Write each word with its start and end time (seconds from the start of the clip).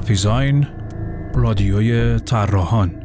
جاپیزاین 0.00 0.66
رادیوی 1.34 2.18
طراحان 2.18 3.02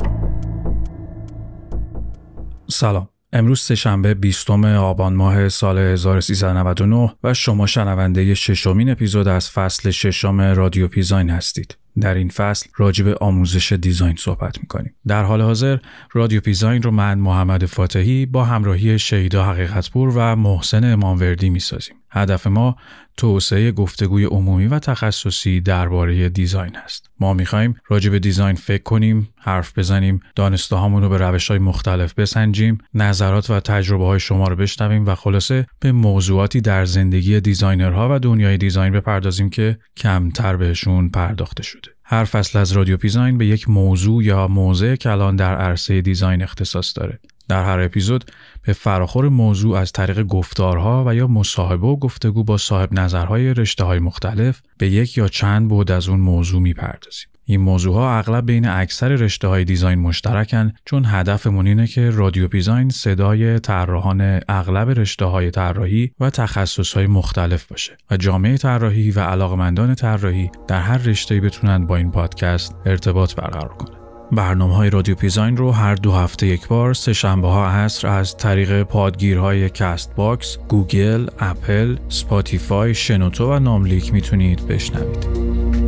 سلام 2.68 3.10
امروز 3.34 3.62
سهشنبه 3.62 4.14
20 4.14 4.50
آبان 4.50 5.14
ماه 5.14 5.50
سال 5.50 5.78
1399 5.78 7.14
و 7.24 7.34
شما 7.34 7.68
شنونده 7.68 8.34
ششمین 8.34 8.90
اپیزود 8.90 9.28
از 9.28 9.50
فصل 9.50 9.92
ششم 9.92 10.42
رادیو 10.42 10.88
پیزاین 10.88 11.30
هستید. 11.30 11.78
در 12.02 12.14
این 12.14 12.30
فصل 12.30 12.70
راجع 12.78 13.06
به 13.06 13.16
آموزش 13.22 13.72
دیزاین 13.72 14.16
صحبت 14.16 14.60
می‌کنیم. 14.62 14.96
در 15.08 15.24
حال 15.24 15.42
حاضر 15.42 15.78
رادیو 16.14 16.42
پیزاین 16.42 16.82
رو 16.82 16.92
من 16.92 17.20
محمد 17.20 17.66
فاتحی 17.66 18.26
با 18.26 18.46
همراهی 18.46 19.00
شیدا 19.00 19.46
حقیقتپور 19.46 20.14
و 20.16 20.36
محسن 20.36 20.94
اماموردی 20.94 21.50
می‌سازیم. 21.50 21.96
هدف 22.12 22.48
ما 22.48 22.76
توسعه 23.18 23.72
گفتگوی 23.72 24.26
عمومی 24.26 24.68
و 24.68 24.80
تخصصی 24.80 25.62
درباره 25.62 26.30
design 26.30 26.76
است. 26.78 27.10
ما 27.20 27.34
می‌خواهیم 27.34 27.76
راجع 27.88 28.10
به 28.10 28.20
design 28.20 28.56
فکر 28.56 28.84
کنیم، 28.84 29.30
حرف 29.38 29.78
بزنیم، 29.78 30.20
دانسته 30.36 30.76
رو 30.76 31.10
به 31.10 31.18
روش 31.18 31.48
های 31.48 31.60
مختلف 31.60 32.14
بسنجیم، 32.14 32.78
نظرات 32.94 33.50
و 33.50 33.60
تجربه 33.60 34.06
های 34.06 34.20
شما 34.20 34.48
رو 34.48 34.56
بشنویم 34.56 35.06
و 35.06 35.16
خلاصه 35.16 35.66
به 35.80 35.92
موضوعاتی 35.92 36.62
در 36.62 36.86
زندگی 36.86 37.40
designer 37.40 38.08
ها 38.08 38.16
و 38.16 38.20
دنیای 38.20 38.58
design 38.58 38.94
بپردازیم 38.94 39.50
که 39.50 39.78
کمتر 39.98 40.56
بهشون 40.56 41.10
پرداخته 41.10 41.64
شده. 41.64 41.85
هر 42.04 42.24
فصل 42.24 42.60
از 42.60 42.72
رادیو 42.72 42.98
پیزاین 42.98 43.38
به 43.38 43.46
یک 43.46 43.70
موضوع 43.70 44.24
یا 44.24 44.48
موضع 44.48 44.96
کلان 44.96 45.36
در 45.36 45.56
عرصه 45.56 46.02
design 46.02 46.44
اختصاص 46.44 46.98
داره. 46.98 47.20
در 47.48 47.64
هر 47.64 47.80
اپیزود 47.80 48.32
به 48.62 48.74
فراخور 48.74 49.30
موضوع 49.30 49.78
از 49.78 49.92
طریق 49.92 50.24
گفتارها 50.24 51.04
و 51.08 51.16
یا 51.16 51.28
مصاحبه 51.28 51.88
و 51.88 51.96
گفتگو 51.96 52.44
با 52.44 52.58
صاحب 52.58 52.94
نظرهای 52.94 53.54
رشته 53.54 53.84
های 53.84 54.00
مختلف 54.00 54.62
به 54.78 54.90
یک 54.90 55.18
یا 55.18 55.28
چند 55.28 55.68
بود 55.68 55.92
از 55.92 56.10
اون 56.10 56.20
موضوع 56.20 56.62
می‌پردازیم. 56.62 57.28
این 57.48 57.62
موضوع 57.62 57.96
ها 57.96 58.18
اغلب 58.18 58.46
بین 58.46 58.68
اکثر 58.68 59.08
رشته 59.08 59.48
های 59.48 59.66
دیزاین 59.66 60.00
مشترکن 60.00 60.74
چون 60.86 61.04
هدفمون 61.06 61.68
اینه 61.68 61.88
که 61.88 62.10
رادیو 62.10 62.48
دیزاین 62.48 62.90
صدای 62.90 63.60
طراحان 63.60 64.40
اغلب 64.50 64.90
رشته 64.90 65.26
های 65.26 65.52
طراحی 65.52 66.12
و 66.20 66.30
تخصص 66.30 66.94
های 66.94 67.08
مختلف 67.08 67.66
باشه 67.66 67.98
و 68.12 68.18
جامعه 68.18 68.58
طراحی 68.58 69.12
و 69.12 69.20
علاقمندان 69.20 69.96
طراحی 69.96 70.50
در 70.68 70.82
هر 70.82 70.98
رشته‌ای 70.98 71.42
بتونن 71.42 71.86
با 71.86 71.96
این 71.96 72.12
پادکست 72.12 72.76
ارتباط 72.86 73.36
برقرار 73.36 73.74
کنن. 73.74 73.96
برنامه 74.32 74.76
های 74.76 74.90
رادیو 74.90 75.16
پیزاین 75.16 75.58
رو 75.58 75.72
هر 75.72 75.96
دو 75.96 76.12
هفته 76.12 76.48
یک 76.48 76.68
بار 76.68 76.94
سه 76.94 77.14
شنبه 77.14 77.48
ها 77.48 77.70
عصر 77.70 78.08
از 78.08 78.38
طریق 78.38 78.84
پادگیرهای 78.84 79.70
Castbox، 79.70 80.58
Google، 80.68 81.28
Apple، 81.40 81.96
Spotify، 82.10 82.96
شنوتو 82.96 83.54
و 83.54 83.60
ناملیک 83.60 84.14
می‌تونید 84.14 84.68
بشنوید. 84.68 85.85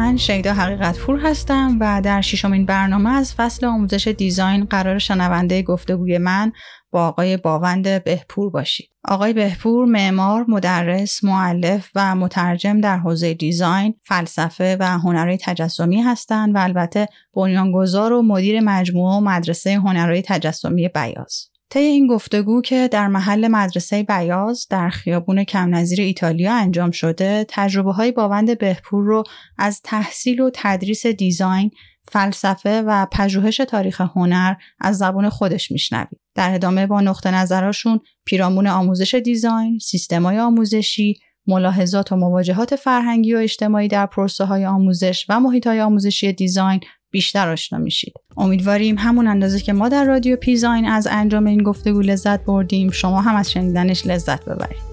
من 0.00 0.16
شیدا 0.16 0.54
حقیقت 0.54 0.98
پور 0.98 1.20
هستم 1.20 1.76
و 1.80 2.00
در 2.04 2.20
ششمین 2.20 2.66
برنامه 2.66 3.10
از 3.10 3.34
فصل 3.34 3.66
آموزش 3.66 4.08
دیزاین 4.08 4.64
قرار 4.64 4.98
شنونده 4.98 5.62
گفتگوی 5.62 6.18
من 6.18 6.52
با 6.90 7.08
آقای 7.08 7.36
باوند 7.36 8.04
بهپور 8.04 8.50
باشید. 8.50 8.90
آقای 9.04 9.32
بهپور 9.32 9.86
معمار، 9.86 10.44
مدرس، 10.48 11.24
معلف 11.24 11.90
و 11.94 12.14
مترجم 12.14 12.80
در 12.80 12.98
حوزه 12.98 13.34
دیزاین، 13.34 13.94
فلسفه 14.02 14.76
و 14.80 14.98
هنرهای 14.98 15.38
تجسمی 15.40 16.02
هستند 16.02 16.54
و 16.54 16.58
البته 16.58 17.08
بنیانگذار 17.34 18.12
و 18.12 18.22
مدیر 18.22 18.60
مجموعه 18.60 19.16
و 19.16 19.20
مدرسه 19.20 19.74
هنرهای 19.74 20.22
تجسمی 20.22 20.88
بیاز. 20.88 21.49
طی 21.70 21.78
این 21.78 22.06
گفتگو 22.06 22.62
که 22.62 22.88
در 22.88 23.08
محل 23.08 23.48
مدرسه 23.48 24.02
بیاز 24.02 24.66
در 24.70 24.88
خیابون 24.88 25.44
کم 25.44 25.74
نظیر 25.74 26.00
ایتالیا 26.00 26.54
انجام 26.54 26.90
شده 26.90 27.46
تجربه 27.48 27.92
های 27.92 28.12
باوند 28.12 28.58
بهپور 28.58 29.04
رو 29.04 29.24
از 29.58 29.80
تحصیل 29.84 30.40
و 30.40 30.50
تدریس 30.54 31.06
دیزاین 31.06 31.70
فلسفه 32.12 32.82
و 32.82 33.06
پژوهش 33.12 33.56
تاریخ 33.56 34.00
هنر 34.00 34.54
از 34.80 34.98
زبان 34.98 35.28
خودش 35.28 35.70
میشنوید. 35.70 36.20
در 36.34 36.54
ادامه 36.54 36.86
با 36.86 37.00
نقطه 37.00 37.30
نظرشون 37.30 38.00
پیرامون 38.24 38.66
آموزش 38.66 39.14
دیزاین، 39.14 39.78
سیستمای 39.78 40.38
آموزشی، 40.38 41.14
ملاحظات 41.46 42.12
و 42.12 42.16
مواجهات 42.16 42.76
فرهنگی 42.76 43.34
و 43.34 43.38
اجتماعی 43.38 43.88
در 43.88 44.06
پروسه 44.06 44.44
های 44.44 44.66
آموزش 44.66 45.26
و 45.28 45.40
محیط 45.40 45.66
های 45.66 45.80
آموزشی 45.80 46.32
دیزاین 46.32 46.80
بیشتر 47.10 47.48
آشنا 47.48 47.78
میشید. 47.78 48.14
امیدواریم 48.36 48.98
همون 48.98 49.26
اندازه 49.26 49.60
که 49.60 49.72
ما 49.72 49.88
در 49.88 50.04
رادیو 50.04 50.36
پیزاین 50.36 50.84
از 50.84 51.08
انجام 51.10 51.46
این 51.46 51.62
گفتگو 51.62 52.00
لذت 52.00 52.44
بردیم. 52.44 52.90
شما 52.90 53.20
هم 53.20 53.36
از 53.36 53.52
شنیدنش 53.52 54.06
لذت 54.06 54.44
ببرید. 54.44 54.89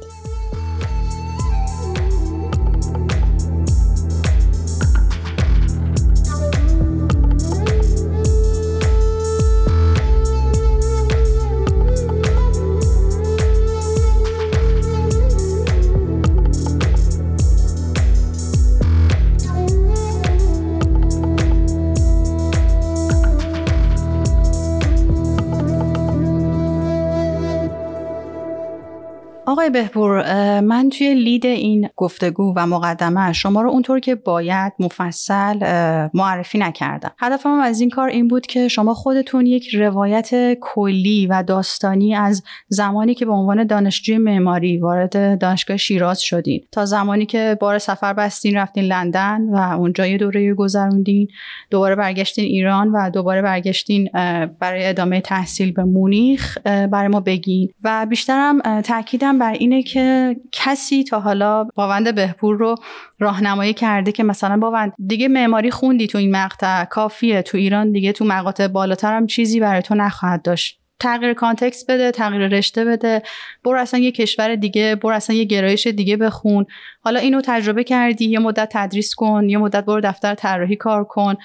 آقای 29.77 29.83
بهپور 29.83 30.23
من 30.87 30.91
توی 30.91 31.13
لید 31.13 31.45
این 31.45 31.89
گفتگو 31.95 32.53
و 32.55 32.67
مقدمه 32.67 33.33
شما 33.33 33.61
رو 33.61 33.69
اونطور 33.69 33.99
که 33.99 34.15
باید 34.15 34.73
مفصل 34.79 35.59
معرفی 36.13 36.57
نکردم. 36.57 37.11
هدفم 37.19 37.49
از 37.49 37.81
این 37.81 37.89
کار 37.89 38.09
این 38.09 38.27
بود 38.27 38.45
که 38.45 38.67
شما 38.67 38.93
خودتون 38.93 39.45
یک 39.45 39.75
روایت 39.75 40.57
کلی 40.61 41.27
و 41.27 41.43
داستانی 41.43 42.15
از 42.15 42.43
زمانی 42.67 43.13
که 43.13 43.25
به 43.25 43.31
عنوان 43.31 43.63
دانشجوی 43.63 44.17
معماری 44.17 44.77
وارد 44.77 45.39
دانشگاه 45.39 45.77
شیراز 45.77 46.21
شدین 46.21 46.61
تا 46.71 46.85
زمانی 46.85 47.25
که 47.25 47.57
بار 47.59 47.77
سفر 47.77 48.13
بستین 48.13 48.57
رفتین 48.57 48.83
لندن 48.83 49.41
و 49.41 49.77
اونجا 49.79 50.07
یه 50.07 50.17
دوره 50.17 50.53
گذروندین 50.53 51.27
دوباره 51.69 51.95
برگشتین 51.95 52.45
ایران 52.45 52.91
و 52.91 53.09
دوباره 53.09 53.41
برگشتین 53.41 54.09
برای 54.59 54.85
ادامه 54.85 55.21
تحصیل 55.21 55.71
به 55.71 55.83
مونیخ 55.83 56.57
برای 56.65 57.07
ما 57.07 57.19
بگین. 57.19 57.69
و 57.83 58.05
بیشترم 58.05 58.81
تاکیدم 58.81 59.39
بر 59.39 59.53
اینه 59.53 59.83
که 59.83 60.35
کسی 60.77 61.03
تا 61.03 61.19
حالا 61.19 61.63
باوند 61.75 62.15
بهپور 62.15 62.57
رو 62.57 62.75
راهنمایی 63.19 63.73
کرده 63.73 64.11
که 64.11 64.23
مثلا 64.23 64.57
باوند 64.57 64.93
دیگه 65.07 65.27
معماری 65.27 65.71
خوندی 65.71 66.07
تو 66.07 66.17
این 66.17 66.31
مقطع 66.31 66.85
کافیه 66.85 67.41
تو 67.41 67.57
ایران 67.57 67.91
دیگه 67.91 68.11
تو 68.11 68.25
مقاطع 68.25 68.67
بالاتر 68.67 69.13
هم 69.13 69.27
چیزی 69.27 69.59
برای 69.59 69.81
تو 69.81 69.95
نخواهد 69.95 70.41
داشت. 70.41 70.79
تغییر 70.99 71.33
context 71.33 71.91
بده 71.91 72.11
تغییر 72.11 72.47
رشته 72.47 72.85
بده 72.85 73.21
برو 73.63 73.79
اصلا 73.79 73.99
یه 73.99 74.11
کشور 74.11 74.55
دیگه 74.55 74.95
برو 74.95 75.15
اصلا 75.15 75.35
یه 75.35 75.43
گرایش 75.43 75.87
دیگه 75.87 76.17
بخون. 76.17 76.65
حالا 77.01 77.19
اینو 77.19 77.41
تجربه 77.45 77.83
کردی 77.83 78.25
یه 78.25 78.39
مدت 78.39 78.69
تدریس 78.71 79.15
کن 79.15 79.49
یه 79.49 79.57
مدت 79.57 79.85
برو 79.85 80.01
دفتر 80.01 80.35
طراحی 80.35 80.75
کار 80.75 81.03
کن. 81.03 81.35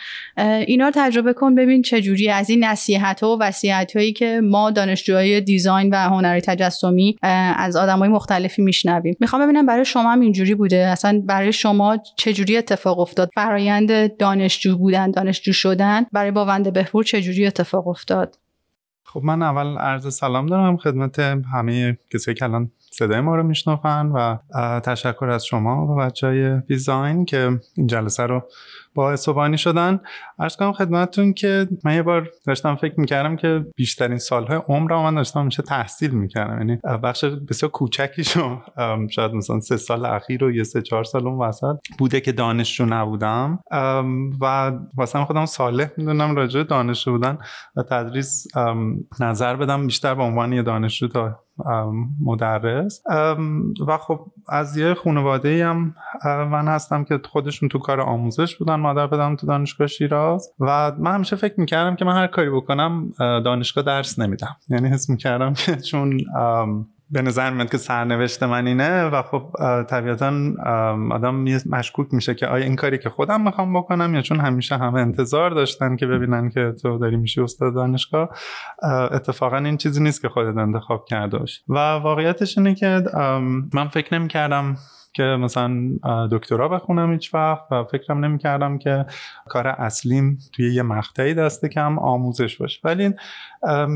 اینا 0.66 0.84
رو 0.84 0.92
تجربه 0.94 1.32
کن 1.32 1.54
ببین 1.54 1.82
چه 1.82 2.00
جوری 2.00 2.28
از 2.28 2.50
این 2.50 2.64
نصیحت 2.64 3.22
و 3.22 3.38
وصیت 3.40 3.92
هایی 3.96 4.12
که 4.12 4.40
ما 4.44 4.70
دانشجوهای 4.70 5.40
design 5.40 5.90
و 5.90 5.96
هنری 5.96 6.40
تجسمی 6.40 7.16
از 7.22 7.76
آدمای 7.76 8.08
مختلفی 8.08 8.62
میشنویم. 8.62 9.16
می‌خوام 9.20 9.42
ببینم 9.42 9.66
برای 9.66 9.84
شما 9.84 10.12
هم 10.12 10.20
اینجوری 10.20 10.54
بوده؟ 10.54 10.76
اصلا 10.76 11.22
برای 11.24 11.52
شما 11.52 11.98
چه 12.16 12.32
جوری 12.32 12.56
اتفاق 12.56 12.98
افتاد؟ 12.98 13.30
فرایند 13.34 14.16
دانشجو 14.16 14.78
بودن 14.78 15.10
دانشجو 15.10 15.52
شدن 15.52 16.06
برای 16.12 16.30
باوند 16.30 16.72
بهپور 16.72 17.04
چه 17.04 17.22
جوری 17.22 17.46
اتفاق 17.46 17.88
افتاد؟ 17.88 18.36
خب 19.12 19.24
من 19.24 19.42
اول 19.42 19.78
عرض 19.78 20.14
سلام 20.14 20.46
دارم 20.46 20.76
خدمت 20.76 21.18
همه 21.54 21.98
کسایی 22.10 22.34
که 22.34 22.44
الان 22.44 22.70
صدای 22.90 23.20
ما 23.20 23.36
رو 23.36 23.42
میشنفن 23.42 24.06
و 24.06 24.36
تشکر 24.80 25.24
از 25.24 25.46
شما 25.46 25.86
و 25.86 25.96
بچه 25.96 26.26
های 26.26 26.60
دیزاین 26.60 27.24
که 27.24 27.60
این 27.76 27.86
جلسه 27.86 28.22
رو 28.22 28.42
با 28.94 29.16
و 29.28 29.56
شدن. 29.56 30.00
عرض 30.38 30.56
کنم 30.56 30.72
خدمتتون 30.72 31.32
که 31.32 31.68
من 31.84 31.94
یه 31.94 32.02
بار 32.02 32.28
داشتم 32.46 32.74
فکر 32.74 33.00
می‌کردم 33.00 33.36
که 33.36 33.66
بیشترین 33.76 34.18
سالهای 34.18 34.60
عمر 34.68 35.02
من 35.02 35.14
داشتم 35.14 35.44
میشه 35.44 35.62
تحصیل 35.62 36.10
می‌کردم. 36.10 36.58
یعنی 36.58 36.76
بخش 37.02 37.24
بسیار 37.24 37.72
کوچکیشو 37.72 38.58
شاید 39.10 39.32
مثلا 39.32 39.60
سه 39.60 39.76
سال 39.76 40.06
اخیر 40.06 40.44
و 40.44 40.52
یه 40.52 40.62
سه 40.62 40.82
چهار 40.82 41.04
سال 41.04 41.26
اون 41.26 41.38
وسط 41.38 41.76
بوده 41.98 42.20
که 42.20 42.32
دانشجو 42.32 42.86
نبودم. 42.86 43.58
و 44.40 44.72
واسه 44.96 45.24
خودم 45.24 45.46
صالح 45.46 45.90
می‌دونم 45.96 46.36
راجع 46.36 46.62
دانشجو 46.62 47.12
بودن 47.12 47.38
و 47.76 47.82
تدریس 47.82 48.46
نظر 49.20 49.56
بدم 49.56 49.86
بیشتر 49.86 50.14
به 50.14 50.22
عنوان 50.22 50.52
یه 50.52 50.62
دانشجو 50.62 51.08
تا 51.08 51.41
مدرس. 52.20 53.02
و 53.86 53.98
خب 53.98 54.26
از 54.48 54.76
یه 54.76 54.94
خانواده 54.94 55.66
هم 55.66 55.94
من 56.24 56.68
هستم 56.68 57.04
که 57.04 57.20
خودشون 57.24 57.68
تو 57.68 57.78
کار 57.78 58.00
آموزش 58.00 58.56
بودن 58.56 58.74
مادر 58.74 59.06
بدم 59.06 59.36
تو 59.36 59.46
دانشگاه 59.46 59.86
شیراز. 59.86 60.50
و 60.60 60.92
من 60.98 61.14
همیشه 61.14 61.36
فکر 61.36 61.60
می‌کردم 61.60 61.96
که 61.96 62.04
من 62.04 62.14
هر 62.14 62.26
کاری 62.26 62.50
بکنم 62.50 63.12
دانشگاه 63.18 63.84
درس 63.84 64.18
نمیدم. 64.18 64.56
یعنی 64.68 64.88
حس 64.88 65.10
می‌کردم 65.10 65.52
که 65.52 65.76
چون 65.76 66.20
به 67.12 67.22
نظر 67.22 67.50
میاد 67.50 67.70
که 67.70 67.78
سرنوشت 67.78 68.42
من 68.42 68.66
اینه 68.66 69.04
و 69.04 69.22
خب 69.22 69.50
طبیعتا 69.82 70.32
آدم 71.10 71.44
مشکوک 71.66 72.14
میشه 72.14 72.34
که 72.34 72.46
آیا 72.46 72.64
این 72.64 72.76
کاری 72.76 72.98
که 72.98 73.10
خودم 73.10 73.40
می‌خوام 73.40 73.72
بکنم 73.78 74.14
یا 74.14 74.22
چون 74.22 74.40
همیشه 74.40 74.76
همه 74.76 75.00
انتظار 75.00 75.50
داشتن 75.50 75.96
که 75.96 76.06
ببینن 76.06 76.50
که 76.50 76.74
تو 76.82 76.98
داری 76.98 77.16
میشی 77.16 77.40
استاد 77.40 77.74
دانشگاه 77.74 78.28
اتفاقا 79.12 79.56
این 79.56 79.76
چیزی 79.76 80.02
نیست 80.02 80.22
که 80.22 80.28
خودت 80.28 80.56
انتخاب 80.56 81.04
کرده 81.04 81.38
و 81.68 81.78
واقعیتش 81.78 82.58
اینه 82.58 82.74
که 82.74 83.02
من 83.74 83.88
فکر 83.88 84.18
نمی‌کردم 84.18 84.76
که 85.12 85.22
مثلا 85.22 85.98
دکترا 86.30 86.68
بخونم 86.68 87.12
هیچ 87.12 87.34
وقت 87.34 87.72
و 87.72 87.84
فکرم 87.84 88.24
نمی‌کردم 88.24 88.78
که 88.78 89.06
کار 89.48 89.66
اصلیم 89.66 90.38
توی 90.52 90.74
یه 90.74 90.82
مقطعی 90.82 91.34
دست 91.34 91.66
کم 91.66 91.98
آموزش 91.98 92.56
باشه. 92.56 92.80
ولی 92.84 93.14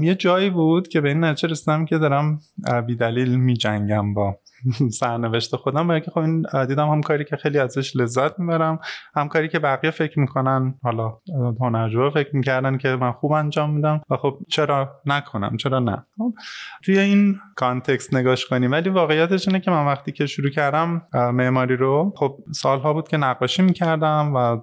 یه 0.02 0.14
جایی 0.14 0.50
بود 0.50 0.88
که 0.88 1.00
به 1.00 1.08
این 1.08 1.24
نتیجه 1.24 1.48
رسیدم 1.48 1.84
که 1.84 1.98
دارم 1.98 2.40
بیدلیل 2.86 3.36
میجنگم 3.36 4.14
با 4.14 4.38
سرنوشت 5.00 5.56
خودم. 5.56 6.00
که 6.00 6.10
خب 6.10 6.18
این 6.18 6.46
دیدم 6.68 6.88
هم 6.88 7.00
کاری 7.00 7.24
که 7.24 7.36
خیلی 7.36 7.58
ازش 7.58 7.96
لذت 7.96 8.38
می‌برم 8.38 8.78
هم 9.16 9.28
کاری 9.28 9.48
که 9.48 9.58
بقیه 9.58 9.90
فکر 9.90 10.20
می‌کنن 10.20 10.74
حالا 10.82 11.18
هنرجو 11.60 12.10
فکر 12.10 12.36
می‌کردن 12.36 12.78
که 12.78 12.88
من 12.88 13.12
خوب 13.12 13.32
انجام 13.32 13.70
میدم 13.70 14.00
و 14.10 14.16
خب 14.16 14.38
چرا 14.48 15.00
نکنم 15.06 15.56
چرا 15.56 15.78
نه؟ 15.78 16.06
خب 16.18 16.32
توی 16.84 16.98
این 16.98 17.36
کانتکست 17.56 18.14
نگاش 18.14 18.46
کنیم. 18.46 18.72
ولی 18.72 18.90
واقعیتش 18.90 19.48
اینه 19.48 19.60
که 19.60 19.70
من 19.70 19.86
وقتی 19.86 20.12
که 20.12 20.26
شروع 20.26 20.50
کردم 20.50 21.02
معماری 21.14 21.76
رو 21.76 22.12
خب 22.16 22.38
سالها 22.52 22.92
بود 22.92 23.08
که 23.08 23.16
نقاشی 23.16 23.62
می‌کردم 23.62 24.32
و 24.34 24.60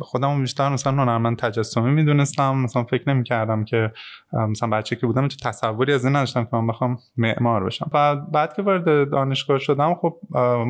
خودم 0.00 0.40
بیشتر 0.40 0.68
مثلا 0.68 0.92
هنرمند 0.92 1.38
تجسمی 1.38 1.90
می‌دونستم. 1.90 2.56
مثلا 2.56 2.84
فکر 2.84 3.10
نمی‌کردم 3.10 3.64
که 3.64 3.92
مثلا 4.32 4.68
بچه 4.68 4.96
که 4.96 5.06
بودم 5.06 5.28
تو 5.28 5.36
تصوری 5.42 5.92
از 5.92 6.04
این 6.04 6.16
نداشتم 6.16 6.44
که 6.44 6.56
من 6.56 6.66
بخوام 6.66 6.98
معمار 7.16 7.64
بشم. 7.64 7.90
و 7.94 8.16
بعد 8.16 8.54
که 8.54 8.62
وارد 8.62 9.14
دانشگاه 9.24 9.58
شدم 9.58 9.94
خب 9.94 10.16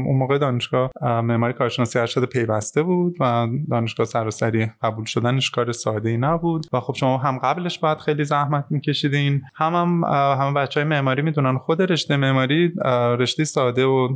اون 0.07 0.17
موقع 0.17 0.39
دانشگاه 0.39 0.91
معماری 1.03 1.53
کارشناسی 1.53 1.99
ارشد 1.99 2.25
پیوسته 2.25 2.83
بود 2.83 3.17
و 3.21 3.49
دانشگاه 3.71 4.07
سراسری 4.07 4.71
قبول 4.83 5.05
شدنش 5.05 5.51
کار 5.51 5.73
ساده 5.73 6.09
ای 6.09 6.17
نبود 6.17 6.67
و 6.73 6.81
خب 6.81 6.95
شما 6.95 7.19
هم 7.19 7.39
قبلش 7.39 7.79
باید 7.79 7.99
خیلی 7.99 8.25
زحمت 8.25 8.65
میکشیدین 8.71 9.43
هم 9.57 9.75
هم 9.75 10.05
همه 10.41 10.53
بچه 10.53 10.81
های 10.81 10.89
معماری 10.89 11.23
می‌دونن 11.23 11.59
خود 11.59 11.83
رشته 11.83 12.17
معماری 12.17 12.73
رشته 13.19 13.45
ساده 13.45 13.85
و 13.85 14.09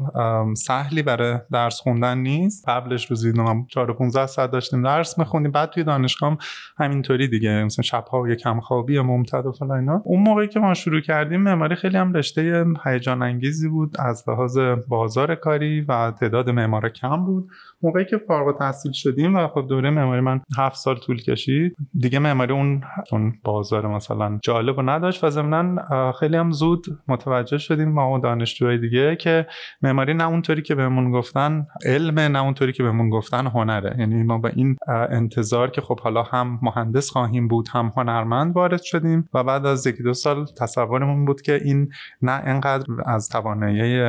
سهلی 0.54 1.02
برای 1.02 1.38
درس 1.52 1.80
خوندن 1.80 2.18
نیست. 2.18 2.68
قبلش 2.68 3.10
روزی 3.10 3.32
4 3.68 3.92
15 3.92 4.26
ساعت 4.26 4.50
داشتیم 4.50 4.82
درس 4.82 5.18
میخوندیم 5.18 5.52
بعد 5.52 5.70
توی 5.70 5.84
دانشگاه 5.84 6.38
همینطوری 6.78 7.28
دیگه 7.28 7.64
مثلا 7.64 7.82
شب‌ها 7.82 8.22
و 8.22 8.34
کم 8.34 8.60
خوابی 8.60 9.00
ممتد 9.00 9.46
و 9.46 9.52
فلان 9.52 9.88
اون 10.04 10.20
موقعی 10.20 10.48
که 10.48 10.60
ما 10.60 10.74
شروع 10.74 11.00
کردیم 11.00 11.40
معماری 11.40 11.74
خیلی 11.74 11.96
هم 11.96 12.12
رشته 12.12 12.64
هیجان 12.84 13.22
انگیزی 13.22 13.68
بود 13.68 13.96
لحاظ 14.28 14.58
بازار 14.88 15.34
کاری 15.34 15.80
و 15.80 16.10
تعداد 16.10 16.50
معمارا 16.50 16.88
کم 16.88 17.24
بود. 17.24 17.48
موقعی 17.82 18.04
که 18.04 18.18
فارغ 18.18 18.58
تحصیل 18.58 18.92
شدیم 18.92 19.36
و 19.36 19.48
خب 19.48 19.66
دوره 19.68 19.90
معماری 19.90 20.20
من 20.20 20.40
هفت 20.58 20.76
سال 20.76 20.96
طول 20.96 21.22
کشید 21.22 21.76
دیگه 21.98 22.18
معماری 22.18 22.52
اون 22.52 22.82
اون 23.12 23.32
بازار 23.44 23.86
مثلا 23.86 24.38
جالب 24.42 24.78
و 24.78 24.82
نداشت 24.82 25.24
و 25.24 25.30
ضمنا 25.30 26.12
خیلی 26.12 26.36
هم 26.36 26.52
زود 26.52 26.86
متوجه 27.08 27.58
شدیم 27.58 27.88
ما 27.88 28.12
و 28.12 28.18
دانشجوهای 28.18 28.78
دیگه 28.78 29.16
که 29.16 29.46
معماری 29.82 30.14
نه 30.14 30.28
اونطوری 30.28 30.62
که 30.62 30.74
بهمون 30.74 31.10
گفتن 31.12 31.66
علم 31.86 32.20
نه 32.20 32.42
اونطوری 32.42 32.72
که 32.72 32.82
بهمون 32.82 33.10
گفتن 33.10 33.46
هنره. 33.46 33.96
یعنی 33.98 34.22
ما 34.22 34.38
با 34.38 34.48
این 34.48 34.76
انتظار 35.10 35.70
که 35.70 35.80
خب 35.80 36.00
حالا 36.00 36.22
هم 36.22 36.58
مهندس 36.62 37.10
خواهیم 37.10 37.48
بود 37.48 37.68
هم 37.72 37.92
هنرمند 37.96 38.56
وارد 38.56 38.82
شدیم 38.82 39.28
و 39.34 39.44
بعد 39.44 39.66
از 39.66 39.86
یکی 39.86 40.02
دو 40.02 40.14
سال 40.14 40.46
تصورمون 40.60 41.24
بود 41.24 41.42
که 41.42 41.60
این 41.64 41.92
نه 42.22 42.32
انقدر 42.32 42.86
از 43.06 43.28
توانایی 43.28 44.03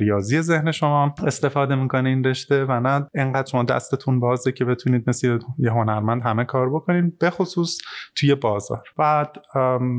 ریاضی 0.00 0.40
ذهن 0.40 0.70
شما 0.70 1.14
استفاده 1.26 1.74
می‌کنه 1.74 2.08
این 2.08 2.24
رشته 2.24 2.64
و 2.64 2.80
نه 2.80 3.06
انقدر 3.14 3.50
شما 3.50 3.62
دستتون 3.62 4.20
بازه 4.20 4.52
که 4.52 4.64
بتونید 4.64 5.04
مثل 5.06 5.38
یه 5.58 5.70
هنرمند 5.70 6.22
همه 6.22 6.44
کار 6.44 6.70
بکنید 6.70 7.18
به 7.18 7.30
خصوص 7.30 7.78
توی 8.16 8.34
بازار. 8.34 8.82
بعد 8.98 9.36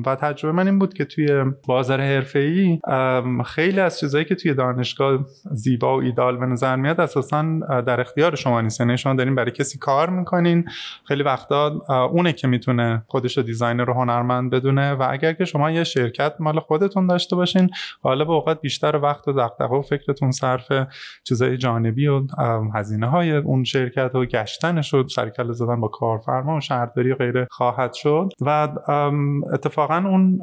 و 0.05 0.15
تجربه 0.15 0.55
من 0.57 0.67
این 0.67 0.79
بود 0.79 0.93
که 0.93 1.05
توی 1.05 1.43
بازار 1.67 2.01
حرفه‌ای 2.01 2.79
خیلی 3.45 3.79
از 3.79 3.99
چیزهایی 3.99 4.25
که 4.25 4.35
توی 4.35 4.53
دانشگاه 4.53 5.19
زیبا 5.51 5.97
و 5.97 6.01
ایدال 6.01 6.37
به 6.37 6.45
نظر 6.45 6.75
میاد 6.75 7.01
اساسا 7.01 7.43
در 7.81 8.01
اختیار 8.01 8.35
شما 8.35 8.61
نیست. 8.61 8.79
یعنی 8.79 8.97
شما 8.97 9.13
دارین 9.13 9.35
برای 9.35 9.51
کسی 9.51 9.77
کار 9.77 10.09
می‌کنین 10.09 10.65
خیلی 11.07 11.23
وقتا 11.23 11.67
اونه 12.11 12.33
که 12.33 12.47
می‌تونه 12.47 13.03
خودش 13.07 13.37
رو 13.37 13.43
دیزاینر 13.43 13.85
رو 13.85 13.93
هنرمند 13.93 14.51
بدونه 14.51 14.93
و 14.93 15.07
اگر 15.09 15.33
که 15.33 15.45
شما 15.45 15.71
یه 15.71 15.83
شرکت 15.83 16.33
مال 16.39 16.59
خودتون 16.59 17.07
داشته 17.07 17.35
باشین 17.35 17.69
حالا 18.01 18.25
به 18.25 18.31
اوقات 18.31 18.61
بیشتر 18.61 18.95
وقت 18.95 19.18
و 19.27 19.31
دغدغه 19.31 19.75
و 19.75 19.81
فکرتون 19.81 20.31
صرف 20.31 20.71
چیزای 21.23 21.57
جانبی 21.57 22.07
و 22.07 22.21
هزینه 22.75 23.07
های 23.07 23.31
اون 23.31 23.63
شرکت 23.63 24.15
و 24.15 24.25
گشتن 24.25 24.81
شد 24.81 25.07
سرکله 25.15 25.53
زدن 25.53 25.81
با 25.81 25.87
کارفرما 25.87 26.57
و 26.57 26.61
شهرداری 26.61 27.13
غیره 27.13 27.47
خواهد 27.51 27.93
شد 27.93 28.29
و 28.41 28.69
اتفاقا 29.53 29.97
اون 29.97 30.39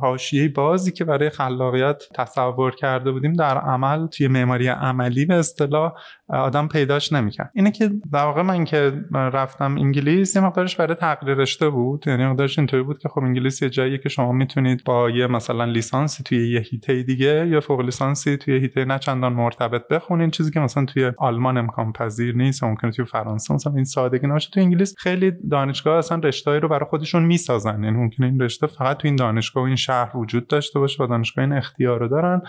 حاشیه 0.00 0.48
بازی 0.48 0.92
که 0.92 1.04
برای 1.04 1.30
خلاقیت 1.30 2.02
تصور 2.14 2.74
کرده 2.74 3.12
بودیم 3.12 3.32
در 3.32 3.58
عمل 3.58 4.06
توی 4.06 4.28
معماری 4.28 4.68
عملی 4.68 5.24
به 5.26 5.34
اصطلاح 5.34 5.92
آدم 6.28 6.68
پیداش 6.68 7.12
نمی‌کرد. 7.12 7.50
اینه 7.54 7.70
که 7.70 7.90
در 8.12 8.24
واقع 8.24 8.42
من 8.42 8.64
که 8.64 8.92
رفتم 9.12 9.76
انگلیس 9.76 10.36
یه 10.36 10.42
مقدارش 10.42 10.76
برای 10.76 10.94
تغییر 10.94 11.34
رشته 11.34 11.70
بود 11.70 12.04
یعنی 12.06 12.26
مقدارش 12.26 12.58
اینطوری 12.58 12.82
بود 12.82 12.98
که 12.98 13.08
خب 13.08 13.18
انگلیس 13.18 13.62
یه 13.62 13.70
جاییه 13.70 13.98
که 13.98 14.08
شما 14.08 14.32
می‌تونید 14.32 14.84
با 14.84 15.10
یه 15.10 15.26
مثلا 15.26 15.64
لیسانسی 15.64 16.22
توی 16.22 16.52
یه 16.52 16.60
هیته 16.60 17.02
دیگه 17.02 17.48
یا 17.48 17.60
فوق 17.60 17.80
لیسانسی 18.08 18.36
توی 18.36 18.60
هیته 18.60 18.84
نه 18.84 18.98
چندان 18.98 19.32
مرتبط 19.32 19.88
بخونین. 19.88 20.30
چیزی 20.30 20.50
که 20.50 20.60
مثلا 20.60 20.84
توی 20.84 21.12
آلمان 21.18 21.56
امکان 21.56 21.92
پذیر 21.92 22.36
نیست 22.36 22.64
ممکنه 22.64 22.90
توی 22.90 23.04
فرانسه 23.04 23.54
مثلا 23.54 23.72
این 23.74 23.84
سادگی 23.84 24.26
نباشه. 24.26 24.50
توی 24.50 24.62
انگلیس 24.62 24.94
خیلی 24.98 25.32
دانشگاه 25.50 25.98
اصلا 25.98 26.18
رشته‌ای 26.18 26.60
رو 26.60 26.68
برای 26.68 26.86
خودشون 26.90 27.24
می‌سازن. 27.24 27.84
یعنی 27.84 27.96
ممکنه 27.96 28.26
این 28.26 28.40
رشته 28.40 28.66
فقط 28.66 28.96
توی 28.96 29.08
این 29.08 29.16
دانشگاه 29.16 29.62
و 29.62 29.66
این 29.66 29.76
شهر 29.76 30.16
وجود 30.16 30.46
داشته 30.46 30.78
باشه 30.78 31.04
و 31.04 31.06
دانشگاه 31.06 31.44
این 31.44 31.52
اختیار 31.52 32.00
رو 32.00 32.08
دارن. 32.08 32.42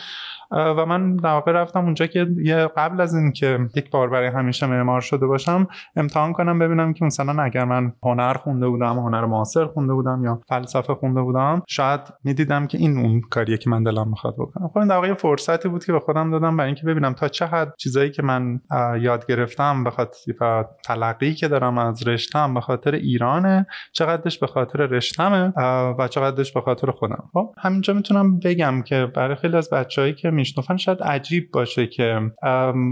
و 0.51 0.85
من 0.85 1.15
در 1.15 1.29
واقع 1.29 1.51
رفتم 1.51 1.85
اونجا 1.85 2.07
که 2.07 2.27
یه 2.43 2.55
قبل 2.77 3.01
از 3.01 3.15
اینکه 3.15 3.59
یک 3.75 3.91
بار 3.91 4.09
برای 4.09 4.27
همیشه 4.27 4.67
معمار 4.67 5.01
شده 5.01 5.27
باشم 5.27 5.67
امتحان 5.95 6.33
کنم 6.33 6.59
ببینم 6.59 6.93
که 6.93 7.05
مثلا 7.05 7.43
اگر 7.43 7.65
من 7.65 7.93
هنر 8.03 8.33
خونده 8.33 8.67
بودم 8.67 8.99
هنر 8.99 9.25
معاصر 9.25 9.65
خونده 9.65 9.93
بودم 9.93 10.21
یا 10.23 10.41
فلسفه 10.49 10.93
خونده 10.93 11.21
بودم 11.21 11.61
شاید 11.67 12.01
می‌دیدم 12.23 12.67
که 12.67 12.77
این 12.77 12.97
اون 12.97 13.21
کاریه 13.21 13.57
که 13.57 13.69
من 13.69 13.83
دلم 13.83 14.09
می‌خواد 14.09 14.35
بکنم. 14.35 14.67
خب 14.67 14.77
این 14.77 14.87
در 14.87 14.95
واقع 14.95 15.13
فرصتی 15.49 15.69
بود 15.69 15.85
که 15.85 15.91
به 15.91 15.99
خودم 15.99 16.31
دادم 16.31 16.57
برای 16.57 16.67
اینکه 16.67 16.85
ببینم 16.85 17.13
تا 17.13 17.27
چه 17.27 17.45
حد 17.45 17.73
چیزایی 17.77 18.11
که 18.11 18.21
من 18.21 18.61
یاد 19.01 19.25
گرفتم 19.25 19.83
به 19.83 19.91
خاطر 19.91 20.65
تلقی 20.85 21.33
که 21.33 21.47
دارم 21.47 21.77
از 21.77 22.07
رشتم 22.07 22.53
به 22.53 22.61
خاطر 22.61 22.95
ایرانه 22.95 23.67
چقدرش 23.93 24.39
به 24.39 24.47
خاطر 24.47 24.79
رشتمه 24.79 25.53
و 25.99 26.07
چقدرش 26.07 26.53
به 26.53 26.61
خاطر 26.61 26.91
خودم. 26.91 27.23
خب 27.33 27.53
همینجا 27.57 27.93
می‌تونم 27.93 28.39
بگم 28.39 28.81
که 28.81 29.07
برای 29.15 29.35
خیلی 29.35 29.57
از 29.57 29.69
بچههایی 29.69 30.13
که 30.13 30.29
میشنفن 30.29 30.77
شاید 30.77 31.03
عجیب 31.03 31.51
باشه 31.53 31.87
که 31.87 32.31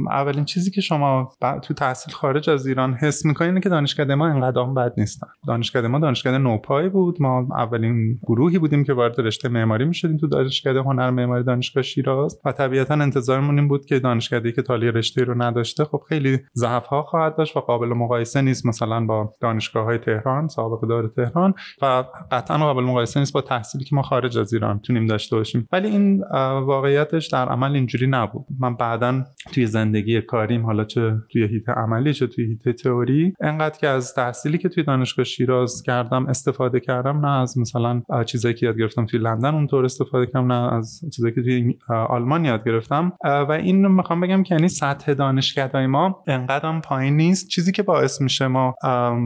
اولین 0.09 0.45
چیزی 0.45 0.71
که 0.71 0.81
شما 0.81 1.29
تو 1.63 1.73
تحصیل 1.73 2.13
خارج 2.13 2.49
از 2.49 2.67
ایران 2.67 2.93
حس 2.93 3.25
می‌کنین 3.25 3.49
اینه 3.49 3.61
که 3.61 3.69
دانشکده 3.69 4.15
ما 4.15 4.27
انقدر 4.27 4.63
بد 4.63 4.93
نیستن. 4.97 5.27
دانشکده 5.47 5.87
ما 5.87 5.99
دانشکده 5.99 6.37
نوپای 6.37 6.89
بود. 6.89 7.21
ما 7.21 7.47
اولین 7.57 8.19
گروهی 8.23 8.59
بودیم 8.59 8.83
که 8.83 8.93
وارد 8.93 9.21
رشته 9.21 9.49
معماری 9.49 9.85
می‌شدیم 9.85 10.17
تو 10.17 10.27
دانشکده. 10.27 10.79
هنر 10.79 11.09
معماری 11.09 11.43
دانشگاه 11.43 11.83
شیراز. 11.83 12.39
و 12.47 12.51
طبیعتا 12.51 12.93
انتظارمون 12.93 13.59
این 13.59 13.67
بود 13.67 13.85
که 13.85 13.99
دانشکده 13.99 14.51
که 14.51 14.61
تالی 14.61 14.91
رشته 14.91 15.23
رو 15.23 15.41
نداشته 15.41 15.85
خب 15.85 16.01
خیلی 16.09 16.39
ضعف 16.55 16.85
ها 16.85 17.03
خواهد 17.03 17.37
داشت 17.37 17.57
و 17.57 17.59
قابل 17.59 17.87
مقایسه 17.87 18.41
نیست 18.41 18.65
مثلا 18.65 19.05
با 19.05 19.33
دانشگاه 19.41 19.85
های 19.85 19.97
تهران 19.97 20.47
سابقه 20.47 20.87
دار 20.87 21.07
تهران 21.07 21.53
و 21.81 22.03
قطعا 22.31 22.57
قابل 22.57 22.83
مقایسه 22.83 23.19
نیست 23.19 23.33
با 23.33 23.41
تحصیلی 23.41 23.83
که 23.83 23.95
ما 23.95 24.01
خارج 24.01 24.37
از 24.37 24.53
ایران 24.53 24.79
تونیم 24.79 25.05
داشته 25.05 25.35
باشیم. 25.35 25.67
ولی 25.71 25.87
این 25.87 26.23
واقعیتش 26.63 27.27
در 27.27 27.49
عمل 27.49 27.75
اینجوری 27.75 28.07
نبود. 28.07 28.45
من 28.59 28.75
بعدا 28.75 29.23
توی 29.53 29.65
زندگی 29.65 30.21
کاریم 30.21 30.65
حالا 30.65 30.83
چه 30.83 31.13
توی 31.31 31.43
هیته 31.43 31.71
عملی 31.71 32.13
چه 32.13 32.27
توی 32.27 32.45
هیته 32.45 32.73
تئوری 32.73 33.33
انقدر 33.41 33.77
که 33.77 33.87
از 33.87 34.13
تحصیلی 34.13 34.57
که 34.57 34.69
توی 34.69 34.83
دانشگاه 34.83 35.25
شیراز 35.25 35.83
کردم 35.83 36.27
استفاده 36.27 36.79
کردم 36.79 37.25
نه 37.25 37.41
از 37.41 37.57
مثلا 37.57 38.01
چیزایی 38.25 38.55
که 38.55 38.65
یاد 38.65 38.77
گرفتم 38.77 39.05
توی 39.05 39.19
لندن 39.19 39.55
اونطور 39.55 39.85
استفاده 39.85 40.25
کردم 40.25 40.51
نه 40.51 40.73
از 40.73 41.01
چیزایی 41.15 41.33
که 41.33 41.41
توی 41.41 41.77
آلمان 41.89 42.37
یاد 42.46 42.63
گرفتم. 42.65 43.12
و 43.24 43.51
این 43.51 43.88
می‌خوام 43.88 44.22
بگم 44.22 44.44
که 44.44 44.56
یعنی 44.56 44.67
سطح 44.67 45.13
دانشکدهای 45.13 45.88
ما 45.88 46.24
انقدر 46.27 46.79
پایین 46.79 47.17
نیست. 47.17 47.48
چیزی 47.48 47.72
که 47.72 47.84
باعث 47.84 48.22
میشه 48.22 48.48
ما 48.48 48.75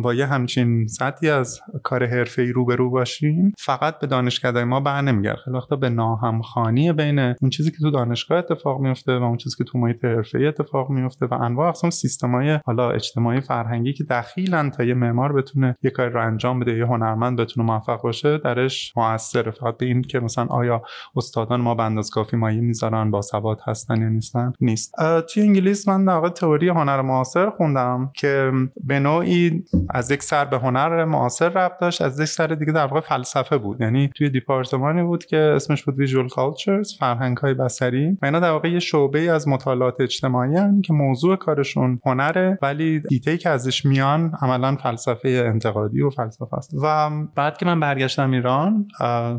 با 0.04 0.14
یه 0.14 0.26
همچین 0.26 0.88
سطحی 0.88 1.30
از 1.30 1.62
کار 1.84 2.06
حرفه‌ای 2.06 2.52
روبرو 2.52 2.90
باشیم 2.90 3.54
فقط 3.60 4.00
به 4.00 4.08
دانشکدهای 4.08 4.64
ما 4.64 4.80
بر 4.80 5.02
نمیگرده. 5.02 5.38
خیلی 5.46 5.58
وقتا 5.58 5.76
به 5.76 5.90
ناهمخوانی 5.90 6.94
بین 6.94 7.20
اون 7.20 7.50
چیزی 7.52 7.72
که 7.72 7.78
تو 7.78 7.92
دانشگاه 7.92 8.38
اتفاق 8.38 8.80
میفته 8.80 9.18
و 9.18 9.24
اون 9.24 9.38
چیزی 9.38 9.56
که 9.58 9.64
تو 9.64 9.78
محیط 9.78 10.06
حرفه‌ای 10.06 10.48
اتفاق 10.48 10.90
میفته 10.90 11.26
و 11.26 11.34
انواع 11.34 11.70
اقسام 11.70 11.90
سیستم‌های 11.90 12.60
حالا 12.66 12.92
اجتماعی 12.92 13.42
فرهنگی 13.42 13.94
که 13.94 14.04
دخیلن 14.04 14.70
تا 14.70 14.84
یه 14.84 14.94
معمار 14.94 15.34
بتونه 15.34 15.76
یه 15.84 15.92
کاری 15.92 16.10
رو 16.10 16.28
انجام 16.28 16.60
بده 16.60 16.78
یه 16.78 16.86
هنرمند 16.86 17.40
بتونه 17.40 17.68
موفق 17.68 18.02
باشه 18.02 18.38
درش 18.38 18.94
موثر 18.98 19.52
فقط 19.52 19.78
به 19.78 19.86
این 19.86 20.02
که 20.02 20.20
مثلا 20.20 20.46
آیا 20.46 20.82
استادان 21.16 21.62
ما 21.62 21.76
به 21.76 21.84
اندازه 21.84 22.10
کافی 22.14 22.38
مایه 22.38 22.62
می‌ذارن؟ 22.62 23.01
با 23.10 23.22
سواد 23.22 23.60
هستن 23.68 24.02
یا 24.02 24.10
نیستن؟ 24.10 24.54
نیست. 24.62 24.96
توی 25.34 25.44
انگلیس 25.44 25.88
من 25.88 26.06
در 26.06 26.30
تئوری 26.30 26.70
هنر 26.70 27.02
معاصر 27.02 27.50
خوندم 27.50 28.12
که 28.16 28.52
به 28.84 29.00
نوعی 29.00 29.64
از 29.90 30.12
یک 30.12 30.24
سر 30.24 30.46
به 30.46 30.58
هنر 30.58 31.06
معاصر 31.06 31.50
ربط 31.50 31.80
داشت 31.82 32.02
از 32.02 32.20
یک 32.20 32.26
سر 32.26 32.48
دیگه 32.48 32.72
در 32.72 32.86
واقع 32.86 33.00
فلسفه 33.00 33.58
بود. 33.58 33.82
یعنی 33.82 34.10
توی 34.16 34.30
دیپارتمانی 34.30 35.04
بود 35.04 35.26
که 35.26 35.38
اسمش 35.38 35.84
بود 35.84 36.00
ویژوال 36.00 36.30
کالچرز 36.30 36.98
فرهنگ 37.00 37.38
های 37.38 37.54
بصری. 37.54 38.18
و 38.22 38.26
اینا 38.26 38.40
در 38.40 38.52
واقع 38.52 38.70
یه 38.72 38.80
شعبه 38.80 39.20
از 39.20 39.48
مطالعات 39.48 40.02
اجتماعی 40.02 40.56
هن 40.56 40.82
که 40.82 40.94
موضوع 40.94 41.36
کارشون 41.36 42.00
هنره 42.06 42.60
ولی 42.62 43.02
ایده 43.10 43.38
که 43.38 43.50
ازش 43.50 43.86
میان 43.86 44.34
عملا 44.42 44.76
فلسفه 44.76 45.30
انتقادی 45.30 46.02
و 46.02 46.10
فلسفه 46.10 46.58
است. 46.58 46.74
و 46.84 47.10
بعد 47.36 47.58
که 47.58 47.66
من 47.66 47.80
برگشتم 47.80 48.32
ایران 48.32 48.88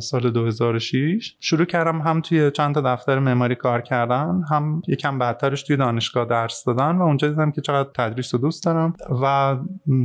سال 0.00 0.30
2006 0.30 1.36
شروع 1.40 1.64
کردم 1.64 2.00
هم 2.00 2.20
توی 2.20 2.50
چند 2.50 2.74
تا 2.74 2.80
دفتر 2.80 3.18
معماری 3.42 3.54
کار 3.54 3.80
کردن 3.80 4.42
هم 4.50 4.82
یکم 4.88 5.18
بعدترش 5.18 5.62
توی 5.62 5.76
دانشگاه 5.76 6.24
درس 6.24 6.64
دادن 6.64 6.96
و 6.96 7.02
اونجا 7.02 7.28
دیدم 7.28 7.50
که 7.50 7.60
چقدر 7.60 7.88
تدریس 7.94 8.34
رو 8.34 8.40
دوست 8.40 8.64
دارم 8.64 8.94
و 9.22 9.56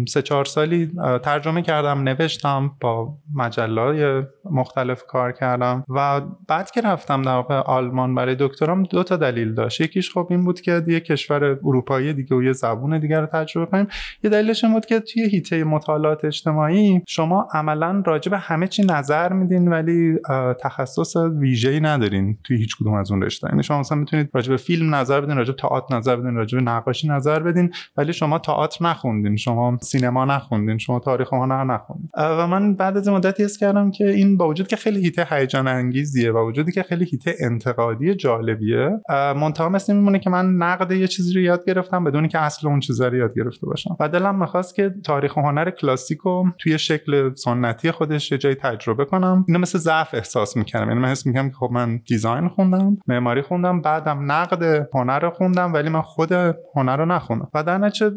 سه 0.08 0.22
چهار 0.22 0.46
سالی 0.46 0.91
ترجمه 1.24 1.62
کردم 1.62 2.03
نوشتم 2.03 2.72
با 2.82 3.17
مجلای 3.36 4.24
مختلف 4.51 5.03
کار 5.08 5.32
کردم 5.32 5.84
و 5.89 6.22
بعد 6.48 6.72
که 6.72 6.82
رفتم 6.82 7.22
در 7.22 7.53
آلمان 7.53 8.15
برای 8.15 8.36
دکترام 8.39 8.84
دو 8.84 9.03
تا 9.03 9.15
دلیل 9.15 9.53
داشت. 9.53 9.82
یکیش 9.82 10.13
خب 10.13 10.27
این 10.29 10.46
بود 10.46 10.62
که 10.62 10.84
یه 10.88 11.00
کشور 11.00 11.44
اروپایی 11.44 12.13
دیگه 12.13 12.36
و 12.36 12.44
یه 12.44 12.51
زبون 12.51 13.00
دیگر 13.00 13.22
رو 13.22 13.27
تجربه 13.27 13.72
کنیم. 13.72 13.88
یه 14.24 14.29
دلیلش 14.29 14.63
این 14.63 14.74
بود 14.74 14.86
که 14.86 15.00
توی 15.00 15.29
هیته 15.29 15.63
مطالعات 15.63 16.25
اجتماعی 16.25 17.01
شما 17.08 17.48
عملا 17.53 18.03
راجع 18.06 18.32
به 18.32 18.38
همه 18.38 18.67
چی 18.67 18.86
نظر 18.86 19.34
میدین 19.34 19.67
ولی 19.67 20.17
تخصص 20.62 21.15
ویژه‌ای 21.15 21.79
ندارین 21.79 22.38
توی 22.44 22.58
هیچ 22.58 22.77
کدوم 22.79 22.94
از 22.94 23.12
اون 23.12 23.22
رشته 23.27 23.48
یعنی 23.51 23.63
شما 23.63 23.79
مثلا 23.79 23.98
می‌تونید 23.98 24.29
راجع 24.34 24.50
به 24.50 24.57
فیلم 24.57 24.96
نظر 24.96 25.22
بدین 25.22 25.38
راجع 25.38 25.51
به 25.51 25.57
تئاتر 25.62 25.98
نظر 25.98 26.15
بدین 26.15 26.36
راجع 26.36 26.57
به 26.57 26.63
نقاشی 26.63 27.07
نظر 27.07 27.39
بدین 27.39 27.74
ولی 27.98 28.13
شما 28.13 28.39
تئاتر 28.39 28.86
نخوندین 28.86 29.36
شما 29.36 29.77
سینما 29.81 30.25
نخوندین 30.25 30.77
شما 30.77 31.00
تاریخ 31.00 31.34
هنر 31.34 31.63
نخوندین. 31.63 32.10
و 32.17 32.48
من 32.48 32.75
بعد 32.75 32.98
از 32.98 33.07
مدتی 33.07 33.43
حس 33.43 33.57
کردم 33.57 33.91
که 33.91 34.07
این 34.07 34.38
با 34.38 34.48
وجود 34.48 34.67
که 34.67 34.75
خیلی 34.75 35.01
هیته 35.03 35.27
هیجان 35.29 35.67
انگیزیه 35.67 36.31
با 36.31 36.46
وجودی 36.46 36.72
که 36.72 36.84
خیلی 36.84 37.05
هیته 37.05 37.36
انتقادی 37.39 38.15
جالبیه 38.15 38.89
منتها 39.10 39.69
مثل 39.69 39.96
میمونه 39.96 40.19
که 40.19 40.29
من 40.29 40.46
نقد 40.46 40.91
یه 40.91 41.07
چیزی 41.07 41.34
رو 41.34 41.41
یاد 41.41 41.65
گرفتم 41.65 42.03
بدون 42.03 42.27
که 42.27 42.39
اصل 42.39 42.67
اون 42.67 42.79
چیزا 42.79 43.07
رو 43.07 43.17
یاد 43.17 43.36
گرفته 43.36 43.67
باشم. 43.67 43.98
و 44.00 44.10
دلم 44.10 44.39
می‌خواست 44.39 44.75
که 44.75 44.93
تاریخ 45.03 45.38
و 45.38 45.41
هنر 45.41 45.69
کلاسیکو 45.69 46.43
توی 46.60 46.77
شکل 46.77 47.34
سنتی 47.34 47.91
خودش 47.91 48.31
یه 48.31 48.38
جای 48.38 48.55
تجربه 48.55 49.05
کنم. 49.05 49.46
اینو 49.48 49.60
مثل 49.60 49.77
ضعف 49.77 50.13
احساس 50.13 50.57
می‌کنم 50.57 50.88
یعنی 50.88 51.00
من 51.00 51.10
حس 51.10 51.25
می‌کنم 51.25 51.50
که 51.50 51.55
خب 51.55 51.69
من 51.72 52.01
دیزاین 52.07 52.48
خوندم 52.48 52.98
معماری 53.20 53.42
خوندم 53.42 53.82
بعدم 53.82 54.32
نقد 54.32 54.90
هنر 54.94 55.20
رو 55.20 55.30
خوندم 55.30 55.74
ولی 55.74 55.90
من 55.90 56.02
خود 56.02 56.32
هنر 56.76 56.98
رو 56.98 57.06
نخوندم. 57.06 57.48
و 57.54 57.64
در 57.64 57.78
نتیجه 57.78 58.12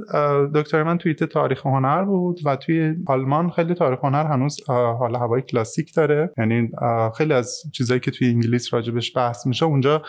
دکتر 0.54 0.82
من 0.82 0.98
توی 0.98 1.14
تاریخ 1.14 1.66
هنر 1.66 2.04
بود 2.04 2.40
و 2.44 2.56
توی 2.56 2.94
آلمان 3.06 3.50
خیلی 3.50 3.74
تاریخ 3.74 3.98
هنر 4.02 4.26
هنوز 4.26 4.56
حال 4.68 5.16
هوای 5.16 5.42
کلاسیک 5.42 5.94
داره. 5.94 6.32
یعنی 6.38 6.70
خیلی 7.16 7.32
از 7.32 7.62
چیزایی 7.72 8.00
که 8.00 8.10
توی 8.10 8.28
انگلیس 8.28 8.74
راجبش 8.74 9.16
بحث 9.16 9.46
میشه 9.46 9.66
اونجا 9.66 10.02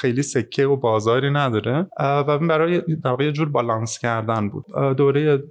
خیلی 0.00 0.22
سکه 0.22 0.66
و 0.66 0.76
بازاری 0.76 1.30
نداره. 1.30 1.86
و 2.00 2.38
برای 2.38 2.82
در 3.04 3.20
یه 3.20 3.32
جور 3.32 3.48
بالانس 3.48 3.98
کردن 3.98 4.48
بود. 4.48 4.64
دوره 4.96 5.42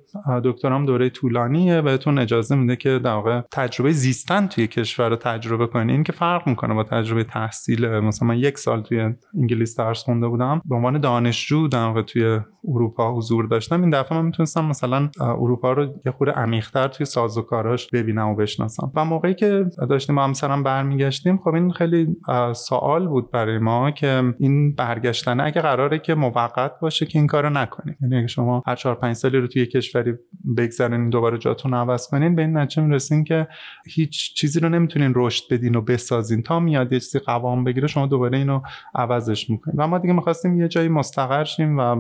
دکترام 0.44 0.86
دوره 0.86 1.10
طولانیه. 1.10 1.82
بهتون 1.82 2.20
اجازه 2.20 2.56
میده 2.56 2.76
که 2.76 3.00
در 3.00 3.44
تجربه 3.52 3.92
زیستن 3.92 4.48
توی 4.48 4.68
کشور 4.68 5.10
رو 5.10 5.16
تجربه 5.16 5.68
کنین 5.68 5.90
این 5.90 6.04
که 6.04 6.12
فرق 6.12 6.48
می‌کنه 6.48 6.74
با 6.74 6.84
تجربه 6.84 7.24
تحصیل 7.24 7.86
مثلا 8.16 8.28
من 8.28 8.38
یک 8.38 8.58
سال 8.58 8.82
توی 8.82 9.14
انگلیس 9.40 9.80
درس 9.80 10.04
خونده 10.04 10.28
بودم 10.28 10.62
به 10.66 10.76
عنوان 10.76 11.02
دانشجو 11.02 11.68
در 11.68 11.86
واقع 11.86 12.02
توی 12.02 12.40
اروپا 12.68 13.16
حضور 13.16 13.46
داشتم. 13.46 13.82
این 13.82 13.90
دفعه 13.90 14.18
من 14.18 14.26
می‌تونستم 14.26 14.66
مثلا 14.66 15.10
اروپا 15.20 15.74
رو 15.74 15.84
یه 16.06 16.12
خورده 16.12 16.34
عمیق‌تر 16.34 16.88
توی 16.88 17.06
سازوکاراش 17.06 17.88
ببینم 17.94 18.28
و 18.28 18.36
بشناسم. 18.36 18.92
و 18.96 19.06
موقعی 19.06 19.34
که 19.34 19.66
داشتیم 19.90 20.20
همسرم 20.20 20.64
برمیگشتیم 20.64 21.38
خب 21.38 21.54
این 21.54 21.72
خیلی 21.72 22.16
سوال 22.54 23.08
بود 23.08 23.32
برای 23.32 23.58
ما 23.58 23.92
که 23.92 24.24
این 24.40 24.76
برگشتن 24.76 25.40
اگه 25.40 25.62
قراره 25.62 26.00
که 26.00 26.16
موقت 26.16 26.80
باشه 26.82 27.06
که 27.06 27.20
این 27.20 27.28
کارو 27.28 27.50
نکنیم. 27.50 27.98
یعنی 28.02 28.18
اگه 28.18 28.28
شما 28.28 28.64
هر 28.68 28.76
4 28.76 28.96
5 28.96 29.16
سالی 29.16 29.38
رو 29.38 29.48
توی 29.48 29.66
کشوری 29.66 30.14
بگذرونین 30.58 31.10
دوباره 31.10 31.38
جاتون 31.38 31.74
عوض 31.74 32.08
کنین 32.08 32.36
به 32.36 32.42
این 32.42 32.58
نتیجه 32.58 32.84
می‌رسین 32.84 33.24
که 33.24 33.48
هیچ 33.88 34.36
چیزی 34.36 34.60
رو 34.60 34.70
نمی‌تونین 34.70 35.14
رشد 35.16 35.44
بدین 35.54 35.76
و 35.76 35.82
بسازین. 35.82 36.42
تا 36.44 36.60
میاد 36.60 36.94
یه 36.94 37.00
چیزی 37.00 37.20
قوام 37.20 37.64
بگیره 37.64 37.88
شما 37.88 38.05
دوباره 38.08 38.38
اینو 38.38 38.62
عوضش 38.96 39.50
می‌کنین 39.50 39.78
و 39.80 39.88
ما 39.88 39.98
دیگه 39.98 40.14
می‌خواستیم 40.14 40.62
یه 40.62 40.68
جایی 40.68 40.90
مستقر 40.90 41.44
شیم 41.44 41.78
و 41.80 41.96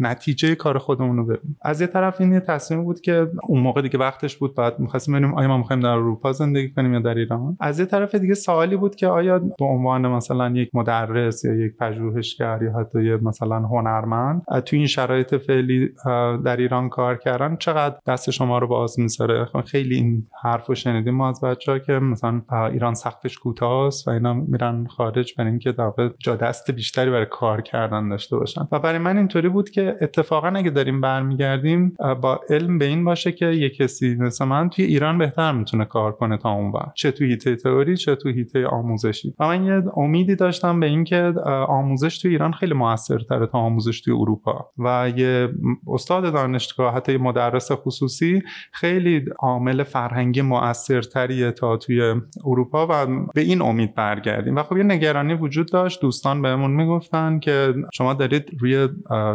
نتیجه 0.00 0.54
کار 0.54 0.78
خودمون 0.78 1.16
رو 1.16 1.24
ببینیم. 1.24 1.56
از 1.62 1.80
یه 1.80 1.86
طرف 1.86 2.20
این 2.20 2.32
یه 2.32 2.40
تصمیم 2.40 2.84
بود 2.84 3.00
که 3.00 3.28
اون 3.48 3.60
موقع 3.60 3.82
دیگه 3.82 3.98
وقتش 3.98 4.36
بود 4.36 4.54
بعد 4.54 4.80
می‌خواستیم 4.80 5.14
ببینیم 5.14 5.34
آیا 5.34 5.48
ما 5.48 5.58
می‌خوایم 5.58 5.82
در 5.82 5.88
اروپا 5.88 6.32
زندگی 6.32 6.70
کنیم 6.70 6.92
یا 6.92 7.00
در 7.00 7.14
ایران. 7.14 7.56
از 7.60 7.80
یه 7.80 7.86
طرف 7.86 8.14
دیگه 8.14 8.34
سوالی 8.34 8.76
بود 8.76 8.96
که 8.96 9.06
آیا 9.06 9.38
به 9.38 9.64
عنوان 9.64 10.08
مثلا 10.08 10.50
یک 10.50 10.70
مدرس 10.74 11.44
یا 11.44 11.54
یک 11.54 11.76
پژوهشگر 11.76 12.62
یا 12.62 12.72
حتی 12.78 13.04
یه 13.04 13.16
مثلا 13.16 13.58
هنرمند 13.58 14.42
تو 14.66 14.76
این 14.76 14.86
شرایط 14.86 15.34
فعلی 15.34 15.90
در 16.44 16.56
ایران 16.56 16.88
کار 16.88 17.16
کردن 17.16 17.56
چقدر 17.56 17.96
دست 18.06 18.30
شما 18.30 18.58
رو 18.58 18.66
باز 18.66 19.00
می‌ذاره 19.00 19.44
خب 19.44 19.60
خیلی 19.60 19.94
این 19.94 20.26
حرفو 20.42 20.74
شنیدیم 20.74 21.14
ما 21.14 21.28
از 21.28 21.40
بچه‌ها 21.40 21.78
که 21.78 21.92
مثلا 21.92 22.42
ایران 22.72 22.94
سقفش 22.94 23.38
کوتاست 23.38 24.08
و 24.08 24.10
اینا 24.10 24.34
میرن 24.34 24.86
خارج 24.86 25.25
برای 25.34 25.50
اینکه 25.50 25.72
در 25.72 25.92
جا 26.18 26.36
دست 26.36 26.70
بیشتری 26.70 27.10
برای 27.10 27.26
کار 27.30 27.60
کردن 27.60 28.08
داشته 28.08 28.36
باشن. 28.36 28.68
و 28.72 28.78
برای 28.78 28.98
من 28.98 29.16
اینطوری 29.16 29.48
بود 29.48 29.70
که 29.70 29.96
اتفاقا 30.00 30.48
اگه 30.48 30.70
داریم 30.70 31.00
برمیگردیم 31.00 31.96
با 32.22 32.40
علم 32.50 32.78
به 32.78 32.84
این 32.84 33.04
باشه 33.04 33.32
که 33.32 33.46
یه 33.46 33.70
کسی 33.70 34.14
مثل 34.14 34.44
من 34.44 34.70
توی 34.70 34.84
ایران 34.84 35.18
بهتر 35.18 35.52
می‌تونه 35.52 35.84
کار 35.84 36.12
کنه 36.12 36.36
تا 36.36 36.50
اون 36.50 36.70
وقت 36.72 36.94
چه 36.94 37.10
تو 37.10 37.24
هیته 37.24 37.56
تئوری 37.56 37.96
چه 37.96 38.14
تو 38.14 38.28
هیته 38.28 38.66
آموزشی. 38.66 39.34
و 39.38 39.46
من 39.46 39.64
یه 39.64 39.82
امیدی 39.96 40.36
داشتم 40.36 40.80
به 40.80 40.86
اینکه 40.86 41.34
آموزش 41.68 42.18
تو 42.18 42.28
ایران 42.28 42.52
خیلی 42.52 42.74
موثرتره 42.74 43.46
تا 43.46 43.58
آموزش 43.58 44.00
توی 44.00 44.14
اروپا. 44.14 44.70
و 44.78 45.12
یه 45.16 45.48
استاد 45.86 46.32
دانشگاه 46.32 46.94
حتی 46.94 47.12
یه 47.12 47.18
مدرس 47.18 47.72
خصوصی 47.72 48.42
خیلی 48.72 49.24
عامل 49.38 49.82
فرهنگی 49.82 50.42
موثرتریه 50.42 51.50
تا 51.50 51.76
توی 51.76 52.14
اروپا 52.44 52.86
و 52.90 53.06
به 53.34 53.40
این 53.40 53.62
امید 53.62 53.94
برگردیم. 53.94 54.56
و 54.56 54.62
خب 54.62 54.76
یه 54.76 54.82
نگرانی 55.16 55.34
وجود 55.34 55.72
داشت 55.72 56.00
دوستان 56.00 56.42
بهمون 56.42 56.70
می‌گفتن 56.70 57.38
که 57.38 57.74
شما 57.92 58.14
دارید 58.14 58.50
روی 58.58 58.70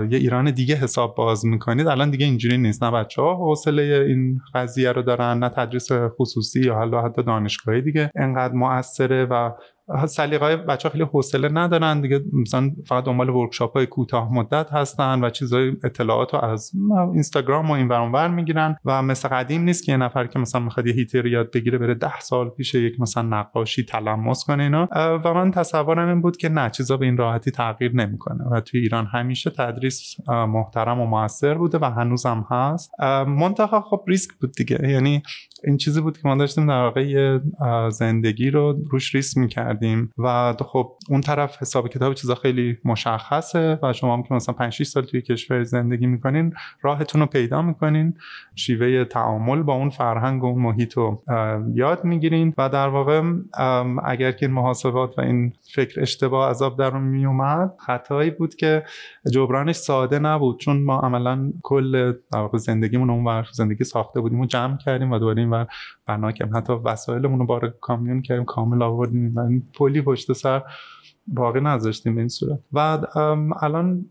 یه 0.09 0.17
ایران 0.19 0.51
دیگه 0.51 0.75
حساب 0.75 1.15
باز 1.15 1.45
می‌کنید. 1.45 1.88
الان 1.88 2.09
دیگه 2.09 2.25
اینجوری 2.25 2.57
نیست. 2.57 2.83
نه 2.83 2.91
بچه 2.91 3.21
ها 3.21 3.35
حوصله 3.35 4.05
این 4.07 4.39
قضیه 4.53 4.91
رو 4.91 5.01
دارن 5.01 5.39
نه 5.39 5.50
تدریس 5.50 5.89
خصوصی 5.91 6.61
یا 6.65 6.75
حالا 6.75 7.01
حتی 7.01 7.23
دانشگاهی 7.23 7.81
دیگه. 7.81 8.11
انقدر 8.15 8.53
موثره 8.53 9.25
و 9.25 9.51
سلیقه 10.05 10.57
بچه 10.57 10.89
خیلی 10.89 11.03
حوصله 11.03 11.50
ندارن 11.50 12.01
دیگه 12.01 12.21
مثلا 12.33 12.71
فقط 12.88 13.03
دنبال 13.03 13.29
ورکشاپ 13.29 13.74
های 13.74 13.86
کوتاه 13.86 14.33
مدت 14.33 14.69
هستن 14.71 15.24
و 15.24 15.29
چیزای 15.29 15.71
اطلاعات 15.83 16.33
رو 16.33 16.45
از 16.45 16.71
اینستاگرام 17.13 17.69
و 17.69 17.71
این 17.71 17.88
ور 17.88 18.27
می‌گیرن 18.27 18.75
و 18.86 19.01
مثل 19.01 19.29
قدیم 19.29 19.62
نیست 19.62 19.86
که 19.86 19.91
یه 19.91 19.98
نفر 19.98 20.27
که 20.27 20.39
مثلا 20.39 20.62
می‌خواد 20.62 20.88
یه 20.88 20.93
هیتر 20.93 21.25
یاد 21.25 21.51
بگیره 21.51 21.77
بره 21.77 21.93
ده 21.93 22.19
سال 22.19 22.50
پیش 22.50 22.75
یک 22.75 23.00
مثلا 23.00 23.24
نقاشی 23.24 23.83
تلمس 23.83 24.43
کنه 24.43 24.63
اینا. 24.63 24.88
و 24.95 25.33
من 25.33 25.51
تصورم 25.51 26.07
این 26.07 26.21
بود 26.21 26.38
که 26.38 26.50
نه 26.50 26.69
چیزا 26.69 26.98
به 26.98 27.05
این 27.05 27.17
راحتی 27.17 27.51
تغییر 27.51 27.95
نمی‌کنه 27.95 28.43
و 28.51 28.62
توی 28.62 28.79
ایران 28.79 29.05
همیشه 29.05 29.50
تدریس 29.50 30.15
محترم 30.27 31.00
و 31.00 31.05
موثر 31.05 31.53
بوده 31.53 31.77
و 31.81 31.86
هنوزم 31.86 32.45
هست. 32.50 32.91
منتها 33.27 33.81
خب 33.81 34.03
ریسک 34.07 34.31
بود 34.41 34.51
دیگه. 34.51 34.89
یعنی 34.89 35.24
این 35.63 35.77
چیزی 35.77 36.01
بود 36.01 36.17
که 36.17 36.27
ما 36.27 36.36
داشتیم 36.36 36.67
در 36.67 36.81
واقع 36.81 37.39
زندگی 37.89 38.50
رو 38.50 38.77
روش 38.91 39.15
ریسک 39.15 39.38
می‌کردیم 39.81 40.11
و 40.17 40.53
خب 40.65 40.91
اون 41.09 41.21
طرف 41.21 41.61
حساب 41.61 41.88
کتاب 41.88 42.13
چیزا 42.13 42.35
خیلی 42.35 42.77
مشخصه 42.85 43.79
و 43.83 43.93
شما 43.93 44.13
هم 44.13 44.23
که 44.23 44.33
مثلا 44.33 44.55
5 44.55 44.73
6 44.73 44.83
سال 44.83 45.03
توی 45.03 45.21
کشور 45.21 45.63
زندگی 45.63 46.07
می‌کنین 46.07 46.53
راهتون 46.81 47.21
رو 47.21 47.27
پیدا 47.27 47.61
می‌کنین. 47.61 48.13
شیوه 48.55 49.05
تعامل 49.05 49.63
با 49.63 49.73
اون 49.73 49.89
فرهنگ 49.89 50.43
و 50.43 50.45
اون 50.45 50.61
محیط 50.61 50.93
رو 50.93 51.23
یاد 51.73 52.03
می‌گیرین. 52.03 52.53
و 52.57 52.69
در 52.69 52.88
واقع 52.88 53.21
اگر 54.03 54.31
که 54.31 54.45
این 54.45 54.55
محاسبات 54.55 55.19
و 55.19 55.21
این 55.21 55.53
فکر 55.75 56.01
اشتباه 56.01 56.50
عذاب 56.50 56.77
در 56.77 56.97
میومد 56.97 57.73
خطایی 57.77 58.31
بود 58.31 58.55
که 58.55 58.83
جبرانش 59.33 59.75
ساده 59.75 60.19
نبود. 60.19 60.59
چون 60.59 60.83
ما 60.83 61.00
عملا 61.00 61.51
کل 61.63 62.13
زندگیمون 62.53 63.09
اون 63.09 63.43
زندگی 63.53 63.83
ساخته 63.83 64.21
بودیم 64.21 64.39
و 64.39 64.45
جمع 64.45 64.77
کردیم 64.77 65.11
و 65.11 65.19
دوباره 65.19 65.45
و 65.45 65.65
بنا 66.07 66.31
کردیم. 66.31 66.57
حتی 66.57 66.73
وسایلمون 66.73 67.39
رو 67.39 67.45
بار 67.45 67.73
کامیون 67.81 68.21
کردیم 68.21 68.45
کامل 68.45 68.81
آوردیم. 68.81 69.33
و 69.35 69.50
پلی 69.75 70.01
پشت 70.01 70.34
سر 70.34 70.63
باقی 71.28 71.60
نذاشتیم 71.62 72.18
این 72.18 72.28
صورت. 72.28 72.60
و 72.74 72.80
الان 73.62 74.06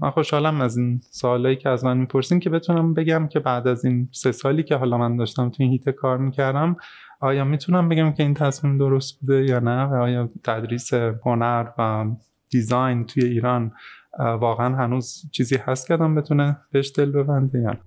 من 0.00 0.10
خوشحالم 0.10 0.60
از 0.60 0.76
این 0.76 1.00
سوالایی 1.10 1.56
که 1.56 1.68
از 1.68 1.84
من 1.84 1.96
می‌پرسین 1.96 2.40
که 2.40 2.50
بتونم 2.50 2.94
بگم 2.94 3.28
که 3.28 3.40
بعد 3.40 3.68
از 3.68 3.84
این 3.84 4.08
سه 4.12 4.32
سالی 4.32 4.62
که 4.62 4.76
حالا 4.76 4.98
من 4.98 5.16
داشتم 5.16 5.50
تو 5.50 5.62
این 5.62 5.72
هیت 5.72 5.90
کار 5.90 6.18
می‌کردم 6.18 6.76
آیا 7.20 7.44
می‌تونم 7.44 7.88
بگم 7.88 8.12
که 8.12 8.22
این 8.22 8.34
تصمیم 8.34 8.78
درست 8.78 9.20
بوده 9.20 9.44
یا 9.44 9.58
نه؟ 9.58 9.84
و 9.84 9.94
آیا 9.94 10.28
تدریس 10.44 10.94
هنر 11.24 11.66
و 11.78 12.06
دیزاین 12.50 13.06
توی 13.06 13.24
ایران 13.24 13.72
واقعا 14.18 14.76
هنوز 14.76 15.30
چیزی 15.32 15.56
هست 15.56 15.86
که 15.86 15.94
آدم 15.94 16.14
بتونه 16.14 16.56
بهش 16.72 16.92
دل 16.96 17.12
ببنده 17.12 17.58
یا 17.58 17.70
نه؟ 17.70 17.78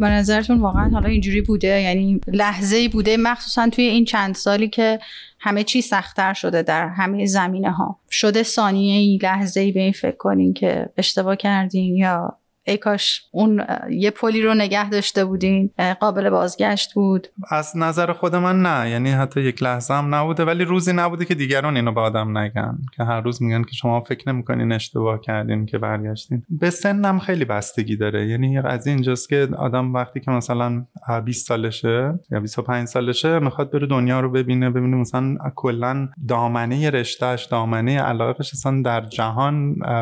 به 0.00 0.08
نظرتون 0.08 0.60
واقعا 0.60 0.88
حالا 0.88 1.08
اینجوری 1.08 1.40
بوده؟ 1.40 1.80
یعنی 1.80 2.20
لحظه 2.26 2.88
بوده 2.88 3.16
مخصوصا 3.16 3.68
توی 3.68 3.84
این 3.84 4.04
چند 4.04 4.34
سالی 4.34 4.68
که 4.68 4.98
همه 5.40 5.64
چی 5.64 5.82
سختتر 5.82 6.34
شده 6.34 6.62
در 6.62 6.88
همه 6.88 7.26
زمینه 7.26 7.70
ها 7.70 7.98
شده 8.10 8.42
ثانیه 8.42 8.98
ای 8.98 9.18
لحظه 9.22 9.60
ای 9.60 9.72
به 9.72 9.80
این 9.80 9.92
فکر 9.92 10.16
کنین 10.16 10.54
که 10.54 10.88
اشتباه 10.96 11.36
کردین 11.36 11.96
یا 11.96 12.39
ای 12.66 12.76
کاش 12.76 13.22
اون 13.32 13.64
یه 13.90 14.10
پلی 14.10 14.42
رو 14.42 14.54
نگه 14.54 14.90
داشته 14.90 15.24
بودین 15.24 15.70
قابل 16.00 16.30
بازگشت 16.30 16.94
بود. 16.94 17.26
از 17.50 17.76
نظر 17.76 18.12
خود 18.12 18.36
من 18.36 18.62
نه 18.62 18.90
یعنی 18.90 19.10
حتی 19.10 19.40
یک 19.40 19.62
لحظه 19.62 19.94
هم 19.94 20.14
نبوده 20.14 20.44
ولی 20.44 20.64
روزی 20.64 20.92
نبوده 20.92 21.24
که 21.24 21.34
دیگران 21.34 21.76
اینو 21.76 21.92
به 21.92 22.00
آدم 22.00 22.38
نگن 22.38 22.78
که 22.96 23.04
هر 23.04 23.20
روز 23.20 23.42
میگن 23.42 23.62
که 23.62 23.72
شما 23.72 24.00
فکر 24.00 24.32
نمی‌کنین 24.32 24.72
اشتباه 24.72 25.20
کردین 25.20 25.66
که 25.66 25.78
برگشتین. 25.78 26.42
به 26.50 26.70
سنم 26.70 27.18
خیلی 27.18 27.44
بستگی 27.44 27.96
داره 27.96 28.26
یعنی 28.26 28.58
از 28.58 28.86
اینجاست 28.86 29.28
که 29.28 29.48
آدم 29.58 29.94
وقتی 29.94 30.20
که 30.20 30.30
مثلا 30.30 30.86
20 31.24 31.46
سالشه 31.46 32.18
یا 32.30 32.40
25 32.40 32.88
سالشه 32.88 33.38
می‌خواد 33.38 33.70
بره 33.70 33.86
دنیا 33.86 34.20
رو 34.20 34.30
ببینه 34.30 34.70
ببینه 34.70 34.96
مثلا 34.96 35.36
کلا 35.54 36.08
دامنه 36.28 36.90
رشتهش 36.90 37.44
دامنه 37.44 38.00
علاقش 38.00 38.52
اصلا 38.52 38.82
در 38.82 39.00
جهان 39.00 39.54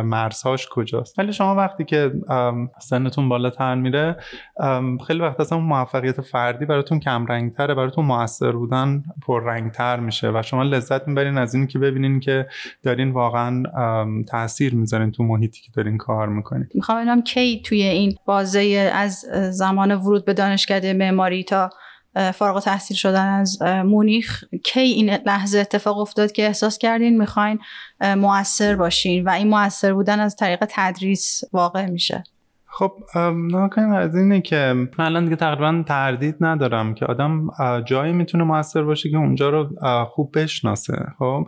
مرزهاش 0.04 0.68
کجاست. 0.70 1.18
ولی 1.18 1.32
شما 1.32 1.54
وقتی 1.54 1.84
که 1.84 2.12
سنتون 2.80 3.28
بالاتر 3.28 3.74
میره. 3.74 4.16
خیلی 5.06 5.20
وقت 5.20 5.40
اصلا 5.40 5.58
موفقیت 5.58 6.20
فردی 6.20 6.64
براتون 6.64 7.00
کم 7.00 7.26
رنگتره 7.26 7.74
براتون 7.74 8.04
موثر 8.04 8.52
بودن 8.52 9.02
پر 9.26 9.44
رنگتر 9.44 10.00
میشه 10.00 10.30
و 10.30 10.42
شما 10.42 10.62
لذت 10.62 11.08
می‌برین 11.08 11.38
از 11.38 11.54
این 11.54 11.66
که 11.66 11.78
ببینین 11.78 12.20
که 12.20 12.46
دارین 12.82 13.10
واقعا 13.10 13.62
تاثیر 14.28 14.74
می‌ذارین 14.74 15.10
تو 15.10 15.22
محیطی 15.22 15.60
که 15.60 15.72
دارین 15.74 15.98
کار 15.98 16.28
می‌کنین. 16.28 16.68
می‌خوام 16.74 16.98
ببینم 16.98 17.22
کی 17.22 17.62
توی 17.62 17.82
این 17.82 18.16
بازه 18.24 18.90
از 18.94 19.24
زمان 19.50 19.92
ورود 19.92 20.24
به 20.24 20.34
دانشکده 20.34 20.92
معماری 20.92 21.44
تا 21.44 21.70
فارغ 22.34 22.60
تحصیل 22.60 22.96
شدن 22.96 23.28
از 23.28 23.62
مونیخ 23.62 24.44
کی 24.64 24.80
این 24.80 25.10
لحظه 25.10 25.58
اتفاق 25.58 25.98
افتاد 25.98 26.32
که 26.32 26.46
احساس 26.46 26.78
کردین 26.78 27.18
می‌خواین 27.18 27.58
موثر 28.00 28.76
باشین 28.76 29.24
و 29.24 29.30
این 29.30 29.48
موثر 29.48 29.92
بودن 29.92 30.20
از 30.20 30.36
طریق 30.36 30.64
تدریس 30.68 31.42
واقع 31.52 31.86
میشه؟ 31.86 32.24
خب 32.70 32.92
نکنیم 33.34 33.92
از 33.92 34.16
اینه 34.16 34.40
که 34.40 34.88
من 34.98 35.04
الان 35.04 35.24
دیگه 35.24 35.36
تقریبا 35.36 35.84
تردید 35.86 36.36
ندارم 36.40 36.94
که 36.94 37.06
آدم 37.06 37.48
جایی 37.86 38.12
می‌تونه 38.12 38.44
موثر 38.44 38.82
باشه 38.82 39.10
که 39.10 39.16
اونجا 39.16 39.50
رو 39.50 39.68
خوب 40.04 40.38
بشناسه. 40.38 41.06
خب 41.18 41.46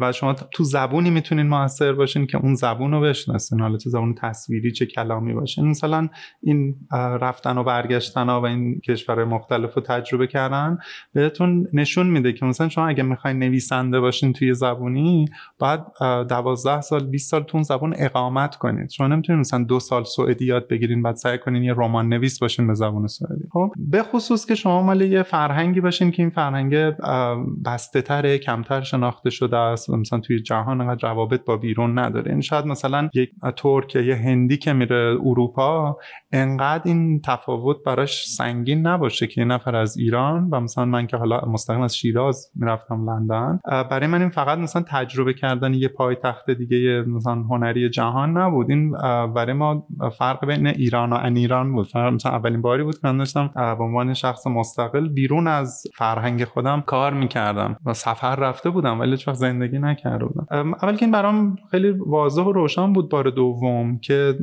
بعد 0.00 0.10
شما 0.14 0.32
تو 0.32 0.64
زبونی 0.64 1.10
می‌تونین 1.10 1.46
موثر 1.46 1.92
باشین 1.92 2.26
که 2.26 2.38
اون 2.38 2.54
زبون 2.54 2.90
رو 2.92 3.00
بشناسین. 3.00 3.60
حالا 3.60 3.76
تو 3.76 3.90
زبون 3.90 4.14
تصویری 4.14 4.72
چه 4.72 4.86
کلامی 4.86 5.34
باشه. 5.34 5.62
مثلا 5.62 6.08
این 6.42 6.74
رفتن 6.92 7.58
و 7.58 7.64
برگشتن 7.64 8.28
و 8.28 8.44
این 8.44 8.80
کشور 8.80 9.24
مختلف 9.24 9.74
رو 9.74 9.82
تجربه 9.82 10.26
کردن 10.26 10.78
بهتون 11.12 11.68
نشون 11.72 12.06
میده 12.06 12.32
که 12.32 12.46
مثلا 12.46 12.68
شما 12.68 12.88
اگه 12.88 13.02
می‌خواین 13.02 13.38
نویسنده 13.38 14.00
باشین 14.00 14.32
توی 14.32 14.54
زبونی 14.54 15.26
بعد 15.60 15.86
دوازده 16.28 16.80
سال 16.80 17.06
20 17.06 17.30
سال 17.30 17.42
تو 17.42 17.56
اون 17.56 17.62
زبون 17.62 17.94
اقامت 17.98 18.56
کنید. 18.56 18.90
شما 18.90 19.06
نمی‌تونید 19.06 19.40
مثلا 19.40 19.64
دو 19.64 19.80
سال 19.80 20.04
سوئدی 20.04 20.51
یاد 20.52 20.68
بگیرین 20.68 21.02
بعد 21.02 21.14
سعی 21.14 21.38
کنین 21.38 21.62
یه 21.62 21.74
رمان 21.76 22.08
نویس 22.08 22.38
باشین 22.38 22.66
به 22.66 22.74
زبان 22.74 23.06
سوئدی 23.06 23.44
خب 23.52 23.72
به 23.76 24.02
خصوص 24.02 24.46
که 24.46 24.54
شما 24.54 24.82
مال 24.82 25.00
یه 25.00 25.22
فرهنگی 25.22 25.80
باشین 25.80 26.10
که 26.10 26.22
این 26.22 26.30
فرهنگ 26.30 26.74
بسته 27.64 28.02
تره 28.02 28.38
کمتر 28.38 28.80
شناخته 28.80 29.30
شده 29.30 29.56
است. 29.56 29.90
مثلا 29.90 30.20
توی 30.20 30.42
جهان 30.42 30.80
انقدر 30.80 31.08
روابط 31.08 31.44
با 31.44 31.56
بیرون 31.56 31.98
نداره. 31.98 32.32
این 32.32 32.40
شاید 32.40 32.66
مثلا 32.66 33.08
یک 33.14 33.30
ترک 33.56 33.96
یه 33.96 34.16
هندی 34.16 34.56
که 34.56 34.72
میره 34.72 35.16
اروپا 35.24 35.96
انقدر 36.32 36.82
این 36.84 37.20
تفاوت 37.20 37.76
براش 37.86 38.28
سنگین 38.28 38.86
نباشه 38.86 39.26
که 39.26 39.40
یه 39.40 39.44
نفر 39.44 39.76
از 39.76 39.96
ایران 39.96 40.48
و 40.52 40.60
مثلا 40.60 40.84
من 40.84 41.06
که 41.06 41.16
حالا 41.16 41.40
مستقیم 41.46 41.80
از 41.80 41.96
شیراز 41.96 42.50
می‌رفتم 42.54 43.10
لندن 43.10 43.60
برای 43.64 44.06
من 44.06 44.20
این 44.20 44.30
فقط 44.30 44.58
مثلا 44.58 44.84
تجربه 44.88 45.34
کردن 45.34 45.74
یه 45.74 45.88
پایتخت 45.88 46.50
دیگه 46.50 47.04
مثلا 47.06 47.34
هنری 47.34 47.90
جهان 47.90 48.38
نبود. 48.38 48.70
این 48.70 48.92
برای 49.34 49.52
ما 49.52 49.86
فرق 50.18 50.41
بین 50.46 50.66
ایران 50.66 51.12
و 51.12 51.16
ان 51.16 51.36
ایران 51.36 51.72
بود. 51.72 51.86
مثلا 51.96 52.32
اولین 52.32 52.62
باری 52.62 52.82
بود 52.82 52.94
که 52.94 53.08
من 53.08 53.18
داشتم 53.18 53.50
به 53.54 53.84
عنوان 53.84 54.14
شخص 54.14 54.46
مستقل 54.46 55.08
بیرون 55.08 55.46
از 55.46 55.82
فرهنگ 55.94 56.44
خودم 56.44 56.80
کار 56.80 57.14
می‌کردم 57.14 57.76
و 57.86 57.94
سفر 57.94 58.36
رفته 58.36 58.70
بودم 58.70 59.00
ولی 59.00 59.10
هیچ 59.10 59.30
زندگی 59.30 59.78
نکرده 59.78 60.24
بودم. 60.24 60.74
اول 60.82 60.96
که 60.96 61.04
این 61.04 61.12
برام 61.12 61.56
خیلی 61.70 61.90
واضح 61.90 62.42
و 62.42 62.52
روشن 62.52 62.92
بود 62.92 63.10
بار 63.10 63.30
دوم 63.30 63.98
که 63.98 64.34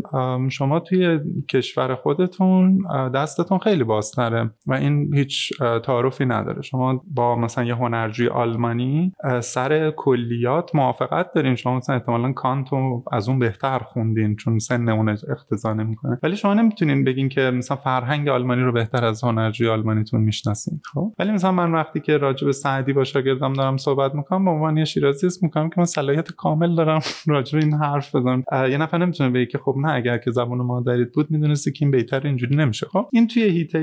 شما 0.50 0.80
توی 0.80 1.20
کشور 1.50 1.96
خودتون 1.96 2.78
دستتون 3.16 3.58
خیلی 3.58 3.84
بازتره 3.84 4.52
و 4.68 4.74
این 4.74 5.16
هیچ 5.16 5.54
تعارفی 5.60 6.26
نداره. 6.26 6.62
شما 6.62 7.04
با 7.16 7.36
مثلا 7.36 7.64
یه 7.64 7.76
هنرجوی 7.76 8.28
آلمانی 8.28 9.14
سر 9.40 9.92
کلیات 9.92 10.76
موافقت 10.76 11.34
دارین. 11.36 11.56
شما 11.56 11.78
مثلا 11.78 11.96
احتمالا 11.96 12.32
کانتو 12.32 13.04
از 13.12 13.30
اون 13.30 13.40
بهتر 13.40 13.80
خوندین 13.80 14.36
چون 14.36 14.60
سن 14.60 14.90
اون 14.90 15.10
اختزا 15.10 15.74
نمی‌کنه 15.90 16.20
ولی 16.24 16.36
شما 16.36 16.54
نمی‌تونین 16.54 17.04
بگین 17.04 17.30
که 17.30 17.42
مثلا 17.42 17.78
فرهنگ 17.78 18.30
آلمانی 18.30 18.62
رو 18.62 18.72
بهتر 18.72 19.06
از 19.06 19.24
هنرجوی 19.24 19.68
آلمانیتون 19.68 20.22
می‌شناسین 20.22 20.80
خب؟ 20.94 21.14
ولی 21.20 21.32
مثلا 21.32 21.52
من 21.52 21.72
وقتی 21.72 22.00
که 22.00 22.18
راجع 22.18 22.46
به 22.46 22.52
سعدی 22.52 22.94
با 22.94 23.04
شاگردم 23.04 23.54
دارم 23.54 23.78
صحبت 23.78 24.16
می‌کنم 24.16 24.46
به 24.46 24.52
عنوان 24.52 24.78
یه 24.78 24.86
شیرازی 24.86 25.28
اسم 25.28 25.40
می‌کنم 25.46 25.70
که 25.70 25.76
من 25.78 25.86
صلاحیت 25.86 26.32
کامل 26.32 26.76
دارم 26.76 27.00
راجع 27.28 27.60
به 27.60 27.66
این 27.66 27.74
حرف 27.74 28.16
بزنم. 28.16 28.44
یه 28.52 28.78
نفر 28.78 28.98
نمی‌تونه 28.98 29.30
بگه 29.30 29.46
که 29.46 29.58
خب 29.58 29.76
نه 29.78 29.92
اگر 29.94 30.18
که 30.18 30.32
زبان 30.32 30.58
مادریت 30.58 31.12
بود 31.14 31.32
می‌دونستی 31.32 31.72
که 31.72 31.86
این 31.86 31.92
بهتر 31.92 32.28
اینجوری 32.28 32.56
نمیشه. 32.56 32.88
خب 32.88 33.10
این 33.12 33.28
توی 33.28 33.44
هیته 33.44 33.80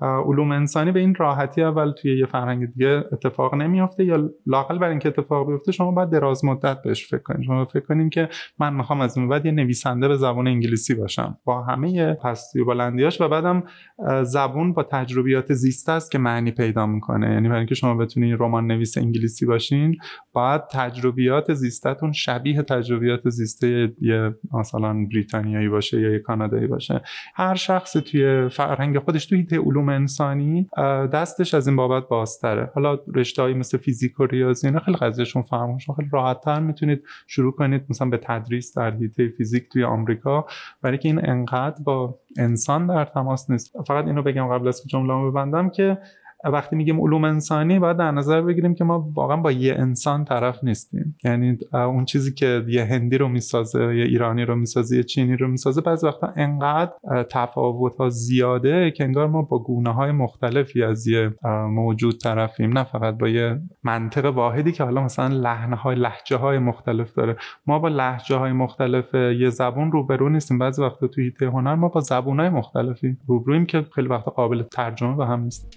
علوم 0.00 0.52
انسانی 0.52 0.92
به 0.92 1.00
این 1.00 1.14
راحتی 1.14 1.62
اول 1.62 1.90
توی 1.90 2.18
یه 2.18 2.26
فرهنگ 2.26 2.66
دیگه 2.66 3.04
اتفاق 3.12 3.54
نمیافته 3.54 4.04
یا 4.04 4.30
لاقل 4.46 4.78
برای 4.78 4.90
اینکه 4.90 5.08
اتفاق 5.08 5.50
بیفته 5.50 5.72
شما 5.72 5.90
باید 5.90 6.10
دراز 6.10 6.44
مدت 6.44 6.82
بهش 6.82 7.06
فکر 7.06 7.22
کنید 7.22 7.42
شما 7.46 7.64
فکر 7.64 7.80
کنید 7.80 8.12
که 8.12 8.28
من 8.58 8.74
می‌خوام 8.74 9.00
از 9.00 9.16
این 9.16 9.28
بعد 9.28 9.46
یه 9.46 9.52
نویسنده 9.52 10.08
به 10.08 10.16
زبان 10.16 10.46
انگلیسی 10.46 10.94
باشم. 10.94 11.38
با 11.44 11.62
همه 11.62 12.14
پستی 12.14 12.60
و 12.60 12.64
بلندیاش 12.64 13.20
و 13.20 13.28
بعدم 13.28 13.62
زبون 14.22 14.72
با 14.72 14.82
تجربیات 14.82 15.52
زیست 15.52 15.88
است 15.88 16.10
که 16.10 16.18
معنی 16.18 16.50
پیدا 16.50 16.86
می‌کنه. 16.86 17.30
یعنی 17.32 17.48
برای 17.48 17.58
اینکه 17.58 17.74
شما 17.74 17.94
بتونید 17.94 18.36
رمان 18.40 18.66
نویس 18.66 18.98
انگلیسی 18.98 19.46
باشین 19.46 19.96
باید 20.32 20.62
تجربیات 20.72 21.54
زیستتون 21.54 22.12
شبیه 22.12 22.62
تجربیات 22.62 23.28
زیسته 23.28 23.92
یه 24.00 24.34
مثلا 24.52 25.06
بریتانیایی 25.12 25.68
باشه 25.68 26.00
یا 26.00 26.12
یه 26.12 26.18
کانادایی 26.18 26.66
باشه. 26.66 27.00
هر 27.34 27.54
شخصی 27.54 28.00
توی 28.00 28.48
فرهنگ 28.48 28.98
خودش 28.98 29.26
توی 29.26 29.46
علوم 29.50 29.88
انسانی 29.88 30.68
دستش 31.12 31.54
از 31.54 31.68
این 31.68 31.76
بابت 31.76 32.08
بازتره. 32.08 32.70
حالا 32.74 32.98
رشته 33.14 33.54
مثل 33.54 33.78
فیزیک 33.78 34.20
و 34.20 34.26
ریاضی 34.26 34.66
اینا 34.66 34.80
خیلی 34.80 34.96
قضیهشون 34.96 35.42
فرموش 35.42 35.90
خیلی 35.96 36.08
راحتتر 36.12 36.60
می‌تونید 36.60 37.02
شروع 37.26 37.52
کنید 37.52 37.82
مثلا 37.90 38.08
به 38.08 38.20
تدریس 38.22 38.78
در 38.78 38.90
حیطه 38.90 39.28
فیزیک 39.28 39.68
توی 39.72 39.84
آمریکا. 39.84 40.46
برای 40.82 40.98
که 40.98 41.08
این 41.08 41.29
انقدر 41.30 41.82
با 41.84 42.18
انسان 42.38 42.86
در 42.86 43.04
تماس 43.04 43.50
نیست. 43.50 43.82
فقط 43.86 44.04
اینو 44.04 44.22
بگم 44.22 44.48
قبل 44.48 44.68
از 44.68 44.82
جمله 44.86 45.30
ببندم 45.30 45.70
که 45.70 45.98
وقتی 46.44 46.76
میگیم 46.76 47.00
علوم 47.00 47.24
انسانی 47.24 47.78
باید 47.78 47.96
در 47.96 48.10
نظر 48.10 48.42
بگیریم 48.42 48.74
که 48.74 48.84
ما 48.84 49.10
واقعا 49.14 49.36
با 49.36 49.52
یه 49.52 49.74
انسان 49.74 50.24
طرف 50.24 50.64
نیستیم. 50.64 51.16
یعنی 51.24 51.58
اون 51.72 52.04
چیزی 52.04 52.34
که 52.34 52.64
یه 52.68 52.84
هندی 52.84 53.18
رو 53.18 53.28
می‌سازه 53.28 53.96
یه 53.96 54.04
ایرانی 54.04 54.44
رو 54.44 54.56
می‌سازه 54.56 54.96
یه 54.96 55.02
چینی 55.02 55.36
رو 55.36 55.48
می‌سازه 55.48 55.80
بعضی 55.80 56.06
وقتا 56.06 56.32
انقدر 56.36 56.92
تفاوت 57.30 57.96
ها 57.96 58.08
زیاده 58.08 58.90
که 58.90 59.04
انگار 59.04 59.26
ما 59.26 59.42
با 59.42 59.58
گونه 59.58 59.94
های 59.94 60.12
مختلفی 60.12 60.82
از 60.82 61.06
یه 61.06 61.34
موجود 61.68 62.18
طرفیم. 62.18 62.78
نه 62.78 62.84
فقط 62.84 63.18
با 63.18 63.28
یه 63.28 63.60
منطق 63.82 64.24
واحدی 64.24 64.72
که 64.72 64.84
حالا 64.84 65.04
مثلا 65.04 65.28
لحنه 65.28 65.76
های 65.76 65.96
لحجه 65.96 66.36
های 66.36 66.58
مختلف 66.58 67.14
داره. 67.14 67.36
ما 67.66 67.78
با 67.78 67.88
لحجه 67.88 68.36
های 68.36 68.52
مختلف 68.52 69.14
یه 69.14 69.50
زبون 69.50 69.92
روبرو 69.92 70.28
نیستیم. 70.28 70.58
بعضی 70.58 70.82
وقتا 70.82 71.06
توی 71.06 71.32
هنر 71.40 71.74
ما 71.74 71.88
با 71.88 72.00
زبون 72.00 72.40
های 72.40 72.48
مختلفی 72.48 73.16
روبرویم 73.26 73.66
که 73.66 73.86
خیلی 73.94 74.08
وقتا 74.08 74.30
قابل 74.30 74.62
ترجمه 74.62 75.16
به 75.16 75.26
هم 75.26 75.40
نیست 75.40 75.76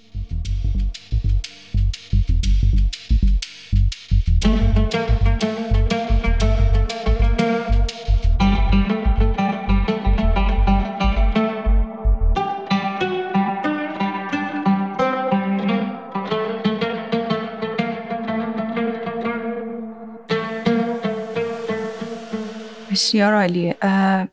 بسیار 23.14 23.34
عالی 23.34 23.74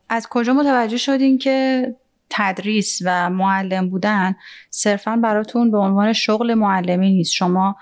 از 0.09 0.27
کجا 0.31 0.53
متوجه 0.53 0.97
شدین 0.97 1.39
که 1.39 1.87
تدریس 2.31 2.99
و 3.05 3.31
معلم 3.31 3.91
بودن 3.91 4.35
صرفا 4.71 5.17
براتون 5.17 5.71
به 5.71 5.79
عنوان 5.79 6.13
شغل 6.13 6.55
معلمی 6.55 7.11
نیست. 7.11 7.33
شما 7.33 7.77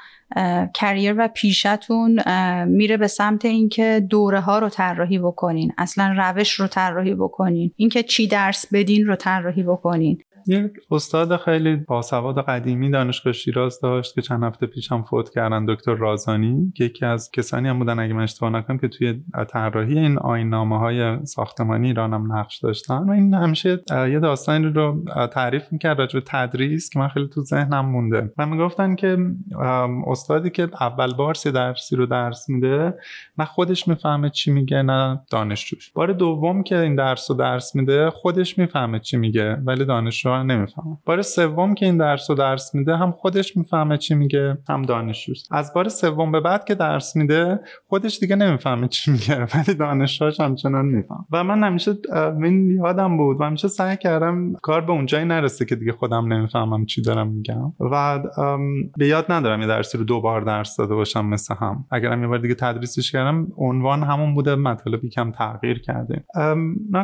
کریر 0.75 1.15
و 1.19 1.29
پیشتون 1.29 2.21
میره 2.65 2.97
به 2.97 3.07
سمت 3.07 3.45
اینکه 3.45 4.07
دوره 4.11 4.41
ها 4.41 4.59
رو 4.59 4.69
طراحی 4.69 5.19
بکنین. 5.19 5.73
اصلا 5.79 6.15
روش 6.19 6.53
رو 6.53 6.67
طراحی 6.67 7.15
بکنین. 7.15 7.73
اینکه 7.77 8.03
چی 8.03 8.27
درس 8.27 8.67
بدین 8.73 9.07
رو 9.07 9.17
طراحی 9.17 9.63
بکنین. 9.63 10.19
یک 10.49 10.73
استاد 10.91 11.37
خیلی 11.37 11.77
باسواد 11.77 12.45
قدیمی 12.45 12.91
دانشگاه 12.91 13.33
شیراز 13.33 13.81
داشت 13.81 14.15
که 14.15 14.23
چند 14.23 14.45
هفته 14.45 14.67
پیش 14.67 14.93
هم 14.93 15.03
فوت 15.03 15.31
کردن 15.31 15.67
دکتر 15.67 15.95
رازانی. 15.95 16.73
که 16.77 16.85
یکی 16.85 17.05
از 17.05 17.31
کسانی 17.31 17.69
هم 17.69 17.79
بودن 17.79 17.99
اگه 17.99 18.13
من 18.13 18.23
اشتباه 18.23 18.51
نکنم 18.51 18.79
که 18.79 18.89
توی 18.89 19.21
طراحی 19.49 19.99
این 19.99 20.19
آینامه 20.19 20.79
های 20.79 21.27
ساختمانی 21.27 21.87
ایران 21.87 22.15
هم 22.15 22.33
نقش 22.33 22.59
داشتن. 22.59 22.99
و 22.99 23.11
این 23.11 23.35
همیشه 23.35 23.81
یه 23.91 24.19
داستانی 24.21 24.67
رو 24.67 25.05
تعریف 25.33 25.63
می‌کرد 25.71 25.99
راجع 25.99 26.21
به 26.21 26.25
تدریس 26.27 26.91
که 26.91 26.99
من 26.99 27.09
خیلی 27.09 27.29
تو 27.29 27.43
ذهنم 27.43 27.87
مونده. 27.87 28.33
و 28.39 28.47
می‌گفتن 28.47 28.95
که 28.95 29.19
استادی 30.07 30.51
که 30.51 30.69
اول 30.81 31.15
بار 31.15 31.35
سه 31.35 31.51
درسی 31.51 31.97
رو 31.97 32.07
درس 32.07 32.49
میده 32.49 32.95
نه 33.39 33.45
خودش 33.45 33.89
می‌فهمه 33.89 34.31
چی 34.31 34.51
میگه 34.51 34.83
نه 34.83 35.21
دانشجوش. 35.31 35.91
بار 35.91 36.13
دوم 36.13 36.63
که 36.63 36.79
این 36.79 36.95
درس 36.95 37.31
رو 37.31 37.37
درس 37.37 37.77
میده 37.77 38.11
خودش 38.11 38.59
می‌فهمه 38.59 38.99
چی 38.99 39.17
میگه 39.17 39.55
ولی 39.65 39.85
دانشجو 39.85 40.38
نمی‌فهمه 40.43 40.99
بار 41.07 41.23
سوم 41.23 41.75
که 41.75 41.87
این 41.87 41.97
درس 41.97 42.31
رو 42.31 42.37
درس 42.37 42.75
میده 42.75 42.97
هم 42.97 43.11
خودش 43.11 43.57
می‌فهمه 43.57 43.97
چی 43.97 44.15
میگه 44.15 44.59
هم 44.69 44.83
دانشجوش 44.83 45.39
از 45.51 45.75
بار 45.75 45.89
سوم 45.89 46.33
به 46.33 46.41
بعد 46.41 46.65
که 46.65 46.75
درس 46.75 47.17
میده 47.17 47.61
خودش 47.89 48.19
دیگه 48.19 48.37
نمی‌فهمه 48.37 48.89
چی 48.89 49.11
میگه 49.11 49.47
ولی 49.55 49.75
دانشجوش 49.75 50.41
همچنان 50.41 50.87
میفهم 50.87 51.27
و 51.33 51.45
من 51.45 51.65
همیشه 51.65 51.93
این 52.43 52.71
یادم 52.71 53.17
بود 53.17 53.41
و 53.41 53.45
همیشه 53.45 53.69
سعی 53.69 53.97
کردم 53.97 54.53
کار 54.53 54.81
به 54.81 54.93
اونجایی 54.93 55.25
نرسه 55.25 55.65
که 55.65 55.77
دیگه 55.77 55.93
خودم 55.93 56.33
نمی‌فهمم 56.33 56.87
چی 56.87 57.03
دارم 57.03 57.29
میگم. 57.29 57.73
و 57.81 58.23
به 58.97 59.07
یاد 59.07 59.33
ندارم 59.33 59.61
یه 59.61 59.67
درسی 59.67 59.99
رو 59.99 60.05
دو 60.05 60.21
بار 60.21 60.41
درس 60.41 60.77
داده 60.77 60.95
باشم 60.95 61.27
مثل 61.27 61.55
هم. 61.55 61.85
اگرم 61.91 62.23
یه 62.23 62.29
بار 62.29 62.39
دیگه 62.39 62.55
تدریسش 62.55 63.13
کردم 63.13 63.49
عنوان 63.57 64.03
همون 64.03 64.35
بوده 64.35 64.55
مطالبی 64.55 65.09
کم 65.09 65.33
تغییر 65.33 65.79
کرده. 65.79 66.25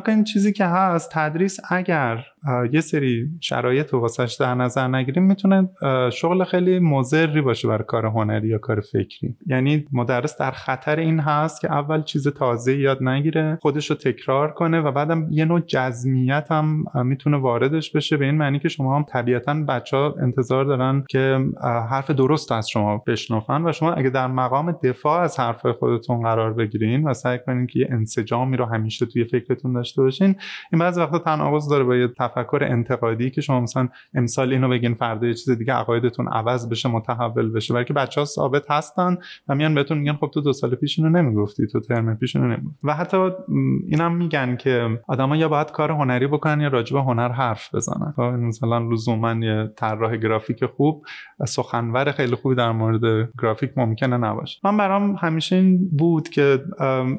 این 0.09 0.25
چیزی 0.25 0.53
که 0.53 0.65
هست 0.65 1.11
تدریس 1.13 1.61
اگر 1.71 2.25
یه 2.73 2.81
سری 2.81 3.24
شرایط 3.41 3.91
رو 3.91 4.01
واسش 4.01 4.37
در 4.41 4.55
نظر 4.55 4.89
نگیریم 4.89 5.23
می‌تونه 5.23 5.69
شغل 6.13 6.45
خیلی 6.45 6.79
مضری 6.79 7.41
باشه 7.41 7.69
برای 7.69 7.85
کار 7.89 8.07
هنری 8.07 8.49
یا 8.49 8.59
کار 8.59 8.81
فکری. 8.81 9.35
یعنی 9.47 9.87
مدرس 9.93 10.39
در 10.39 10.51
خطر 10.51 10.97
این 10.97 11.21
هست 11.21 11.61
که 11.61 11.73
اول 11.73 12.03
چیز 12.03 12.29
تازه 12.29 12.79
یاد 12.79 13.03
نگیره 13.03 13.59
خودش 13.63 13.91
رو 13.91 13.97
تکرار 13.97 14.53
کنه 14.53 14.81
و 14.81 14.93
بعدم 14.93 15.27
یه 15.31 15.45
نوع 15.45 15.61
جزمیت 15.61 16.47
هم 16.51 16.85
می‌تونه 16.95 17.37
واردش 17.37 17.91
بشه. 17.91 18.17
به 18.17 18.25
این 18.25 18.35
معنی 18.35 18.59
که 18.59 18.69
شما 18.69 18.97
هم 18.97 19.05
طبیعتا 19.09 19.55
بچه 19.55 19.97
ها 19.97 20.15
انتظار 20.23 20.65
دارن 20.65 21.05
که 21.09 21.39
حرف 21.91 22.11
درست 22.11 22.53
از 22.53 22.69
شما 22.69 23.03
بشنفن 23.07 23.67
و 23.67 23.73
شما 23.73 23.93
اگه 23.93 24.11
در 24.11 24.27
مقام 24.27 24.73
دفاع 24.73 25.21
از 25.21 25.41
حرف 25.41 25.67
خودتون 25.67 26.23
قرار 26.23 26.53
بگیرین 26.53 27.05
و 27.09 27.15
سعی 27.15 27.39
کنین 27.47 27.67
که 27.67 27.79
یه 27.79 27.89
انسجامی 27.91 28.57
رو 28.57 28.65
همیشه 28.65 29.07
توی 29.07 29.25
فکرتون 29.25 29.73
داشته 29.73 30.03
باشین 30.03 30.37
این 30.73 30.79
بعضی 30.79 31.01
وقتا 31.01 31.19
تناقض 31.19 31.69
داره 31.69 31.85
با 31.85 31.97
یه 31.97 32.09
تفکر 32.19 32.67
انتقادی 33.05 33.31
که 33.31 33.41
شما 33.41 33.61
مثلا 33.61 33.89
امسال 34.15 34.53
اینو 34.53 34.69
بگین 34.69 34.95
فردا 34.95 35.27
یه 35.27 35.35
چیز 35.35 35.51
دیگه 35.51 35.73
عقایدتون 35.73 36.29
عوض 36.29 36.69
بشه 36.69 36.89
متحول 36.89 37.53
بشه. 37.53 37.75
بلکه 37.75 37.93
بچه 37.93 38.21
ها 38.21 38.25
ثابت 38.25 38.71
هستن 38.71 39.17
و 39.49 39.55
میان 39.55 39.75
بهتون 39.75 39.99
میگن 39.99 40.13
خب 40.13 40.31
تو 40.35 40.41
دو 40.41 40.53
سال 40.53 40.75
پیش 40.75 40.99
اینو 40.99 41.11
نمی‌گفتی 41.11 41.67
تو 41.67 41.81
ترم 41.81 42.17
پیش 42.17 42.37
اینو 42.37 42.49
نمی‌گفتی. 42.49 42.79
و 42.85 42.95
حتی 42.95 43.31
اینم 43.89 44.15
میگن 44.17 44.57
که 44.57 45.01
آدما 45.09 45.37
یا 45.37 45.49
باید 45.49 45.71
کار 45.71 45.91
هنری 45.91 46.27
بکنن 46.27 46.61
یا 46.61 46.69
راجع 46.69 46.95
به 46.95 47.03
هنر 47.03 47.29
حرف 47.33 47.75
بزنن. 47.75 48.13
خب، 48.17 48.23
مثلا 48.23 48.79
لزوما 48.79 49.33
یه 49.33 49.71
طراح 49.77 50.17
گرافیک 50.17 50.65
خوب 50.65 51.05
سخنور 51.47 52.13
خیلی 52.13 52.35
خوبی 52.35 52.55
در 52.55 52.73
مورد 52.73 53.29
گرافیک 53.43 53.71
ممکنه 53.77 54.17
نباشه. 54.17 54.61
من 54.65 54.77
برام 54.77 55.17
همیشه 55.21 55.57
این 55.57 55.89
بود 55.93 56.29
که 56.29 56.65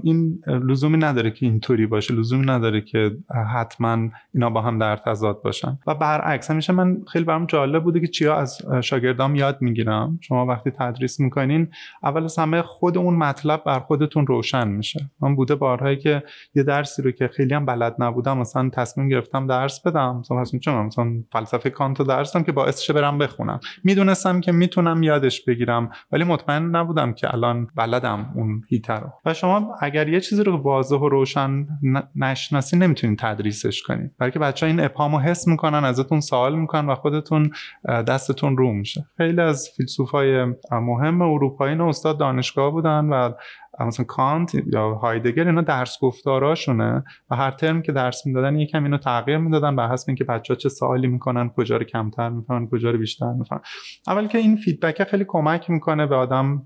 این 0.03 0.41
لزومی 0.47 0.97
نداره 0.97 1.31
که 1.31 1.45
اینطوری 1.45 1.85
باشه 1.85 2.13
لزومی 2.13 2.45
نداره 2.45 2.81
که 2.81 3.17
حتما 3.53 3.97
اینا 4.33 4.49
با 4.49 4.61
هم 4.61 4.79
در 4.79 4.95
تضاد 4.95 5.41
باشن. 5.43 5.74
و 5.87 5.95
برعکس 5.95 6.51
همیشه 6.51 6.73
من 6.73 6.97
خیلی 7.11 7.25
برام 7.25 7.45
جالب 7.45 7.83
بوده 7.83 7.99
که 7.99 8.07
چیا 8.07 8.35
از 8.35 8.61
شاگردام 8.81 9.35
یاد 9.35 9.61
می‌گیرم. 9.61 10.19
شما 10.21 10.45
وقتی 10.45 10.71
تدریس 10.71 11.19
می‌کنین 11.19 11.67
اول 12.03 12.23
از 12.23 12.39
همه 12.39 12.61
خود 12.61 12.97
اون 12.97 13.15
مطلب 13.15 13.63
بر 13.63 13.79
خودتون 13.79 14.27
روشن 14.27 14.67
میشه. 14.67 15.09
من 15.21 15.35
بوده 15.35 15.55
بارهایی 15.55 15.97
که 15.97 16.23
یه 16.55 16.63
درسی 16.63 17.01
رو 17.01 17.11
که 17.11 17.27
خیلی 17.27 17.53
هم 17.53 17.65
بلد 17.65 17.95
نبودم 17.99 18.37
مثلا 18.37 18.69
تصمیم 18.73 19.09
گرفتم 19.09 19.47
درس 19.47 19.81
بدم. 19.87 20.17
مثلا 20.17 20.37
مثلا 20.37 20.83
مثلا 20.83 21.23
فلسفه 21.31 21.69
کانتو 21.69 22.03
درسم 22.03 22.43
که 22.43 22.51
باعث 22.51 22.91
برم 22.91 23.17
بخونم. 23.17 23.59
می‌دونستم 23.83 24.41
که 24.41 24.51
می‌تونم 24.51 25.03
یادش 25.03 25.45
بگیرم 25.45 25.89
ولی 26.11 26.23
مطمئن 26.23 26.63
نبودم 26.63 27.13
که 27.13 27.33
الان 27.33 27.67
بلدم 27.75 28.33
اون 28.35 28.63
هیته 28.69 28.93
رو. 28.93 29.09
و 29.25 29.33
شما 29.33 29.75
اگر 29.81 30.09
یه 30.09 30.19
چیزی 30.19 30.43
رو 30.43 30.57
واضح 30.57 30.95
و 30.95 31.09
روشن 31.09 31.67
نشناسی 32.15 32.77
نمی‌تونید 32.77 33.19
تدریسش 33.19 33.83
کنید 33.83 34.11
بلکه 34.19 34.39
بچه 34.39 34.65
این 34.65 34.79
ابهامو 34.79 35.19
حس 35.19 35.47
ازتون 35.73 36.19
سوال 36.19 36.55
می‌کنن 36.55 36.89
و 36.89 36.95
خودتون 36.95 37.51
دستتون 37.85 38.57
رو 38.57 38.73
میشه. 38.73 39.05
خیلی 39.17 39.41
از 39.41 39.69
فیلسوفای 39.77 40.45
مهم 40.71 41.21
اروپایی 41.21 41.75
استاد 41.75 42.17
دانشگاه 42.17 42.71
بودن 42.71 43.05
و 43.05 43.31
مثلا 43.79 44.05
کانت 44.05 44.55
یا 44.73 44.93
هایدگر 44.93 45.47
اینا 45.47 45.61
درس 45.61 45.97
گفتاراشونه 46.01 47.03
و 47.29 47.35
هر 47.35 47.51
ترم 47.51 47.81
که 47.81 47.91
درس 47.91 48.25
می‌دادن 48.25 48.55
یکم 48.55 48.83
اینو 48.83 48.97
تغییر 48.97 49.37
می‌دادن 49.37 49.75
به 49.75 49.83
حسب 49.83 50.09
اینکه 50.09 50.23
بچه‌ها 50.23 50.57
چه 50.57 50.69
سوالی 50.69 51.07
می‌کنن 51.07 51.49
کجا 51.49 51.77
رو 51.77 51.83
کمتر 51.83 52.29
می‌فهمن 52.29 52.67
کجا 52.67 52.91
رو 52.91 52.97
بیشتر 52.97 53.33
می‌فهمن. 53.33 53.61
اول 54.07 54.27
که 54.27 54.37
این 54.37 54.55
فیدبک 54.55 55.03
خیلی 55.03 55.25
کمک 55.27 55.69
می‌کنه 55.69 56.05
به 56.05 56.15
آدم 56.15 56.63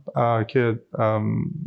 که 0.47 0.79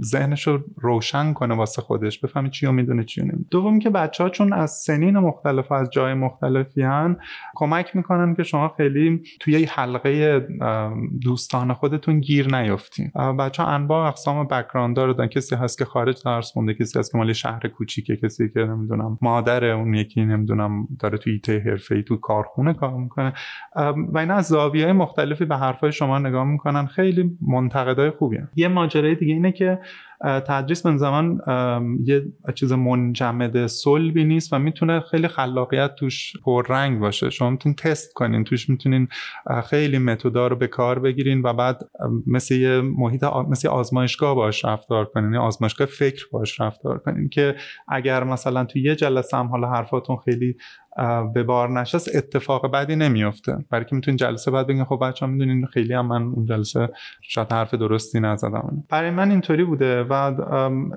ذهنش 0.05 0.47
رو 0.47 0.61
روشن 0.77 1.33
کنه 1.33 1.55
واسه 1.55 1.83
خودش 1.83 2.19
بفهمه 2.21 2.51
چی 2.51 2.67
رو 2.67 2.73
می‌دونه 2.73 3.05
چی 3.05 3.21
نمی‌دونه. 3.21 3.45
دوم 3.51 3.79
که 3.79 3.91
بچه 3.91 4.25
ها 4.25 4.31
چون 4.31 4.53
از 4.53 4.71
سنین 4.71 5.19
مختلف 5.19 5.71
و 5.71 5.75
از 5.75 5.91
جای 5.91 6.15
مختلفی 6.15 6.83
هن 6.83 7.17
کمک 7.55 7.97
می‌کنن 7.97 8.35
که 8.35 8.43
شما 8.43 8.69
خیلی 8.77 9.23
توی 9.41 9.65
حلقه 9.65 10.41
دوستان 11.23 11.73
خودتون 11.73 12.21
گیر 12.21 12.57
نیفتین. 12.57 13.11
بچه 13.39 13.63
ها 13.63 13.69
انواع 13.69 14.09
اقسام 14.09 14.47
بکراند 14.47 14.97
دارن. 14.97 15.29
کسی 15.33 15.55
هست 15.55 15.79
که 15.79 15.85
خارج 15.85 16.23
درس 16.25 16.53
خونده 16.53 16.75
کسی 16.75 16.99
هست 16.99 17.13
که 17.13 17.19
مال 17.19 17.33
شهر 17.33 17.69
کوچیکه 17.69 18.17
کسی 18.17 18.49
که 18.49 18.61
نمی‌دونم 18.61 19.19
مادر 19.23 19.65
اون 19.65 19.95
یکی 19.95 20.25
نمی‌دونم 20.25 20.89
داره 21.01 21.19
توی 21.19 21.33
ایته 21.33 21.79
ای 21.91 22.03
تو 22.03 22.17
کارخونه 22.17 22.75
کار 22.75 22.95
می‌کنه. 22.95 23.33
و 24.13 24.19
اینا 24.19 24.35
از 24.35 24.47
زاویه 24.47 24.93
مختلفی 24.93 25.45
به 25.45 25.57
حرفای 25.57 25.93
شما 25.93 26.19
نگاه 26.19 26.45
می‌کنن. 26.45 26.87
خیلی 26.87 27.39
منتقدای 27.41 28.11
خوبی 28.11 28.39
یه 28.57 28.69
ماجرای 28.69 29.15
دیگه 29.15 29.35
اینه 29.35 29.53
که 29.53 29.79
تدریس 30.23 30.87
به 30.87 30.97
زمان 30.97 31.41
یه 32.05 32.23
چیز 32.55 32.73
منجمد 32.73 33.67
صلبی 33.67 34.25
نیست 34.25 34.53
و 34.53 34.59
می‌تونه 34.59 35.01
خیلی 35.01 35.29
خلاقیت 35.29 35.95
توش 35.95 36.33
پررنگ 36.45 37.01
باشه. 37.01 37.31
شما 37.31 37.51
می‌تونین 37.51 37.77
تست 37.77 38.13
کنین 38.13 38.45
توش 38.45 38.71
می‌تونین 38.71 39.09
خیلی 39.65 39.99
متودا 39.99 40.47
رو 40.47 40.57
به 40.57 40.67
کار 40.67 40.99
بگیرین 40.99 41.43
و 41.43 41.53
بعد 41.53 41.79
مثل 42.27 42.55
یه 42.55 42.81
محیط 42.81 43.25
مثل 43.25 43.69
آزمایشگاه 43.69 44.35
باش 44.35 44.65
رفتار 44.65 45.05
کنین 45.05 45.37
آزمایشگاه 45.37 45.87
فکر 45.87 46.27
باش 46.33 46.61
رفتار 46.61 46.99
کنین 46.99 47.29
که 47.29 47.57
اگر 47.89 48.25
مثلا 48.25 48.65
تو 48.65 48.79
یه 48.79 48.97
جلسه 48.97 49.37
هم 49.37 49.47
حالا 49.47 49.71
حرفاتون 49.71 50.17
خیلی 50.17 50.57
به 51.35 51.43
بار 51.43 51.81
نشست 51.81 52.17
اتفاق 52.17 52.71
بعدی 52.71 52.97
نمیافته. 52.97 53.57
برای 53.71 53.85
که 53.85 53.95
می‌تونین 53.95 54.17
جلسه 54.17 54.51
بعد 54.51 54.67
بگین 54.67 54.85
خب 54.85 54.99
بچه‌ها 55.03 55.33
می‌دونین 55.33 55.67
خیلی 55.67 55.95
هم 55.95 56.07
من 56.07 56.23
اون 56.23 56.47
جلسه 56.47 56.89
شاید 57.21 57.53
حرف 57.53 57.75
درستی 57.75 58.21
نزدم. 58.21 58.85
برای 58.89 59.11
من 59.11 59.31
اینطوری 59.31 59.65
بوده 59.65 60.03
و 60.03 60.13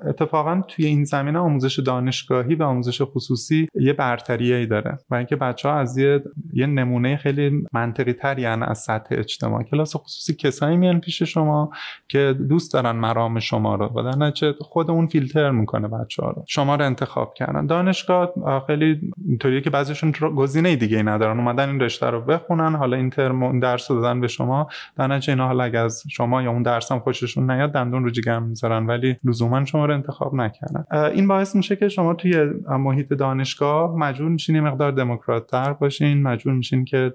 اتفاقا 0.08 0.62
توی 0.68 0.86
این 0.86 1.04
زمینه 1.04 1.38
آموزش 1.38 1.78
دانشگاهی 1.78 2.54
و 2.54 2.62
آموزش 2.62 3.02
خصوصی 3.02 3.68
یه 3.74 3.92
برتریایی 3.92 4.66
داره 4.66 4.98
و 5.10 5.14
اینکه 5.14 5.36
بچه 5.36 5.68
ها 5.68 5.74
از 5.74 5.98
یه, 5.98 6.22
یه 6.52 6.66
نمونه 6.66 7.16
خیلی 7.16 7.66
منطقی 7.72 8.12
تر 8.12 8.38
یعنی 8.38 8.64
از 8.64 8.78
سطح 8.78 9.14
اجتماع 9.18 9.62
کلاس 9.62 9.96
خصوصی 9.96 10.34
کسایی 10.34 10.76
میان 10.76 11.00
پیش 11.00 11.22
شما 11.22 11.70
که 12.08 12.34
دوست 12.48 12.72
دارن 12.72 12.90
مرام 12.90 13.38
شما 13.38 13.74
رو 13.74 13.86
و 13.86 14.12
در 14.30 14.52
خود 14.60 14.90
اون 14.90 15.06
فیلتر 15.06 15.50
می‌کنه 15.50 15.88
بچه 15.88 16.22
ها 16.22 16.30
رو. 16.30 16.44
شما 16.48 16.74
رو 16.74 16.84
انتخاب 16.84 17.34
کردن. 17.34 17.66
دانشگاه 17.66 18.32
خیلی 18.66 19.00
اینطوریه 19.28 19.60
که 19.60 19.70
بعضیشون 19.86 20.10
گزینه 20.10 20.76
دیگه 20.76 20.96
ای 20.96 21.02
ندارن. 21.02 21.38
اومدن 21.38 21.68
این 21.68 21.80
رشته 21.80 22.06
رو 22.06 22.20
بخونن. 22.20 22.74
حالا 22.74 22.96
این 22.96 23.10
ترم 23.10 23.60
درس 23.60 23.90
رو 23.90 24.00
دادن 24.00 24.20
به 24.20 24.28
شما. 24.28 24.68
در 24.96 25.06
نتیجه 25.06 25.32
اینا 25.32 25.46
حالا 25.46 25.64
اگه 25.64 25.78
از 25.78 26.02
شما 26.10 26.42
یا 26.42 26.50
اون 26.50 26.62
درس 26.62 26.92
هم 26.92 26.98
خوششون 26.98 27.50
نیاد 27.50 27.72
دندون 27.72 28.04
رو 28.04 28.10
جگر 28.10 28.38
می‌ذارن. 28.38 28.86
ولی 28.86 29.16
لزوما 29.24 29.64
شما 29.64 29.86
رو 29.86 29.94
انتخاب 29.94 30.34
نکردن. 30.34 30.84
این 31.14 31.28
باعث 31.28 31.56
میشه 31.56 31.76
که 31.76 31.88
شما 31.88 32.14
توی 32.14 32.44
محیط 32.68 33.12
دانشگاه 33.12 33.96
مجبور 33.96 34.28
میشین 34.28 34.60
مقدار 34.60 34.90
دموکرات 34.90 35.46
تر 35.46 35.72
باشین. 35.72 36.22
مجبور 36.22 36.54
میشین 36.54 36.84
که 36.84 37.12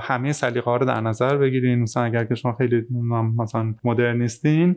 همه 0.00 0.32
سلیقه 0.32 0.70
ها 0.70 0.76
رو 0.76 0.86
در 0.86 1.00
نظر 1.00 1.36
بگیرین. 1.36 1.78
مثلا 1.82 2.02
اگر 2.02 2.24
که 2.24 2.34
شما 2.34 2.52
خیلی 2.52 2.84
مثلا 3.38 3.74
مدرنیستین 3.84 4.76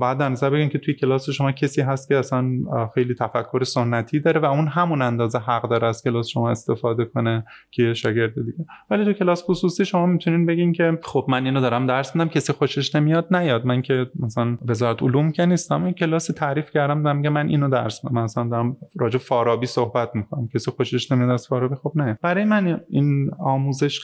بعد 0.00 0.18
در 0.18 0.28
نظر 0.28 0.50
بگیرین 0.50 0.68
که 0.68 0.78
توی 0.78 0.94
کلاس 0.94 1.30
شما 1.30 1.52
کسی 1.52 1.82
هست 1.82 2.08
که 2.08 2.16
اصلا 2.16 2.50
خیلی 2.94 3.14
تفکر 3.14 3.64
سنتی 3.64 4.20
داره 4.20 4.40
و 4.40 4.44
اون 4.44 4.66
همون 4.66 5.02
اندازه 5.02 5.38
حق 5.38 5.68
داره 5.68 5.88
از 5.88 6.02
کلاس 6.02 6.28
شما 6.28 6.50
استفاده 6.50 7.04
کنه 7.04 7.44
که 7.70 7.94
شاگرد 7.94 8.34
دیگه. 8.34 8.64
ولی 8.90 9.04
تو 9.04 9.12
کلاس 9.12 9.44
خصوصی 9.44 9.84
شما 9.84 10.06
می‌تونین 10.06 10.46
بگین 10.46 10.72
که 10.72 10.98
خب 11.02 11.26
من 11.28 11.44
اینو 11.44 11.60
دارم 11.60 11.86
درس 11.86 12.16
میدم 12.16 12.28
کسی 12.28 12.52
خوشش 12.52 12.94
نمیاد 12.94 13.34
نیاد. 13.36 13.66
من 13.66 13.82
که 13.82 14.06
مثلا 14.20 14.58
وزارت 14.66 15.02
علوم 15.02 15.32
که 15.32 15.46
نیستم 15.46 15.84
این 15.84 15.94
کلاس 15.94 16.26
تعریف 16.26 16.70
کردم 16.70 17.02
دارم 17.02 17.28
من 17.28 17.48
اینو 17.48 17.68
درس 17.68 18.04
میدم. 18.04 18.22
مثلا 18.22 18.48
دارم 18.48 18.76
راجع 18.96 19.18
فارابی 19.18 19.66
صحبت 19.66 20.10
می‌کنم. 20.14 20.48
کسی 20.54 20.70
خوشش 20.70 21.12
نمیاد 21.12 21.30
از 21.30 21.48
فارابی 21.48 21.74
خب 21.74 21.92
نه. 21.94 22.18
برای 22.22 22.44
من 22.44 22.80
این 22.90 23.30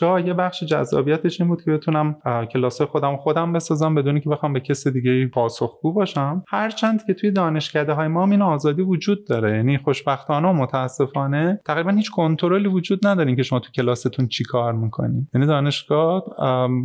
آموزشگاه 0.02 0.26
یه 0.26 0.34
بخش 0.34 0.64
جذابیتش 0.64 1.40
این 1.40 1.48
بود 1.50 1.62
که 1.64 1.70
بتونم 1.70 2.16
کلاس 2.52 2.82
خودم 2.82 3.16
خودم 3.16 3.52
بسازم 3.52 3.94
بدون 3.94 4.20
که 4.20 4.30
بخوام 4.30 4.52
به 4.52 4.60
کسی 4.60 4.90
دیگه 4.90 5.26
پاسخگو 5.26 5.92
باشم. 5.92 6.44
هرچند 6.48 7.04
که 7.06 7.14
توی 7.14 7.30
دانشکده 7.30 7.92
های 7.92 8.08
ما 8.08 8.24
این 8.24 8.42
آزادی 8.42 8.82
وجود 8.82 9.26
داره 9.26 9.56
یعنی 9.56 9.78
خوشبختانه 9.78 10.48
و 10.48 10.52
متاسفانه 10.52 11.60
تقریبا 11.66 11.90
هیچ 11.90 12.10
کنترلی 12.10 12.68
وجود 12.68 13.06
ندارین 13.06 13.36
که 13.36 13.42
شما 13.42 13.58
تو 13.58 13.70
کلاستون 13.70 14.28
چی 14.28 14.44
کار 14.44 14.72
می‌کنین 14.72 15.28
یعنی 15.34 15.46
دانشگاه 15.46 16.24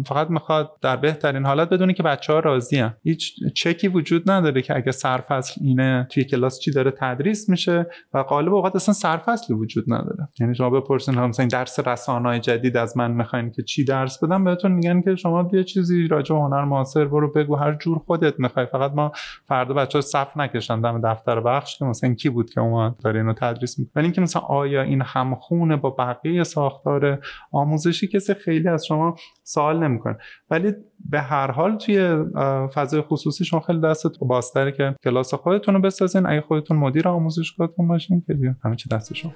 فقط 0.05 0.29
می‌خواد 0.29 0.71
در 0.81 0.95
بهترین 0.95 1.45
حالت 1.45 1.69
بدونی 1.69 1.93
که 1.93 2.03
بچه 2.03 2.33
ها 2.33 2.39
راضی 2.39 2.83
هیچ 3.03 3.33
چکی 3.55 3.87
وجود 3.87 4.31
نداره 4.31 4.61
که 4.61 4.75
اگه 4.75 4.91
سرفصل 4.91 5.61
اینه 5.63 6.07
توی 6.11 6.23
کلاس 6.23 6.59
چی 6.59 6.71
داره 6.71 6.91
تدریس 6.91 7.49
میشه 7.49 7.87
و 8.13 8.23
غالب 8.23 8.53
اوقات 8.53 8.75
اصلا 8.75 8.93
سرفصلی 8.93 9.55
وجود 9.55 9.85
نداره. 9.87 10.27
یعنی 10.39 10.55
شما 10.55 10.69
بپرسین 10.69 11.19
مثلا 11.19 11.45
درس 11.45 11.79
رسانه‌های 11.87 12.39
جدید 12.39 12.77
من 12.97 13.11
می‌خواین 13.11 13.51
که 13.51 13.63
چی 13.63 13.85
درس 13.85 14.23
بدم 14.23 14.43
بهتون 14.43 14.71
میگن 14.71 15.01
که 15.01 15.15
شما 15.15 15.49
یه 15.53 15.63
چیزی 15.63 16.07
راجع 16.07 16.35
به 16.35 16.41
هنر 16.41 16.65
معاصر 16.65 17.05
برو 17.05 17.31
بگو 17.31 17.55
هر 17.55 17.73
جور 17.73 17.97
خودت 17.97 18.39
می‌خوای. 18.39 18.65
فقط 18.65 18.91
ما 18.91 19.11
فردا 19.47 19.73
بچه‌ها 19.73 20.01
صف 20.01 20.37
نکشن 20.37 20.81
دم 20.81 21.01
دفتر 21.01 21.39
بخش 21.39 21.79
که 21.79 21.85
مثلا 21.85 22.13
کی 22.13 22.29
بود 22.29 22.49
که 22.49 22.61
اومد 22.61 22.97
داره 22.97 23.19
اینو 23.19 23.33
تدریس 23.33 23.79
می‌کنه. 23.79 23.93
ولی 23.95 24.05
اینکه 24.05 24.21
مثلا 24.21 24.41
آیا 24.41 24.81
این 24.81 25.01
همخونه 25.01 25.77
با 25.77 25.89
بقیه 25.89 26.43
ساختار 26.43 27.19
آموزشی 27.51 28.07
کسی 28.07 28.33
خیلی 28.33 28.67
از 28.67 28.85
شما 28.85 29.15
سوال 29.43 29.83
نمی‌کنه. 29.83 30.17
ولی 30.49 30.73
به 31.09 31.21
هر 31.21 31.51
حال 31.51 31.77
توی 31.77 32.25
فضای 32.73 33.01
خصوصی 33.01 33.45
شما 33.45 33.59
خیلی 33.59 33.81
دستت 33.81 34.11
بازتره 34.21 34.71
که 34.71 34.95
کلاس 35.03 35.33
خودتون 35.33 35.75
رو 35.75 35.81
بسازین. 35.81 36.25
اگه 36.25 36.41
خودتون 36.41 36.77
مدیر 36.77 37.07
آموزشگاهتون 37.07 37.87
باشین 37.87 38.23
که 38.27 38.55
همه 38.63 38.75
چی 38.75 38.89
دست 38.89 39.13
شما. 39.13 39.31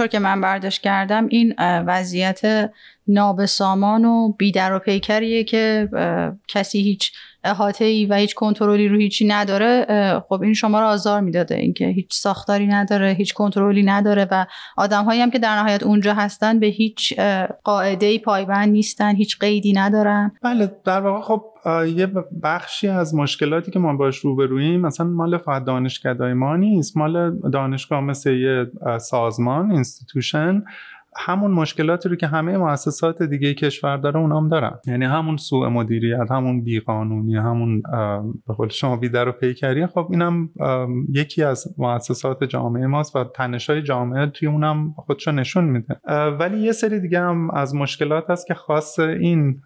اونطور 0.00 0.12
که 0.12 0.18
من 0.18 0.40
برداشت 0.40 0.82
کردم 0.82 1.26
این 1.28 1.54
وضعیت 1.58 2.70
نابسامان 3.10 4.04
و 4.04 4.32
بیدر 4.32 4.72
و 4.72 4.78
پیکریه 4.78 5.44
که 5.44 5.88
کسی 6.48 6.80
هیچ 6.80 7.12
احاطه 7.44 7.84
ای 7.84 8.06
و 8.06 8.14
هیچ 8.14 8.34
کنترلی 8.34 8.88
رو 8.88 8.96
هیچی 8.96 9.26
نداره. 9.26 9.86
خب 10.28 10.42
این 10.42 10.54
شما 10.54 10.80
رو 10.80 10.86
آزار 10.86 11.20
می‌داده 11.20 11.54
اینکه 11.54 11.86
هیچ 11.86 12.14
ساختاری 12.14 12.66
نداره 12.66 13.12
هیچ 13.12 13.34
کنترلی 13.34 13.82
نداره 13.82 14.28
و 14.30 14.46
آدم 14.76 15.04
هایی 15.04 15.20
هم 15.20 15.30
که 15.30 15.38
در 15.38 15.56
نهایت 15.56 15.82
اونجا 15.82 16.14
هستن 16.14 16.60
به 16.60 16.66
هیچ 16.66 17.20
قاعده 17.64 18.06
ای 18.06 18.18
پایبند 18.18 18.68
نیستن 18.68 19.16
هیچ 19.16 19.38
قیدی 19.38 19.72
ندارن. 19.72 20.32
بله 20.42 20.72
در 20.84 21.00
واقع 21.00 21.20
خب 21.20 21.44
یه 21.96 22.06
بخشی 22.42 22.88
از 22.88 23.14
مشکلاتی 23.14 23.70
که 23.70 23.78
ما 23.78 23.96
باش 23.96 24.16
روبرویم 24.16 24.80
مثلا 24.80 25.06
مال 25.06 25.38
فقط 25.38 25.64
دانشکدهای 25.64 26.32
ما 26.32 26.56
نیست. 26.56 26.96
مال 26.96 27.38
دانشگاه 27.52 28.00
مثل 28.00 28.30
یه 28.30 28.66
سازمان 28.98 29.70
institution 29.70 30.62
همون 31.16 31.50
مشکلاتی 31.50 32.08
رو 32.08 32.16
که 32.16 32.26
همه 32.26 32.58
مؤسسات 32.58 33.22
دیگه 33.22 33.54
کشور 33.54 33.96
داره 33.96 34.20
اونام 34.20 34.48
دارن. 34.48 34.78
یعنی 34.86 35.04
همون 35.04 35.36
سوء 35.36 35.68
مدیریت 35.68 36.30
همون 36.30 36.64
بیقانونی 36.64 37.36
همون 37.36 37.82
به 38.46 38.54
قول 38.54 38.68
شما 38.68 38.96
بیدر 38.96 39.28
و 39.28 39.32
پیکری. 39.32 39.86
خب 39.86 40.08
اینم 40.10 40.50
یکی 41.12 41.42
از 41.42 41.74
مؤسسات 41.78 42.44
جامعه 42.44 42.86
ماست 42.86 43.16
و 43.16 43.24
تنشای 43.24 43.82
جامعه 43.82 44.26
توی 44.26 44.48
اونم 44.48 44.94
خودشو 44.96 45.32
نشون 45.32 45.64
میده. 45.64 46.00
ولی 46.40 46.58
یه 46.58 46.72
سری 46.72 47.00
دیگه 47.00 47.20
هم 47.20 47.50
از 47.50 47.74
مشکلات 47.74 48.30
هست 48.30 48.46
که 48.46 48.54
خاص 48.54 48.98
این 48.98 49.60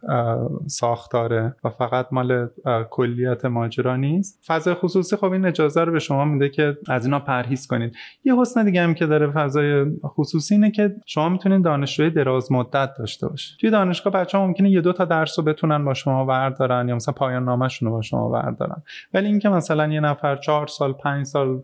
ساختاره 0.66 1.56
و 1.64 1.70
فقط 1.70 2.06
مال 2.12 2.48
کلیت 2.90 3.44
ماجرا 3.44 3.96
نیست. 3.96 4.44
فضای 4.46 4.74
خصوصی 4.74 5.16
خب 5.16 5.32
این 5.32 5.46
اجازه 5.46 5.84
رو 5.84 5.92
به 5.92 5.98
شما 5.98 6.24
میده 6.24 6.48
که 6.48 6.76
از 6.88 7.04
اینا 7.04 7.18
پرهیز 7.18 7.66
کنید. 7.66 7.96
یه 8.24 8.40
حسن 8.40 8.64
دیگه 8.64 8.82
هم 8.82 8.94
که 8.94 9.06
داره 9.06 9.30
فضای 9.30 9.84
خصوصی 10.04 10.54
اینه 10.54 10.70
که 10.70 10.94
شما 11.06 11.33
می‌تونید 11.34 11.64
دانشجوی 11.64 12.10
دراز 12.10 12.52
مدت 12.52 12.90
داشته 12.98 13.28
باشید 13.28 13.58
توی 13.60 13.70
دانشگاه 13.70 14.12
بچه 14.12 14.38
ها 14.38 14.46
ممکنه 14.46 14.70
یه 14.70 14.80
دو 14.80 14.92
تا 14.92 15.04
درس 15.04 15.38
رو 15.38 15.44
بتونن 15.44 15.84
با 15.84 15.94
شما 15.94 16.24
بردارن 16.24 16.88
یا 16.88 16.94
مثلا 16.94 17.14
پایان 17.14 17.44
نامشون 17.44 17.88
رو 17.88 17.94
با 17.94 18.02
شما 18.02 18.28
بردارن. 18.28 18.82
ولی 19.14 19.26
اینکه 19.26 19.48
مثلا 19.48 19.92
یه 19.92 20.00
نفر 20.00 20.36
چهار 20.36 20.66
سال 20.66 20.92
پنج 20.92 21.26
سال 21.26 21.62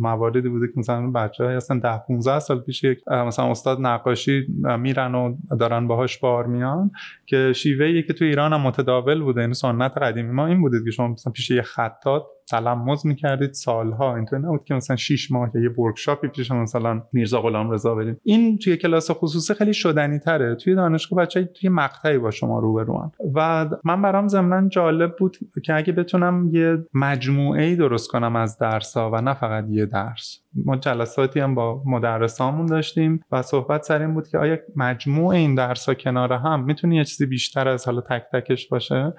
مواردی 0.00 0.48
بوده 0.48 0.66
که 0.66 0.72
مثلا 0.76 1.10
بچه 1.10 1.44
های 1.44 1.54
هستن 1.54 1.78
ده 1.78 1.98
15 2.08 2.38
سال 2.38 2.60
پیش 2.60 2.84
یک 2.84 3.08
مثلا 3.08 3.50
استاد 3.50 3.80
نقاشی 3.80 4.46
میرن 4.78 5.14
و 5.14 5.36
دارن 5.60 5.88
باهاش 5.88 6.18
بار 6.18 6.46
میان 6.46 6.90
که 7.26 7.52
شیوهی 7.52 8.02
که 8.02 8.12
تو 8.12 8.24
ایران 8.24 8.52
هم 8.52 8.60
متداول 8.60 9.22
بوده 9.22 9.40
این 9.40 9.42
یعنی 9.42 9.54
سنت 9.54 9.98
قدیمی 9.98 10.32
ما 10.32 10.46
این 10.46 10.60
بوده 10.60 10.84
که 10.84 10.90
شما 10.90 11.08
مثلا 11.08 11.32
پیش 11.32 11.50
یه 11.50 11.62
خطات 11.62 12.22
تلمز 12.50 13.06
می‌کردید 13.06 13.52
سالها 13.52 14.16
اینطور 14.16 14.38
نبود 14.38 14.64
که 14.64 14.74
مثلا 14.74 14.96
6 14.96 15.30
ماه 15.30 15.50
یا 15.54 15.62
یه 15.62 15.70
ورکشاپی 15.70 16.28
پیش 16.28 16.50
مثلا 16.50 17.02
میرزا 17.12 17.40
غلام 17.40 17.70
رضا 17.70 17.94
بریم. 17.94 18.20
این 18.22 18.58
توی 18.58 18.76
کلاس 18.76 19.10
خصوصی 19.10 19.54
خیلی 19.54 19.74
شدنی 19.74 20.18
تره. 20.18 20.54
توی 20.54 20.74
دانشگاه 20.74 21.18
بچه 21.18 21.44
توی 21.44 21.68
مقطعی 21.68 22.18
با 22.18 22.30
شما 22.30 22.58
روبروان 22.58 23.12
و 23.34 23.68
من 23.84 24.02
برام 24.02 24.28
ضمنا 24.28 24.68
جالب 24.68 25.16
بود 25.16 25.36
که 25.64 25.74
اگه 25.74 25.92
بتونم 25.92 26.48
یه 26.52 26.78
مجموعه 26.94 27.62
ای 27.62 27.76
درست 27.76 28.10
کنم 28.10 28.36
از 28.36 28.58
درس 28.58 28.96
ها 28.96 29.10
و 29.10 29.20
نه 29.20 29.34
فقط 29.34 29.64
یه 29.68 29.86
درس. 29.86 30.40
ما 30.64 30.76
جلساتی 30.76 31.40
هم 31.40 31.54
با 31.54 31.82
مدرسامون 31.86 32.66
داشتیم 32.66 33.20
و 33.32 33.42
صحبت 33.42 33.82
سر 33.82 34.00
این 34.00 34.14
بود 34.14 34.28
که 34.28 34.38
آیا 34.38 34.58
مجموع 34.76 35.34
این 35.34 35.54
درس 35.54 35.88
ها 35.88 35.94
کنار 35.94 36.32
هم 36.32 36.64
می‌تونه 36.64 36.96
یه 36.96 37.04
چیزی 37.04 37.26
بیشتر 37.26 37.68
از 37.68 37.86
حالا 37.86 38.00
تک 38.00 38.24
تکش 38.32 38.68
باشه؟ 38.68 39.14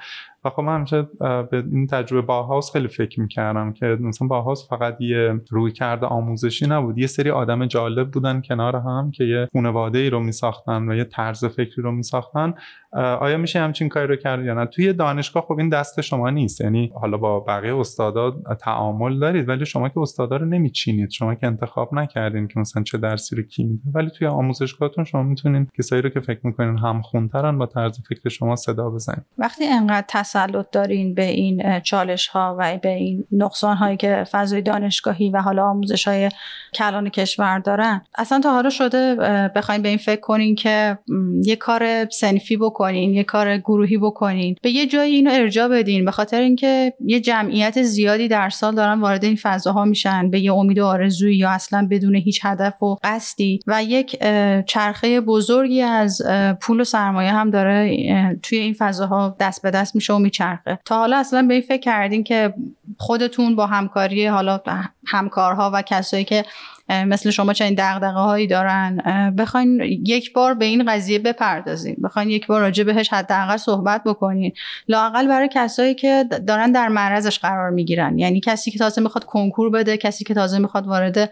و 0.45 0.49
خب 0.49 0.61
من 0.61 0.75
همیشه 0.75 1.01
به 1.19 1.63
این 1.71 1.87
تجربه 1.87 2.21
باهاوس 2.21 2.71
خیلی 2.71 2.87
فکر 2.87 3.19
می‌کردم 3.19 3.73
که 3.73 3.85
مثلا 3.85 4.27
باهاوس 4.27 4.69
فقط 4.69 5.01
یه 5.01 5.41
روی 5.49 5.71
کرده 5.71 6.05
آموزشی 6.05 6.67
نبود 6.67 6.97
یه 6.97 7.07
سری 7.07 7.29
آدم 7.29 7.65
جالب 7.65 8.11
بودن 8.11 8.41
کنار 8.41 8.75
هم 8.75 9.11
که 9.11 9.23
یه 9.23 9.47
خانواده 9.53 9.99
ای 9.99 10.09
رو 10.09 10.19
میساختن 10.19 10.89
و 10.89 10.95
یه 10.95 11.03
طرز 11.03 11.45
فکری 11.45 11.81
رو 11.81 11.91
میساختن. 11.91 12.53
آیا 12.95 13.37
میشه 13.37 13.59
همچین 13.59 13.89
کاری 13.89 14.07
رو 14.07 14.15
کرد 14.15 14.45
یا 14.45 14.53
نه؟ 14.53 14.65
توی 14.65 14.93
دانشگاه 14.93 15.43
خب 15.43 15.59
این 15.59 15.69
دست 15.69 16.01
شما 16.01 16.29
نیست. 16.29 16.61
یعنی 16.61 16.91
حالا 17.01 17.17
با 17.17 17.39
بقیه 17.39 17.75
استادا 17.75 18.31
تعامل 18.59 19.19
دارید 19.19 19.49
ولی 19.49 19.65
شما 19.65 19.89
که 19.89 19.99
استادا 19.99 20.37
رو 20.37 20.45
نمیچینید. 20.45 21.09
شما 21.09 21.35
که 21.35 21.47
انتخاب 21.47 21.93
نکردین 21.93 22.47
که 22.47 22.59
مثلا 22.59 22.83
چه 22.83 22.97
درسی 22.97 23.35
رو 23.35 23.43
کی 23.43 23.63
میده 23.63 23.83
ولی 23.93 24.09
توی 24.09 24.27
آموزشگاهتون 24.27 25.03
شما 25.03 25.23
می‌تونین 25.23 25.67
کسایی 25.77 26.01
رو 26.01 26.09
که 26.09 26.19
فکر 26.19 26.39
می‌کنین 26.43 26.77
هم 26.77 27.01
خونترن 27.01 27.57
با 27.57 27.65
طرز 27.65 27.99
فکر 28.09 28.29
شما 28.29 28.55
صدا 28.55 28.89
بزنید 28.89 29.25
وقتی 29.37 29.65
انقدر 29.65 30.05
تسلط 30.07 30.65
دارین 30.71 31.13
به 31.13 31.25
این 31.25 31.79
چالش 31.79 32.27
ها 32.27 32.55
و 32.59 32.77
به 32.77 32.89
این 32.89 33.25
نقصان 33.31 33.77
هایی 33.77 33.97
که 33.97 34.23
فضای 34.31 34.61
دانشگاهی 34.61 35.29
و 35.29 35.41
حالا 35.41 35.65
آموزش 35.65 36.07
های 36.07 36.29
کلان 36.73 37.09
کشور 37.09 37.59
دارن 37.59 38.01
اصلا 38.17 38.39
تا 38.39 38.51
حالا 38.51 38.69
شده 38.69 39.15
بخواین 39.55 39.81
به 39.81 39.89
این 39.89 39.97
فکر 39.97 40.19
کنین 40.21 40.55
که 40.55 40.97
یه 41.45 41.55
کار 41.55 42.09
سنفی 42.09 42.57
بکنین 42.57 42.84
یه 42.93 43.23
کار 43.23 43.57
گروهی 43.57 43.97
بکنین. 43.97 44.55
به 44.61 44.71
یه 44.71 44.87
جایی 44.87 45.15
اینو 45.15 45.31
ارجاع 45.33 45.67
بدین. 45.67 46.05
به 46.05 46.11
خاطر 46.11 46.41
اینکه 46.41 46.93
یه 47.05 47.19
جمعیت 47.19 47.81
زیادی 47.81 48.27
در 48.27 48.49
سال 48.49 48.75
دارن 48.75 48.99
وارد 48.99 49.25
این 49.25 49.35
فضاها 49.41 49.85
میشن. 49.85 50.29
به 50.29 50.39
یه 50.39 50.53
امید 50.53 50.79
و 50.79 50.85
آرزویی 50.85 51.37
یا 51.37 51.49
اصلا 51.49 51.87
بدون 51.91 52.15
هیچ 52.15 52.39
هدف 52.43 52.83
و 52.83 52.97
قصدی. 53.03 53.59
و 53.67 53.83
یک 53.83 54.19
چرخه 54.67 55.21
بزرگی 55.21 55.81
از 55.81 56.21
پول 56.61 56.79
و 56.79 56.83
سرمایه 56.83 57.31
هم 57.31 57.49
داره 57.49 57.97
توی 58.43 58.57
این 58.57 58.73
فضاها 58.73 59.35
دست 59.39 59.61
به 59.61 59.71
دست 59.71 59.95
میشه 59.95 60.13
و 60.13 60.19
میچرخه. 60.19 60.79
تا 60.85 60.97
حالا 60.97 61.17
اصلا 61.17 61.41
به 61.41 61.53
این 61.53 61.63
فکر 61.63 61.81
کردین 61.81 62.23
که 62.23 62.53
خودتون 62.97 63.55
با 63.55 63.65
همکاری 63.65 64.25
حالا 64.27 64.61
همکارها 65.07 65.71
و 65.73 65.81
کسایی 65.81 66.23
که 66.23 66.45
مثل 66.89 67.29
شما 67.29 67.53
چنین 67.53 67.75
دغدغه 67.77 68.19
هایی 68.19 68.47
دارن 68.47 69.01
بخواین 69.37 69.81
یک 70.05 70.33
بار 70.33 70.53
به 70.53 70.65
این 70.65 70.91
قضیه 70.91 71.19
بپردازین. 71.19 71.95
بخواین 72.03 72.29
یک 72.29 72.47
بار 72.47 72.61
راجع 72.61 72.83
بهش 72.83 73.09
حداقل 73.09 73.57
صحبت 73.57 74.03
بکنین. 74.03 74.51
لاقل 74.87 75.27
برای 75.27 75.49
کسایی 75.53 75.95
که 75.95 76.25
دارن 76.47 76.71
در 76.71 76.87
معرضش 76.87 77.39
قرار 77.39 77.69
می‌گیرن. 77.69 78.19
یعنی 78.19 78.39
کسی 78.39 78.71
که 78.71 78.79
تازه 78.79 79.01
می‌خواد 79.01 79.23
کنکور 79.23 79.69
بده 79.69 79.97
کسی 79.97 80.23
که 80.23 80.33
تازه 80.33 80.59
می‌خواد 80.59 80.87
وارد 80.87 81.31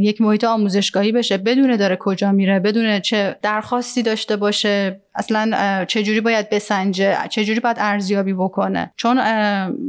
یک 0.00 0.20
محیط 0.20 0.44
آموزشگاهی 0.44 1.12
بشه 1.12 1.38
بدونه 1.38 1.76
داره 1.76 1.96
کجا 1.96 2.32
میره 2.32 2.60
بدونه 2.60 3.00
چه 3.00 3.36
درخواستی 3.42 4.02
داشته 4.02 4.36
باشه. 4.36 5.00
اصلا 5.18 5.84
چجوری 5.84 6.20
باید 6.20 6.50
بسنجه؟ 6.50 7.16
چجوری 7.30 7.60
باید 7.60 7.76
ارزیابی 7.80 8.32
بکنه؟ 8.32 8.92
چون 8.96 9.20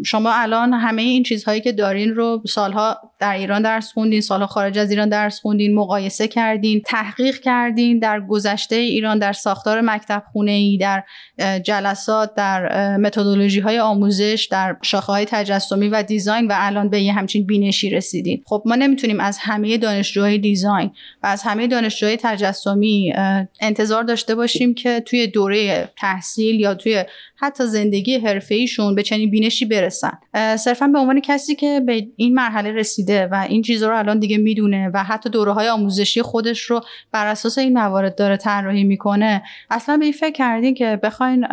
شما 0.05 0.31
الان 0.33 0.73
همه 0.73 1.01
این 1.01 1.23
چیزهایی 1.23 1.61
که 1.61 1.71
دارین 1.71 2.15
رو 2.15 2.41
سالها 2.47 2.97
در 3.19 3.33
ایران 3.33 3.61
درس 3.61 3.93
خوندین 3.93 4.21
سالها 4.21 4.47
خارج 4.47 4.77
از 4.77 4.89
ایران 4.89 5.09
درس 5.09 5.39
خوندین 5.39 5.75
مقایسه 5.75 6.27
کردین 6.27 6.81
تحقیق 6.85 7.39
کردین 7.39 7.99
در 7.99 8.21
گذشته 8.21 8.75
ایران 8.75 9.19
در 9.19 9.33
ساختار 9.33 9.81
مکتب 9.81 10.23
خونه 10.31 10.51
ای 10.51 10.77
در 10.77 11.03
جلسات 11.63 12.35
در 12.35 12.97
متدولوژی 12.97 13.59
های 13.59 13.79
آموزش 13.79 14.47
در 14.51 14.77
شاخه 14.81 15.11
های 15.11 15.25
تجسمی 15.25 15.87
و 15.87 16.03
دیزاین 16.03 16.47
و 16.47 16.53
الان 16.55 16.89
به 16.89 17.01
یه 17.01 17.13
همچین 17.13 17.45
بینشی 17.45 17.89
رسیدین. 17.89 18.43
خب 18.45 18.63
ما 18.65 18.75
نمی‌تونیم 18.75 19.19
از 19.19 19.37
همه 19.41 19.77
دانشجوهای 19.77 20.37
دیزاین 20.37 20.91
و 21.23 21.27
از 21.27 21.43
همه 21.43 21.67
دانشجوهای 21.67 22.17
تجسمی 22.17 23.13
انتظار 23.61 24.03
داشته 24.03 24.35
باشیم 24.35 24.73
که 24.73 24.99
توی 24.99 25.18
دوره 25.27 25.89
تحصیل 25.97 26.59
یا 26.59 26.75
توی 26.75 27.03
حتی 27.35 27.65
زندگی 27.65 28.17
حرفه 28.17 28.55
ایشون 28.55 28.95
به 28.95 29.03
چنین 29.03 29.29
بینشی 29.29 29.65
برسن. 29.65 30.17
صرفا 30.57 30.87
به 30.87 30.99
عنوان 30.99 31.21
کسی 31.21 31.55
که 31.55 31.81
به 31.85 32.07
این 32.15 32.33
مرحله 32.33 32.71
رسیده 32.71 33.27
و 33.27 33.45
این 33.49 33.61
چیزها 33.61 33.89
رو 33.89 33.97
الان 33.97 34.19
دیگه 34.19 34.37
می‌دونه 34.37 34.91
و 34.93 35.03
حتی 35.03 35.29
دوره 35.29 35.51
های 35.51 35.69
آموزشی 35.69 36.21
خودش 36.21 36.61
رو 36.61 36.81
بر 37.11 37.27
اساس 37.27 37.57
این 37.57 37.73
موارد 37.73 38.15
داره 38.15 38.37
طراحی 38.37 38.83
می‌کنه 38.83 39.43
اصلا 39.69 39.97
به 39.97 40.05
این 40.05 40.13
فکر 40.13 40.31
کردین 40.31 40.73
که 40.73 40.99
بخواین 41.03 41.47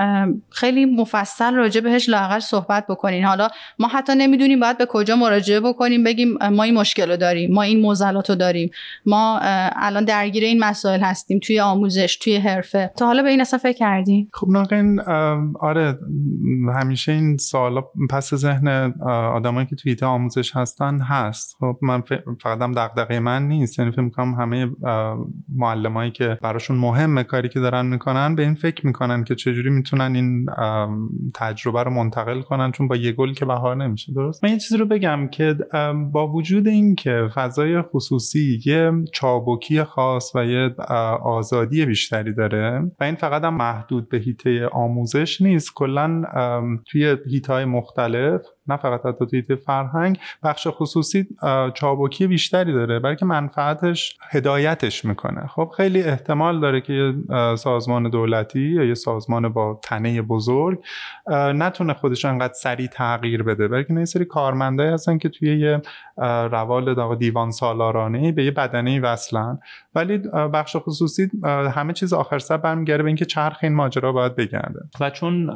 خیلی 0.50 0.85
مفصل 0.85 1.55
راجع 1.55 1.81
بهش 1.81 2.09
لاقل 2.09 2.38
صحبت 2.38 2.87
بکنین. 2.87 3.24
حالا 3.24 3.48
ما 3.79 3.88
حتی 3.88 4.14
نمی‌دونیم 4.14 4.61
باید 4.61 4.79
به 4.79 4.87
کجا 4.87 5.16
مراجعه 5.16 5.61
بکنیم 5.61 6.05
بگیم 6.05 6.38
ما 6.50 6.62
این 6.62 6.74
مشکل 6.74 7.11
رو 7.11 7.16
داریم 7.16 7.52
ما 7.52 7.62
این 7.62 7.81
معضلات 7.81 8.31
رو 8.31 8.37
داریم 8.37 8.70
ما 9.07 9.38
الان 9.72 10.05
درگیر 10.05 10.44
این 10.44 10.59
مسائل 10.59 11.00
هستیم 11.00 11.38
توی 11.38 11.61
آموزش 11.61 12.16
توی 12.16 12.37
حرفه. 12.37 12.90
تا 12.96 13.07
حالا 13.07 13.22
به 13.22 13.31
این 13.31 13.40
اصلا 13.40 13.55
فکر 13.58 13.78
کردین 13.78 14.28
خب 14.32 14.46
ناقین 14.50 15.00
آره 15.60 15.98
همیشه 16.74 17.12
این 17.12 17.36
سوالا 17.36 17.84
پس 18.10 18.34
ذهن 18.34 18.94
آدمایی 19.34 19.66
که 19.66 19.76
توی 19.76 19.96
آموزش 20.02 20.56
هستن 20.56 21.00
هست. 21.00 21.56
خب 21.60 21.78
من 21.82 22.02
فقط 22.42 22.62
هم 22.62 22.72
دغدغه 22.72 23.20
من 23.20 23.48
نیست. 23.48 23.78
یعنی 23.78 23.90
فکر 23.90 24.00
می‌کنم 24.00 24.34
همه 24.34 24.70
معلمایی 25.56 26.10
که 26.10 26.38
براشون 26.42 26.76
مهمه 26.76 27.22
کاری 27.22 27.48
که 27.48 27.60
دارن 27.60 27.86
می‌کنن 27.86 28.34
به 28.34 28.42
این 28.42 28.54
فکر 28.54 28.86
می‌کنن 28.86 29.24
که 29.24 29.34
چجوری 29.34 29.70
می‌تونن 29.70 30.14
این 30.14 30.46
تجربه 31.34 31.82
رو 31.82 31.90
منتقل 31.90 32.42
کنن 32.42 32.72
چون 32.72 32.88
با 32.88 32.96
یه 32.96 33.12
گل 33.12 33.32
که 33.32 33.44
بهار 33.44 33.76
نمیشه. 33.76 34.12
درست؟ 34.12 34.44
من 34.44 34.50
یه 34.50 34.58
چیزی 34.58 34.76
رو 34.76 34.86
بگم 34.86 35.28
که 35.28 35.56
با 36.12 36.28
وجود 36.28 36.68
این 36.68 36.94
که 36.94 37.28
فضای 37.34 37.82
خصوصی 37.82 38.60
یه 38.66 38.92
چابکی 39.12 39.84
خاص 39.84 40.32
و 40.34 40.44
یه 40.44 40.74
آزادی 41.22 41.86
بیشتری 41.86 42.34
داره 42.34 42.92
و 43.00 43.04
این 43.04 43.14
فقط 43.14 43.36
هم 43.44 43.55
محدود 43.55 44.09
به 44.09 44.18
هیته 44.18 44.66
آموزش 44.66 45.40
نیست. 45.40 45.75
کلا 45.75 46.25
توی 46.87 47.16
هیتهای 47.31 47.64
مختلف 47.64 48.40
نه 48.68 48.77
فقط 48.77 49.07
حتی 49.07 49.27
توی 49.27 49.57
فرهنگ 49.57 50.18
بخش 50.42 50.66
خصوصی 50.70 51.27
چابکی 51.75 52.27
بیشتری 52.27 52.72
داره 52.72 52.99
بلکه 52.99 53.25
منفعتش 53.25 54.18
هدایتش 54.31 55.05
می‌کنه. 55.05 55.46
خب 55.46 55.72
خیلی 55.77 56.03
احتمال 56.03 56.61
داره 56.61 56.81
که 56.81 56.92
یه 56.92 57.14
سازمان 57.57 58.11
دولتی 58.11 58.61
یا 58.61 58.85
یه 58.85 58.94
سازمان 58.94 59.49
با 59.49 59.81
تنه 59.83 60.22
بزرگ 60.22 60.79
نتونه 61.31 61.94
خودش 61.94 62.25
انقدر 62.25 62.55
سریع 62.55 62.87
تغییر 62.87 63.42
بده. 63.42 63.68
بلکه 63.68 63.92
نه 63.92 64.05
سری 64.05 64.25
کارمندایی 64.25 64.90
هستن 64.90 65.18
که 65.18 65.29
توی 65.29 65.61
یه 65.61 65.83
روال 66.50 67.16
دیوان 67.16 67.50
سالارانه 67.50 68.33
به 68.33 68.44
یه 68.44 68.50
بدنه 68.50 69.00
وصلن. 69.00 69.59
ولی 69.94 70.18
بخش 70.52 70.76
خصوصی 70.76 71.29
همه 71.74 71.92
چیز 71.92 72.12
آخر 72.12 72.38
سر 72.38 72.57
برمیگرده 72.57 73.02
به 73.02 73.09
اینکه 73.09 73.24
چرخ 73.24 73.59
این 73.62 73.74
ماجرا 73.74 74.12
باید 74.12 74.37
بگرده. 74.37 74.81
و 75.00 75.11
چون 75.11 75.50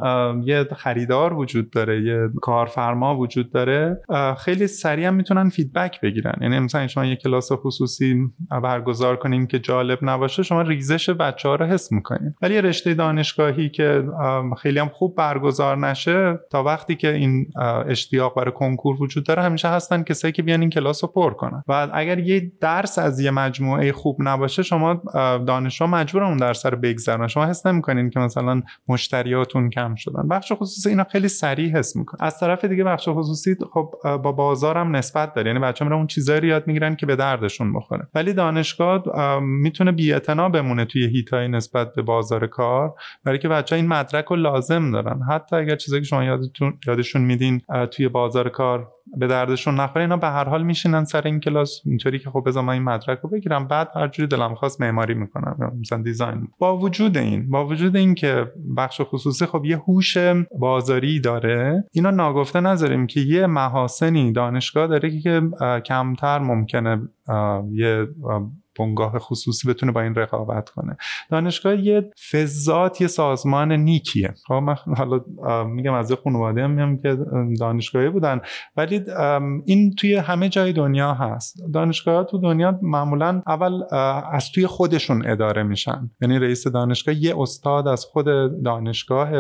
یه 0.45 0.65
خریدار 0.77 1.35
وجود 1.35 1.71
داره 1.71 2.03
یه 2.03 2.29
کارفرما 2.43 3.01
ما 3.01 3.17
وجود 3.17 3.53
داره 3.53 4.01
خیلی 4.39 4.67
سریع 4.67 5.11
می‌تونن 5.11 5.49
فیدبک 5.49 6.01
بگیرن. 6.01 6.35
یعنی 6.41 6.59
مثلا 6.59 6.87
شما 6.87 7.05
یه 7.05 7.17
کلاس 7.17 7.53
خصوصی 7.53 8.17
برگزار 8.63 9.17
کنین 9.17 9.47
که 9.47 9.59
جالب 9.59 9.99
نباشه 10.03 10.43
شما 10.43 10.63
ریزش 10.63 11.11
بچه 11.11 11.49
ها 11.49 11.55
رو 11.55 11.67
حس 11.67 11.93
می‌کنین. 11.93 12.35
ولی 12.43 12.55
یه 12.55 12.61
رشته 12.61 12.95
دانشگاهی 12.95 13.69
که 13.69 14.05
خیلی 14.59 14.79
هم 14.79 14.89
خوب 14.89 15.17
برگزار 15.17 15.77
نشه 15.77 16.39
تا 16.51 16.63
وقتی 16.63 16.97
که 16.97 17.15
این 17.15 17.47
اشتیاق 17.89 18.37
برای 18.37 18.53
کنکور 18.53 19.03
وجود 19.03 19.27
داره 19.27 19.43
همیشه 19.43 19.69
هستن 19.69 20.03
کسایی 20.03 20.33
که 20.33 20.43
بیان 20.51 20.61
این 20.61 20.71
کلاس 20.71 21.05
رو 21.05 21.11
پر 21.11 21.31
کنن. 21.31 21.63
و 21.69 21.89
اگر 21.93 22.19
یه 22.19 22.53
درس 22.61 22.99
از 22.99 23.21
یه 23.21 23.31
مجموعه 23.31 23.93
خوب 23.93 24.17
نباشه 24.21 24.63
شما 24.63 25.03
دانشجو 25.47 25.87
مجبور 25.87 26.25
اون 26.25 26.37
درس 26.37 26.67
رو 26.67 26.77
بگذرن 26.77 27.27
شما 27.27 27.47
حس 27.47 27.67
نمی‌کنین 27.67 28.11
که 28.11 28.21
مثلا 28.21 28.63
مشتریاتون 28.89 29.71
کم 29.71 29.95
شدن. 29.95 30.29
بخش 30.29 30.53
خصوصی 30.53 30.89
اینا 30.89 31.05
خیلی 31.05 31.29
سریع 31.29 31.71
حس 31.77 31.97
می‌کنه 31.97 32.25
از 32.25 32.39
طرف 32.39 32.65
دیگه 32.65 32.85
بخش 32.85 33.09
خصوصی 33.09 33.57
خب 33.73 33.95
با 34.03 34.33
بازارم 34.33 34.97
نسبت 34.97 35.35
داره. 35.35 35.49
یعنی 35.49 35.59
بچه‌ها 35.59 35.95
اون 35.95 36.07
چیزایی 36.07 36.41
رو 36.41 36.47
یاد 36.47 36.67
می‌گیرن 36.67 36.97
که 36.97 37.07
به 37.07 37.17
دردشون 37.17 37.73
بخوره. 37.73 38.09
ولی 38.15 38.33
دانشگاه 38.33 39.03
می‌تونه 39.43 39.93
بی‌اعتنا 39.93 40.49
بمونه 40.49 40.85
توی 40.85 41.07
هیتای 41.07 41.49
نسبت 41.49 41.95
به 41.95 42.03
بازار 42.03 42.47
کار 42.47 42.95
برای 43.25 43.39
که 43.39 43.49
بچه 43.49 43.77
این 43.77 43.89
مدرک 43.89 44.25
رو 44.25 44.37
لازم 44.37 44.91
دارن. 44.91 45.21
حتی 45.31 45.57
اگر 45.57 45.77
چیزایی 45.77 46.03
که 46.03 46.09
شما 46.09 46.25
یادتون 46.25 46.79
یادشون 46.87 47.23
میدین 47.23 47.61
توی 47.91 48.09
بازار 48.09 48.49
کار 48.49 48.89
به 49.17 49.27
دردشون 49.27 49.75
نخوره 49.75 50.05
اینا 50.05 50.17
به 50.17 50.27
هر 50.27 50.49
حال 50.49 50.63
میشینن 50.63 51.05
سر 51.05 51.23
این 51.23 51.41
کلاس. 51.41 51.81
اینطوری 51.85 52.19
که 52.19 52.31
خب 52.31 52.43
بذار 52.47 52.63
من 52.63 52.73
این 52.73 52.83
مدرک 52.83 53.19
رو 53.19 53.31
بگیرم. 53.31 53.69
بعد 53.69 53.89
هر 53.95 54.09
جوری 54.09 54.29
دلم 54.29 54.55
خواست 54.55 54.81
معماری 54.81 55.15
می‌کنم. 55.15 55.73
مثلا 55.81 56.03
دیزاین. 56.03 56.49
با 56.59 56.77
وجود 56.79 57.17
این 57.17 57.51
با 57.51 57.67
وجود 57.67 57.97
این 57.97 58.15
که 58.15 58.53
بخش 58.77 59.01
خصوصی 59.05 59.47
خب 59.47 59.65
یه 59.65 59.77
هوش 59.77 60.17
بازاری 60.59 61.21
داره 61.21 61.85
اینا 61.93 62.11
ناگفته 62.11 62.61
نذاریم 62.61 63.07
که 63.07 63.21
یه 63.21 63.47
محاسنی 63.47 64.33
دانشگاه 64.33 64.87
داره 64.87 65.21
که 65.21 65.43
کمتر 65.87 66.39
ممکنه 66.39 67.09
یه 67.73 68.07
بنگاه 68.81 69.19
خصوصی 69.19 69.69
بتونه 69.69 69.93
با 69.93 70.01
این 70.01 70.15
رقابت 70.15 70.71
کنه. 70.71 70.97
دانشگاه 71.31 71.77
یه 71.77 72.11
فضات 72.31 73.01
یه 73.01 73.07
سازمان 73.07 73.73
نیکیه. 73.73 74.35
خب 74.47 74.55
من 74.55 74.75
حالا 74.97 75.21
میگم 75.65 75.93
از 75.93 76.13
خانواده 76.13 76.65
هم 76.65 76.71
میگم 76.71 76.97
که 76.97 77.19
دانشگاهی 77.61 78.09
بودن. 78.09 78.41
ولی 78.77 79.05
این 79.67 79.95
توی 79.95 80.15
همه 80.15 80.49
جای 80.49 80.73
دنیا 80.73 81.15
هست. 81.15 81.57
دانشگاه 81.73 82.25
تو 82.25 82.39
دنیا 82.39 82.79
معمولا 82.83 83.43
اول 83.47 83.83
از 84.33 84.53
توی 84.53 84.67
خودشون 84.67 85.27
اداره 85.27 85.63
میشن. 85.63 86.11
یعنی 86.21 86.39
رئیس 86.39 86.67
دانشگاه 86.67 87.15
یه 87.15 87.41
استاد 87.41 87.89
از 87.89 88.05
خود 88.05 88.27
دانشگاه 88.65 89.31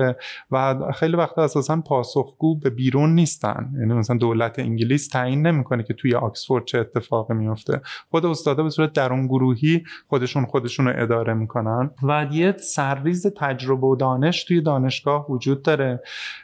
و 0.50 0.74
خیلی 0.94 1.16
وقتا 1.16 1.42
اساسا 1.42 1.80
پاسخگو 1.80 2.58
به 2.58 2.70
بیرون 2.70 3.14
نیستن. 3.14 3.70
یعنی 3.80 3.94
مثلا 3.94 4.16
دولت 4.16 4.58
انگلیس 4.58 5.08
تعیین 5.08 5.46
نمی‌کنه 5.46 5.82
که 5.82 5.94
توی 5.94 6.14
آکسفورد 6.14 6.64
چه 6.64 6.78
اتفاقی 6.78 7.34
میفته 7.34 7.80
خود 8.10 8.26
استادا 8.26 8.62
به 8.62 8.70
صورت 8.70 8.92
درون 8.92 9.26
گروهی 9.30 9.82
خودشون 10.08 10.44
خودشون 10.44 10.86
رو 10.86 11.02
اداره 11.02 11.34
می‌کنن. 11.34 11.90
و 12.02 12.26
یه 12.30 12.54
سرریز 12.56 13.26
تجربه 13.26 13.86
و 13.86 13.96
دانش 13.96 14.44
توی 14.44 14.60
دانشگاه 14.60 15.30
وجود 15.30 15.62
داره. 15.62 16.02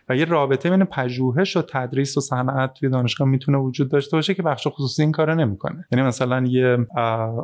و 0.09 0.17
یه 0.17 0.25
رابطه 0.25 0.71
بین 0.71 0.85
پژوهش 0.85 1.57
و 1.57 1.63
تدریس 1.63 2.17
و 2.17 2.21
صنعت 2.21 2.75
توی 2.75 2.89
دانشگاه 2.89 3.29
می‌تونه 3.29 3.59
وجود 3.59 3.91
داشته 3.91 4.17
باشه 4.17 4.35
که 4.35 4.43
بخش 4.43 4.67
خصوصی 4.67 5.03
این 5.03 5.13
کارو 5.13 5.35
نمی‌کنه. 5.35 5.87
یعنی 5.93 6.07
مثلا 6.07 6.45
یه 6.47 6.87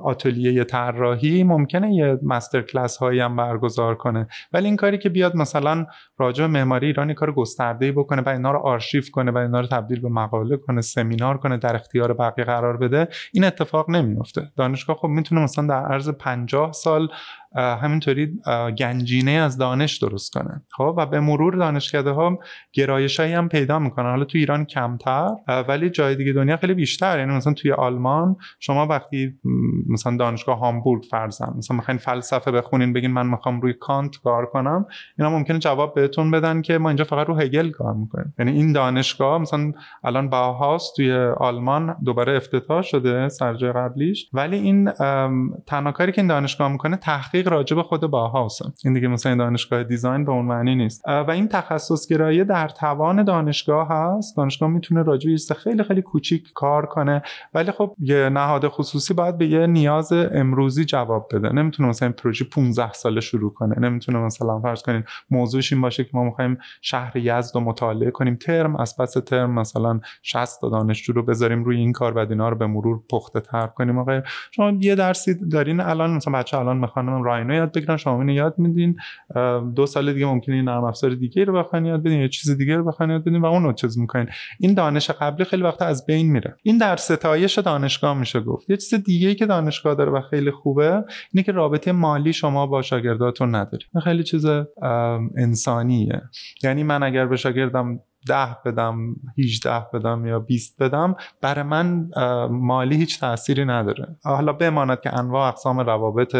آتلیه 0.04 0.64
طراحی 0.64 1.44
ممکنه 1.44 1.94
یه 1.94 2.18
مستر 2.22 2.62
کلاس 2.62 2.96
هایی 2.96 3.20
هم 3.20 3.36
برگزار 3.36 3.94
کنه. 3.94 4.26
ولی 4.52 4.66
این 4.66 4.76
کاری 4.76 4.98
که 4.98 5.08
بیاد 5.08 5.36
مثلا 5.36 5.86
راجع 6.18 6.46
معماری 6.46 6.86
ایرانی 6.86 7.14
کار 7.14 7.32
گسترده 7.32 7.92
بکنه 7.92 8.22
و 8.22 8.28
اینا 8.28 8.50
رو 8.50 8.58
آرشیو 8.58 9.02
کنه 9.12 9.30
و 9.30 9.38
اینا 9.38 9.60
رو 9.60 9.66
تبدیل 9.66 10.00
به 10.00 10.08
مقاله 10.08 10.56
کنه 10.56 10.80
سمینار 10.80 11.38
کنه 11.38 11.56
در 11.56 11.74
اختیار 11.74 12.12
بقیه 12.12 12.44
قرار 12.44 12.76
بده 12.76 13.08
این 13.32 13.44
اتفاق 13.44 13.90
نمیفته 13.90 14.50
دانشگاه 14.56 14.96
خب 14.96 15.08
می‌تونه 15.22 15.40
مثلا 15.40 15.66
در 15.66 15.92
عرض 15.92 16.08
50 16.08 16.72
سال 16.72 17.08
همینطوری 17.56 18.38
گنجینه 18.78 19.30
از 19.30 19.58
دانش 19.58 19.98
درست 19.98 20.32
کنه. 20.32 20.62
خب 20.76 20.94
و 20.98 21.06
به 21.06 21.20
مرور 21.20 21.54
دانشکده 21.54 22.10
ها 22.10 22.38
گرایش 22.72 23.20
هم 23.20 23.48
پیدا 23.48 23.78
می‌کنن. 23.78 24.10
حالا 24.10 24.24
تو 24.24 24.38
ایران 24.38 24.64
کمتر 24.64 25.28
ولی 25.68 25.90
جای 25.90 26.14
دیگه 26.14 26.32
دنیا 26.32 26.56
خیلی 26.56 26.74
بیشتر. 26.74 27.18
یعنی 27.18 27.32
مثلا 27.32 27.52
توی 27.52 27.72
آلمان 27.72 28.36
شما 28.60 28.86
وقتی 28.86 29.34
مثلا 29.88 30.16
دانشگاه 30.16 30.58
هامبورگ 30.58 31.02
فرضاً 31.10 31.54
مثلا 31.58 31.76
می‌خواین 31.76 31.98
فلسفه 31.98 32.50
بخونین 32.50 32.92
بگین 32.92 33.10
من 33.10 33.26
می‌خوام 33.26 33.60
روی 33.60 33.72
کانت 33.72 34.16
کار 34.24 34.46
کنم 34.46 34.86
اینا 35.18 35.30
ممکنه 35.30 35.58
جواب 35.58 35.94
بهتون 35.94 36.30
بدن 36.30 36.62
که 36.62 36.78
ما 36.78 36.88
اینجا 36.88 37.04
فقط 37.04 37.26
رو 37.26 37.36
هگل 37.36 37.70
کار 37.70 37.94
می‌کنیم. 37.94 38.34
یعنی 38.38 38.52
این 38.52 38.72
دانشگاه 38.72 39.38
مثلا 39.38 39.72
الان 40.04 40.28
باهاست 40.30 40.96
توی 40.96 41.12
آلمان 41.36 41.96
دوباره 42.04 42.36
افتتاح 42.36 42.82
شده 42.82 43.28
سرجای 43.28 43.72
قبلیش. 43.72 44.30
ولی 44.32 44.56
این 44.56 44.90
تنها 45.66 45.92
کاری 45.92 46.12
که 46.12 46.20
این 46.20 46.28
دانشگاه 46.28 46.72
می‌کنه 46.72 46.96
تحقیق 46.96 47.41
تحقیق 47.42 47.52
راجع 47.52 47.76
به 47.76 47.82
خود 47.82 48.00
باهاست 48.00 48.62
این 48.84 48.94
دیگه 48.94 49.08
مثلا 49.08 49.34
دانشگاه 49.34 49.84
دیزاین 49.84 50.24
به 50.24 50.32
اون 50.32 50.44
معنی 50.44 50.74
نیست. 50.74 51.02
و 51.06 51.30
این 51.30 51.48
تخصص 51.48 52.08
گرایی 52.08 52.44
در 52.44 52.68
توان 52.68 53.24
دانشگاه 53.24 53.88
هست. 53.88 54.36
دانشگاه 54.36 54.68
می‌تونه 54.68 55.02
راجع 55.02 55.30
به 55.48 55.54
خیلی 55.54 55.82
خیلی 55.82 56.02
کوچیک 56.02 56.52
کار 56.54 56.86
کنه. 56.86 57.22
ولی 57.54 57.72
خب 57.72 57.94
یه 57.98 58.28
نهاد 58.28 58.68
خصوصی 58.68 59.14
باید 59.14 59.38
به 59.38 59.46
یه 59.46 59.66
نیاز 59.66 60.12
امروزی 60.12 60.84
جواب 60.84 61.28
بده. 61.32 61.52
نمی‌تونه 61.52 61.88
مثلا 61.88 62.12
پروژه 62.12 62.44
15 62.44 62.92
ساله 62.92 63.20
شروع 63.20 63.52
کنه. 63.52 63.78
نمی‌تونه 63.78 64.18
مثلا 64.18 64.60
فرض 64.60 64.82
کنین 64.82 65.04
موضوعش 65.30 65.72
این 65.72 65.82
باشه 65.82 66.04
که 66.04 66.10
ما 66.12 66.24
می‌خوایم 66.24 66.58
شهر 66.80 67.16
یزد 67.16 67.54
رو 67.54 67.60
مطالعه 67.60 68.10
کنیم. 68.10 68.36
ترم 68.36 68.76
از 68.76 68.96
پس 68.96 69.12
ترم 69.12 69.50
مثلا 69.50 70.00
60 70.22 70.60
تا 70.60 70.68
دانشجو 70.68 71.12
رو 71.12 71.22
بذاریم 71.22 71.64
روی 71.64 71.76
این 71.76 71.92
کار 71.92 72.12
و 72.12 72.18
اینا 72.18 72.48
رو 72.48 72.56
به 72.56 72.66
مرور 72.66 73.00
پخته 73.10 73.40
تر 73.40 73.66
کنیم. 73.66 73.98
آقا 73.98 74.20
شما 74.50 74.70
یه 74.80 74.94
درسی 74.94 75.48
دارین؟ 75.48 75.80
الان 75.80 76.14
مثلا 76.14 76.38
بچه 76.38 76.58
الان 76.58 76.76
می‌خوان 76.76 77.08
راینو 77.32 77.54
یاد 77.54 77.72
بگیرن 77.72 77.96
شما 77.96 78.20
اینو 78.20 78.32
یاد 78.32 78.54
میدین. 78.58 78.96
دو 79.76 79.86
سال 79.86 80.12
دیگه 80.12 80.26
ممکنه 80.26 80.54
این 80.54 80.64
نرم 80.64 80.84
افزار 80.84 81.10
دیگه 81.10 81.44
رو 81.44 81.58
بخواین 81.58 81.86
یاد 81.86 82.02
بدین 82.02 82.20
یا 82.20 82.28
چیز 82.28 82.50
دیگه 82.50 82.76
رو 82.76 82.84
بخواین 82.84 83.10
یاد 83.10 83.24
بدین 83.24 83.40
و 83.40 83.46
اون 83.46 83.62
رو 83.62 83.72
چیز 83.72 83.98
می‌کنین. 83.98 84.26
این 84.60 84.74
دانش 84.74 85.10
قبلی 85.10 85.44
خیلی 85.44 85.62
وقت 85.62 85.82
از 85.82 86.06
بین 86.06 86.32
میره. 86.32 86.56
این 86.62 86.78
در 86.78 86.96
ستایش 86.96 87.58
دانشگاه 87.58 88.18
میشه 88.18 88.40
گفت. 88.40 88.70
یه 88.70 88.76
چیز 88.76 88.94
دیگه 88.94 89.34
که 89.34 89.46
دانشگاه 89.46 89.94
داره 89.94 90.10
و 90.10 90.20
خیلی 90.30 90.50
خوبه 90.50 91.04
اینه 91.32 91.44
که 91.44 91.52
رابطه 91.52 91.92
مالی 91.92 92.32
شما 92.32 92.66
با 92.66 92.82
شاگرداتون 92.82 93.54
نداری. 93.54 93.84
خیلی 94.04 94.22
چیز 94.22 94.46
انسانیه. 95.36 96.22
یعنی 96.62 96.82
من 96.82 97.02
اگر 97.02 97.26
به 97.26 97.36
شاگردم 97.36 98.00
ده 98.28 98.56
بدم 98.64 98.96
18 99.38 99.86
بدم 99.94 100.26
یا 100.26 100.38
20 100.38 100.82
بدم 100.82 101.14
برای 101.40 101.62
من 101.62 102.10
مالی 102.50 102.96
هیچ 102.96 103.20
تأثیری 103.20 103.64
نداره. 103.64 104.16
حالا 104.24 104.52
بماند 104.52 105.00
که 105.00 105.18
انواع 105.18 105.48
اقسام 105.48 105.80
روابط 105.80 106.36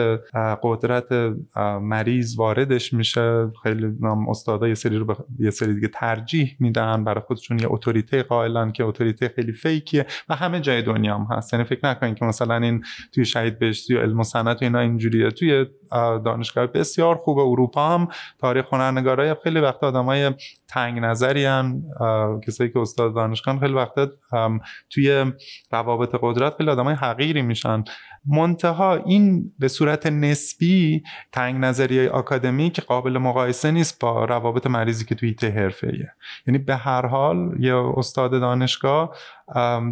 قدرت 0.63 1.35
مریض 1.81 2.39
واردش 2.39 2.93
میشه. 2.93 3.51
خیلی 3.63 3.87
استادا 4.29 4.69
یه 4.69 4.75
سری 4.75 4.99
رو 4.99 5.05
به 5.05 5.17
یه 5.39 5.51
سری 5.51 5.75
دیگه 5.75 5.89
ترجیح 5.89 6.57
میدن. 6.61 7.05
برای 7.05 7.21
خودشون 7.21 7.59
یه 7.59 7.67
اتوریته 7.71 8.23
قائلن 8.23 8.73
که 8.73 8.85
اتوریته 8.85 9.29
خیلی 9.29 9.53
فیکیه 9.53 10.07
و 10.29 10.35
همه 10.35 10.61
جای 10.61 10.83
دنیا 10.83 11.15
هم 11.15 11.37
هست. 11.37 11.53
یعنی 11.53 11.65
فکر 11.65 11.87
نکنین 11.87 12.15
که 12.15 12.25
مثلا 12.25 12.57
این 12.57 12.85
توی 13.15 13.25
شهید 13.25 13.59
بهشتی 13.59 13.95
و 13.95 14.01
علم 14.01 14.21
و 14.21 14.23
صنعت 14.23 14.63
و 14.63 14.65
اینا 14.65 14.79
اینجوریه. 14.79 15.31
توی 15.31 15.67
دانشگاه 16.25 16.67
بسیار 16.67 17.15
خوب 17.15 17.39
اروپا 17.39 17.89
هم 17.89 18.09
تاریخ 18.39 18.65
هنرنگارای 18.73 19.35
خیلی 19.45 19.61
وقت 19.61 19.85
آدمای 19.85 20.31
تنگ 20.73 20.99
نظری 20.99 21.47
کسایی 22.47 22.71
که 22.71 22.79
استاد 22.79 23.15
دانشگاه 23.15 23.61
خیلی 23.61 23.73
وقتا 23.73 24.09
توی 24.91 25.33
روابط 25.73 26.15
قدرت 26.23 26.57
خیلی 26.57 26.71
آدمای 26.71 26.95
حقیری 26.95 27.43
میشن. 27.43 27.85
منتها 28.27 28.95
این 28.95 29.53
به 29.59 29.69
صورت 29.69 30.07
نسبی 30.07 31.03
تنگ 31.33 31.65
نظری 31.65 32.09
آکادمیک 32.09 32.81
قابل 32.81 33.19
مقایسه 33.19 33.71
نیست 33.71 34.01
با 34.01 34.25
روابط 34.25 34.67
مریضی 34.67 35.05
که 35.05 35.15
توی 35.15 35.29
ایته 35.29 35.51
حرفه 35.51 36.13
یعنی 36.47 36.59
به 36.59 36.77
هر 36.77 37.07
حال 37.07 37.55
یه 37.59 37.75
استاد 37.77 38.31
دانشگاه 38.31 39.17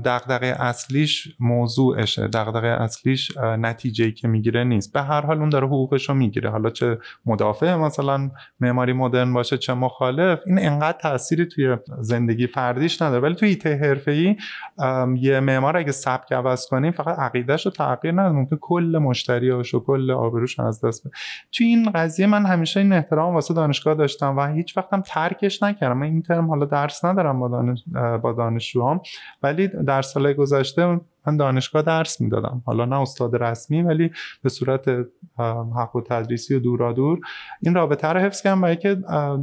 دغدغه 0.04 0.46
اصلیش 0.46 1.36
موضوعشه. 1.40 2.28
دغدغه 2.28 2.66
اصلیش 2.66 3.36
نتیجه 3.36 4.10
که 4.10 4.28
می‌گیره 4.28 4.64
نیست. 4.64 4.92
به 4.92 5.02
هر 5.02 5.20
حال 5.20 5.38
اون 5.38 5.48
داره 5.48 5.66
حقوقش 5.66 6.08
رو 6.08 6.14
می‌گیره. 6.14 6.50
حالا 6.50 6.70
چه 6.70 6.98
مدافع 7.26 7.74
مثلا 7.74 8.30
معماری 8.60 8.92
مدرن 8.92 9.32
باشه 9.32 9.58
چه 9.58 9.74
مخالف 9.74 10.38
این 10.46 10.58
انقدر 10.58 10.98
تأثیری 10.98 11.46
توی 11.46 11.76
زندگی 12.00 12.46
فردیش 12.46 13.02
نداره. 13.02 13.22
ولی 13.22 13.34
توی 13.34 13.48
ایته 13.48 13.74
حرفه‌ای 13.76 14.36
یه 15.16 15.40
معمار 15.40 15.76
اگه 15.76 15.92
سبک 15.92 16.32
عوض 16.32 16.66
کنیم 16.66 16.92
فقط 16.92 17.18
عقیدهش 17.18 17.66
رو 17.66 17.72
تغییر 17.72 18.19
نده 18.20 18.34
ممکن 18.34 18.58
کل 18.60 18.98
مشتریاش 19.02 19.74
و 19.74 19.80
کل 19.80 20.10
آبروش 20.10 20.60
از 20.60 20.84
دست 20.84 21.06
بده. 21.06 21.16
توی 21.52 21.66
این 21.66 21.90
قضیه 21.90 22.26
من 22.26 22.46
همیشه 22.46 22.80
این 22.80 22.92
احترام 22.92 23.34
واسه 23.34 23.54
دانشگاه 23.54 23.94
داشتم 23.94 24.36
و 24.36 24.46
هیچ 24.46 24.76
وقتم 24.76 25.00
ترکش 25.00 25.62
نکردم. 25.62 25.98
من 25.98 26.06
این 26.06 26.22
ترم 26.22 26.48
حالا 26.48 26.66
درس 26.66 27.04
ندارم 27.04 27.40
با 27.40 27.48
دانش 27.48 27.84
با 28.22 28.32
دانشجوام 28.32 29.00
ولی 29.42 29.68
در 29.68 30.02
سال 30.02 30.32
گذشته 30.32 31.00
من 31.26 31.36
دانشگاه 31.36 31.82
درس 31.82 32.20
می‌دادم. 32.20 32.62
حالا 32.66 32.84
نه 32.84 33.00
استاد 33.00 33.36
رسمی 33.36 33.82
ولی 33.82 34.10
به 34.42 34.48
صورت 34.48 34.88
حق 35.76 35.96
و 35.96 36.00
تدریسی 36.00 36.54
و 36.54 36.58
دورا 36.58 36.92
دور 36.92 37.20
این 37.62 37.74
رابطه 37.74 38.08
رو 38.08 38.20
حفظ 38.20 38.42
کردم 38.42 38.60
برای 38.60 38.76
که 38.76 38.96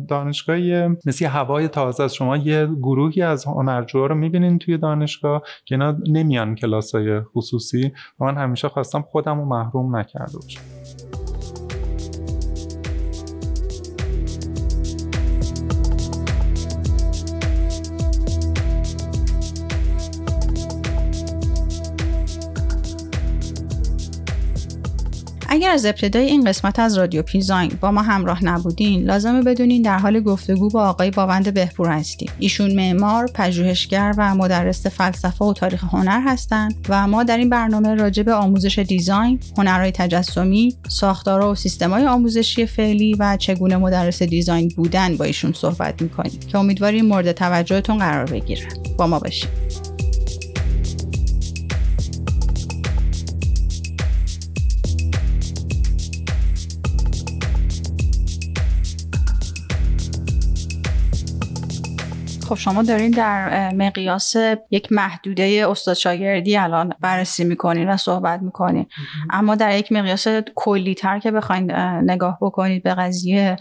دانشگاه 0.07 0.57
مثل 1.05 1.25
هوای 1.25 1.67
تازه 1.67 2.03
از 2.03 2.15
شما 2.15 2.37
یه 2.37 2.65
گروهی 2.65 3.21
از 3.21 3.45
هنرجوها 3.45 4.05
رو 4.05 4.15
می‌بینین 4.15 4.59
توی 4.59 4.77
دانشگاه 4.77 5.41
که 5.65 5.75
اینا 5.75 5.97
نمیان 6.07 6.55
کلاس 6.55 6.95
های 6.95 7.21
خصوصی. 7.21 7.93
و 8.19 8.25
من 8.25 8.37
همیشه 8.37 8.69
خواستم 8.69 9.01
خودم 9.01 9.39
رو 9.39 9.45
محروم 9.45 9.95
نکرده 9.95 10.37
باشم. 10.37 10.76
اگر 25.49 25.71
از 25.71 25.85
ابتدای 25.85 26.25
این 26.25 26.43
قسمت 26.43 26.79
از 26.79 26.97
رادیو 26.97 27.21
پیزاین 27.21 27.71
با 27.81 27.91
ما 27.91 28.01
همراه 28.01 28.45
نبودین 28.45 29.03
لازمه 29.03 29.41
بدونین 29.41 29.81
در 29.81 29.97
حال 29.97 30.19
گفتگو 30.19 30.69
با 30.69 30.89
آقای 30.89 31.11
باوند 31.11 31.53
بهپور 31.53 31.87
هستیم. 31.87 32.31
ایشون 32.39 32.75
معمار 32.75 33.27
پژوهشگر 33.33 34.13
و 34.17 34.35
مدرس 34.35 34.87
فلسفه 34.87 35.45
و 35.45 35.53
تاریخ 35.53 35.83
هنر 35.83 36.21
هستند 36.25 36.75
و 36.89 37.07
ما 37.07 37.23
در 37.23 37.37
این 37.37 37.49
برنامه 37.49 37.95
راجع 37.95 38.23
به 38.23 38.33
آموزش 38.33 38.79
دیزاین 38.79 39.39
هنرهای 39.57 39.91
تجسمی 39.91 40.75
ساختارها 40.89 41.51
و 41.51 41.55
سیستمهای 41.55 42.05
آموزشی 42.05 42.65
فعلی 42.65 43.13
و 43.13 43.37
چگونه 43.37 43.77
مدرس 43.77 44.23
دیزاین 44.23 44.73
بودن 44.77 45.17
با 45.17 45.25
ایشون 45.25 45.53
صحبت 45.53 46.01
می‌کنیم 46.01 46.39
که 46.51 46.57
امیدواریم 46.57 47.05
مورد 47.05 47.31
توجهتون 47.31 47.97
قرار 47.97 48.25
بگیره 48.25 48.67
با 48.97 49.07
ما 49.07 49.19
باشید 49.19 49.86
خب 62.47 62.55
شما 62.55 62.83
دارین 62.83 63.11
در 63.11 63.69
مقیاس 63.73 64.35
یک 64.71 64.91
محدوده 64.91 65.65
استاد 65.69 65.95
شاگردی 65.95 66.57
الان 66.57 66.93
بررسی 66.99 67.43
می‌کنین 67.43 67.89
و 67.89 67.97
صحبت 67.97 68.41
می‌کنین. 68.41 68.85
اما 69.29 69.55
در 69.55 69.77
یک 69.77 69.91
مقیاس 69.91 70.27
کلی 70.55 70.95
تر 70.95 71.19
که 71.19 71.31
بخواین 71.31 71.71
نگاه 72.01 72.37
بکنید 72.41 72.83
به 72.83 72.93
قضیه 72.93 73.57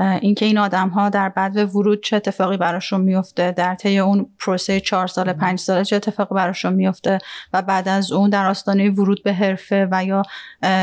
اینکه 0.00 0.46
این 0.46 0.58
آدم 0.58 0.88
ها 0.88 1.08
در 1.08 1.28
بعد 1.28 1.56
ورود 1.74 2.02
چه 2.02 2.16
اتفاقی 2.16 2.56
براشون 2.56 3.00
میفته 3.00 3.52
در 3.52 3.74
طی 3.74 3.98
اون 3.98 4.26
پروسه 4.38 4.80
چهار 4.80 5.06
سال 5.06 5.32
پنج 5.32 5.58
ساله 5.58 5.84
چه 5.84 5.96
اتفاقی 5.96 6.34
براشون 6.34 6.72
میفته 6.72 7.18
و 7.52 7.62
بعد 7.62 7.88
از 7.88 8.12
اون 8.12 8.30
در 8.30 8.46
آستانه 8.46 8.90
ورود 8.90 9.22
به 9.22 9.32
حرفه 9.32 9.88
و 9.90 10.04
یا 10.04 10.22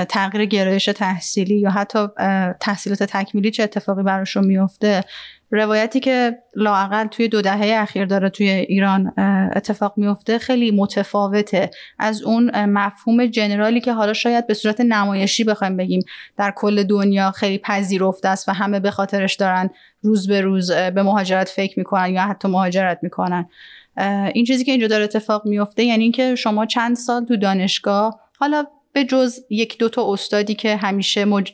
تغییر 0.10 0.46
گرایش 0.46 0.86
تحصیلی 0.86 1.56
یا 1.56 1.70
حتی 1.70 2.08
تحصیلات 2.60 3.04
تکمیلی 3.04 3.52
چه 3.52 3.64
اتفاقی 3.64 4.04
براشون 4.04 4.46
میفته 4.46 5.04
روایتی 5.56 6.00
که 6.00 6.38
لاقل 6.56 7.08
توی 7.08 7.28
دو 7.28 7.42
دهه 7.42 7.82
اخیر 7.82 8.06
داره 8.06 8.30
توی 8.30 8.50
ایران 8.50 9.14
اتفاق 9.56 9.94
میفته 9.98 10.38
خیلی 10.38 10.72
متفاوته. 10.72 11.72
از 12.00 12.22
اون 12.22 12.66
مفهوم 12.66 13.26
جنرالی 13.26 13.82
که 13.82 13.94
حالا 13.94 14.14
شاید 14.14 14.48
به 14.48 14.54
صورت 14.54 14.82
نمایشی 14.82 15.44
بخوایم 15.44 15.78
بگیم 15.78 16.02
در 16.38 16.54
کل 16.56 16.84
دنیا 16.84 17.32
خیلی 17.32 17.58
پذیرفته 17.58 18.28
است 18.28 18.50
و 18.50 18.52
همه 18.52 18.80
به 18.80 18.92
خاطرش 18.92 19.36
دارن 19.36 19.70
روز 20.02 20.28
به 20.28 20.42
روز 20.42 20.72
به 20.72 21.04
مهاجرت 21.04 21.50
فکر 21.50 21.80
می‌کنن 21.80 22.14
یا 22.14 22.22
حتی 22.22 22.48
مهاجرت 22.48 23.00
می‌کنن. 23.02 23.50
این 24.34 24.46
چیزی 24.46 24.64
که 24.64 24.72
اینجا 24.72 24.88
داره 24.88 25.04
اتفاق 25.04 25.46
میفته 25.46 25.84
یعنی 25.84 26.04
اینکه 26.04 26.36
شما 26.36 26.66
چند 26.66 26.96
سال 26.96 27.26
تو 27.26 27.38
دانشگاه 27.38 28.20
حالا 28.40 28.66
به 28.94 29.04
جز 29.04 29.40
یک 29.50 29.78
دو 29.78 29.90
تا 29.90 30.14
استادی 30.14 30.56
که 30.56 30.76
همیشه 30.76 31.26
مج... 31.26 31.52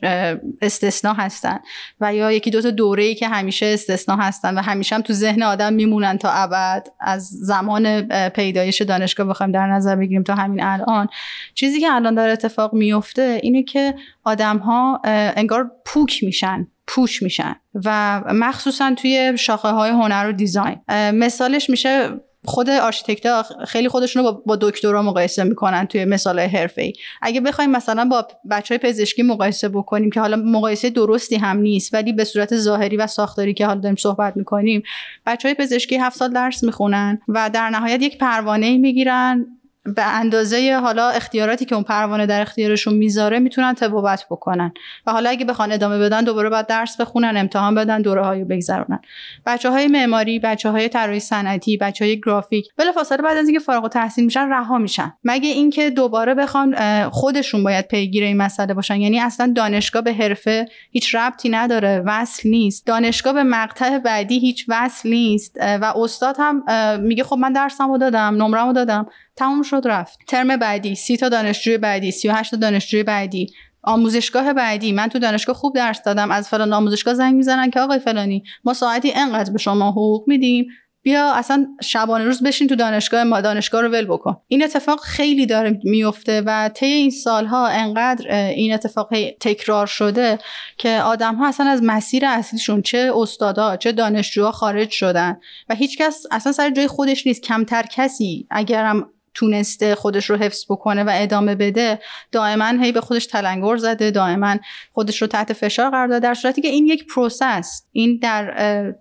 استثنا 0.62 1.12
هستن 1.12 1.58
و 2.00 2.14
یا 2.14 2.32
یکی 2.32 2.50
دو 2.50 2.62
تا 2.62 2.70
دوره 2.70 3.02
ای 3.02 3.14
که 3.14 3.28
همیشه 3.28 3.66
استثنا 3.66 4.16
هستن 4.16 4.58
و 4.58 4.62
همیشه 4.62 4.94
هم 4.94 5.02
تو 5.02 5.12
ذهن 5.12 5.42
آدم 5.42 5.72
میمونن 5.72 6.18
تا 6.18 6.30
ابد 6.30 6.88
از 7.00 7.28
زمان 7.28 8.08
پیدایش 8.28 8.82
دانشگاه 8.82 9.26
بخوایم 9.26 9.52
در 9.52 9.66
نظر 9.66 9.96
بگیریم 9.96 10.22
تا 10.22 10.34
همین 10.34 10.62
الان. 10.62 11.08
چیزی 11.54 11.80
که 11.80 11.94
الان 11.94 12.14
داره 12.14 12.32
اتفاق 12.32 12.74
میفته 12.74 13.40
اینه 13.42 13.62
که 13.62 13.94
آدم 14.24 14.58
ها 14.58 15.00
انگار 15.04 15.70
پوک 15.84 16.24
میشن 16.24 16.66
پوش 16.86 17.22
میشن 17.22 17.54
و 17.84 18.20
مخصوصا 18.34 18.94
توی 18.94 19.32
شاخه 19.38 19.68
های 19.68 19.90
هنر 19.90 20.26
و 20.28 20.32
دیزاین. 20.32 20.80
مثالش 21.12 21.70
میشه 21.70 22.10
خود 22.44 22.70
آرشیتکت 22.70 23.42
خیلی 23.66 23.88
خودشون 23.88 24.24
رو 24.24 24.42
با, 24.46 24.56
دکترا 24.56 25.02
مقایسه 25.02 25.44
می‌کنن 25.44 25.86
توی 25.86 26.04
مثال 26.04 26.40
حرفه 26.40 26.82
ای 26.82 26.92
اگه 27.22 27.40
بخوایم 27.40 27.70
مثلا 27.70 28.04
با 28.04 28.28
بچه 28.50 28.74
های 28.74 28.90
پزشکی 28.90 29.22
مقایسه 29.22 29.68
بکنیم 29.68 30.10
که 30.10 30.20
حالا 30.20 30.36
مقایسه 30.36 30.90
درستی 30.90 31.36
هم 31.36 31.56
نیست 31.56 31.94
ولی 31.94 32.12
به 32.12 32.24
صورت 32.24 32.56
ظاهری 32.56 32.96
و 32.96 33.06
ساختاری 33.06 33.54
که 33.54 33.66
حالا 33.66 33.80
داریم 33.80 33.96
صحبت 33.96 34.36
می‌کنیم 34.36 34.82
بچه 35.26 35.48
های 35.48 35.54
پزشکی 35.54 35.96
هفت 35.96 36.16
سال 36.16 36.32
درس 36.32 36.64
می‌خونن 36.64 37.18
و 37.28 37.50
در 37.52 37.70
نهایت 37.70 38.02
یک 38.02 38.18
پروانه 38.18 38.78
می‌گیرن 38.78 39.46
به 39.84 40.02
اندازه 40.04 40.80
حالا 40.82 41.10
اختیاراتی 41.10 41.64
که 41.64 41.74
اون 41.74 41.84
پروانه 41.84 42.26
در 42.26 42.40
اختیارشون 42.40 42.94
می‌ذاره 42.94 43.38
می‌تونن 43.38 43.74
طبابت 43.74 44.26
بکنن. 44.30 44.72
و 45.06 45.12
حالا 45.12 45.30
اگه 45.30 45.44
بخوان 45.44 45.72
ادامه 45.72 45.98
بدن 45.98 46.24
دوباره 46.24 46.48
باید 46.48 46.66
درس 46.66 47.00
بخونن 47.00 47.36
امتحان 47.36 47.74
بدن 47.74 48.02
دوره 48.02 48.24
هایی 48.24 48.44
بگذرونن. 48.44 49.00
بچه 49.46 49.70
های 49.70 49.86
معماری 49.86 50.38
بچه 50.38 50.70
های 50.70 50.88
طراحی 50.88 51.20
صنعتی 51.20 51.76
بچه 51.76 52.04
های 52.04 52.20
گرافیک 52.20 52.68
بلافاصله 52.76 53.22
بعد 53.22 53.36
از 53.36 53.48
اینکه 53.48 53.64
فارغ 53.64 53.82
التحصیل 53.82 54.24
میشن 54.24 54.48
رها 54.48 54.78
میشن. 54.78 55.12
مگه 55.24 55.48
اینکه 55.48 55.90
دوباره 55.90 56.34
بخوان 56.34 56.76
خودشون 57.08 57.64
باید 57.64 57.88
پیگیر 57.88 58.24
این 58.24 58.36
مسئله 58.36 58.74
باشن؟ 58.74 59.00
یعنی 59.00 59.20
اصلا 59.20 59.52
دانشگاه 59.56 60.02
به 60.02 60.12
حرفه 60.12 60.68
هیچ 60.90 61.14
ربطی 61.14 61.48
نداره 61.48 62.02
وصل 62.06 62.48
نیست. 62.48 62.86
دانشگاه 62.86 63.32
به 63.32 63.42
مقطع 63.42 63.98
بعدی 63.98 64.38
هیچ 64.38 64.64
وصل 64.68 65.08
نیست. 65.08 65.56
و 65.60 65.92
استاد 65.96 66.36
هم 66.38 66.62
میگه 67.00 67.24
خب 67.24 67.36
من 67.36 67.52
درسمو 67.52 67.98
دادم 67.98 68.42
نمرمو 68.42 68.72
دادم. 68.72 69.06
تموم 69.36 69.62
شد 69.62 69.82
رفت. 69.84 70.18
ترم 70.28 70.56
بعدی 70.56 70.94
سی 70.94 71.16
تا 71.16 71.28
دانشجوی 71.28 71.78
بعدی 71.78 72.10
سی 72.10 72.28
و 72.28 72.32
هشت 72.32 72.50
تا 72.50 72.56
دانشجوی 72.56 73.02
بعدی. 73.02 73.46
آموزشگاه 73.82 74.52
بعدی. 74.52 74.92
من 74.92 75.08
تو 75.08 75.18
دانشگاه 75.18 75.56
خوب 75.56 75.74
درس 75.74 76.02
دادم. 76.02 76.30
از 76.30 76.48
فلان 76.48 76.72
آموزشگاه 76.72 77.14
زنگ 77.14 77.34
می‌زنن 77.34 77.70
که 77.70 77.80
آقای 77.80 77.98
فلانی 77.98 78.44
ما 78.64 78.74
ساعتی 78.74 79.12
انقدر 79.12 79.52
به 79.52 79.58
شما 79.58 79.90
حقوق 79.90 80.24
میدیم؟ 80.26 80.66
بیا 81.02 81.32
اصلا 81.32 81.66
شبانه 81.82 82.24
روز 82.24 82.42
بشین 82.42 82.68
تو 82.68 82.74
دانشگاه 82.74 83.24
ما 83.24 83.40
دانشگاه 83.40 83.82
رو 83.82 83.88
ول 83.88 84.04
بکن. 84.04 84.36
این 84.48 84.64
اتفاق 84.64 85.00
خیلی 85.00 85.46
داره 85.46 85.80
میفته 85.84 86.42
و 86.46 86.70
طی 86.74 86.86
این 86.86 87.10
سالها 87.10 87.66
انقدر 87.66 88.30
این 88.34 88.74
اتفاق 88.74 89.08
تکرار 89.40 89.86
شده 89.86 90.38
که 90.78 91.00
آدم 91.00 91.34
ها 91.34 91.48
اصلا 91.48 91.66
از 91.66 91.82
مسیر 91.82 92.26
اصلیشون 92.26 92.82
چه 92.82 93.12
استادا 93.14 93.76
چه 93.76 93.92
دانشجوها 93.92 94.52
خارج 94.52 94.90
شدن. 94.90 95.40
و 95.68 95.74
هیچکس 95.74 96.26
اصلا 96.30 96.52
سر 96.52 96.70
جای 96.70 96.86
خودش 96.86 97.26
نیست. 97.26 97.42
کمتر 97.42 97.82
کسی 97.82 98.46
اگرم 98.50 99.06
تونسته 99.34 99.94
خودش 99.94 100.30
رو 100.30 100.36
حفظ 100.36 100.64
بکنه 100.68 101.04
و 101.04 101.10
ادامه 101.12 101.54
بده 101.54 101.98
دائما 102.32 102.82
هی 102.82 102.92
به 102.92 103.00
خودش 103.00 103.26
تلنگر 103.26 103.76
زده 103.76 104.10
دائما 104.10 104.56
خودش 104.92 105.22
رو 105.22 105.28
تحت 105.28 105.52
فشار 105.52 105.90
قرار 105.90 106.06
داده 106.06 106.28
در 106.28 106.34
صورتی 106.34 106.62
که 106.62 106.68
این 106.68 106.86
یک 106.86 107.06
پروسه‌ست 107.06 107.82
این 107.92 108.18
در 108.22 108.94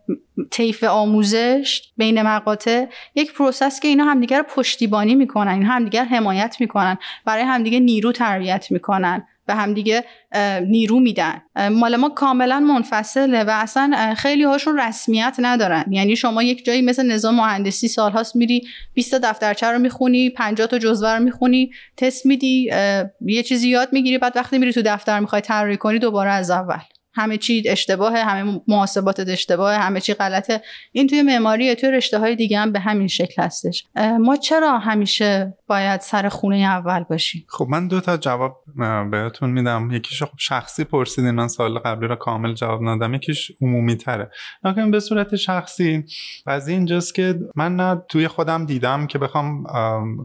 طیف 0.52 0.84
آموزش 0.84 1.82
بین 1.98 2.22
مقاطع 2.22 2.86
یک 3.16 3.34
پروسه‌ست 3.34 3.80
که 3.80 3.88
اینا 3.88 4.04
همدیگر 4.04 4.38
رو 4.38 4.46
پشتیبانی 4.56 5.16
می‌کنن 5.16 5.52
این 5.52 5.66
همدیگر 5.66 6.06
حمایت 6.06 6.58
می‌کنن 6.60 6.98
برای 7.26 7.44
همدیگه 7.44 7.80
نیرو 7.80 8.12
تربیت 8.12 8.72
می‌کنن. 8.72 9.28
به 9.50 9.56
همدیگه 9.56 10.04
نیرو 10.62 11.00
میدن. 11.00 11.42
مال 11.72 11.96
ما 11.96 12.10
کاملا 12.10 12.60
منفصله 12.60 13.44
و 13.44 13.50
اصلا 13.50 14.14
خیلی 14.18 14.44
هاشون 14.44 14.80
رسمیت 14.80 15.36
ندارن. 15.40 15.86
یعنی 15.92 16.16
شما 16.16 16.44
یک 16.44 16.66
جایی 16.66 16.82
مثل 16.82 17.12
نظام 17.12 17.36
مهندسی 17.36 17.88
سالهاست 17.88 18.36
میری 18.36 18.68
20 18.94 19.12
تا 19.12 19.18
دفترچه 19.18 19.68
رو 19.68 19.80
می‌خونی 19.80 20.30
50 20.30 20.68
تا 20.68 20.78
جزوه 20.78 21.10
رو 21.10 21.24
می‌خونی 21.24 21.72
تست 21.98 22.26
میدی 22.26 22.70
یه 23.22 23.44
چیزی 23.44 23.70
یاد 23.70 23.90
می‌گیری 23.92 24.18
بعد 24.18 24.38
وقتی 24.38 24.58
میری 24.58 24.74
تو 24.74 24.82
دفتر 24.82 25.20
می‌خوای 25.20 25.42
طراحی 25.42 25.78
کنی 25.78 26.00
دوباره 26.00 26.32
از 26.32 26.52
اول. 26.52 26.80
همه 27.14 27.38
چی 27.38 27.64
اشتباه 27.66 28.18
همه 28.18 28.62
محاسبات 28.68 29.20
اشتباه 29.20 29.76
همه 29.76 30.00
چی 30.00 30.14
غلطه. 30.14 30.62
این 30.92 31.08
توی 31.08 31.22
معماری 31.22 31.76
توی 31.76 31.92
رشته 31.92 32.20
های 32.20 32.36
دیگه 32.36 32.60
هم 32.60 32.72
به 32.72 32.80
همین 32.80 33.08
شکل 33.08 33.44
هستش. 33.44 33.86
ما 34.20 34.36
چرا 34.36 34.80
همیشه 34.80 35.54
باید 35.68 36.02
سر 36.02 36.30
خونه 36.30 36.58
اول 36.58 37.04
باشیم؟ 37.04 37.46
خب 37.48 37.68
من 37.70 37.88
دو 37.88 38.02
تا 38.02 38.18
جواب 38.18 38.64
بهتون 39.12 39.50
میدم. 39.50 39.92
یکیش 39.92 40.24
خب 40.24 40.38
شخصی 40.38 40.84
پرسیدین 40.84 41.32
من 41.32 41.48
سال 41.48 41.80
قبلی 41.80 42.08
رو 42.08 42.16
کامل 42.16 42.54
جواب 42.54 42.84
ندم 42.84 43.14
یکیش 43.14 43.52
عمومی 43.62 43.96
تره. 43.96 44.32
لکن 44.64 44.92
به 44.92 45.00
صورت 45.00 45.36
شخصی 45.36 46.06
قضیه 46.48 46.76
اینجاست 46.76 47.16
که 47.16 47.40
من 47.56 47.76
نه 47.76 48.02
توی 48.10 48.28
خودم 48.28 48.66
دیدم 48.66 49.08
که 49.08 49.20
بخوام 49.20 49.64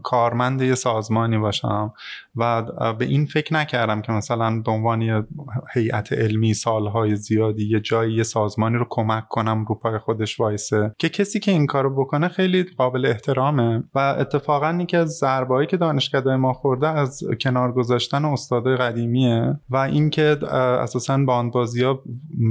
کارمند 0.03 0.61
یه 0.61 0.75
سازمانی 0.75 1.37
باشم 1.37 1.93
و 2.35 2.61
به 2.93 3.05
این 3.05 3.25
فکر 3.25 3.53
نکردم 3.53 4.01
که 4.01 4.11
مثلا 4.11 4.61
به 4.61 4.71
عنوان 4.71 5.27
هیئت 5.73 6.13
علمی 6.13 6.53
سالهای 6.75 7.15
زیادی 7.15 7.69
یه 7.69 7.79
جایی 7.79 8.13
یه 8.13 8.23
سازمانی 8.23 8.77
رو 8.77 8.85
کمک 8.89 9.27
کنم 9.27 9.65
رو 9.69 9.75
پای 9.75 9.97
خودش 9.97 10.39
وایسه 10.39 10.95
که 10.99 11.09
کسی 11.09 11.39
که 11.39 11.51
این 11.51 11.65
کارو 11.65 11.95
بکنه 11.95 12.27
خیلی 12.27 12.63
قابل 12.63 13.05
احترامه. 13.05 13.83
و 13.95 13.99
اتفاقا 13.99 14.77
یکی 14.81 14.97
از 14.97 15.09
ضربه‌ای 15.09 15.67
که 15.67 15.77
دانشکده 15.77 16.35
ما 16.35 16.53
خورده 16.53 16.87
از 16.87 17.23
کنار 17.41 17.71
گذاشتن 17.71 18.25
استادای 18.25 18.77
قدیمیه 18.77 19.59
و 19.69 19.77
اینکه 19.77 20.37
اساسا 20.53 21.17
باندبازی 21.17 21.83
ها 21.83 21.99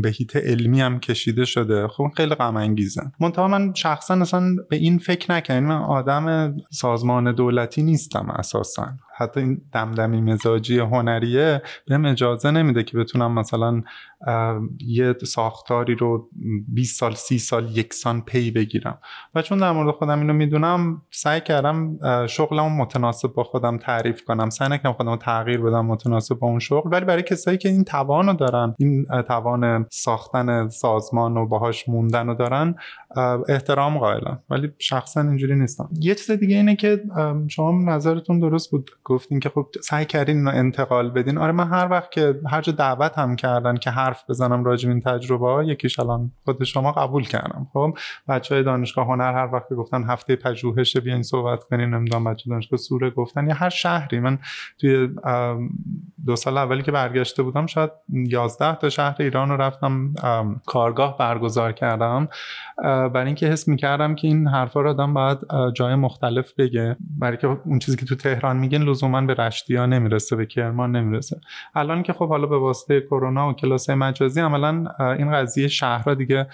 به 0.03 0.09
هیت 0.09 0.37
علمی 0.37 0.81
هم 0.81 1.01
کشیده 1.01 1.45
شده 1.45 1.89
خب 1.89 2.09
خیلی 2.17 2.35
غم 2.35 2.57
انگیزه 2.57 3.03
منتها 3.21 3.49
من 3.49 3.75
شخصا 3.75 4.15
اصلا 4.15 4.57
به 4.71 4.77
این 4.77 4.99
فکر 4.99 5.33
نکنم 5.33 5.65
من 5.65 5.83
آدم 5.83 6.57
سازمان 6.71 7.33
دولتی 7.33 7.83
نیستم 7.83 8.31
اساسا. 8.31 8.87
حتی 9.17 9.41
این 9.41 9.63
دمدمی 9.73 10.21
مزاجی 10.21 10.79
هنریه 10.79 11.63
بهم 11.89 12.05
اجازه 12.05 12.51
نمیده 12.51 12.83
که 12.83 12.99
بتونم 12.99 13.35
مثلا 13.35 13.83
یه 14.81 15.15
ساختاری 15.25 15.95
رو 15.95 16.29
20 16.69 17.01
سال 17.01 17.15
30 17.15 17.39
سال 17.39 17.79
یکسان 17.79 18.21
پی 18.21 18.51
بگیرم. 18.51 18.99
و 19.35 19.43
چون 19.43 19.59
در 19.59 19.73
مورد 19.73 19.95
خودم 19.95 20.21
اینو 20.21 20.33
می‌دونم 20.33 21.03
سعی 21.11 21.41
کردم 21.41 21.99
شغلم 22.27 22.73
متناسب 22.73 23.29
با 23.33 23.45
خودم 23.45 23.79
تعریف 23.79 24.25
کنم. 24.25 24.51
سعی 24.51 24.69
نکنم 24.69 24.93
خودم 24.93 25.17
تغییر 25.17 25.61
بدم 25.61 25.87
متناسب 25.87 26.39
با 26.39 26.47
اون 26.47 26.59
شغل. 26.59 26.91
ولی 26.93 27.05
برای 27.05 27.23
کسایی 27.23 27.59
که 27.59 27.69
این 27.69 27.85
توان 27.85 28.27
رو 28.27 28.33
دارن 28.33 28.75
این 28.79 29.07
توان 29.29 29.87
ساختن 29.91 30.69
سازمان 30.69 31.37
و 31.37 31.47
باهاش 31.47 31.89
موندن 31.89 32.27
رو 32.27 32.35
دارن 32.35 32.75
احترام 33.49 33.99
قائلم 33.99 34.39
ولی 34.51 34.71
شخصا 34.79 35.21
اینجوری 35.21 35.55
نیستم. 35.55 35.89
یه 36.01 36.15
چیز 36.15 36.31
دیگه 36.31 36.57
اینه 36.57 36.77
که 36.77 37.03
شما 37.49 37.93
نظرتون 37.93 38.39
درست 38.39 38.71
بود. 38.71 38.91
گفتین 39.05 39.41
که 39.41 39.49
خب 39.49 39.67
سعی 39.83 40.05
کردین 40.05 40.37
اینو 40.37 40.51
انتقال 40.51 41.11
بدین. 41.11 41.39
آره 41.39 41.53
من 41.53 41.69
هر 41.69 41.89
وقت 41.91 42.11
که 42.11 42.41
هر 42.51 42.61
جا 42.61 42.73
دعوت 42.73 43.19
هم 43.19 43.37
کردن 43.37 43.77
که 43.77 43.91
حرف 43.91 44.31
بزنم 44.31 44.65
راجع 44.65 44.89
این 44.89 45.01
تجربه 45.01 45.47
ها 45.47 45.63
یکیش 45.63 45.99
الان 45.99 46.31
خود 46.45 46.65
شما 46.65 46.93
قبول 46.93 47.23
کردم. 47.23 47.67
خب 47.73 47.95
بچه 48.29 48.55
های 48.55 48.65
دانشگاه 48.65 49.07
هنر 49.07 49.33
هر 49.33 49.49
وقت 49.53 49.73
گفتن 49.73 50.05
هفته 50.05 50.37
پژوهش 50.37 50.97
بیاین 50.97 51.23
صحبت 51.23 51.65
کنین 51.65 51.91
نمی‌دونم 51.91 52.25
بچه 52.25 52.51
دانشگاه 52.51 52.77
سوره 52.77 53.11
گفتن 53.11 53.49
یا 53.49 53.55
هر 53.55 53.69
شهری. 53.69 54.21
من 54.21 54.39
توی 54.81 55.09
دو 56.27 56.37
سال 56.37 56.59
اولی 56.59 56.83
که 56.83 56.93
برگشته 56.93 57.43
بودم 57.43 57.67
شاید 57.67 57.91
11 58.09 58.75
تا 58.75 58.89
شهر 58.89 59.17
ایران 59.21 59.49
رو 59.49 59.57
رفتم 59.57 60.15
کارگاه 60.67 61.19
برگزار 61.19 61.73
کردم. 61.73 62.29
برای 62.83 63.27
اینکه 63.27 63.47
حس 63.47 63.69
می‌کردم 63.69 64.15
که 64.15 64.29
این 64.29 64.49
حرفا 64.49 64.81
رو 64.81 64.91
آدم 64.91 65.15
باید 65.15 65.39
جای 65.75 65.95
مختلف 65.95 66.53
بگه. 66.53 66.97
برای 67.19 67.37
که 67.37 67.47
اون 67.47 67.79
چیزی 67.79 67.97
که 67.97 68.07
تو 68.07 68.15
تهران 68.15 68.57
میگن 68.57 68.83
لزوما 68.95 69.21
به 69.21 69.35
رشتی 69.35 69.77
ها 69.77 69.87
نمی‌رسه 69.87 70.37
به 70.37 70.47
کرمان 70.47 70.97
نمی‌رسه. 70.97 71.41
الان 71.75 72.03
که 72.03 72.13
خب 72.13 72.29
حالا 72.29 72.47
به 72.47 72.59
واسطه 72.59 73.01
کرونا 73.01 73.51
و 73.51 73.53
کلاس 73.53 73.91
مجازی 73.91 74.41
عملا 74.41 74.85
این 75.19 75.33
قضیه 75.33 75.69
شهرها 75.69 76.15
دیگه 76.15 76.47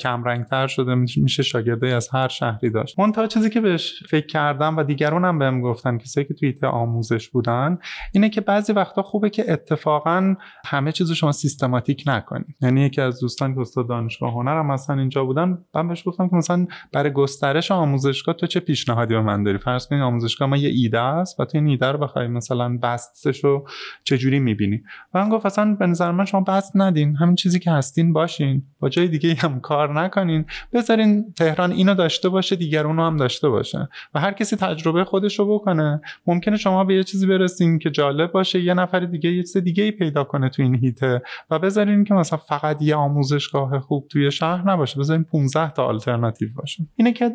کم 0.00 0.24
رنگتر 0.24 0.66
شده 0.66 0.94
میشه 0.94 1.42
شاگرده 1.42 1.88
از 1.88 2.08
هر 2.08 2.28
شهری 2.28 2.70
داشت. 2.70 2.96
تا 3.14 3.26
چیزی 3.26 3.50
که 3.50 3.60
بهش 3.60 4.02
فکر 4.08 4.26
کردم 4.26 4.76
و 4.76 4.82
دیگران 4.82 5.24
هم 5.24 5.38
بهم 5.38 5.60
گفتن 5.60 5.98
کسایی 5.98 6.26
که 6.26 6.34
توی 6.34 6.54
آموزش 6.62 7.28
بودن 7.28 7.78
اینه 8.12 8.28
که 8.28 8.40
بعضی 8.40 8.72
وقتا 8.72 9.02
خوبه 9.02 9.30
که 9.30 9.52
اتفاقا 9.52 10.34
همه 10.66 10.92
چیزو 10.92 11.14
شما 11.14 11.32
سیستماتیک 11.32 12.04
نکنید. 12.06 12.56
یعنی 12.60 12.80
یکی 12.80 13.00
از 13.00 13.20
دوستان 13.20 13.54
که 13.54 13.60
استاد 13.60 13.88
دانشگاه 13.88 14.32
هنر 14.32 14.58
هم 14.58 14.66
مثلا 14.66 14.98
اینجا 14.98 15.24
بودن 15.24 15.58
من 15.74 15.88
بهش 15.88 16.08
گفتم 16.08 16.28
که 16.28 16.36
مثلا 16.36 16.66
برای 16.92 17.12
گسترش 17.12 17.70
آموزشگاه 17.70 18.34
تو 18.34 18.46
چه 18.46 18.60
پیشنهادی 18.60 19.14
به 19.14 19.20
من 19.20 19.42
داری؟ 19.42 19.58
فرض 19.58 19.86
کنید 19.86 20.02
آموزشگاه 20.02 20.48
ما 20.48 20.56
یه 20.56 20.68
ایده 20.68 21.00
است 21.00 21.40
و 21.40 21.44
تو 21.44 21.58
این 21.58 21.66
ایده 21.80 21.92
رو 21.92 21.98
بخوای 21.98 22.26
مثلا 22.26 22.78
بستش 22.82 23.44
رو 23.44 23.68
چه 24.04 24.18
جوری 24.18 24.38
می‌بینی؟ 24.38 24.82
و 25.14 25.24
من 25.24 25.28
گفت 25.28 25.46
اصلا 25.46 25.74
به 25.74 25.86
نظر 25.86 26.10
من 26.10 26.24
شما 26.24 26.40
بست 26.40 26.72
ندین 26.74 27.16
همین 27.16 27.34
چیزی 27.34 27.58
که 27.58 27.70
هستین 27.70 28.12
باشین. 28.12 28.62
با 28.80 28.88
جای 28.88 29.08
دیگه 29.08 29.34
هم 29.34 29.60
کار 29.60 30.00
نکنین. 30.00 30.44
بذارین 30.72 31.32
تهران 31.32 31.72
اینو 31.72 31.94
داشته 31.94 32.28
باشه 32.28 32.56
دیگر 32.56 32.86
اونو 32.86 33.06
هم 33.06 33.16
داشته 33.16 33.48
باشه. 33.48 33.88
و 34.14 34.20
هر 34.20 34.32
کسی 34.32 34.56
تجربه 34.56 35.04
خودش 35.04 35.38
رو 35.38 35.54
بکنه. 35.54 36.00
ممکنه 36.26 36.56
شما 36.56 36.84
به 36.84 36.94
یه 36.94 37.04
چیزی 37.04 37.26
برسین 37.26 37.78
که 37.78 37.90
جالب 37.90 38.32
باشه 38.32 38.60
یه 38.60 38.74
نفر 38.74 39.00
دیگه 39.00 39.30
یه 39.30 39.42
چیز 39.42 39.56
دیگه 39.56 39.84
ای 39.84 39.90
پیدا 39.90 40.24
کنه 40.24 40.48
تو 40.48 40.62
این 40.62 40.74
هیته. 40.74 41.22
و 41.50 41.58
بذارین 41.58 42.04
که 42.04 42.14
مثلا 42.14 42.38
فقط 42.38 42.82
یه 42.82 42.94
آموزشگاه 42.94 43.80
خوب 43.80 44.08
توی 44.08 44.30
شهر 44.30 44.70
نباشه 44.70 45.00
بذارین 45.00 45.24
15 45.24 45.70
تا 45.70 45.86
آلترناتیو 45.86 46.48
باشه. 46.54 46.86
اینه 46.96 47.12
که 47.12 47.32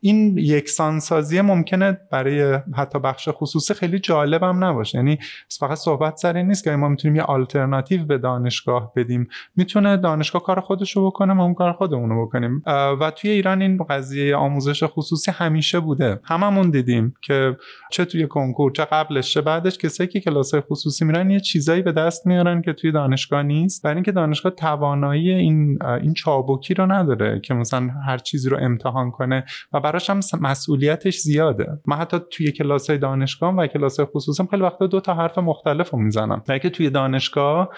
این 0.00 0.38
یکسانسازی 0.38 1.40
ممکنه 1.40 1.98
برای 2.10 2.58
حتی 2.74 2.98
بخش 2.98 3.28
خیلی 3.60 3.98
جالب 3.98 4.42
هم 4.42 4.64
نباشه. 4.64 4.98
یعنی 4.98 5.18
فقط 5.60 5.78
صحبت 5.78 6.16
سر 6.16 6.42
نیست 6.42 6.64
که 6.64 6.70
ما 6.70 6.88
می‌تونیم 6.88 7.16
یه 7.16 7.22
آلترناتیو 7.22 8.04
به 8.04 8.18
دانشگاه 8.18 8.92
بدیم. 8.96 9.28
می‌تونه 9.56 9.96
دانشگاه 9.96 10.42
کار 10.42 10.60
خودش 10.60 10.96
رو 10.96 11.06
بکنه 11.06 11.32
ما 11.32 11.44
اون 11.44 11.54
کار 11.54 11.72
خودمون 11.72 12.10
رو 12.10 12.26
بکنیم 12.26 12.62
و 13.00 13.12
توی 13.16 13.30
ایران 13.30 13.62
این 13.62 13.84
قضیه 13.90 14.36
آموزش 14.36 14.84
خصوصی 14.84 15.30
همیشه 15.30 15.80
بوده. 15.80 16.20
هممون 16.24 16.70
دیدیم 16.70 17.14
که 17.22 17.56
چه 17.90 18.04
توی 18.04 18.26
کنکور 18.26 18.72
چه 18.72 18.84
قبلش 18.84 19.34
چه 19.34 19.40
بعدش 19.40 19.78
کسایی 19.78 20.08
که 20.08 20.20
کلاس 20.20 20.54
خصوصی 20.54 21.04
میرن 21.04 21.30
یه 21.30 21.40
چیزایی 21.40 21.82
به 21.82 21.92
دست 21.92 22.26
میارن 22.26 22.62
که 22.62 22.72
توی 22.72 22.92
دانشگاه 22.92 23.42
نیست. 23.42 23.82
برای 23.84 23.94
اینکه 23.94 24.12
دانشگاه 24.12 24.52
توانایی 24.52 25.30
این 25.30 25.78
این 25.82 26.14
چابکی 26.14 26.74
رو 26.74 26.92
نداره 26.92 27.40
که 27.40 27.54
مثلا 27.54 27.90
هر 28.06 28.18
چیزی 28.18 28.48
رو 28.48 28.58
امتحان 28.60 29.10
کنه 29.10 29.44
و 29.72 29.80
براش 29.80 30.10
هم 30.10 30.20
مسئولیتش 30.40 31.18
زیاده. 31.18 31.66
من 31.86 31.96
حتی 31.96 32.16
توی 32.30 32.52
کلاس 32.52 32.90
های 32.90 32.98
دانشگاه 32.98 33.41
و 33.46 33.66
کلاس 33.66 34.00
خصوصی 34.00 34.44
خیلی 34.50 34.62
وقتا 34.62 34.86
دو 34.86 35.00
تا 35.00 35.14
حرف 35.14 35.38
مختلف 35.38 35.90
رو 35.90 35.98
می‌زنم. 35.98 36.42
برای 36.48 36.60
که 36.60 36.70
توی 36.70 36.90
دانشگاه 36.90 37.68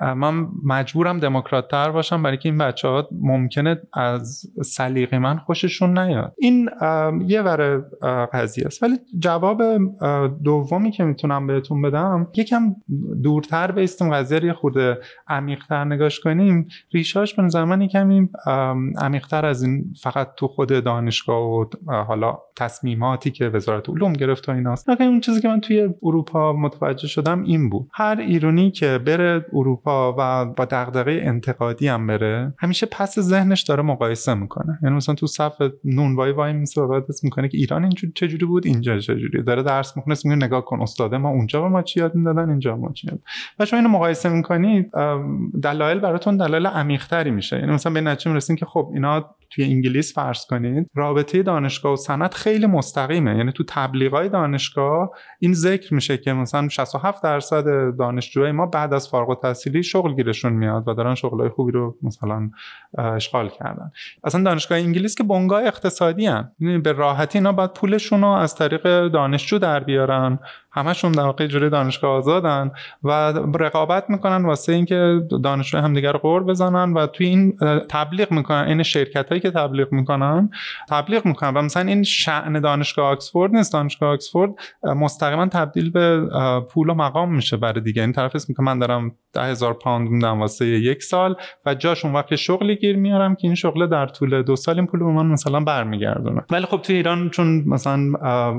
من 0.00 0.48
مجبورم 0.64 1.20
دموکرات 1.20 1.68
تر 1.68 1.90
باشم 1.90 2.22
برای 2.22 2.36
که 2.36 2.48
این 2.48 2.58
بچه 2.58 2.88
ها 2.88 3.08
ممکنه 3.20 3.80
از 3.92 4.46
سلیقه 4.64 5.18
من 5.18 5.38
خوششون 5.38 5.98
نیاد. 5.98 6.32
این 6.38 6.70
یه 7.26 7.42
ور 7.42 7.84
قضیه 8.32 8.66
است. 8.66 8.82
ولی 8.82 8.98
جواب 9.18 9.62
دومی 10.44 10.90
که 10.90 11.04
می‌تونم 11.04 11.46
بهتون 11.46 11.82
بدم 11.82 12.28
یکم 12.36 12.74
دورتر 13.22 13.72
بیستیم 13.72 14.14
قضیه 14.14 14.38
رو 14.38 14.52
خورده 14.52 14.98
عمیقتر 15.28 15.84
نگاش 15.84 16.20
کنیم. 16.20 16.68
ریشاش 16.92 17.34
به 17.34 17.42
نظر 17.42 17.64
من 17.64 17.86
کمی 17.86 18.28
عمیقتر 18.98 19.46
از 19.46 19.62
این 19.62 19.94
فقط 20.02 20.34
تو 20.36 20.48
خود 20.48 20.84
دانشگاه 20.84 21.42
و 21.42 21.64
حالا 21.88 22.38
تصمیماتی 22.56 23.30
که 23.30 23.48
وزارت 23.48 23.88
علوم 23.88 24.12
گرفت 24.12 24.48
و 24.48 24.52
ایناست. 24.52 24.88
اون 25.14 25.20
چیزی 25.20 25.40
که 25.40 25.48
من 25.48 25.60
توی 25.60 25.88
اروپا 26.02 26.52
متوجه 26.52 27.08
شدم 27.08 27.42
این 27.42 27.70
بود. 27.70 27.88
هر 27.92 28.16
ایرانی 28.20 28.70
که 28.70 28.98
بره 28.98 29.46
اروپا 29.52 30.12
و 30.12 30.44
با 30.44 30.64
دغدغه 30.64 31.20
انتقادی 31.24 31.88
هم 31.88 32.06
بره 32.06 32.54
همیشه 32.58 32.86
پس 32.86 33.18
ذهنش 33.18 33.62
داره 33.62 33.82
مقایسه 33.82 34.34
می‌کنه. 34.34 34.78
یعنی 34.82 34.96
مثلا 34.96 35.14
تو 35.14 35.26
صف 35.26 35.62
نون 35.84 36.16
وای 36.16 36.52
میسه 36.52 36.86
بعد 36.86 37.04
می‌کنه 37.22 37.48
که 37.48 37.58
ایران 37.58 37.82
اینجوری 37.82 38.12
چجوری 38.16 38.46
بود 38.46 38.66
اینجا 38.66 38.98
چجوری. 38.98 39.42
داره 39.42 39.62
درس 39.62 39.96
می‌خونه 39.96 40.16
میگه 40.24 40.36
نگاه 40.36 40.64
کن 40.64 40.80
استاد 40.80 41.14
ما 41.14 41.28
اونجا 41.28 41.62
به 41.62 41.68
ما 41.68 41.82
چی 41.82 42.00
یاد 42.00 42.14
می‌دادن 42.14 42.50
اینجا 42.50 42.76
ما 42.76 42.92
چی 42.92 43.08
و 43.58 43.64
شما 43.64 43.78
اینو 43.78 43.90
مقایسه 43.90 44.28
می‌کنید 44.28 44.90
دلایل 45.62 45.98
براتون 45.98 46.36
دلایل 46.36 46.66
عمیق‌تری 46.66 47.30
میشه. 47.30 47.58
یعنی 47.58 47.72
مثلا 47.72 47.92
به 47.92 48.00
نتیجه 48.00 48.30
می‌رسین 48.30 48.56
که 48.56 48.66
خب 48.66 48.90
اینا 48.94 49.34
توی 49.50 49.64
انگلیس 49.64 50.14
فرض 50.14 50.46
کنید 50.46 50.90
رابطه 50.94 51.42
دانشگاه 51.42 51.92
و 51.92 51.96
سند 51.96 52.34
خیلی 52.34 52.66
مستقیمه. 52.66 53.36
یعنی 53.36 53.52
تو 53.52 53.64
تبلیغای 53.68 54.28
دانشگاه 54.28 54.93
این 55.38 55.52
ذکر 55.52 55.94
میشه 55.94 56.16
که 56.16 56.32
مثلا 56.32 56.68
67 56.68 57.22
درصد 57.22 57.96
دانشجوهای 57.96 58.52
ما 58.52 58.66
بعد 58.66 58.94
از 58.94 59.08
فارغ 59.08 59.30
التحصیلی 59.30 59.82
شغل 59.82 60.14
گیرشون 60.14 60.52
میاد 60.52 60.88
و 60.88 60.94
دارن 60.94 61.14
شغلای 61.14 61.48
خوبی 61.48 61.72
رو 61.72 61.96
مثلا 62.02 62.50
اشغال 62.98 63.48
کردن. 63.48 63.92
اصلا 64.24 64.42
دانشگاه 64.42 64.78
انگلیس 64.78 65.14
که 65.14 65.24
بنگاه 65.24 65.64
اقتصادی 65.64 66.26
هن. 66.26 66.52
یعنی 66.60 66.78
به 66.78 66.92
راحتی 66.92 67.38
اینا 67.38 67.52
باید 67.52 67.72
پولشون 67.72 68.20
رو 68.20 68.28
از 68.28 68.54
طریق 68.54 69.08
دانشجو 69.08 69.58
در 69.58 69.80
بیارن. 69.80 70.38
همشون 70.72 71.12
در 71.12 71.22
واقع 71.22 71.46
جوری 71.46 71.70
دانشگاه 71.70 72.10
آزادن 72.10 72.70
و 73.04 73.10
رقابت 73.58 74.10
می‌کنن 74.10 74.44
واسه 74.44 74.72
اینکه 74.72 75.20
دانشجو 75.42 75.78
همدیگه 75.78 76.12
رو 76.12 76.18
قور 76.18 76.44
بزنن 76.44 76.92
و 76.94 77.06
توی 77.06 77.26
این 77.26 77.56
تبلیغ 77.88 78.32
می‌کنن. 78.32 78.64
این 78.68 78.82
شرکت 78.82 79.28
هایی 79.28 79.40
که 79.40 79.50
تبلیغ 79.50 79.92
می‌کنن 79.92 80.50
تبلیغ 80.88 81.26
می‌کنن. 81.26 81.54
و 81.54 81.62
مثلا 81.62 81.82
این 81.82 82.02
شعن 82.02 82.60
دانشگاه 82.60 83.06
آکسفورد 83.10 83.54
نیست. 83.54 83.72
دانشگاه 83.72 84.12
آکسفورد 84.12 84.50
مستقیما 84.84 85.46
تبدیل 85.46 85.90
به 85.90 86.28
پول 86.70 86.90
و 86.90 86.94
مقام 86.94 87.34
میشه 87.34 87.56
برای 87.56 87.80
دیگه. 87.80 88.02
این 88.02 88.12
طرف 88.12 88.36
اسم 88.36 88.54
که 88.54 88.62
من 88.62 88.78
دارم 88.78 89.12
ده 89.32 89.42
هزار 89.42 89.74
پوند 89.74 90.08
میدم 90.08 90.40
واسه 90.40 90.66
یک 90.66 91.02
سال 91.02 91.36
و 91.66 91.74
جاش 91.74 92.04
اون 92.04 92.14
وقت 92.14 92.36
شغلی 92.36 92.76
گیر 92.76 92.96
میارم 92.96 93.34
که 93.34 93.46
این 93.46 93.54
شغل 93.54 93.86
در 93.86 94.06
طول 94.06 94.42
دو 94.42 94.56
سال 94.56 94.76
این 94.78 94.86
پول 94.86 95.00
به 95.00 95.06
من 95.06 95.26
مثلا 95.26 95.60
برمیگردونه. 95.60 96.42
ولی 96.50 96.66
خب 96.66 96.82
توی 96.82 96.96
ایران 96.96 97.30
چون 97.30 97.64
مثلا 97.66 98.12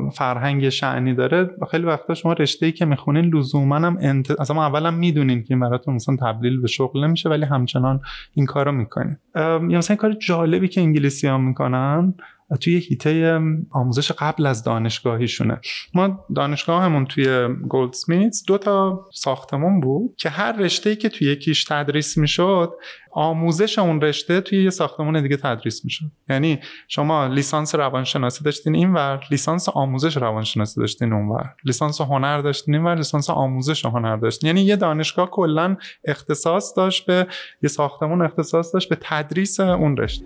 فرهنگ 0.10 0.70
شعنی 0.70 1.14
داره 1.14 1.50
خیلی 1.72 1.84
وقتا 1.86 2.14
شما 2.14 2.34
رشته 2.34 2.66
ای 2.66 2.72
که 2.72 2.86
می‌خونین 2.86 3.26
لزوما 3.36 3.76
هم 3.76 3.98
انت... 4.02 4.32
اصلا 4.32 4.66
اولا 4.66 4.92
می‌دونین 4.92 5.44
که 5.44 5.56
براتون 5.56 5.94
مثلا 5.94 6.16
تبدیل 6.16 6.62
به 6.62 6.68
شغل 6.68 7.04
نمیشه 7.04 7.30
ولی 7.30 7.46
همچنان 7.46 8.02
این 8.34 8.46
کارو 8.46 8.72
می‌کنین. 8.72 9.18
یا 9.36 9.78
مثلا 9.78 9.96
کار 9.96 10.14
جالبی 10.14 10.68
که 10.68 10.82
انگلیسی 10.82 11.28
ها 11.28 11.38
می‌کنن 11.38 12.14
توی 12.62 12.78
هیته 12.78 13.40
آموزش 13.72 14.12
قبل 14.12 14.46
از 14.46 14.64
دانشگاهیشونه. 14.64 15.60
ما 15.94 16.26
دانشگاه 16.36 16.84
همون 16.84 17.06
توی 17.06 17.48
گولدسمیتس 17.68 18.44
دو 18.48 18.58
تا 18.58 19.06
ساختمون 19.14 19.82
بود 19.82 20.16
که 20.18 20.30
هر 20.30 20.52
رشته 20.52 20.96
که 20.96 21.10
توی 21.10 21.32
یکیش 21.32 21.64
تدریس 21.64 22.18
می‌شد 22.18 22.74
آموزش 23.12 23.80
اون 23.80 24.02
رشته 24.02 24.42
توی 24.42 24.64
یه 24.64 24.70
ساختمون 24.70 25.22
دیگه 25.22 25.38
تدریس 25.38 25.86
می‌شد. 25.86 26.06
یعنی 26.30 26.60
شما 26.88 27.28
لیسانس 27.28 27.76
روانشناسی 27.76 28.44
داشتین 28.44 28.76
اینور 28.76 29.24
لیسانس 29.32 29.70
آموزش 29.70 30.18
روانشناسی 30.18 30.80
داشتین 30.82 31.14
اونور. 31.14 31.56
لیسانس 31.64 32.02
هنر 32.02 32.42
داشتین 32.42 32.76
اینور 32.76 32.96
لیسانس 32.96 33.30
آموزش 33.30 33.86
هنر 33.86 34.18
داشتین. 34.18 34.48
یعنی 34.48 34.62
یه 34.62 34.76
دانشگاه 34.76 35.30
کلا 35.30 35.78
اختصاص 36.06 36.78
داشت 36.78 37.06
به 37.06 37.28
یه 37.64 37.70
ساختمون 37.70 38.22
اختصاص 38.22 38.74
داشت 38.74 38.90
به 38.90 38.98
تدریس 39.02 39.60
اون 39.60 39.98
رشته. 39.98 40.26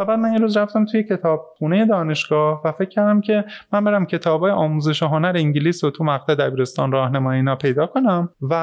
و 0.00 0.04
بعد 0.04 0.18
من 0.18 0.32
یه 0.32 0.38
روز 0.38 0.56
رفتم 0.56 0.84
توی 0.84 1.02
کتابخونه 1.02 1.86
دانشگاه 1.86 2.62
و 2.64 2.72
فکر 2.72 2.88
کردم 2.88 3.20
که 3.20 3.44
من 3.72 3.84
برم 3.84 4.06
کتابای 4.06 4.50
آموزش 4.50 5.02
هنر 5.02 5.32
انگلیس 5.36 5.84
رو 5.84 5.90
تو 5.90 6.04
مقطع 6.04 6.34
دبیرستان 6.34 6.92
راهنمایی 6.92 7.36
اینا 7.36 7.56
پیدا 7.56 7.86
کنم 7.86 8.28
و 8.40 8.54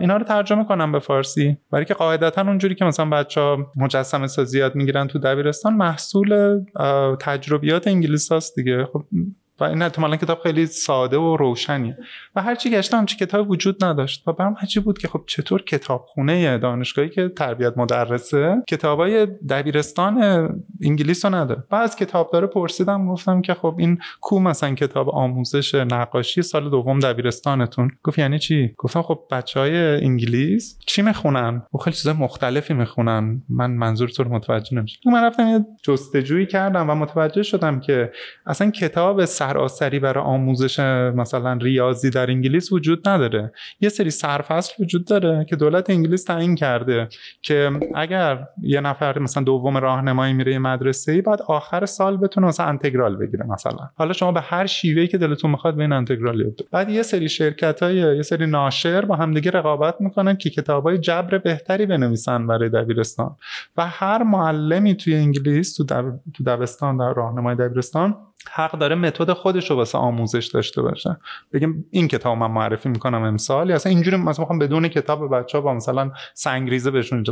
اینا 0.00 0.16
رو 0.16 0.24
ترجمه 0.24 0.64
کنم 0.64 0.92
به 0.92 0.98
فارسی. 0.98 1.56
برای 1.72 1.84
که 1.84 1.94
قاعدتا 1.94 2.42
اونجوری 2.42 2.74
که 2.74 2.84
مثلا 2.84 3.10
بچه 3.10 3.40
ها 3.40 3.72
مجسمه 3.76 4.26
سازی 4.26 4.58
یاد 4.58 4.74
می‌گیرن 4.74 5.06
تو 5.06 5.18
دبیرستان 5.18 5.74
محصول 5.74 6.60
تجربیات 7.20 7.88
انگلیس 7.88 8.32
هست 8.32 8.56
دیگه. 8.56 8.84
خب 8.92 9.04
و 9.60 9.64
این 9.64 10.16
کتاب 10.16 10.40
خیلی 10.42 10.66
ساده 10.66 11.16
و 11.16 11.36
روشنیه. 11.36 11.98
و 12.36 12.42
هرچی 12.42 12.70
گشتم 12.70 12.98
همچی 12.98 13.16
کتاب 13.16 13.50
وجود 13.50 13.84
نداشت. 13.84 14.28
و 14.28 14.32
برام 14.32 14.56
عجیب 14.62 14.84
بود 14.84 14.98
که 14.98 15.08
خب 15.08 15.22
چطور 15.26 15.62
کتابخونه 15.62 16.58
دانشگاهی 16.58 17.08
که 17.08 17.28
تربیت 17.28 17.78
مدرسه 17.78 18.62
کتابای 18.68 19.26
دبیرستان 19.26 20.18
انگلیس 20.82 21.24
رو 21.24 21.34
نداره. 21.34 21.64
و 21.70 21.76
از 21.76 21.96
داره 22.32 22.46
پرسیدم 22.46 23.08
گفتم 23.08 23.42
که 23.42 23.54
خب 23.54 23.74
این 23.78 23.98
کو 24.20 24.40
مثلا 24.40 24.74
کتاب 24.74 25.08
آموزش 25.10 25.74
نقاشی 25.74 26.42
سال 26.42 26.70
دوم 26.70 26.98
دبیرستانتون؟ 26.98 27.90
گفت 28.02 28.18
یعنی 28.18 28.38
چی؟ 28.38 28.74
گفتم 28.78 29.02
خب 29.02 29.20
بچه 29.30 29.60
های 29.60 30.04
انگلیس 30.04 30.78
چی 30.86 31.02
می‌خونن؟ 31.02 31.62
و 31.74 31.78
خیلی 31.78 31.96
چیزای 31.96 32.14
مختلفی 32.14 32.74
می‌خونن. 32.74 33.42
من 33.48 33.70
منظور 33.70 34.08
تو 34.08 34.24
متوجه 34.24 34.76
نمیشم 34.76 35.10
من 35.10 35.24
رفتم 35.24 35.48
یه 35.48 35.66
جستجویی 35.82 36.46
کردم 36.46 36.90
و 36.90 36.94
متوجه 36.94 37.42
شدم 37.42 37.80
که 37.80 38.12
اصلا 38.46 38.70
کتاب 38.70 39.24
سراسری 39.50 39.98
برای 39.98 40.24
آموزش 40.24 40.78
مثلا 41.14 41.52
ریاضی 41.52 42.10
در 42.10 42.30
انگلیس 42.30 42.72
وجود 42.72 43.08
نداره. 43.08 43.52
یه 43.80 43.88
سری 43.88 44.10
سرفصل 44.10 44.82
وجود 44.82 45.04
داره 45.04 45.46
که 45.48 45.56
دولت 45.56 45.90
انگلیس 45.90 46.24
تعیین 46.24 46.54
کرده 46.54 47.08
که 47.42 47.70
اگر 47.94 48.46
یه 48.62 48.80
نفر 48.80 49.18
مثلا 49.18 49.42
دوم 49.42 49.76
راهنمایی 49.76 50.32
میره 50.34 50.58
مدرسه 50.58 51.12
ای 51.12 51.20
بعد 51.20 51.42
آخر 51.42 51.86
سال 51.86 52.16
بتونه 52.16 52.46
مثلا 52.46 52.66
انتگرال 52.66 53.16
بگیره 53.16 53.46
مثلا. 53.46 53.90
حالا 53.94 54.12
شما 54.12 54.32
به 54.32 54.40
هر 54.40 54.66
شیوهی 54.66 55.08
که 55.08 55.18
دلتون 55.18 55.50
می‌خواد 55.50 55.76
به 55.76 55.82
این 55.82 55.92
انتگرال 55.92 56.40
یاد 56.40 56.60
بعد 56.72 56.90
یه 56.90 57.02
سری 57.02 57.28
شرکت 57.28 57.82
های 57.82 57.96
یه 58.16 58.22
سری 58.22 58.46
ناشر 58.46 59.04
با 59.04 59.16
همدیگه 59.16 59.50
رقابت 59.50 60.00
می‌کنن 60.00 60.36
که 60.36 60.50
کتابای 60.50 60.98
جبر 60.98 61.38
بهتری 61.38 61.86
بنویسن 61.86 62.46
برای 62.46 62.68
دبیرستان. 62.68 63.36
و 63.76 63.86
هر 63.86 64.22
معلمی 64.22 64.94
توی 64.94 65.14
انگلیس 65.14 65.76
تو. 65.76 65.84
تو 66.34 66.44
دبستان 66.46 66.96
در 66.96 67.12
راهنمای 67.12 67.54
دبیرستان 67.54 68.16
حق 68.52 68.78
داره 68.78 68.94
متد 68.94 69.32
خودش 69.32 69.70
رو 69.70 69.76
واسه 69.76 69.98
آموزش 69.98 70.46
داشته 70.46 70.82
باشه. 70.82 71.16
بگیم 71.52 71.84
این 71.90 72.08
کتاب 72.08 72.38
من 72.38 72.50
معرفی 72.50 72.88
می‌کنم 72.88 73.22
امسال 73.22 73.68
یا 73.68 73.74
اصلا 73.74 73.92
اینجوری 73.92 74.16
مثلا 74.16 74.42
می‌خوام 74.42 74.58
بدون 74.58 74.88
کتاب 74.88 75.34
بچه 75.34 75.58
ها 75.58 75.64
با 75.64 75.74
مثلا 75.74 76.10
سنگریزه 76.34 76.90
بهشون 76.90 77.22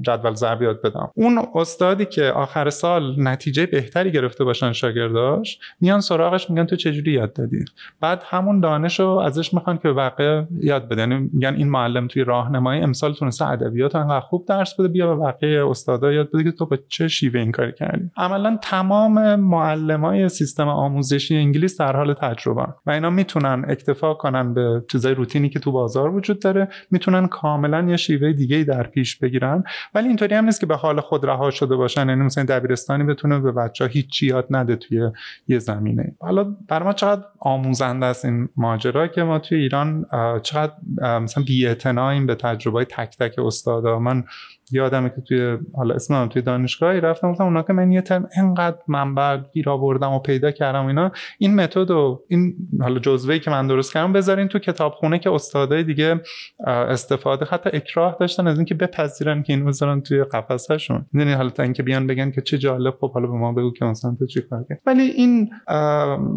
جدول 0.00 0.34
ضرب 0.34 0.62
یاد 0.62 0.82
بدم. 0.82 1.10
اون 1.14 1.46
استادی 1.54 2.04
که 2.04 2.24
آخر 2.24 2.70
سال 2.70 3.14
نتیجه 3.18 3.66
بهتری 3.66 4.12
گرفته 4.12 4.44
باشن 4.44 4.72
شاگرداش 4.72 5.58
میان 5.80 6.00
سراغش 6.00 6.50
میگن 6.50 6.64
تو 6.66 6.76
چجوری 6.76 7.12
یاد 7.12 7.32
دادی؟ 7.32 7.64
بعد 8.00 8.22
همون 8.26 8.60
دانش 8.60 9.00
رو 9.00 9.08
ازش 9.08 9.54
می‌خوان 9.54 9.78
که 9.78 9.88
واقع 9.88 10.42
یاد 10.60 10.88
بده. 10.88 11.00
یعنی 11.00 11.30
میگن 11.32 11.54
این 11.54 11.70
معلم 11.70 12.08
توی 12.08 12.24
راهنمایی 12.24 12.82
امسال 12.82 13.14
تونسته 13.14 13.48
ادبیات 13.48 13.96
انقدر 13.96 14.20
خوب 14.20 14.46
درس 14.46 14.74
بده 14.74 14.88
بیا 14.88 15.14
به 15.14 15.24
بقیه 15.24 15.68
استادا 15.68 16.12
یاد 16.12 16.30
بده 16.32 16.44
که 16.44 16.52
تو 16.52 16.66
به 16.66 16.78
چه 16.88 17.08
شیوه 17.08 17.40
این 17.40 17.52
کار 17.52 17.70
کردی. 17.70 18.10
عملا 18.16 18.58
تمام 18.62 19.34
معلمای 19.34 20.28
آموزشی 20.60 21.36
انگلیس 21.36 21.80
در 21.80 21.96
حال 21.96 22.14
تجربه 22.14 22.66
و 22.86 22.90
اینا 22.90 23.10
می‌تونن 23.10 23.64
اکتفا 23.68 24.14
کنن 24.14 24.54
به 24.54 24.84
چیزای 24.90 25.14
روتینی 25.14 25.48
که 25.48 25.58
تو 25.58 25.72
بازار 25.72 26.14
وجود 26.14 26.38
داره 26.38 26.68
می‌تونن 26.90 27.26
کاملا 27.26 27.82
یه 27.90 27.96
شیوه 27.96 28.32
دیگه 28.32 28.64
در 28.64 28.82
پیش 28.82 29.16
بگیرن. 29.16 29.64
ولی 29.94 30.08
اینطوری 30.08 30.34
هم 30.34 30.44
نیست 30.44 30.60
که 30.60 30.66
به 30.66 30.76
حال 30.76 31.00
خود 31.00 31.26
رها 31.26 31.50
شده 31.50 31.76
باشن 31.76 32.08
یعنی 32.08 32.22
مثلا 32.22 32.44
دبیرستانی 32.44 33.04
بتونه 33.04 33.38
به 33.38 33.52
بچه 33.52 33.86
هیچ 33.86 34.22
یاد 34.22 34.46
نده 34.50 34.76
توی 34.76 35.10
یه 35.48 35.58
زمینه. 35.58 36.14
حالا 36.20 36.44
بر 36.68 36.82
ما 36.82 36.92
چقدر 36.92 37.22
آموزنده 37.38 38.06
است 38.06 38.24
این 38.24 38.48
ماجرا 38.56 39.06
که 39.06 39.22
ما 39.22 39.38
توی 39.38 39.58
ایران 39.58 40.06
چقدر 40.42 40.72
مثلا 41.18 41.44
بی‌اعتناییم 41.44 42.26
به 42.26 42.34
تجربه 42.34 42.84
تک 42.84 43.16
تک 43.18 43.38
استادا. 43.38 43.98
من 43.98 44.24
یادمه 44.72 45.08
که 45.08 45.20
توی 45.20 45.58
حالا 45.76 45.94
اسمم 45.94 46.28
توی 46.28 46.42
دانشگاهی 46.42 47.00
رفتم 47.00 47.32
گفتم 47.32 47.44
اونا 47.44 47.62
که 47.62 47.72
من 47.72 47.92
یه 47.92 48.00
ترم 48.00 48.28
انقدر 48.36 48.78
منبع 48.88 49.36
گیر 49.52 49.70
آوردم 49.70 50.12
و 50.12 50.18
پیدا 50.18 50.50
کردم 50.50 50.86
اینا. 50.86 51.12
این 51.38 51.54
متد 51.54 51.90
و 51.90 52.24
این 52.28 52.54
حالا 52.80 52.98
جزوه‌ای 52.98 53.40
که 53.40 53.50
من 53.50 53.66
درست 53.66 53.92
کردم 53.92 54.12
بذارین 54.12 54.48
تو 54.48 54.58
کتابخونه 54.58 55.18
که 55.18 55.30
استادای 55.30 55.84
دیگه 55.84 56.20
استفاده 56.66 57.44
حتی 57.44 57.70
اکراه 57.72 58.16
داشتن 58.20 58.46
از 58.46 58.58
اینکه 58.58 58.74
بپذیرن 58.74 59.42
که 59.42 59.52
این 59.52 59.64
بذارن 59.64 60.00
توی 60.00 60.24
قفسهشون. 60.24 61.06
یعنی 61.14 61.32
حالا 61.32 61.50
تا 61.50 61.62
اینکه 61.62 61.82
بیان 61.82 62.06
بگن 62.06 62.30
که 62.30 62.40
چه 62.40 62.58
جالب 62.58 62.94
خب 63.00 63.12
حالا 63.12 63.26
به 63.26 63.36
ما 63.36 63.52
بگو 63.52 63.72
که 63.72 63.84
مثلا 63.84 64.16
تو 64.18 64.26
چی 64.26 64.40
کار 64.40 64.64
ولی 64.86 65.02
این 65.02 65.50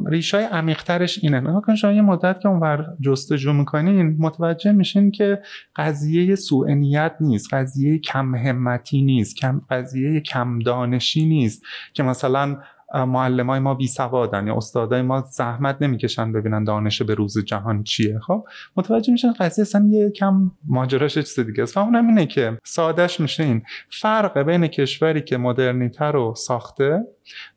ریشای 0.08 0.44
عمیق‌ترش 0.44 1.20
اینه. 1.24 1.40
نگاه 1.40 1.62
کن 1.62 1.76
شما 1.76 1.92
یه 1.92 2.02
مدت 2.02 2.40
که 2.40 2.50
اونور 2.50 2.86
جستجو 3.02 3.54
می‌کنین 3.54 4.16
متوجه 4.20 4.72
میشین 4.72 5.12
که 5.12 5.40
قضیه 5.76 6.36
سوء 6.36 6.74
نیت 6.74 7.16
نیست 7.20 7.54
قضیه 7.54 8.00
کم 8.18 8.36
همتی 8.36 9.02
نیست 9.02 9.38
کم 9.38 9.62
قضیه 9.70 10.20
کم 10.20 10.60
دانشی 10.60 11.26
نیست 11.26 11.64
که 11.94 12.04
مثلا 12.04 12.58
معلم 12.94 13.50
های 13.50 13.60
ما 13.60 13.74
بی 13.74 13.88
سوادن 13.88 14.48
یا 14.48 14.58
استادای 14.58 15.02
ما 15.02 15.22
زحمت 15.22 15.82
نمی‌کشن 15.82 16.32
ببینن 16.32 16.64
دانش 16.64 17.02
به 17.02 17.14
روز 17.14 17.46
جهان 17.46 17.84
چیه. 17.84 18.20
خب 18.20 18.46
متوجه 18.78 19.12
میشن 19.12 19.34
قضیه 19.34 19.62
اصلا 19.62 19.88
یه 19.92 20.10
کم 20.10 20.52
ماجراش 20.68 21.14
چیز 21.14 21.40
دیگه 21.40 21.64
است. 21.64 21.78
و 21.78 21.80
اونم 21.80 22.08
اینه 22.08 22.26
که 22.26 22.58
سادش 22.64 23.20
میشه 23.20 23.44
این. 23.44 23.62
فرق 23.90 24.42
بین 24.42 24.68
کشوری 24.68 25.22
که 25.22 25.38
مدرنیته 25.38 26.06
رو 26.06 26.34
ساخته 26.36 27.04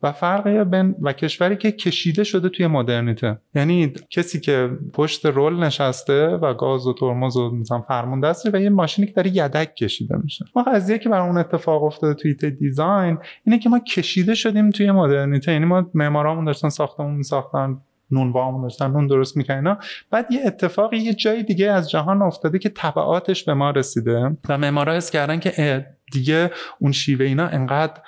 و 0.03 0.13
فرق 0.13 0.49
بین 0.49 0.95
و 1.01 1.13
کشوری 1.13 1.57
که 1.57 1.73
کشیده 1.73 2.25
شده 2.25 2.49
توی 2.49 2.67
مدرنیته. 2.67 3.39
یعنی 3.55 3.93
کسی 4.11 4.41
که 4.41 4.71
پشت 4.93 5.27
رول 5.27 5.65
نشسته 5.65 6.27
و 6.27 6.55
گاز 6.55 6.87
و 6.87 6.93
ترمز 6.93 7.37
و 7.37 7.51
مثلا 7.51 7.81
فرمون 7.81 8.21
دسته 8.21 8.51
و 8.53 8.61
یه 8.61 8.71
ماشینی 8.71 9.07
که 9.07 9.13
داره 9.13 9.31
یدک 9.37 9.75
کشیده 9.75 10.17
میشه. 10.23 10.45
ما 10.57 10.63
قضیه 10.63 10.99
که 10.99 11.09
بر 11.09 11.21
اون 11.21 11.39
اتفاق 11.39 11.85
افتاده 11.85 12.15
توی 12.15 12.51
دیزاین 12.51 13.19
اینه 13.47 13.59
که 13.59 13.69
ما 13.69 13.79
کشیده 13.79 14.35
شدیم 14.35 14.71
توی 14.71 14.91
مدرنیته. 14.91 15.53
یعنی 15.53 15.65
ما 15.65 15.91
معمارامون 15.95 16.45
داشتن 16.45 16.69
ساختمون 16.69 17.15
میساختن 17.15 17.79
نون 18.11 18.33
وامون 18.33 18.63
داشتن 18.63 18.91
نون 18.91 19.07
درست 19.07 19.37
می‌کنن 19.37 19.77
بعد 20.11 20.33
یه 20.33 20.41
اتفاقی 20.47 20.97
یه 20.97 21.15
جای 21.15 21.43
دیگه 21.43 21.71
از 21.71 21.91
جهان 21.91 22.23
افتاده 22.23 22.59
که 22.59 22.69
تبعاتش 22.69 23.45
به 23.45 23.55
ما 23.55 23.71
رسیده 23.71 24.37
و 24.49 24.59
معمارا 24.59 24.95
حس 24.95 25.11
کردن 25.11 25.41
که 25.41 25.87
دیگه 26.13 26.51
اون 26.81 26.93
شیوه 26.93 27.27
اینا 27.27 27.47
انقدر 27.47 28.03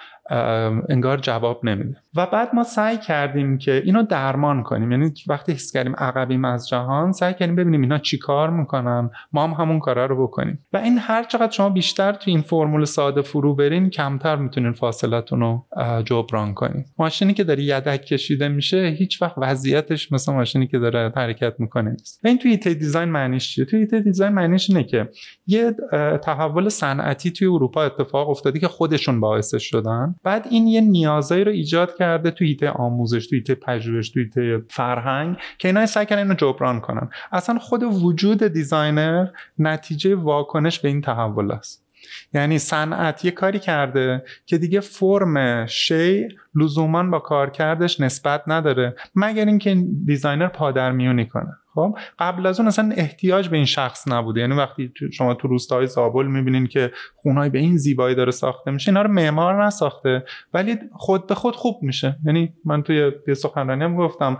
انگار 0.89 1.18
جواب 1.18 1.64
نمیده. 1.64 1.97
و 2.16 2.27
بعد 2.27 2.55
ما 2.55 2.62
سعی 2.62 2.99
کردیم 2.99 3.59
که 3.59 3.83
اینو 3.85 4.03
درمان 4.03 4.62
کنیم. 4.62 4.93
یعنی 4.93 5.12
وقتی 5.27 5.53
حس 5.53 5.73
کردیم 5.73 5.97
عقبیم 5.97 6.45
از 6.45 6.68
جهان 6.68 7.12
سعی 7.12 7.35
کردیم 7.35 7.57
ببینیم 7.57 7.81
اینا 7.81 7.99
چی 7.99 8.18
کار 8.18 8.51
می‌کنن 8.51 9.11
ما 9.33 9.47
هم 9.47 9.51
همون 9.51 9.79
کارا 9.79 10.07
رو 10.07 10.23
بکنیم. 10.23 10.59
و 10.73 10.77
این 10.77 10.99
هر 10.99 11.25
چقدر 11.25 11.51
شما 11.51 11.68
بیشتر 11.68 12.12
تو 12.12 12.31
این 12.31 12.41
فرمول 12.41 12.85
ساده 12.85 13.23
فرو 13.23 13.55
برین 13.55 13.91
کمتر 13.91 14.37
می‌تونین 14.37 14.73
فاصلتون 14.73 15.41
رو 15.41 15.64
جبران 16.05 16.55
کنیم 16.55 16.85
ماشینی 16.99 17.35
که 17.35 17.45
داره 17.45 17.62
یدک 17.62 18.03
کشیده 18.03 18.49
میشه 18.49 18.95
هیچ 18.99 19.23
وقت 19.23 19.35
وضعیتش 19.37 20.12
مثل 20.12 20.33
ماشینی 20.33 20.66
که 20.66 20.79
داره 20.79 21.12
حرکت 21.16 21.55
می‌کنه 21.59 21.91
نیست. 21.91 22.27
این 22.27 22.39
توی 22.39 22.51
حیطه 22.51 22.68
design 22.68 23.09
معنیش 23.09 23.55
چیه؟ 23.55 23.64
توی 23.64 23.79
حیطه 23.79 23.95
design 23.95 24.33
معنیش 24.33 24.70
اینه 24.70 24.85
که 24.85 25.09
یه 25.47 25.75
تحول 26.23 26.68
صنعتی 26.68 27.31
توی 27.31 27.49
اروپا 27.49 27.83
اتفاق 27.83 28.31
افتاده 28.31 28.59
که 28.59 28.68
خودشون 28.68 29.20
باعثش 29.20 29.70
شدن. 29.70 30.12
بعد 30.23 30.47
این 30.51 30.67
یه 30.67 30.81
نیازایی 30.81 31.45
رو 31.45 31.53
ایجاد 31.53 31.97
کرده 31.97 32.31
توی 32.31 32.49
حیطه 32.49 32.62
آموزش 32.63 33.27
توی 33.27 33.39
حیطه 33.39 33.61
پژوهش 33.61 34.11
توی 34.11 34.23
حیطه 34.23 34.62
فرهنگ 34.69 35.37
که 35.59 35.69
اینا 35.69 35.87
سعی 35.87 36.07
کردن 36.07 36.23
اینو 36.23 36.35
جبران 36.35 36.81
کنن. 36.81 37.11
اصلا 37.33 37.59
خود 37.59 37.83
وجود 37.83 38.43
designer 38.43 39.27
نتیجه 39.59 40.15
واکنش 40.15 40.81
به 40.81 40.89
این 40.89 41.01
تحول 41.01 41.53
است. 41.53 41.83
یعنی 42.35 42.59
صنعت 42.59 43.25
یه 43.25 43.31
کاری 43.31 43.59
کرده 43.59 44.25
که 44.47 44.59
دیگه 44.59 44.81
فرم 44.81 45.67
شی 45.67 46.29
لزوما 46.55 47.03
با 47.03 47.19
کارکردش 47.19 48.01
نسبت 48.01 48.43
نداره 48.47 48.97
مگر 49.15 49.45
اینکه 49.45 49.85
designer 50.07 50.49
پادرمیونی 50.49 51.27
کنه. 51.27 51.57
خب 51.75 51.99
قبل 52.18 52.47
از 52.47 52.61
اون 52.61 52.68
اصلا 52.68 52.93
احتیاج 52.97 53.49
به 53.49 53.57
این 53.57 53.64
شخص 53.64 54.09
نبوده. 54.09 54.41
یعنی 54.41 54.55
وقتی 54.55 54.93
شما 55.12 55.35
تو 55.35 55.49
روستای 55.49 55.87
زابل 55.87 56.27
می‌بینین 56.27 56.66
که 56.66 56.93
خونهایی 57.16 57.51
به 57.51 57.59
این 57.59 57.77
زیبایی 57.77 58.14
داره 58.14 58.31
ساخته 58.31 58.70
میشه 58.70 58.89
اینا 58.89 59.03
رو 59.03 59.11
معمار 59.11 59.66
نساخته 59.66 60.25
ولی 60.55 60.79
خود 60.93 61.27
به 61.27 61.35
خود 61.35 61.57
خوب 61.57 61.83
میشه. 61.83 62.16
یعنی 62.25 62.53
من 62.64 62.83
توی 62.83 63.12
یه 63.29 63.35
سخنرانی 63.35 63.85
هم 63.85 63.97
گفتم 63.97 64.39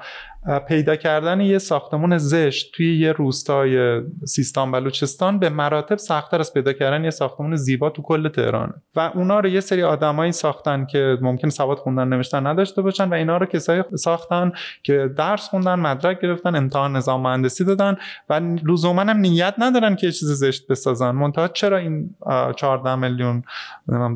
پیدا 0.69 0.97
کردن 0.97 1.41
یه 1.41 1.59
ساختمون 1.59 2.19
زشت 2.19 2.73
توی 2.75 2.99
یه 2.99 3.13
روستای 3.13 4.03
سیستان 4.25 4.73
بلوچستان 4.73 5.39
به 5.39 5.49
مراتب 5.49 5.97
سختتر 5.97 6.41
از 6.41 6.55
پیدا 6.55 6.73
کردن 6.73 7.05
یه 7.05 7.11
ساختمون 7.11 7.57
زیبا 7.57 7.91
تو 7.91 8.03
کل 8.03 8.29
تهرانه. 8.29 8.73
و 8.97 9.11
اونا 9.15 9.41
رو 9.41 9.49
یه 9.49 9.61
سری 9.61 9.83
آدمایی 9.83 10.33
ساختن 10.33 10.87
که 10.87 11.19
ممکن 11.21 11.49
سواد 11.49 11.79
خوندن 11.79 12.09
نوشتن 12.09 12.47
نداشته 12.47 12.83
باشن 12.83 13.09
و 13.09 13.15
اینا 13.15 13.37
رو 13.37 13.47
کسایی 13.47 13.83
ساختن 13.95 14.53
که 14.83 15.11
درس 15.17 15.49
خوندن 15.49 15.75
مدرک 15.75 16.21
گرفتن 16.21 16.57
امتحان 16.57 16.97
نظام 16.97 17.23
مهندسی 17.23 17.65
دادن 17.65 17.97
و 18.29 18.41
لزوما 18.65 19.03
هم 19.03 19.17
نیت 19.17 19.55
ندارن 19.59 19.97
که 19.97 20.07
یه 20.07 20.13
چیز 20.13 20.29
زشت 20.29 20.67
بسازن. 20.67 21.11
منتها 21.11 21.49
چرا 21.49 21.77
این 21.77 22.15
14 22.57 22.95
میلیون 22.95 23.43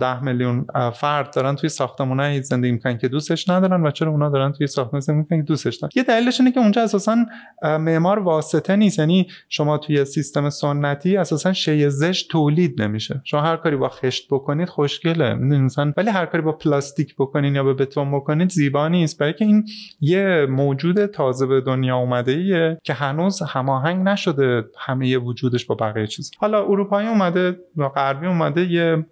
10 0.00 0.22
میلیون 0.22 0.66
فرد 0.94 1.34
دارن 1.34 1.56
توی 1.56 1.68
ساختمونای 1.68 2.42
زندگی 2.42 2.72
می‌کنن 2.72 2.98
که 2.98 3.08
دوستش 3.08 3.48
ندارن 3.48 3.86
و 3.86 3.90
چرا 3.90 4.10
اونا 4.10 4.28
دارن 4.28 4.52
توی 4.52 4.66
ساختمان 4.66 5.00
زندگی 5.00 5.18
می‌کنن 5.18 5.38
که 5.38 5.44
دوستش 5.44 5.76
دارن 5.76 5.90
دلیلش 6.16 6.40
اینه 6.40 6.52
که 6.52 6.60
اونجا 6.60 6.82
اساسا 6.82 7.16
معمار 7.62 8.18
واسطه 8.18 8.76
نیست. 8.76 8.98
یعنی 8.98 9.26
شما 9.48 9.78
توی 9.78 10.04
سیستم 10.04 10.50
سنتی 10.50 11.16
اساسا 11.16 11.52
شی 11.52 11.90
زشت 11.90 12.30
تولید 12.30 12.82
نمیشه. 12.82 13.20
شما 13.24 13.40
هر 13.40 13.56
کاری 13.56 13.76
با 13.76 13.88
خشت 13.88 14.26
بکنید 14.30 14.68
خوشگله. 14.68 15.34
مثلا 15.34 15.92
ولی 15.96 16.10
هر 16.10 16.26
کاری 16.26 16.42
با 16.42 16.52
پلاستیک 16.52 17.14
بکنین 17.18 17.54
یا 17.54 17.64
به 17.64 17.74
بتون 17.74 18.16
بکنید 18.16 18.50
زیبا 18.50 18.88
نیست. 18.88 19.18
برای 19.18 19.32
که 19.32 19.44
این 19.44 19.64
یه 20.00 20.46
موجود 20.50 21.06
تازه 21.06 21.46
به 21.46 21.60
دنیا 21.60 21.96
اومده 21.96 22.32
ایه 22.32 22.78
که 22.84 22.92
هنوز 22.92 23.42
هماهنگ 23.42 24.08
نشده 24.08 24.64
همه 24.78 25.18
وجودش 25.18 25.64
با 25.64 25.74
بقیه 25.74 26.06
چیز 26.06 26.30
حالا 26.38 26.62
اروپایی 26.62 27.08
اومده 27.08 27.58
و 27.76 27.88
غربی 27.88 28.26
اومده 28.26 28.64
یه 28.70 29.06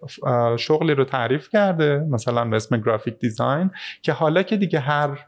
شغلی 0.59 0.94
رو 0.94 1.05
تعریف 1.05 1.48
کرده 1.48 2.07
مثلا 2.11 2.44
به 2.44 2.57
اسم 2.57 2.76
گرافیک 2.76 3.18
دیزاین 3.18 3.70
که 4.02 4.12
حالا 4.12 4.42
که 4.42 4.57
دیگه 4.57 4.80
هر 4.80 5.18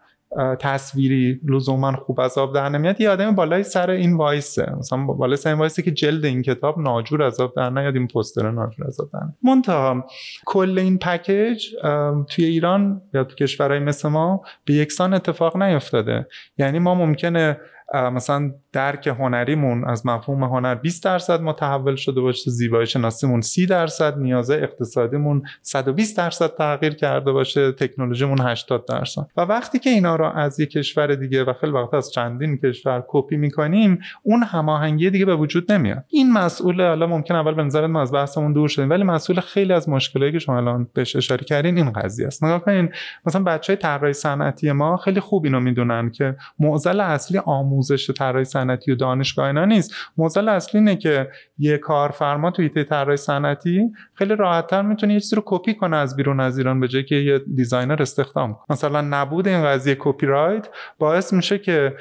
تصویری 0.61 1.41
لزوما 1.49 1.93
خوب 1.93 2.21
از 2.21 2.39
آب 2.39 2.55
در 2.55 2.69
نمیاد 2.69 3.01
یه 3.01 3.11
آدم 3.11 3.35
بالای 3.35 3.63
سر 3.63 3.91
این 3.91 4.17
وایسه. 4.17 4.73
مثلا 4.79 5.05
بالای 5.05 5.37
سر 5.37 5.51
این 5.51 5.59
وایسه 5.59 5.83
که 5.83 5.91
جلد 5.91 6.25
این 6.25 6.43
کتاب 6.43 6.79
ناجور 6.79 7.23
از 7.23 7.41
آب 7.41 7.55
در 7.57 7.71
نیاد 7.71 7.97
این 7.97 8.07
پوستر 8.07 8.51
ناجور 8.51 8.87
از 8.87 9.01
آب 9.01 9.11
در 9.13 9.21
منتها 9.43 10.07
کل 10.47 10.79
این 10.79 10.99
پکیج 10.99 11.67
توی 12.31 12.45
ایران 12.45 13.03
یا 13.15 13.25
تو 13.25 13.35
کشورهای 13.35 13.79
مثل 13.79 14.09
ما 14.09 14.43
به 14.65 14.75
یکسان 14.75 15.15
اتفاق 15.15 15.57
نیفتاده. 15.57 16.27
یعنی 16.59 16.79
ما 16.79 16.95
ممکنه 16.95 17.61
مثلا 17.95 18.53
درک 18.73 19.07
هنریمون 19.07 19.85
از 19.85 20.07
مفهوم 20.07 20.45
هنر 20.45 20.75
20 20.75 21.05
درصد 21.05 21.41
متحول 21.41 21.97
شده 21.97 22.21
باشه 22.21 22.51
زیبایی 22.51 22.87
شناسیمون 22.87 23.41
30 23.41 23.67
درصد 23.67 24.19
نیازه 24.19 24.55
اقتصادیمون 24.55 25.43
120 25.63 26.17
درصد 26.17 26.55
تغییر 26.55 26.95
کرده 26.95 27.33
باشه 27.33 27.73
تکنولوژیمون 27.73 28.41
80 28.41 28.85
درصد. 28.87 29.27
و 29.37 29.41
وقتی 29.41 29.79
که 29.79 29.91
اینا 29.91 30.17
رو 30.17 30.25
از 30.25 30.61
یک 30.61 30.71
کشور 30.71 31.15
دیگه 31.15 31.45
و 31.45 31.53
خیلی 31.53 31.73
وقت 31.73 31.95
از 31.95 32.13
چندین 32.13 32.59
کشور 32.59 33.05
کپی 33.09 33.37
می‌کنیم 33.37 33.99
اون 34.23 34.43
هماهنگی 34.43 35.11
دیگه 35.11 35.25
به 35.25 35.37
وجود 35.37 35.73
نمیاد. 35.73 36.05
این 36.09 36.33
مسئول 36.33 36.89
حالا 36.89 37.07
ممکن 37.07 37.35
اول 37.35 37.55
به 37.55 37.63
نظر 37.63 37.87
ما 37.87 38.03
از 38.03 38.13
بحثمون 38.13 38.53
دور 38.53 38.69
شدیم 38.69 38.91
ولی 38.91 39.03
مسئول 39.03 39.41
خیلی 39.41 39.73
از 39.73 39.89
مشکلاتی 39.89 40.33
که 40.33 40.39
شما 40.39 40.57
الان 40.57 40.89
بهش 40.95 41.17
اشاره 41.17 41.45
کردین 41.45 41.77
این 41.77 41.91
قضیه 41.93 42.27
است. 42.27 42.45
نگاه 42.45 42.65
کنین 42.65 42.89
مثلا 43.27 43.43
بچهای 43.43 43.77
طراحی 43.77 44.13
صنعتی 44.13 44.73
ما 44.73 44.97
خیلی 44.97 45.21
خوب 45.21 45.45
اینو 45.45 45.61
می‌دونن 45.61 46.11
که 46.11 46.37
معضل 46.59 47.01
اصلی 47.01 47.39
آموزش 47.39 47.76
طراحی 48.19 48.45
صنعتی 48.45 48.93
و 48.93 48.95
دانشگاه 48.95 49.47
اینا 49.47 49.65
نیست. 49.65 49.95
معضل 50.17 50.49
اصلی 50.49 50.81
اینه 50.81 50.97
که 50.97 51.29
یه 51.59 51.79
کارفرما 51.79 52.51
توی 52.51 52.65
حیطه 52.65 52.85
طراحی 52.85 53.17
صنعتی 53.17 53.93
خیلی 54.15 54.37
راحتتر 54.37 54.83
می‌تونه 54.83 55.15
یه 55.15 55.21
چیزی 55.21 55.37
رو 55.37 55.43
کپی 55.47 55.75
کنه 55.75 55.97
از 55.97 56.17
بیرون 56.17 56.41
از 56.41 56.59
ایران 56.59 56.81
به 56.81 56.89
جای 56.89 57.05
که 57.05 57.15
یه 57.15 57.39
designer 57.39 58.03
استخدام 58.03 58.55
کنه. 58.55 58.65
مثلا 58.71 59.01
نبود 59.01 59.49
این 59.49 59.65
قضیه 59.65 59.97
کپی 59.99 60.27
رایت 60.27 60.69
باعث 60.99 61.33
میشه 61.33 61.59
که 61.59 61.95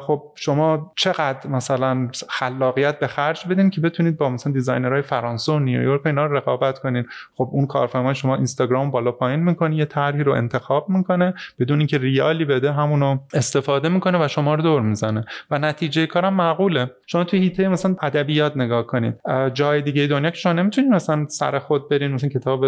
خب 0.00 0.22
شما 0.34 0.92
چقدر 0.96 1.50
مثلا 1.50 2.08
خلاقیت 2.28 2.98
به 2.98 3.06
خرج 3.06 3.46
بدین 3.46 3.70
که 3.70 3.80
بتونید 3.80 4.16
با 4.16 4.30
مثلا 4.30 4.52
designer 4.52 4.92
های 4.92 5.02
فرانسه 5.02 5.52
و 5.52 5.58
نیویورک 5.58 6.06
اینا 6.06 6.26
رو 6.26 6.36
رقابت 6.36 6.78
کنین. 6.78 7.04
خب 7.34 7.48
اون 7.52 7.66
کارفرما 7.66 8.14
شما 8.14 8.34
اینستاگرام 8.34 8.90
بالا 8.90 9.12
پایین 9.12 9.40
می‌کنه 9.40 9.76
یه 9.76 9.84
طرحی 9.84 10.22
رو 10.22 10.32
انتخاب 10.32 10.88
می‌کنه 10.88 11.34
بدون 11.58 11.78
اینکه 11.78 11.98
ریالی 11.98 12.44
بده 12.44 12.72
همونو 12.72 13.18
استفاده 13.34 13.88
می‌کنه 13.88 14.24
و 14.24 14.28
شما 14.28 14.54
رو 14.54 14.62
دور 14.62 14.82
می‌زنه. 14.82 15.24
و 15.50 15.58
نتیجه 15.58 16.06
کارم 16.06 16.34
معقوله. 16.34 16.90
شما 17.06 17.24
تو 17.24 17.36
هیته 17.36 17.68
مثلا 17.68 17.96
ادبیات 18.02 18.56
نگاه 18.56 18.86
کنید 18.86 19.14
جای 19.54 19.82
دیگه 19.82 20.06
دنیا 20.06 20.30
که 20.30 20.36
شما 20.36 20.52
نمی‌تونید 20.52 20.90
مثلا 20.90 21.26
سر 21.28 21.58
خود 21.58 21.88
برین 21.88 22.12
مثلا 22.12 22.30
کتاب 22.30 22.64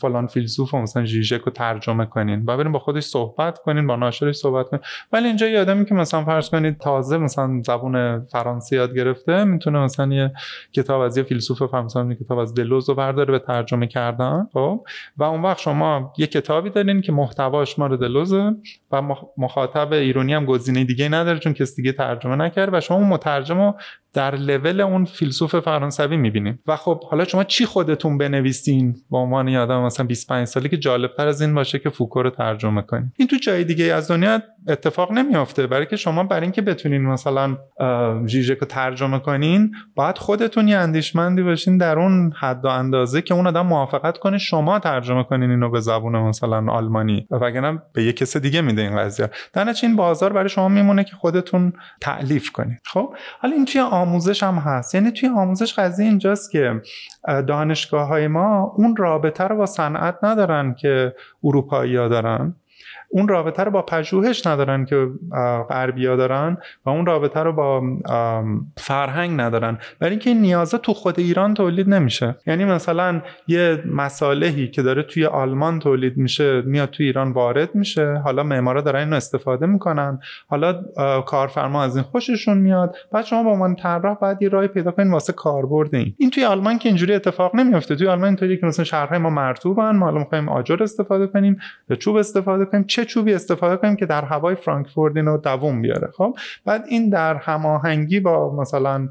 فلان 0.00 0.26
فیلسوف 0.26 0.74
مثلا 0.74 1.04
ژیژک 1.04 1.40
رو 1.40 1.52
ترجمه 1.52 2.06
کنین. 2.06 2.44
و 2.46 2.56
برین 2.56 2.72
با 2.72 2.78
خودش 2.78 3.02
صحبت 3.02 3.58
کنین 3.58 3.86
با 3.86 3.96
ناشرش 3.96 4.36
صحبت 4.36 4.66
کنین. 4.68 4.82
ولی 5.12 5.26
اینجا 5.26 5.48
یه 5.48 5.60
آدمی 5.60 5.84
که 5.84 5.94
مثلا 5.94 6.24
فرض 6.40 6.50
کنید 6.50 6.78
تازه 6.78 7.18
مثلا 7.18 7.62
زبون 7.64 8.24
فرانسه 8.24 8.76
یاد 8.76 8.94
گرفته 8.94 9.44
می‌تونه 9.44 9.78
مثلا 9.78 10.14
یه 10.14 10.32
کتاب 10.72 11.00
از 11.00 11.16
یه 11.16 11.22
فیلسوف 11.22 11.62
فرانسوی 11.62 12.16
کتاب 12.16 12.38
از 12.38 12.54
دلوز 12.54 12.88
رو 12.88 12.94
برداره 12.94 13.32
به 13.32 13.38
ترجمه 13.38 13.86
کردن 13.86 14.48
خب؟ 14.52 14.84
و 15.16 15.22
اون 15.22 15.42
وقت 15.42 15.58
شما 15.58 16.12
یه 16.18 16.26
کتابی 16.26 16.70
دارین 16.70 17.00
که 17.00 17.12
محتواش 17.12 17.78
مال 17.78 17.96
دلوزه 17.96 18.54
و 18.92 19.02
مخاطب 19.36 19.92
ایرانی 19.92 20.34
هم 20.34 20.44
گزینه 20.44 20.84
دیگه 20.84 21.08
نداره 21.08 21.38
چون 21.38 21.52
کسی 21.52 21.82
دیگه 21.82 21.92
ترجمه 21.92 22.36
نکرده 22.36 22.78
و 22.78 22.80
شما 22.80 22.96
اون 22.96 23.08
مترجم 23.08 23.74
در 24.12 24.34
لول 24.34 24.80
اون 24.80 25.04
فیلسوف 25.04 25.56
فرانسوی 25.56 26.16
می‌بینیم 26.16 26.58
و 26.66 26.76
خب 26.76 27.04
حالا 27.04 27.24
شما 27.24 27.44
چی 27.44 27.66
خودتون 27.66 28.18
بنویسین 28.18 28.96
به 29.10 29.16
عنوان 29.16 29.48
یه 29.48 29.58
آدم 29.58 29.82
مثلا 29.82 30.06
25 30.06 30.46
سالی 30.46 30.68
که 30.68 30.76
جالبتر 30.76 31.28
از 31.28 31.40
این 31.42 31.54
باشه 31.54 31.78
که 31.78 31.90
فوکو 31.90 32.22
رو 32.22 32.30
ترجمه 32.30 32.82
کنین 32.82 33.12
این 33.16 33.28
تو 33.28 33.36
جای 33.36 33.64
دیگه 33.64 33.84
از 33.84 34.10
دنیا 34.10 34.42
اتفاق 34.68 35.12
نمیافته. 35.12 35.66
برای 35.66 35.86
که 35.86 35.96
شما 35.96 36.24
برای 36.24 36.42
اینکه 36.42 36.62
بتونین 36.62 37.02
مثلا 37.02 37.56
ژیژک 38.26 38.58
رو 38.58 38.66
ترجمه 38.66 39.18
کنین 39.18 39.72
باید 39.94 40.18
خودتون 40.18 40.68
یه 40.68 40.76
اندیشمندی 40.76 41.42
باشین 41.42 41.78
در 41.78 41.98
اون 41.98 42.32
حد 42.40 42.64
و 42.64 42.68
اندازه 42.68 43.22
که 43.22 43.34
اون 43.34 43.46
آدم 43.46 43.66
موافقت 43.66 44.18
کنه 44.18 44.38
شما 44.38 44.78
ترجمه 44.78 45.24
کنین 45.24 45.50
اینو 45.50 45.70
به 45.70 45.80
زبون 45.80 46.18
مثلا 46.18 46.72
آلمانی. 46.72 47.26
وگرنه 47.30 47.82
به 47.92 48.04
یه 48.04 48.12
کس 48.12 48.36
دیگه 48.36 48.60
میده 48.60 48.82
این 48.82 48.96
قضیه. 48.96 49.30
در 49.52 49.74
این 49.82 49.96
بازار 49.96 50.32
برای 50.32 50.48
شما 50.48 50.68
میمونه 50.68 51.04
که 51.04 51.16
خودتون 51.16 51.72
تعلیف 52.00 52.50
کنین. 52.50 52.76
خب؟ 52.84 53.14
حالا 53.40 53.54
این 53.54 53.64
توی 53.64 53.80
آموزش 54.00 54.42
هم 54.42 54.54
هست. 54.54 54.94
یعنی 54.94 55.10
توی 55.10 55.28
آموزش 55.28 55.74
قضیه 55.74 56.06
اینجاست 56.06 56.50
که 56.50 56.82
دانشگاه 57.46 58.08
های 58.08 58.28
ما 58.28 58.74
اون 58.76 58.96
رابطه 58.96 59.44
رو 59.44 59.56
با 59.56 59.66
صنعت 59.66 60.18
ندارن 60.22 60.74
که 60.74 61.14
اروپایی 61.44 61.96
ها 61.96 62.08
دارن. 62.08 62.54
اون 63.12 63.28
رابطه 63.28 63.64
رو 63.64 63.70
با 63.70 63.82
پژوهش 63.82 64.46
ندارن 64.46 64.84
که 64.84 65.08
غربیا 65.68 66.16
دارن 66.16 66.58
و 66.86 66.90
اون 66.90 67.06
رابطه 67.06 67.40
رو 67.40 67.52
با 67.52 67.82
فرهنگ 68.76 69.40
ندارن. 69.40 69.78
برای 70.00 70.10
اینکه 70.10 70.30
این 70.30 70.40
نیازه 70.40 70.78
تو 70.78 70.94
خود 70.94 71.20
ایران 71.20 71.54
تولید 71.54 71.88
نمیشه. 71.88 72.36
یعنی 72.46 72.64
مثلا 72.64 73.22
یه 73.48 73.82
مصالحی 73.86 74.68
که 74.68 74.82
داره 74.82 75.02
توی 75.02 75.26
آلمان 75.26 75.78
تولید 75.78 76.16
میشه 76.16 76.62
میاد 76.62 76.90
توی 76.90 77.06
ایران 77.06 77.32
وارد 77.32 77.74
میشه. 77.74 78.20
حالا 78.24 78.42
معمارا 78.42 78.80
دارن 78.80 79.00
اینو 79.00 79.16
استفاده 79.16 79.66
می‌کنن. 79.66 80.20
حالا 80.48 80.82
کارفرما 81.26 81.82
از 81.82 81.96
این 81.96 82.04
خوششون 82.04 82.58
میاد. 82.58 82.96
بعد 83.12 83.24
شما 83.24 83.42
با 83.42 83.56
من 83.56 83.74
طراح 83.74 84.18
باید 84.18 84.42
یه 84.42 84.48
راهی 84.48 84.68
پیدا 84.68 84.90
کنین 84.90 85.12
واسه 85.12 85.32
کاربرد 85.32 85.94
این. 85.94 86.14
این 86.18 86.30
توی 86.30 86.44
آلمان 86.44 86.78
که 86.78 86.88
اینجوری 86.88 87.14
اتفاق 87.14 87.56
نمیفته 87.56 87.96
توی 87.96 88.08
آلمان 88.08 88.28
اینطوری 88.28 88.58
که 88.60 88.66
مثلا 88.66 88.84
شهرهای 88.84 89.18
ما 89.18 89.30
مرطوبن 89.30 89.96
ما 89.96 90.06
حالا 90.06 90.18
می‌خوایم 90.18 90.48
آجر 90.48 90.82
استفاده 90.82 91.26
کنیم 91.26 91.60
یا 91.90 91.96
چوب 91.96 92.16
استفاده 92.16 92.64
کنیم. 92.64 92.84
چه 93.00 93.06
چوبی 93.06 93.34
استفاده 93.34 93.76
کنیم 93.76 93.96
که 93.96 94.06
در 94.06 94.24
هوای 94.24 94.54
فرانکفورت 94.54 95.16
اینو 95.16 95.36
دووم 95.36 95.82
بیاره 95.82 96.10
خب؟ 96.16 96.36
بعد 96.64 96.84
این 96.88 97.10
در 97.10 97.34
هماهنگی 97.34 98.20
با 98.20 98.56
مثلا 98.56 99.08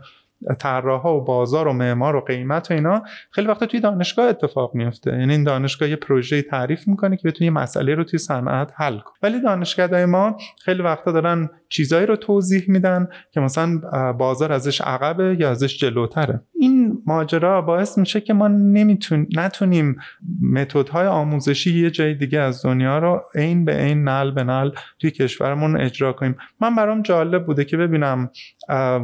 طراحا 0.59 1.17
و 1.17 1.23
بازار 1.23 1.67
و 1.67 1.73
معمار 1.73 2.15
و 2.15 2.21
قیمت 2.21 2.71
و 2.71 2.73
اینا 2.73 3.03
خیلی 3.31 3.47
وقتا 3.47 3.65
توی 3.65 3.79
دانشگاه 3.79 4.25
اتفاق 4.25 4.75
میفته. 4.75 5.11
یعنی 5.11 5.31
این 5.31 5.43
دانشگاه 5.43 5.89
یه 5.89 5.95
پروژه 5.95 6.41
تعریف 6.41 6.87
می‌کنه 6.87 7.17
که 7.17 7.27
بتونی 7.27 7.49
مسئله 7.49 7.95
رو 7.95 8.03
توی 8.03 8.19
صنعت 8.19 8.71
حل 8.75 8.99
کن 8.99 9.11
ولی 9.23 9.41
دانشگاه 9.41 10.05
ما 10.05 10.37
خیلی 10.61 10.81
وقتا 10.81 11.11
دارن 11.11 11.49
چیزایی 11.69 12.05
رو 12.05 12.15
توضیح 12.15 12.63
میدن 12.67 13.07
که 13.31 13.39
مثلا 13.39 13.77
بازار 14.13 14.51
ازش 14.51 14.81
عقبه 14.81 15.37
یا 15.39 15.49
ازش 15.49 15.77
جلوتره. 15.77 16.41
این 16.61 17.03
ماجرا 17.05 17.61
باعث 17.61 17.97
میشه 17.97 18.21
که 18.21 18.33
ما 18.33 18.47
نمیتون 18.47 19.27
نتونیم 19.35 19.95
متدهای 20.41 21.07
آموزشی 21.07 21.79
یه 21.79 21.91
جای 21.91 22.13
دیگه 22.13 22.39
از 22.39 22.65
دنیا 22.65 22.99
رو 22.99 23.21
عین 23.35 23.65
به 23.65 23.73
عین 23.73 24.03
نل 24.03 24.31
به 24.31 24.43
نل 24.43 24.71
توی 24.99 25.11
کشورمون 25.11 25.81
اجرا 25.81 26.13
کنیم. 26.13 26.35
من 26.61 26.75
برام 26.75 27.01
جالب 27.01 27.45
بوده 27.45 27.65
که 27.65 27.77
ببینم 27.77 28.29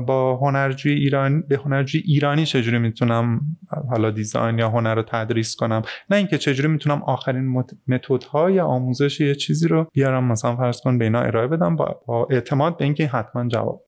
با 0.08 0.40
هنرجوی 0.42 0.94
ایران 0.94 1.42
به 1.42 1.58
هنرجوی 1.66 2.02
ایرانی 2.06 2.46
چجوری 2.46 2.80
می‌تونم 2.80 3.42
حالا 3.90 4.12
دیزاین 4.12 4.60
یا 4.60 4.70
هنر 4.70 4.96
رو 4.96 5.04
تدریس 5.08 5.56
کنم؟ 5.56 5.82
نه 6.10 6.18
اینکه 6.18 6.38
چجوری 6.38 6.68
می‌تونم 6.68 7.04
آخرین 7.04 7.64
متدهای 7.88 8.60
آموزش 8.60 9.22
یه 9.22 9.36
چیزی 9.36 9.68
رو 9.68 9.88
بیارم 9.94 10.24
مثلا 10.24 10.56
فرض 10.56 10.82
کن 10.82 10.98
به 10.98 11.06
اینا 11.06 11.22
ارائه 11.22 11.48
بدم 11.48 11.76
با, 11.76 12.02
با 12.08 12.28
اعتماد 12.30 12.78
به 12.78 12.86
اینکه 12.86 13.08
حتما 13.08 13.48
جواب. 13.48 13.82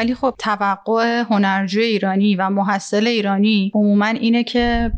ولی 0.00 0.14
خب 0.14 0.34
توقع 0.38 1.22
هنرجوی 1.30 1.84
ایرانی 1.84 2.36
و 2.36 2.50
محصل 2.50 3.06
ایرانی 3.06 3.70
عموما 3.74 4.06
اینه 4.06 4.44
که 4.44 4.92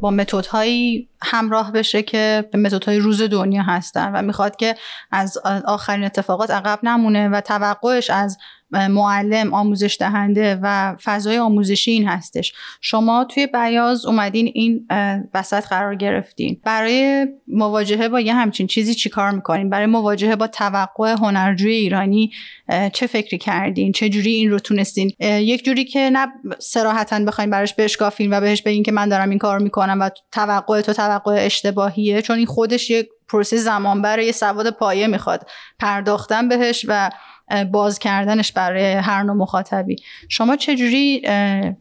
با 0.00 0.10
متدهایی 0.10 1.08
همراه 1.24 1.72
بشه 1.72 2.02
که 2.02 2.48
به 2.52 2.58
متدهای 2.58 2.98
روز 2.98 3.22
دنیا 3.22 3.62
هستن 3.62 4.12
و 4.12 4.22
می‌خواد 4.22 4.56
که 4.56 4.74
از 5.10 5.38
آخرین 5.64 6.04
اتفاقات 6.04 6.50
عقب 6.50 6.78
نمونه 6.82 7.28
و 7.28 7.40
توقعش 7.40 8.10
از 8.10 8.38
معلم 8.72 9.54
آموزش 9.54 9.96
دهنده 10.00 10.58
و 10.62 10.96
فضای 11.04 11.38
آموزشی 11.38 11.90
این 11.90 12.08
هستش. 12.08 12.52
شما 12.80 13.24
توی 13.24 13.46
بیاز 13.46 14.06
اومدین 14.06 14.50
این 14.54 14.86
وسط 15.34 15.66
قرار 15.66 15.94
گرفتین. 15.94 16.60
برای 16.64 17.26
مواجهه 17.48 18.08
با 18.08 18.20
یه 18.20 18.34
همچین 18.34 18.66
چیزی 18.66 18.94
چیکار 18.94 19.30
می‌کنین؟ 19.30 19.70
برای 19.70 19.86
مواجهه 19.86 20.36
با 20.36 20.46
توقع 20.46 21.10
هنرجوی 21.10 21.72
ایرانی 21.72 22.30
چه 22.92 23.06
فکری 23.06 23.38
کردین؟ 23.38 23.92
چه 23.92 24.08
جوری 24.08 24.32
این 24.32 24.50
رو 24.50 24.58
تونستین؟ 24.58 25.12
یک 25.20 25.64
جوری 25.64 25.84
که 25.84 26.10
نه 26.12 26.26
سراحتا 26.58 27.18
بخواین 27.18 27.50
براش 27.50 27.74
بشکافین 27.74 28.32
و 28.32 28.40
بهش 28.40 28.62
بگین 28.62 28.82
که 28.82 28.92
من 28.92 29.08
دارم 29.08 29.30
این 29.30 29.38
کار 29.38 29.58
می‌کنم 29.58 30.00
و 30.00 30.10
توقع 30.32 30.80
تو 30.80 30.92
توقع 30.92 31.11
اشتباهیه 31.26 32.22
چون 32.22 32.36
این 32.36 32.46
خودش 32.46 32.90
یک 32.90 33.08
پروسه 33.28 33.56
زمان 33.56 34.02
برای 34.02 34.32
سواد 34.32 34.70
پایه 34.70 35.06
می‌خواد 35.06 35.46
پرداختن 35.78 36.48
بهش 36.48 36.84
و 36.88 37.10
باز 37.72 37.98
کردنش 37.98 38.52
برای 38.52 38.92
هر 38.92 39.22
نوع 39.22 39.36
مخاطبی. 39.36 39.96
شما 40.28 40.56
چجوری 40.56 41.22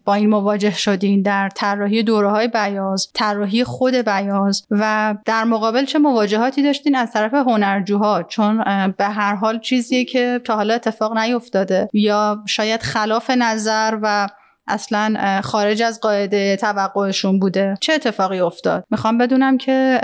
با 0.06 0.14
این 0.14 0.30
مواجه 0.30 0.74
شدین؟ 0.74 1.22
در 1.22 1.50
طراحی 1.50 2.04
دوره 2.04 2.30
های 2.30 2.48
بیاز 2.48 3.12
طراحی 3.14 3.64
خود 3.64 3.96
بیاز 3.96 4.68
و 4.72 5.16
در 5.26 5.44
مقابل 5.44 5.86
چه 5.86 6.00
مواجهاتی 6.00 6.64
داشتین 6.64 6.96
از 6.96 7.12
طرف 7.12 7.34
هنرجوها؟ 7.34 8.24
چون 8.24 8.64
به 8.98 9.06
هر 9.06 9.36
حال 9.36 9.60
چیزیه 9.60 10.06
که 10.06 10.42
تا 10.44 10.56
حالا 10.56 10.74
اتفاق 10.74 11.18
نیفتاده. 11.18 11.90
یا 11.94 12.44
شاید 12.48 12.82
خلاف 12.82 13.30
نظر 13.30 13.98
و 14.02 14.28
اصلا 14.68 15.42
خارج 15.44 15.82
از 15.82 16.00
قاعده 16.00 16.56
توقعشون 16.56 17.40
بوده. 17.40 17.78
چه 17.82 17.94
اتفاقی 17.94 18.40
افتاد؟ 18.40 18.84
می‌خوام 18.90 19.18
بدونم 19.18 19.58
که 19.58 20.02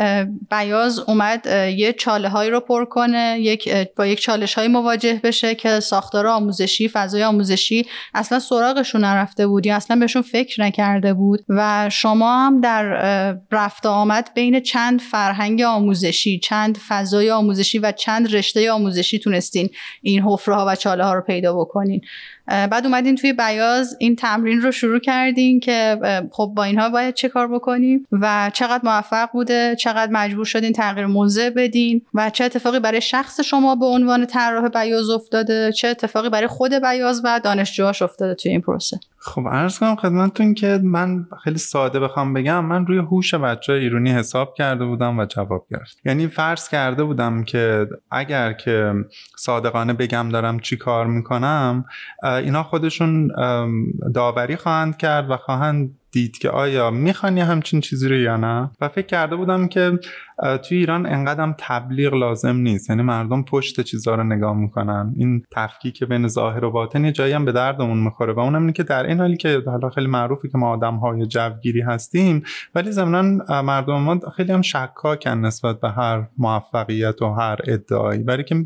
بیاز 0.51 0.99
اومد 0.99 1.45
یه 1.77 1.93
چاله 1.93 2.29
هایی 2.29 2.49
رو 2.49 2.59
پر 2.59 2.85
کنه 2.85 3.37
یک 3.39 3.69
با 3.95 4.05
یک 4.05 4.19
چالش 4.19 4.53
های 4.53 4.67
مواجه 4.67 5.19
بشه 5.23 5.55
که 5.55 5.79
ساختار 5.79 6.27
آموزشی 6.27 6.89
فضای 6.89 7.23
آموزشی 7.23 7.85
اصلا 8.13 8.39
سراغشون 8.39 9.03
نرفته 9.03 9.47
بود 9.47 9.65
یا 9.65 9.75
اصلا 9.75 9.99
بهشون 9.99 10.21
فکر 10.21 10.61
نکرده 10.61 11.13
بود. 11.13 11.45
و 11.49 11.89
شما 11.91 12.45
هم 12.45 12.61
در 12.61 12.83
رفت 13.51 13.85
آمد 13.85 14.29
بین 14.35 14.59
چند 14.59 15.01
فرهنگ 15.01 15.61
آموزشی 15.61 16.39
چند 16.39 16.77
فضای 16.87 17.31
آموزشی 17.31 17.79
و 17.79 17.91
چند 17.91 18.35
رشته 18.35 18.71
آموزشی 18.71 19.19
تونستین 19.19 19.69
این 20.01 20.21
حفره 20.21 20.55
ها 20.55 20.65
و 20.67 20.75
چاله 20.75 21.05
ها 21.05 21.13
رو 21.13 21.21
پیدا 21.21 21.53
بکنین. 21.53 22.01
بعد 22.47 22.85
اومدین 22.85 23.15
توی 23.15 23.33
بیاز 23.33 23.95
این 23.99 24.15
تمرین 24.15 24.61
رو 24.61 24.71
شروع 24.71 24.99
کردین 24.99 25.59
که 25.59 25.99
خب 26.31 26.51
با 26.55 26.63
اینها 26.63 26.89
باید 26.89 27.13
چه 27.13 27.29
کار 27.29 27.47
بکنیم 27.47 28.07
و 28.11 28.51
چقدر 28.53 28.81
موفق 28.83 29.29
بوده 29.31 29.75
چقدر 29.75 30.11
مجبور 30.11 30.45
شدین 30.45 30.73
تغییر 30.73 31.05
موضع 31.05 31.49
بدین 31.49 32.01
و 32.13 32.29
چه 32.29 32.43
اتفاقی 32.43 32.79
برای 32.79 33.01
شخص 33.01 33.41
شما 33.41 33.75
به 33.75 33.85
عنوان 33.85 34.25
طراح 34.25 34.67
بیاز 34.67 35.09
افتاده 35.09 35.71
چه 35.71 35.87
اتفاقی 35.87 36.29
برای 36.29 36.47
خود 36.47 36.73
بیاز 36.73 37.21
و 37.23 37.39
دانشجوهاش 37.43 38.01
افتاده 38.01 38.35
توی 38.35 38.51
این 38.51 38.61
پروسه. 38.61 38.99
خب 39.27 39.47
عرض 39.47 39.79
کنم 39.79 39.95
خدمتتون 39.95 40.53
که 40.53 40.79
من 40.83 41.27
خیلی 41.43 41.57
ساده 41.57 41.99
بخوام 41.99 42.33
بگم 42.33 42.65
من 42.65 42.85
روی 42.85 42.97
هوش 42.97 43.33
بچه 43.33 43.73
ایرانی 43.73 44.11
حساب 44.11 44.53
کرده 44.53 44.85
بودم 44.85 45.19
و 45.19 45.25
جواب 45.25 45.67
گرفت. 45.71 46.01
یعنی 46.05 46.27
فرض 46.27 46.69
کرده 46.69 47.03
بودم 47.03 47.43
که 47.43 47.87
اگر 48.11 48.53
که 48.53 48.93
صادقانه 49.37 49.93
بگم 49.93 50.29
دارم 50.29 50.59
چی 50.59 50.77
کار 50.77 51.07
می‌کنم 51.07 51.85
اینا 52.23 52.63
خودشون 52.63 53.31
داوری 54.13 54.55
خواهند 54.55 54.97
کرد 54.97 55.31
و 55.31 55.37
خواهند 55.37 55.99
دید 56.11 56.37
که 56.37 56.49
آیا 56.49 56.91
می‌خوان 56.91 57.37
همچین 57.37 57.81
چیزی 57.81 58.09
رو 58.09 58.15
یا 58.15 58.37
نه؟ 58.37 58.71
و 58.81 58.89
فکر 58.89 59.05
کرده 59.05 59.35
بودم 59.35 59.67
که 59.67 59.99
توی 60.37 60.77
ایران 60.77 61.05
انقدرم 61.05 61.55
تبلیغ 61.59 62.13
لازم 62.13 62.55
نیست. 62.55 62.89
یعنی 62.89 63.01
مردم 63.01 63.43
پشت 63.43 63.81
چیزها 63.81 64.15
رو 64.15 64.23
نگاه 64.23 64.55
می‌کنن. 64.55 65.13
این 65.17 65.43
تفکیک 65.51 66.03
بین 66.03 66.27
ظاهر 66.27 66.65
و 66.65 66.71
باطن 66.71 67.05
یه 67.05 67.11
جایی 67.11 67.33
هم 67.33 67.45
به 67.45 67.51
دردمون 67.51 67.97
می‌خوره. 67.97 68.33
و 68.33 68.39
اونم 68.39 68.61
اینه 68.61 68.73
که 68.73 68.83
در 68.83 69.05
این 69.05 69.19
حالی 69.19 69.37
که 69.37 69.61
حالا 69.65 69.89
خیلی 69.89 70.07
معروفه 70.07 70.49
که 70.49 70.57
ما 70.57 70.69
آدم 70.69 70.95
های 70.95 71.25
جوگیری 71.25 71.81
هستیم 71.81 72.43
ولی 72.75 72.91
ضمنا 72.91 73.21
مردم 73.61 74.01
ما 74.01 74.19
خیلی 74.35 74.51
هم 74.51 74.61
شکاکن 74.61 75.37
نسبت 75.37 75.79
به 75.79 75.89
هر 75.89 76.27
موفقیت 76.37 77.21
و 77.21 77.33
هر 77.33 77.57
ادعایی. 77.67 78.23
برای 78.23 78.43
که 78.43 78.65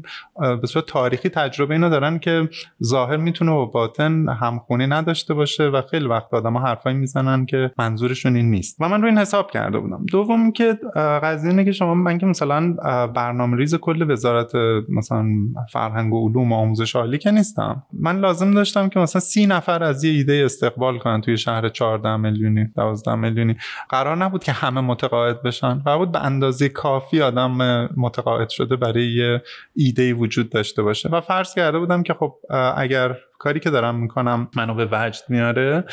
به 0.62 0.68
صورت 0.68 0.86
تاریخی 0.86 1.30
تجربه 1.30 1.74
اینو 1.74 1.90
دارن 1.90 2.20
که 2.20 2.50
ظاهر 2.84 3.18
می‌تونه 3.18 3.52
با 3.52 3.66
باطن 3.66 4.30
همخونی 4.30 4.88
نداشته 4.88 5.34
باشه 5.34 5.68
و 5.68 5.82
خیلی 5.92 6.08
وقت 6.08 6.34
آدم 6.34 6.54
ها 6.54 6.68
حرفایی 6.68 6.96
می‌زنن 6.96 7.31
که 7.46 7.72
منظورشون 7.78 8.36
این 8.36 8.52
نیست. 8.52 8.78
و 8.80 8.90
من 8.90 9.02
رو 9.02 9.08
این 9.08 9.18
حساب 9.18 9.52
کرده 9.52 9.80
بودم. 9.80 10.06
دوم 10.12 10.52
که 10.52 10.80
قضیه 10.96 11.50
اینه 11.50 11.66
که 11.66 11.72
شما 11.72 11.94
من 11.94 12.18
که 12.18 12.26
مثلا 12.26 12.74
برنامه 13.08 13.58
ریز 13.58 13.76
کل 13.76 14.12
وزارت 14.12 14.52
مثلا 14.90 15.26
فرهنگ 15.72 16.14
و 16.14 16.28
علوم 16.28 16.52
و 16.52 16.56
آموزش 16.56 16.96
عالی 16.96 17.18
که 17.18 17.32
نیستم. 17.32 17.84
من 17.94 18.20
لازم 18.20 18.52
داشتم 18.52 18.90
که 18.90 19.00
مثلا 19.00 19.20
سی 19.20 19.46
نفر 19.46 19.84
از 19.84 20.04
یه 20.04 20.12
ایده 20.12 20.42
استقبال 20.46 20.98
کنن 20.98 21.22
توی 21.22 21.38
شهر 21.38 21.70
14 21.70 22.18
میلیونی 22.18 22.68
12 22.76 23.16
میلیونی. 23.16 23.56
قرار 23.90 24.18
نبود 24.18 24.44
که 24.44 24.52
همه 24.52 24.82
متقاعد 24.82 25.42
بشن. 25.42 25.80
قرار 25.80 25.98
بود 25.98 26.12
به 26.12 26.26
اندازه 26.26 26.70
کافی 26.70 27.22
آدم 27.22 27.88
متقاعد 27.98 28.50
شده 28.50 28.76
برای 28.76 29.06
یه 29.06 29.42
ایده 29.76 30.14
وجود 30.14 30.50
داشته 30.50 30.84
باشه. 30.84 31.10
و 31.10 31.22
فرض 31.22 31.54
کرده 31.54 31.80
بودم 31.80 32.04
که 32.04 32.14
خب 32.14 32.34
اگر 32.76 33.16
کاری 33.42 33.60
که 33.60 33.70
دارم 33.70 33.96
می‌کنم 33.96 34.48
منو 34.56 34.74
به 34.74 34.88
وجد 34.92 35.24
میاره 35.30 35.84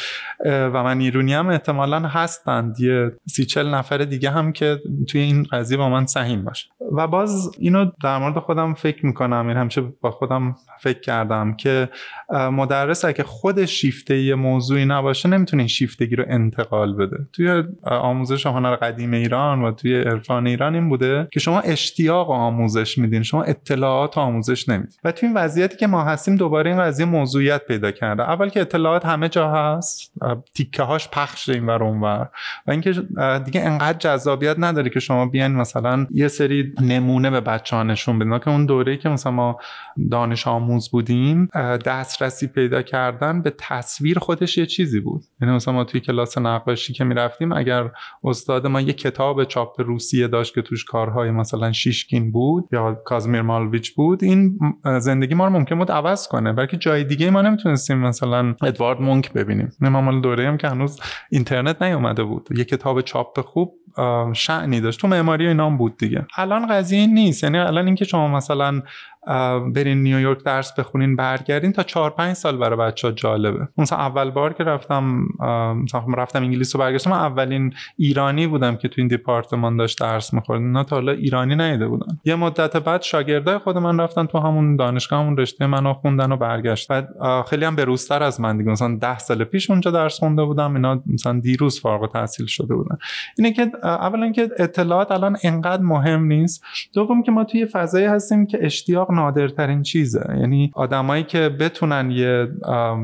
و 0.46 0.82
من 0.82 1.00
ایرونی 1.00 1.34
هم 1.34 1.48
احتمالا 1.48 2.00
هستند 2.00 2.80
یه 2.80 3.12
سی 3.26 3.44
چل 3.44 3.74
نفر 3.74 3.98
دیگه 3.98 4.30
هم 4.30 4.52
که 4.52 4.80
توی 5.08 5.20
این 5.20 5.42
قضیه 5.42 5.78
با 5.78 5.88
من 5.88 6.06
سهیم 6.06 6.44
باشه. 6.44 6.68
و 6.92 7.06
باز 7.06 7.50
اینو 7.58 7.90
در 8.02 8.18
مورد 8.18 8.38
خودم 8.38 8.74
فکر 8.74 9.06
می‌کنم. 9.06 9.48
این 9.48 9.56
همیشه 9.56 9.80
با 10.00 10.10
خودم 10.10 10.56
فکر 10.80 11.00
کردم 11.00 11.56
که 11.56 11.88
مدرس 12.30 13.04
اگه 13.04 13.24
خودش 13.24 13.70
شیفته 13.70 14.18
یه 14.18 14.34
موضوعی 14.34 14.84
نباشه 14.84 15.28
نمی‌تونه 15.28 15.60
این 15.60 15.68
شیفتگی 15.68 16.16
رو 16.16 16.24
انتقال 16.28 16.94
بده. 16.94 17.16
توی 17.32 17.62
آموزش 17.82 18.46
هنر 18.46 18.76
قدیم 18.76 19.12
ایران 19.12 19.62
و 19.62 19.72
توی 19.72 20.00
عرفان 20.00 20.46
ایران 20.46 20.74
این 20.74 20.88
بوده 20.88 21.28
که 21.32 21.40
شما 21.40 21.60
اشتیاق 21.60 22.30
آموزش 22.30 22.98
میدین. 22.98 23.22
شما 23.22 23.42
اطلاعات 23.42 24.18
آموزش 24.18 24.68
نمیدین. 24.68 24.98
و 25.04 25.12
توی 25.12 25.28
این 25.28 25.36
وضعیتی 25.36 25.76
که 25.76 25.86
ما 25.86 26.04
هستیم 26.04 26.36
دوباره 26.36 26.70
این 26.70 26.80
قضیه 26.80 27.06
موضوعیت 27.38 27.66
پیدا 27.66 27.90
کرده. 27.90 28.22
اول 28.22 28.48
که 28.48 28.60
اطلاعات 28.60 29.06
همه 29.06 29.28
جا 29.28 29.50
هست 29.50 30.12
تیکه 30.54 30.82
هاش 30.82 31.08
پخش 31.08 31.48
این 31.48 31.66
ور 31.66 31.82
و 31.82 32.28
اینکه 32.68 32.92
دیگه 33.44 33.60
انقدر 33.60 33.98
جذابیت 33.98 34.56
نداره 34.58 34.90
که 34.90 35.00
شما 35.00 35.26
بیاین 35.26 35.52
مثلا 35.52 36.06
یه 36.10 36.28
سری 36.28 36.74
نمونه 36.80 37.30
به 37.30 37.40
بچه 37.40 37.76
ها 37.76 37.82
نشون 37.82 38.18
بدین. 38.18 38.38
که 38.38 38.48
اون 38.48 38.66
دوره‌ای 38.66 38.98
که 38.98 39.08
مثلا 39.08 39.32
ما 39.32 39.58
دانش 40.10 40.46
آموز 40.46 40.90
بودیم 40.90 41.48
دسترسی 41.84 42.46
پیدا 42.46 42.82
کردن 42.82 43.42
به 43.42 43.54
تصویر 43.58 44.18
خودش 44.18 44.58
یه 44.58 44.66
چیزی 44.66 45.00
بود. 45.00 45.22
یعنی 45.40 45.54
مثلا 45.54 45.74
ما 45.74 45.84
توی 45.84 46.00
کلاس 46.00 46.38
نقاشی 46.38 46.92
که 46.92 47.04
می‌رفتیم 47.04 47.52
اگر 47.52 47.90
استاد 48.24 48.66
ما 48.66 48.80
یه 48.80 48.92
کتاب 48.92 49.44
چاپ 49.44 49.80
روسیه 49.80 50.28
داشت 50.28 50.54
که 50.54 50.62
توش 50.62 50.84
کارهای 50.84 51.30
مثلا 51.30 51.72
شیشکین 51.72 52.32
بود 52.32 52.68
یا 52.72 52.94
کازمیر 53.04 53.42
مالویچ 53.42 53.94
بود 53.94 54.24
این 54.24 54.58
زندگی 55.00 55.34
ما 55.34 55.44
رو 55.44 55.52
ممکن 55.52 55.78
بود 55.78 55.92
عوض 55.92 56.28
کنه. 56.28 56.52
بلکه 56.52 56.76
جای 56.76 57.04
دیگه 57.04 57.30
ما 57.30 57.42
نمی‌تونستیم 57.42 57.98
مثلا 57.98 58.54
ادوارد 58.62 59.00
مونک 59.00 59.32
ببینیم. 59.32 59.72
نه 59.80 59.88
ما 59.88 60.00
مال 60.00 60.20
دوره 60.20 60.48
هم 60.48 60.56
که 60.56 60.68
هنوز 60.68 61.00
اینترنت 61.30 61.82
نیومده 61.82 62.24
بود. 62.24 62.48
یه 62.56 62.64
کتاب 62.64 63.00
چاپ 63.00 63.40
خوب 63.40 63.74
شعنی 64.32 64.80
داشت. 64.80 65.00
تو 65.00 65.08
معماری 65.08 65.48
اینا 65.48 65.70
بود 65.70 65.96
دیگه. 65.96 66.26
الان 66.36 66.66
قضیه 66.66 67.06
نیست. 67.06 67.44
یعنی 67.44 67.58
الان 67.58 67.86
اینکه 67.86 68.04
شما 68.04 68.28
مثلا 68.28 68.82
برین 69.74 70.02
نیویورک 70.02 70.44
درس 70.44 70.74
بخونین 70.74 71.16
برگردین 71.16 71.72
تا 71.72 71.82
چهار 71.82 72.10
پنج 72.10 72.32
سال 72.32 72.56
برای 72.56 72.78
بچه 72.78 73.08
ها 73.08 73.14
جالبه. 73.14 73.68
مثلا 73.78 73.98
اول 73.98 74.30
بار 74.30 74.52
که 74.52 74.64
رفتم 74.64 75.24
مثلا 75.84 76.02
رفتم 76.16 76.42
انگلیس 76.42 76.76
رو 76.76 76.80
برگشتم 76.80 77.10
من 77.10 77.16
اولین 77.16 77.74
ایرانی 77.96 78.46
بودم 78.46 78.76
که 78.76 78.88
تو 78.88 78.94
این 79.00 79.08
دیپارتمان 79.08 79.76
داشت 79.76 80.00
درس 80.00 80.34
می‌خورد. 80.34 80.60
نه 80.60 80.84
تا 80.84 80.96
حالا 80.96 81.12
ایرانی 81.12 81.56
نیده 81.56 81.88
بودن. 81.88 82.18
یه 82.24 82.34
مدت 82.34 82.76
بعد 82.76 83.02
شاگردای 83.02 83.58
خود 83.58 83.78
من 83.78 84.00
رفتن 84.00 84.26
تو 84.26 84.38
همون 84.38 84.76
دانشگاه 84.76 85.20
همون 85.20 85.36
رشته 85.36 85.66
منو 85.66 85.92
خوندن 85.92 86.32
و 86.32 86.36
برگشت 86.36 86.88
بعد 86.88 87.08
خیلی 87.50 87.64
هم 87.64 87.76
بروزتر 87.76 88.22
از 88.22 88.40
من 88.40 88.56
دیگه. 88.56 88.70
مثلا 88.70 88.98
ده 89.00 89.18
سال 89.18 89.44
پیش 89.44 89.70
اونجا 89.70 89.90
درس 89.90 90.18
خونده 90.18 90.44
بودم. 90.44 90.74
اینا 90.74 91.02
مثلا 91.06 91.40
دیروز 91.40 91.80
فارغ 91.80 92.02
التحصیل 92.02 92.46
شده 92.46 92.74
بودن. 92.74 92.96
اینه 93.38 93.52
که 93.52 93.70
اولا 93.84 94.32
که 94.32 94.48
اطلاعات 94.58 95.12
الان 95.12 95.36
انقدر 95.42 95.82
مهم 95.82 96.24
نیست. 96.24 96.64
دوم 96.94 97.22
که 97.22 97.32
ما 97.32 97.44
توی 97.44 97.66
فضایی 97.66 98.06
هستیم 98.06 98.46
که 98.46 98.58
اشتیاق 98.60 99.10
نادرترین 99.18 99.82
چیزه. 99.82 100.36
یعنی 100.40 100.70
آدمایی 100.74 101.22
که 101.22 101.48
بتونن 101.48 102.10
یه 102.10 102.48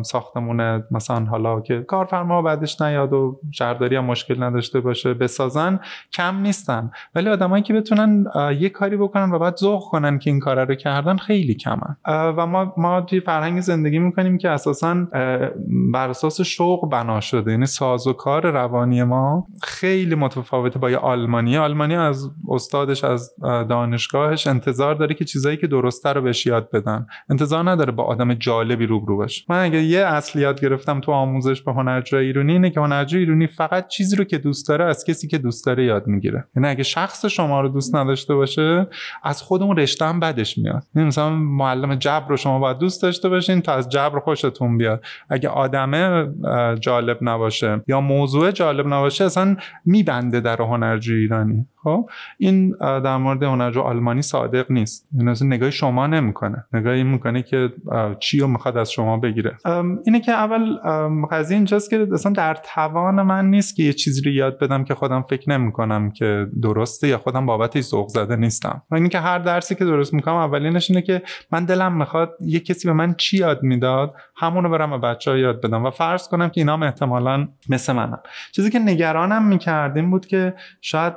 ساختمون 0.03 0.85
مثلا 0.91 1.25
حالا 1.25 1.61
که 1.61 1.83
کارفرما 1.83 2.43
بعدش 2.43 2.81
نیاد 2.81 3.13
و 3.13 3.41
شهرداری 3.51 3.97
هم 3.97 4.05
مشکل 4.05 4.43
نداشته 4.43 4.81
باشه 4.81 5.15
بسازن 5.15 5.81
کم 6.13 6.37
نیستن. 6.37 6.91
ولی 7.15 7.29
آدمایی 7.29 7.63
که 7.63 7.75
بتونن 7.75 8.25
یه 8.59 8.69
کاری 8.69 8.97
بکنن 8.97 9.33
و 9.33 9.39
بعد 9.39 9.57
ذوق 9.57 9.83
کنن 9.83 10.19
که 10.19 10.31
این 10.31 10.41
کار 10.41 10.65
رو 10.65 10.75
کردن 10.75 11.17
خیلی 11.17 11.55
کمن. 11.55 11.97
و 12.07 12.47
ما 12.47 12.73
ما 12.77 13.01
توی 13.01 13.21
فرهنگ 13.21 13.61
زندگی 13.61 13.99
می‌کنیم 13.99 14.39
که 14.39 14.51
اساسا 14.51 15.07
بر 15.93 16.09
اساس 16.09 16.41
شوق 16.41 16.91
بنا 16.91 17.21
شده. 17.21 17.51
یعنی 17.51 17.67
ساز 17.67 18.07
و 18.07 18.13
کار 18.13 18.51
روانی 18.51 19.03
ما 19.03 19.47
خیلی 19.63 20.15
متفاوته 20.15 20.79
با 20.79 20.91
یه 20.91 20.97
آلمانی. 20.97 21.57
آلمانی 21.57 21.97
از 21.97 22.31
استادش 22.49 23.05
از 23.05 23.35
دانشگاهش 23.43 24.47
انتظار 24.47 24.95
داره 24.95 25.15
که 25.15 25.25
چیزایی 25.25 25.57
که 25.57 25.67
درست 25.67 25.94
درسته 25.95 26.13
رو 26.13 26.23
بهش 26.23 26.47
یاد 26.47 26.71
بدن. 26.71 27.07
انتظار 27.31 27.71
نداره 27.71 27.93
با 27.93 28.05
آدم 28.05 28.35
جالبی 28.35 28.87
روبرو 28.87 29.19
بشه 29.19 29.45
من 29.49 29.65
اگه 29.65 29.83
یه 29.83 30.01
اصل 30.01 30.39
یاد 30.39 30.61
گرفتم 30.61 31.01
تو 31.01 31.13
آموزش 31.13 31.63
به 31.63 31.73
هنرجو 31.73 32.17
ایرانی 32.17 32.53
اینه 32.53 32.71
که 32.71 32.81
هنرجو 32.81 33.19
ایرانی 33.19 33.47
فقط 33.47 33.89
چیزی 33.89 34.17
رو 34.17 34.25
که 34.25 34.39
دوست 34.39 34.69
داره 34.69 34.85
از 34.85 35.05
کسی 35.05 35.29
که 35.29 35.39
دوست 35.39 35.67
داره 35.67 35.85
یاد 35.85 36.07
می‌گیره. 36.07 36.45
یعنی 36.57 36.69
اگه 36.69 36.83
شخص 36.83 37.27
شما 37.27 37.61
رو 37.61 37.69
دوست 37.69 37.95
نداشته 37.95 38.35
باشه 38.35 38.87
از 39.23 39.43
خودمون 39.43 39.77
رشته 39.77 40.05
هم 40.05 40.21
بدش 40.21 40.59
میاد. 40.59 40.83
یعنی 40.95 41.09
مثلا 41.09 41.31
معلم 41.31 41.95
جبر 41.95 42.29
رو 42.29 42.37
شما 42.37 42.59
باید 42.59 42.79
دوست 42.79 43.03
داشته 43.03 43.29
باشین 43.29 43.61
تا 43.61 43.73
از 43.73 43.89
جبر 43.89 44.19
خوشتون 44.19 44.79
بیاد. 44.79 45.05
اگه 45.31 45.49
آدمه 45.49 46.29
جالب 46.81 47.19
نباشه 47.23 47.83
یا 47.89 48.01
موضوع 48.01 48.51
جالب 48.51 48.87
نباشه 48.87 49.25
اصلا 49.25 49.57
میبنده 49.85 50.41
در 50.41 50.63
هنرجو 50.63 51.15
ایرانی. 51.15 51.67
خب 51.85 52.11
این 52.39 52.71
در 52.81 53.17
مورد 53.17 53.43
هنرجو 53.43 53.81
آلمانی 53.81 54.23
صادق 54.23 54.71
نیست. 54.71 55.09
این 55.19 55.29
از 55.29 55.45
نگاه 55.45 55.71
شما 55.71 56.07
نمی‌کنه. 56.07 56.65
نگاهی 56.73 57.05
می‌کنه 57.05 57.43
که 57.43 57.73
چی 58.21 58.41
رو 58.41 58.47
می‌خواد 58.47 58.77
از 58.77 58.93
شما 58.93 59.17
بگیره. 59.17 59.57
اینه 60.05 60.21
که 60.21 60.33
اول 60.33 60.77
قضیه 61.31 61.57
اینجاست 61.57 61.91
که 61.91 62.09
اصلا 62.13 62.33
در 62.33 62.59
توان 62.75 63.23
من 63.23 63.51
نیست 63.51 63.77
که 63.77 63.83
یه 63.83 63.93
چیزی 63.93 64.23
رو 64.23 64.31
یاد 64.31 64.59
بدم 64.59 64.85
که 64.85 64.95
خودم 64.95 65.23
فکر 65.23 65.51
نمی‌کنم 65.51 66.11
که 66.11 66.47
درسته 66.63 67.09
یا 67.09 67.19
خودم 67.19 67.47
بابتش 67.47 67.83
ذوق 67.83 68.09
زده 68.09 68.37
نیستم. 68.37 68.83
و 68.91 68.95
اینکه 68.95 69.19
هر 69.19 69.39
درسی 69.39 69.75
که 69.75 69.85
درست 69.85 70.15
می‌کنم 70.15 70.35
اولینش 70.35 70.91
اینه 70.91 71.03
که 71.03 71.23
من 71.51 71.65
دلم 71.65 71.97
می‌خواد 71.97 72.37
یه 72.41 72.61
کسی 72.61 72.89
به 72.89 72.95
من 72.95 73.15
چی 73.15 73.37
یاد 73.37 73.63
می‌داد 73.63 74.15
همونو 74.37 74.69
برم 74.69 74.91
به 74.91 74.99
بچه 74.99 75.31
ها 75.31 75.37
یاد 75.37 75.61
بدم 75.61 75.85
و 75.85 75.91
فرض 75.91 76.29
کنم 76.29 76.49
که 76.49 76.61
اینا 76.61 76.77
احتمالا 76.83 77.49
مثل 77.69 77.93
منم 77.93 78.21
چیزی 78.53 78.71
که 78.71 78.79
نگرانم 78.79 79.43
می‌کردیم 79.47 80.11
بود 80.11 80.27
که 80.27 80.55
شاید 80.81 81.15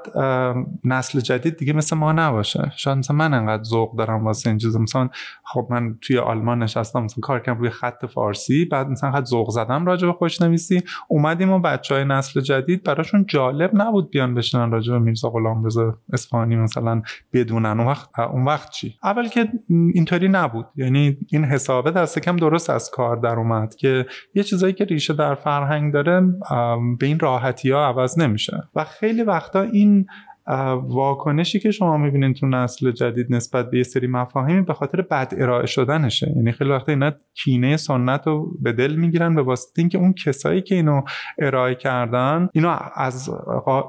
نسل 0.83 1.19
جدید 1.19 1.57
دیگه 1.57 1.73
مثل 1.73 1.95
ما 1.95 2.11
نباشه. 2.11 2.71
شاید 2.75 2.97
مثلا 2.97 3.15
من 3.15 3.33
انقدر 3.33 3.63
ذوق 3.63 3.97
دارم 3.97 4.25
واسه 4.25 4.49
این 4.49 4.59
چیزا. 4.59 4.79
مثلا 4.79 5.09
خب 5.43 5.67
من 5.69 5.97
توی 6.01 6.17
آلمان 6.17 6.63
نشستم 6.63 7.03
مثلا 7.03 7.21
کار 7.21 7.39
کردم 7.39 7.59
روی 7.59 7.69
خط 7.69 8.05
فارسی 8.05 8.65
بعد 8.65 8.89
مثلا 8.89 9.11
خط 9.11 9.25
ذوق 9.25 9.49
زدم 9.49 9.85
راجع 9.85 10.07
به 10.07 10.13
خوشنویسی 10.13 10.83
اومدیم 11.07 11.51
و 11.51 11.59
بچه 11.59 11.95
های 11.95 12.05
نسل 12.05 12.41
جدید 12.41 12.83
براشون 12.83 13.25
جالب 13.25 13.71
نبود 13.73 14.11
بیان 14.11 14.35
بشنن 14.35 14.71
راجع 14.71 14.93
به 14.93 14.99
میرزا 14.99 15.29
غلامرضا 15.29 15.97
اصفهانی 16.13 16.55
مثلا 16.55 17.01
بدونن. 17.33 17.79
اون 17.79 17.87
وقت 17.87 18.19
اون 18.19 18.45
وقت 18.45 18.69
چی؟ 18.69 18.95
اول 19.03 19.27
که 19.27 19.49
اینطوری 19.93 20.27
نبود. 20.27 20.65
یعنی 20.75 21.17
این 21.31 21.43
حسابه 21.45 21.91
دست 21.91 22.19
کم 22.19 22.35
درست 22.35 22.69
از 22.69 22.89
کار 22.89 23.06
در 23.15 23.35
اومد 23.35 23.75
که 23.75 24.05
یه 24.33 24.43
چیزایی 24.43 24.73
که 24.73 24.85
ریشه 24.85 25.13
در 25.13 25.35
فرهنگ 25.35 25.93
داره 25.93 26.21
به 26.99 27.05
این 27.05 27.19
راحتی 27.19 27.71
ها 27.71 27.87
عوض 27.87 28.19
نمیشه. 28.19 28.63
و 28.75 28.83
خیلی 28.83 29.23
وقتا 29.23 29.61
این 29.61 30.07
واکنشی 30.83 31.59
که 31.59 31.71
شما 31.71 31.97
می‌بینید 31.97 32.35
تو 32.35 32.47
نسل 32.47 32.91
جدید 32.91 33.27
نسبت 33.29 33.69
به 33.69 33.77
یه 33.77 33.83
سری 33.83 34.07
مفاهیمی 34.07 34.61
به 34.61 34.73
خاطر 34.73 35.01
بد 35.01 35.33
ارائه 35.37 35.65
شدنشه. 35.65 36.33
یعنی 36.35 36.51
خیلی 36.51 36.69
وقتا 36.69 36.91
اینا 36.91 37.11
کینه 37.33 37.77
سنت 37.77 38.27
رو 38.27 38.57
به 38.61 38.71
دل 38.71 38.95
می‌گیرن 38.95 39.35
به 39.35 39.41
واسطه 39.41 39.81
اینکه 39.81 39.97
اون 39.97 40.13
کسایی 40.13 40.61
که 40.61 40.75
اینو 40.75 41.01
ارائه 41.39 41.75
کردن 41.75 42.49
اینو 42.53 42.77
از 42.95 43.29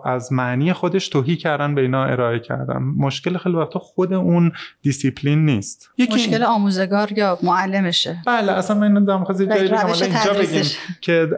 از 0.04 0.32
معنی 0.32 0.72
خودش 0.72 1.08
تهی 1.08 1.36
کردن 1.36 1.74
به 1.74 1.80
اینا 1.80 2.04
ارائه 2.04 2.38
کردن. 2.38 2.82
مشکل 2.82 3.38
خیلی 3.38 3.56
وقتا 3.56 3.78
خود 3.78 4.12
اون 4.12 4.52
دیسیپلین 4.82 5.44
نیست. 5.44 5.90
یکی 5.98 6.14
مشکل 6.14 6.42
آموزگار 6.42 7.12
یا 7.12 7.38
معلمشه. 7.42 8.16
بله 8.26 8.52
اصلا 8.52 8.78
من 8.78 8.96
اینو 8.96 9.24
جایی 9.34 9.50
اینجا 9.50 10.32
بگیم 10.32 10.64
که 11.00 11.28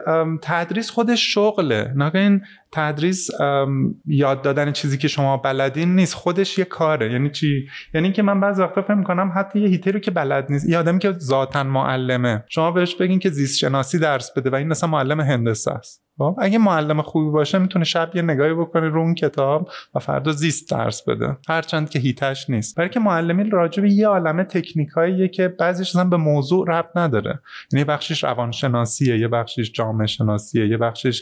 تدریس 0.41 0.89
خودش 0.89 1.33
شغله. 1.33 1.93
نگه 1.95 2.41
تدریس 2.71 3.29
یاد 4.05 4.41
دادن 4.41 4.71
چیزی 4.71 4.97
که 4.97 5.07
شما 5.11 5.37
بلدین 5.37 5.95
نیست. 5.95 6.13
خودش 6.13 6.57
یه 6.57 6.65
کاره. 6.65 7.11
یعنی 7.11 7.29
چی؟ 7.29 7.67
یعنی 7.93 8.11
که 8.11 8.21
من 8.21 8.39
بعضی 8.39 8.61
وقتا 8.61 8.81
فکر 8.81 8.93
می‌کنم 8.93 9.31
حتی 9.35 9.59
یه 9.59 9.67
حیطه‌ای 9.67 9.99
که 9.99 10.11
بلد 10.11 10.51
نیست. 10.51 10.69
یه 10.69 10.77
آدمی 10.77 10.99
که 10.99 11.11
ذاتا 11.11 11.63
معلمه. 11.63 12.43
شما 12.49 12.71
بهش 12.71 12.95
بگین 12.95 13.19
که 13.19 13.29
زیست 13.29 13.57
شناسی 13.57 13.99
درس 13.99 14.31
بده 14.37 14.49
و 14.49 14.55
این 14.55 14.67
مثلا 14.67 14.89
معلم 14.89 15.21
هندسه 15.21 15.71
است. 15.71 16.03
خب 16.21 16.35
اگه 16.39 16.57
معلم 16.57 17.01
خوبی 17.01 17.29
باشه 17.29 17.57
می‌تونه 17.57 17.85
شب 17.85 18.15
یه 18.15 18.21
نگاهی 18.21 18.53
بکنه 18.53 18.89
رو 18.89 18.99
اون 18.99 19.15
کتاب 19.15 19.69
و 19.95 19.99
فردا 19.99 20.31
زیست 20.31 20.71
درس 20.71 21.03
بده. 21.03 21.37
هرچند 21.49 21.89
که 21.89 21.99
هیتش 21.99 22.49
نیست. 22.49 22.75
برای 22.77 22.89
که 22.89 22.99
معلمی 22.99 23.49
راجع 23.49 23.81
به 23.81 23.91
یه 23.91 24.07
عالمه 24.07 24.43
تکنیکاییه 24.43 25.27
که 25.27 25.47
بعضیش 25.47 25.89
اصلا 25.89 26.03
به 26.03 26.17
موضوع 26.17 26.65
ربط 26.69 26.97
نداره. 26.97 27.39
یعنی 27.73 27.83
بخشش 27.83 28.23
روانشناسیه 28.23 29.17
یه 29.17 29.27
بخشش 29.27 29.71
جامعه 29.71 30.07
شناسیه 30.07 30.67
یه 30.67 30.77
بخشش 30.77 31.21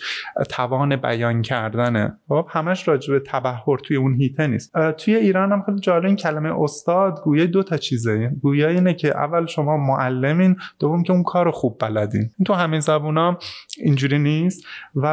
توان 0.49 0.95
بیان 0.95 1.41
کردنه. 1.41 2.17
خب 2.27 2.47
همش 2.49 2.87
راجع 2.87 3.13
به 3.13 3.19
تبحر 3.19 3.77
توی 3.77 3.97
اون 3.97 4.15
هیته 4.15 4.47
نیست. 4.47 4.91
توی 4.91 5.15
ایران 5.15 5.51
هم 5.51 5.63
خیلی 5.65 5.79
جالب 5.79 6.05
این 6.05 6.15
کلمه 6.15 6.61
استاد 6.61 7.21
گویا 7.23 7.45
دو 7.45 7.63
تا 7.63 7.77
چیزه. 7.77 8.31
گویا 8.41 8.67
اینه 8.67 8.93
که 8.93 9.17
اول 9.17 9.45
شما 9.45 9.77
معلمین 9.77 10.55
دوم 10.79 11.03
که 11.03 11.13
اون 11.13 11.23
کار 11.23 11.51
خوب 11.51 11.77
بلدین. 11.79 12.31
تو 12.45 12.53
همین 12.53 12.79
زبونا 12.79 13.37
اینجوری 13.77 14.19
نیست. 14.19 14.65
و 14.95 15.05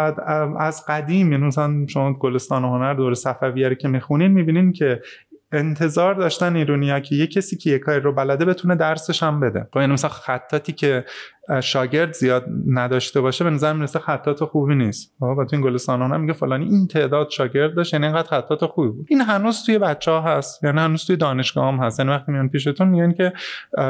از 0.59 0.85
قدیم 0.89 1.33
یعنی 1.33 1.47
مثلا 1.47 1.87
شما 1.89 2.13
گلستان 2.13 2.65
هنر 2.65 2.95
دور 2.95 3.15
صفویه 3.15 3.69
رو 3.69 3.75
که 3.75 3.89
می‌خونین 3.89 4.31
می‌بینین 4.31 4.73
که 4.73 5.01
انتظار 5.53 6.15
داشتن 6.15 6.57
ایرونیا 6.57 7.01
که 7.01 7.15
یه 7.15 7.27
کسی 7.27 7.57
که 7.57 7.71
یه 7.71 7.79
کاری 7.79 8.01
رو 8.01 8.13
بلده 8.13 8.45
بتونه 8.45 8.75
درسش 8.75 9.23
هم 9.23 9.41
بده. 9.41 9.67
خب 9.75 9.81
یعنی 9.81 9.93
مثلا 9.93 10.11
خطاتی 10.11 10.73
که 10.73 11.05
شاگرد 11.63 12.13
زیاد 12.13 12.45
نداشته 12.67 13.21
باشه 13.21 13.45
به 13.45 13.51
نظر 13.51 13.73
می‌رسه 13.73 13.99
خطات 13.99 14.45
خوبی 14.45 14.75
نیست. 14.75 15.15
و 15.21 15.45
تو 15.45 15.57
این 15.57 15.61
گلستان 15.61 16.03
هم 16.03 16.21
میگه 16.21 16.33
فلانی 16.33 16.65
این 16.65 16.87
تعداد 16.87 17.31
شاگرد 17.31 17.75
داشت 17.75 17.93
یعنی 17.93 18.07
اینقدر 18.07 18.29
خطات 18.29 18.67
خوبی 18.67 18.89
بود. 18.89 19.07
این 19.09 19.21
هنوز 19.21 19.63
توی 19.67 19.79
بچه 19.79 20.11
ها 20.11 20.21
هست 20.21 20.65
یعنی 20.65 20.81
هنوز 20.81 21.07
توی 21.07 21.17
دانشگاه 21.17 21.75
هم 21.75 21.85
هست. 21.85 21.99
یعنی 21.99 22.11
وقتی 22.11 22.33
میان 22.33 22.49
پیشتون 22.49 22.89
میگن 22.89 23.13
که 23.13 23.33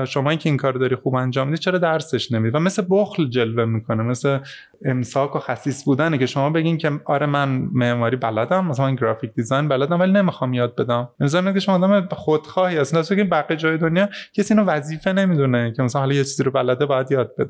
شما 0.07 0.35
که 0.35 0.49
این 0.49 0.57
کار 0.57 0.73
داری 0.73 0.97
خوب 0.97 1.15
انجام 1.15 1.49
میدی 1.49 1.59
چرا 1.59 1.79
درسش 1.79 2.33
نمیدی؟ 2.33 2.57
و 2.57 2.61
مثل 2.61 2.85
بخل 2.91 3.29
جلوه 3.29 3.65
می‌کنه 3.65 4.03
مثل 4.03 4.39
امساک 4.85 5.37
و 5.37 5.39
خصیص 5.39 5.85
بودنه 5.85 6.19
که 6.19 6.27
شما 6.27 6.51
بگین 6.51 6.79
که 6.79 6.91
آره 7.05 7.27
من 7.27 7.49
معماری 7.73 8.17
بلدم 8.17 8.67
مثلا 8.67 8.95
گرافیک 8.95 9.35
دیزاین 9.35 9.69
بلدم 9.69 10.01
ولی 10.01 10.13
نمی‌خوام 10.13 10.55
یاد 10.55 10.77
بدم. 10.77 11.09
مثلا 11.21 11.53
که 11.53 11.61
شما 11.61 11.75
آدم 11.75 12.09
خودخواهی. 12.11 12.77
هستین 12.79 13.17
که 13.17 13.25
بقیه 13.25 13.57
جای 13.57 13.79
دنیا 13.79 14.09
کسی 14.35 14.55
اینو 14.55 14.67
وظیفه 14.67 15.13
نمی‌دونه 15.13 15.73
که 15.77 15.83
مثلا 15.83 16.01
حالا 16.01 16.15
یه 16.15 16.25
چیزی 16.25 16.43
رو 16.43 16.51
بلده 16.51 16.87
باید 16.87 17.13
یاد 17.13 17.35
بده. 17.39 17.46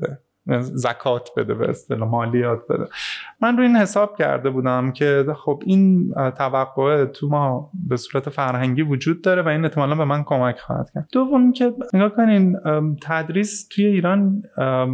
زکات 0.61 1.29
بده 1.37 1.53
به 1.53 1.69
اصطلاح 1.69 2.09
مالیات 2.09 2.67
بده. 2.69 2.87
من 3.41 3.57
رو 3.57 3.63
این 3.63 3.75
حساب 3.75 4.17
کرده 4.17 4.49
بودم 4.49 4.91
که 4.91 5.25
خب 5.45 5.63
این 5.65 6.13
توقع 6.37 7.05
تو 7.05 7.27
ما 7.27 7.71
به 7.87 7.97
صورت 7.97 8.29
فرهنگی 8.29 8.81
وجود 8.81 9.21
داره 9.21 9.41
و 9.41 9.47
این 9.47 9.65
احتمالا 9.65 9.95
به 9.95 10.05
من 10.05 10.23
کمک 10.23 10.59
خواهد 10.59 10.91
کرد. 10.93 11.07
دوم 11.11 11.51
که 11.51 11.73
نگاه 11.93 12.09
کنین 12.09 12.57
تدریس 13.03 13.67
توی 13.67 13.85
ایران 13.85 14.43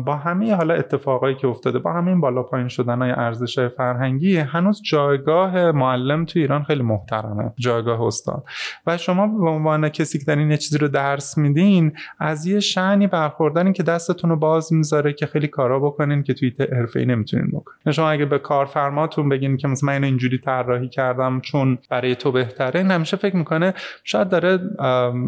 با 0.06 0.16
همه 0.16 0.56
حالا 0.56 0.74
اتفاقایی 0.74 1.36
که 1.36 1.48
افتاده 1.48 1.80
با 1.80 1.94
همه 1.94 2.08
این 2.08 2.22
بالا 2.22 2.44
پایین 2.44 2.68
شدن 2.68 3.02
های 3.02 3.12
ارزش 3.12 3.60
فرهنگی 3.60 4.38
هنوز 4.38 4.82
جایگاه 4.82 5.72
معلم 5.72 6.26
تو 6.26 6.40
ایران 6.40 6.64
خیلی 6.64 6.84
محترمه 6.84 7.54
جایگاه 7.58 8.02
استاد. 8.02 8.44
و 8.88 8.98
شما 8.98 9.28
به 9.28 9.50
عنوان 9.50 9.90
کسی 9.90 10.20
که 10.20 10.26
دارین 10.26 10.52
یه 10.52 10.58
چیزی 10.58 10.78
رو 10.78 10.88
درس 10.88 11.38
میدین 11.38 11.94
از 12.20 12.46
یه 12.46 12.60
شعنی 12.60 13.08
برخوردن 13.08 13.74
که 13.74 13.84
دستتون 13.84 14.30
رو 14.30 14.36
باز 14.36 14.74
می‌ذاره 14.74 15.14
که 15.14 15.26
خیلی 15.26 15.48
کارا 15.48 15.80
بکنین 15.80 16.24
که 16.24 16.34
توی 16.34 16.52
ای 16.96 17.06
نمی‌تونین 17.06 17.48
بکنین. 17.48 17.92
شما 17.92 18.10
اگه 18.10 18.26
به 18.34 18.40
کارفرماتون 18.40 19.30
بگین 19.30 19.58
که 19.58 19.68
مثلا 19.68 19.88
من 19.88 20.04
اینجوری 20.04 20.38
طراحی 20.38 20.90
کردم 20.90 21.42
چون 21.42 21.78
برای 21.90 22.16
تو 22.16 22.32
بهتره. 22.32 22.80
این 22.80 22.92
همیشه 22.92 23.18
فکر 23.18 23.36
می‌کنه 23.36 23.74
شاید 24.04 24.30
داره 24.30 24.60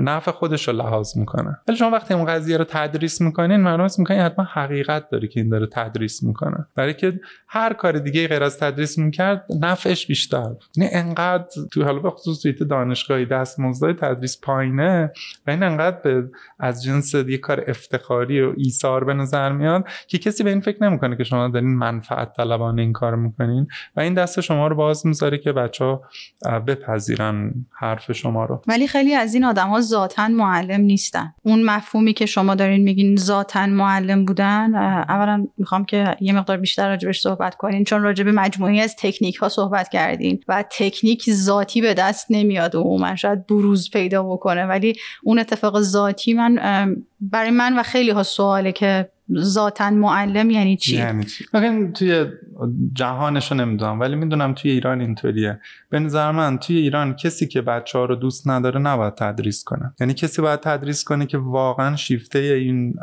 نفع 0.02 0.32
خودش 0.32 0.68
رو 0.68 0.74
لحاظ 0.74 1.18
می‌کنه. 1.18 1.58
ولی 1.68 1.78
شما 1.78 1.90
وقتی 1.90 2.14
اون 2.14 2.26
قضیه 2.26 2.58
رو 2.58 2.64
تدریس 2.64 3.22
می‌کنین 3.22 3.58
معنی 3.58 3.88
می‌کنین 3.98 4.20
حتما 4.20 4.46
حقیقت 4.54 5.10
داره 5.10 5.28
که 5.28 5.40
این 5.40 5.50
داره 5.50 5.68
تدریس 5.72 6.24
می‌کنه. 6.24 6.66
برای 6.76 6.94
که 6.94 7.20
هر 7.48 7.74
کار 7.74 8.00
دیگه 8.00 8.28
غیر 8.28 8.44
از 8.44 8.60
تدریس 8.60 8.98
می‌کرد 8.98 9.46
نفعش 9.62 10.08
بیشتر. 10.08 10.50
یعنی 10.78 10.90
انقدر 10.94 11.46
تو 11.72 11.84
حالا 11.84 12.00
به 12.00 12.10
خصوص 12.10 12.42
توی 12.42 12.54
دانشگاهی 12.54 13.26
دستمزدهای 13.26 13.94
تدریس 13.94 14.42
پایینه 14.42 15.12
و 15.48 15.52
این 15.52 15.64
انقدر 15.64 15.98
به 16.04 16.24
از 16.60 16.84
جنس 16.84 17.14
یه 17.14 17.38
کار 17.38 17.64
افتخاری 17.68 18.42
و 18.42 18.54
ایثار 18.58 19.04
به 19.04 19.14
نظر 19.14 19.52
میاد 19.52 19.84
که 20.08 20.18
کسی 20.18 20.44
به 20.44 20.50
این 20.50 20.62
فکر 20.62 20.84
نمی‌کنه 20.84 21.16
که 21.16 21.24
شما 21.24 21.48
دارین 21.48 21.76
منفعت 21.76 22.34
طلبانه 22.34 22.82
این 22.82 22.94
کار 22.96 23.16
می‌کنین 23.16 23.68
و 23.96 24.00
این 24.00 24.14
دست 24.14 24.42
شما 24.42 24.68
رو 24.68 24.76
باز 24.76 25.06
می‌ذاره 25.06 25.38
که 25.38 25.52
بچه 25.52 25.86
ها 25.86 26.02
بپذیرن 26.68 27.54
حرف 27.72 28.12
شما 28.12 28.46
رو 28.46 28.62
ولی 28.68 28.88
خیلی 28.88 29.14
از 29.14 29.34
این 29.34 29.44
آدم 29.44 29.68
ها 29.68 29.82
ذاتا 29.82 30.28
معلم 30.28 30.82
نیستن 30.82 31.34
اون 31.44 31.64
مفهومی 31.64 32.14
که 32.14 32.26
شما 32.26 32.56
دارین 32.56 32.84
میگین 32.84 33.16
ذاتا 33.16 33.66
معلم 33.66 34.26
بودن 34.26 34.76
اولا 34.76 35.48
می‌خوام 35.58 35.86
که 35.86 36.16
یه 36.20 36.34
مقدار 36.34 36.58
بیشتر 36.58 36.90
راجبش 36.90 37.22
صحبت 37.22 37.56
کنین 37.56 37.84
چون 37.84 38.02
راجب 38.04 38.28
مجموعی 38.28 38.82
از 38.82 38.96
تکنیک 39.00 39.36
ها 39.36 39.50
صحبت 39.50 39.90
کردین 39.90 40.40
و 40.48 40.64
تکنیک 40.72 41.32
ذاتی 41.32 41.82
به 41.82 41.94
دست 41.94 42.28
نمیاد 42.30 42.76
و 42.76 43.16
شاید 43.18 43.48
بروز 43.48 43.90
پیدا 43.90 44.24
بکنه 44.24 44.66
ولی 44.66 44.94
اون 45.24 45.40
اتفاق 45.40 45.82
ذاتی 45.82 46.34
من 46.34 46.56
برای 47.22 47.52
من 47.52 47.80
و 47.80 47.84
خیلی 47.84 48.10
ها 48.12 48.24
سواله 48.24 48.72
که 48.72 49.10
ذاتا 49.38 49.90
معلم 49.90 50.50
یعنی 50.50 50.78
چی؟ 50.78 50.96
یعنی 50.96 51.24
چی؟ 51.24 51.46
توی 51.96 52.26
جهانش 52.94 53.52
رو 53.52 53.58
نمی‌دونم 53.58 54.00
ولی 54.00 54.16
می‌دونم 54.16 54.54
توی 54.54 54.72
ایران 54.72 55.02
اینطوریه. 55.02 55.60
به 55.90 56.00
نظر 56.00 56.32
من 56.32 56.58
توی 56.58 56.78
ایران 56.78 57.14
کسی 57.14 57.48
که 57.48 57.62
بچه 57.62 58.00
ها 58.00 58.06
رو 58.06 58.16
دوست 58.16 58.50
نداره 58.50 58.80
نباید 58.80 59.16
تدریس 59.16 59.64
کنه. 59.64 59.94
یعنی 60.00 60.14
کسی 60.14 60.42
باید 60.42 60.60
تدریس 60.60 61.04
کنه 61.04 61.26
که 61.26 61.38
واقعا 61.38 61.96
شیفته 61.96 62.40
این 62.40 62.94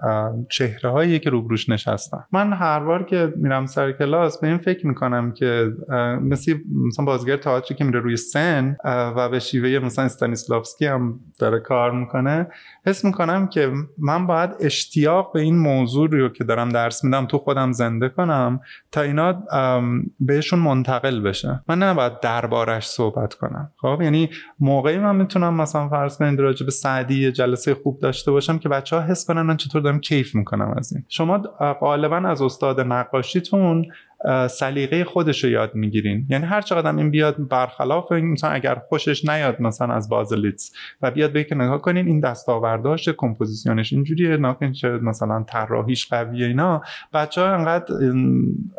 چهره 0.51 0.91
هایی 0.91 1.19
که 1.19 1.31
روبروش 1.31 1.69
نشستن. 1.69 2.25
من 2.33 2.53
هر 2.53 2.81
بار 2.81 3.05
که 3.05 3.33
میرم 3.37 3.67
سر 3.67 3.93
کلاس 3.93 4.41
به 4.41 4.49
این 4.49 4.59
فکر 4.59 4.87
می‌کنم 4.87 5.33
که 5.33 5.73
مثل 6.21 6.55
مثلا 6.89 7.05
بازیگر 7.05 7.37
تئاتری 7.37 7.75
که 7.75 7.85
میره 7.85 8.01
روی 8.01 8.17
سن 8.17 8.77
و 8.85 9.29
به 9.29 9.39
شیوه 9.39 9.85
مثلا 9.85 10.05
استانیسلافسکی 10.05 10.87
هم 10.87 11.21
داره 11.39 11.61
کار 11.61 11.91
می‌کنه 11.91 12.47
حس 12.87 13.05
می‌کنم 13.05 13.47
که 13.47 13.73
من 13.99 14.27
باید 14.27 14.51
اشتیاق 14.61 15.33
به 15.33 15.41
این 15.41 15.59
موضوع 15.59 16.09
رو 16.09 16.29
که 16.29 16.45
دارم 16.45 16.69
درس 16.69 17.05
میدم 17.05 17.27
تو 17.27 17.39
خودم 17.39 17.73
زنده 17.73 18.09
کنم 18.09 18.61
تا 18.93 19.01
اینا 19.01 19.42
بهشون 20.21 20.59
منتقل 20.59 21.21
بشه. 21.21 21.61
من 21.69 21.83
نباید 21.83 22.21
دربارش 22.21 22.87
صحبت 22.87 23.35
کنم. 23.35 23.71
خب؟ 23.77 23.99
یعنی 24.03 24.31
موقعی 24.61 24.99
من 24.99 25.17
می‌تونم 25.17 25.55
مثلا 25.55 25.89
فرض 25.89 26.19
کنید 26.19 26.41
راجع 26.41 26.65
به 26.65 26.73
سعدی 26.73 27.33
جلسه 27.33 27.75
خوب 27.75 28.01
داشته 28.01 28.31
باشم 28.31 28.59
که 28.59 28.69
بچه 28.69 28.97
ها 28.97 29.03
حس 29.03 29.27
کنن 29.27 29.43
من 29.43 29.57
چطور 29.57 29.83
دارم 29.83 30.01
کیف 30.01 30.35
می‌کنم 30.35 30.75
از 30.77 30.93
این. 30.93 31.05
شما 31.09 31.39
غالبا 31.81 32.17
از 32.17 32.43
استاد 32.43 32.81
نقاشیتون 32.81 33.87
سلیقه 34.51 35.05
خودش 35.05 35.45
رو 35.45 35.51
یاد 35.51 35.75
می‌گیرین. 35.75 36.27
یعنی 36.29 36.45
هر 36.47 36.61
چقدر 36.61 36.97
این 36.97 37.11
بیاد 37.11 37.49
برخلاف 37.49 38.13
مثلا 38.13 38.51
اگر 38.51 38.83
خوشش 38.89 39.25
نیاد 39.25 39.61
مثلا 39.61 39.95
از 39.95 40.09
بازلیتس 40.09 40.73
و 41.03 41.11
بیاد 41.11 41.33
بگه 41.33 41.55
نگاه 41.55 41.83
کنین 41.83 42.07
این 42.07 42.21
دستاورداش 42.21 43.09
composition 43.09 43.80
ش 43.80 43.93
اینجوریه 43.93 44.37
نگا 44.37 44.51
کن 44.51 44.73
چه 44.73 44.89
مثلا 44.89 45.45
طراحیش 45.49 46.09
قویه 46.09 46.47
اینا. 46.47 46.83
بچه 47.13 47.41
ها 47.41 47.47
انقدر 47.47 47.95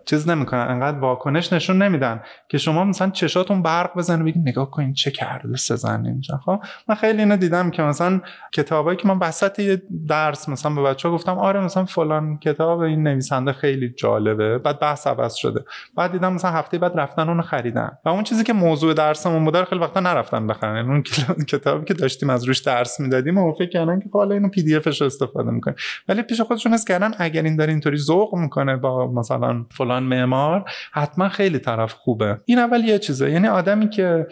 چیز 0.06 0.30
نمی‌کنن 0.30 0.68
انقدر 0.70 1.00
واکنش 1.00 1.54
نشون 1.54 1.82
نمیدن 1.82 2.22
که 2.50 2.58
شما 2.58 2.84
مثلا 2.84 3.10
چشاتون 3.10 3.62
برق 3.62 3.98
بزنه 3.98 4.24
بگین 4.24 4.48
نگاه 4.48 4.72
کنین 4.72 4.94
چه 4.94 5.12
کرده 5.12 5.56
سزان 5.56 6.06
اینجا 6.06 6.38
خب؟ 6.38 6.60
من 6.90 6.96
خیلی 6.96 7.20
اینو 7.20 7.38
دیدم 7.38 7.72
که 7.72 7.84
مثلا 7.84 8.22
کتابایی 8.54 8.98
که 8.98 9.08
من 9.08 9.18
وسط 9.18 9.82
درس 10.08 10.50
مثلا 10.50 10.76
به 10.76 10.82
بچه 10.82 11.10
ها 11.10 11.16
گفتم 11.16 11.38
آره 11.38 11.60
مثلا 11.60 11.86
فلان 11.86 12.38
کتاب 12.38 12.80
این 12.80 13.08
نویسنده 13.08 13.54
خیلی 13.54 13.90
جالبه 13.90 14.58
بعد 14.58 14.80
بحث 14.80 15.08
شده. 15.36 15.66
بعد 15.98 16.12
دیدم 16.12 16.34
مثلا 16.34 16.52
هفته 16.52 16.78
بعد 16.78 16.92
رفتن 16.96 17.30
اونو 17.30 17.42
خریدن. 17.42 17.92
و 18.06 18.10
اون 18.10 18.24
چیزی 18.24 18.44
که 18.44 18.54
موضوع 18.54 18.94
درسمون 18.94 19.46
بود 19.46 19.64
خیلی 19.64 19.82
وقتا 19.82 20.00
نرفتن 20.00 20.48
بخرن. 20.48 20.76
یعنی 20.76 20.90
اون 20.90 21.04
کتابی 21.48 21.86
که 21.86 21.94
داشتیم 21.94 22.30
از 22.30 22.44
روش 22.44 22.60
درس 22.60 23.00
می‌دادیم 23.00 23.38
و 23.38 23.54
فکر 23.54 23.70
کردن 23.70 24.00
که 24.00 24.10
حالا 24.14 24.34
اینو 24.36 24.50
پی 24.50 24.64
دی 24.64 24.76
افش 24.76 25.02
استفاده 25.02 25.52
می‌کنه 25.52 25.76
ولی 26.08 26.22
پیش 26.22 26.42
خودشون 26.42 26.74
حس 26.74 26.86
کردن 26.86 27.12
اگر 27.18 27.44
این 27.44 27.56
داره 27.56 27.72
اینطوری 27.72 27.98
ذوق 27.98 28.36
می‌کنه 28.36 28.78
با 28.78 29.12
مثلا 29.12 29.66
فلان 29.72 30.04
معمار 30.04 30.66
حتما 30.92 31.30
خیلی 31.30 31.60
طرف 31.60 31.94
خوبه. 31.94 32.38
این 32.46 32.60
اول 32.60 32.84
یه 32.84 33.00
چیزه. 33.00 33.32
یعنی 33.32 33.48
آدمی 33.48 33.90
که 33.90 34.28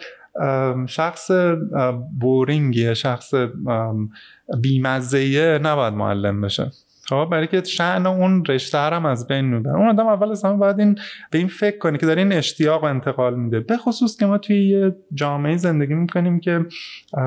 شخص 0.86 1.30
بورینگیه 2.20 2.94
شخص 2.94 3.34
بیمزهیه 4.60 5.60
نباید 5.62 5.94
معلم 5.94 6.40
بشه. 6.40 6.70
خب 7.08 7.28
برای 7.30 7.46
که 7.46 7.64
شأن 7.64 8.06
اون 8.06 8.44
رشته 8.44 8.78
هم 8.78 9.06
از 9.06 9.26
بین 9.26 9.44
می‌بره. 9.44 9.76
اون 9.76 9.88
آدم 9.88 10.06
اول 10.06 10.30
از 10.30 10.44
همه 10.44 10.56
باید 10.56 10.80
این 10.80 10.98
به 11.30 11.38
این 11.38 11.48
فکر 11.48 11.78
کنه 11.78 11.98
که 11.98 12.06
داره 12.06 12.22
این 12.22 12.32
اشتیاق 12.32 12.84
انتقال 12.84 13.34
میده. 13.34 13.60
به 13.60 13.76
خصوص 13.76 14.16
که 14.16 14.26
ما 14.26 14.38
توی 14.38 14.68
یه 14.68 14.94
جامعه 15.14 15.56
زندگی 15.56 15.94
می‌کنیم 15.94 16.40
که 16.40 16.66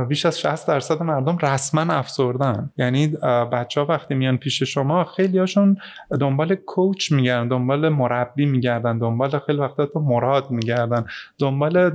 بیش 0.10 0.26
از 0.26 0.40
60 0.40 0.68
درصد 0.68 1.04
مردم 1.04 1.38
رسما 1.38 1.94
افسردن 1.94 2.70
یعنی 2.78 3.08
بچه 3.52 3.82
ها 3.82 3.88
وقتی 3.88 4.16
میان 4.16 4.38
پیش 4.38 4.64
شما 4.64 5.04
خیلی 5.04 5.38
هاشون 5.38 5.78
دنبال 6.20 6.56
کوچ 6.56 7.12
میگردن 7.12 7.48
دنبال 7.48 7.90
مربی 7.90 8.46
میگردن 8.46 8.98
دنبال 8.98 9.40
خیلی 9.40 9.60
وقتا 9.60 9.86
تو 9.86 10.00
مراد 10.00 10.52
میگردن 10.52 11.06
دنبال 11.40 11.92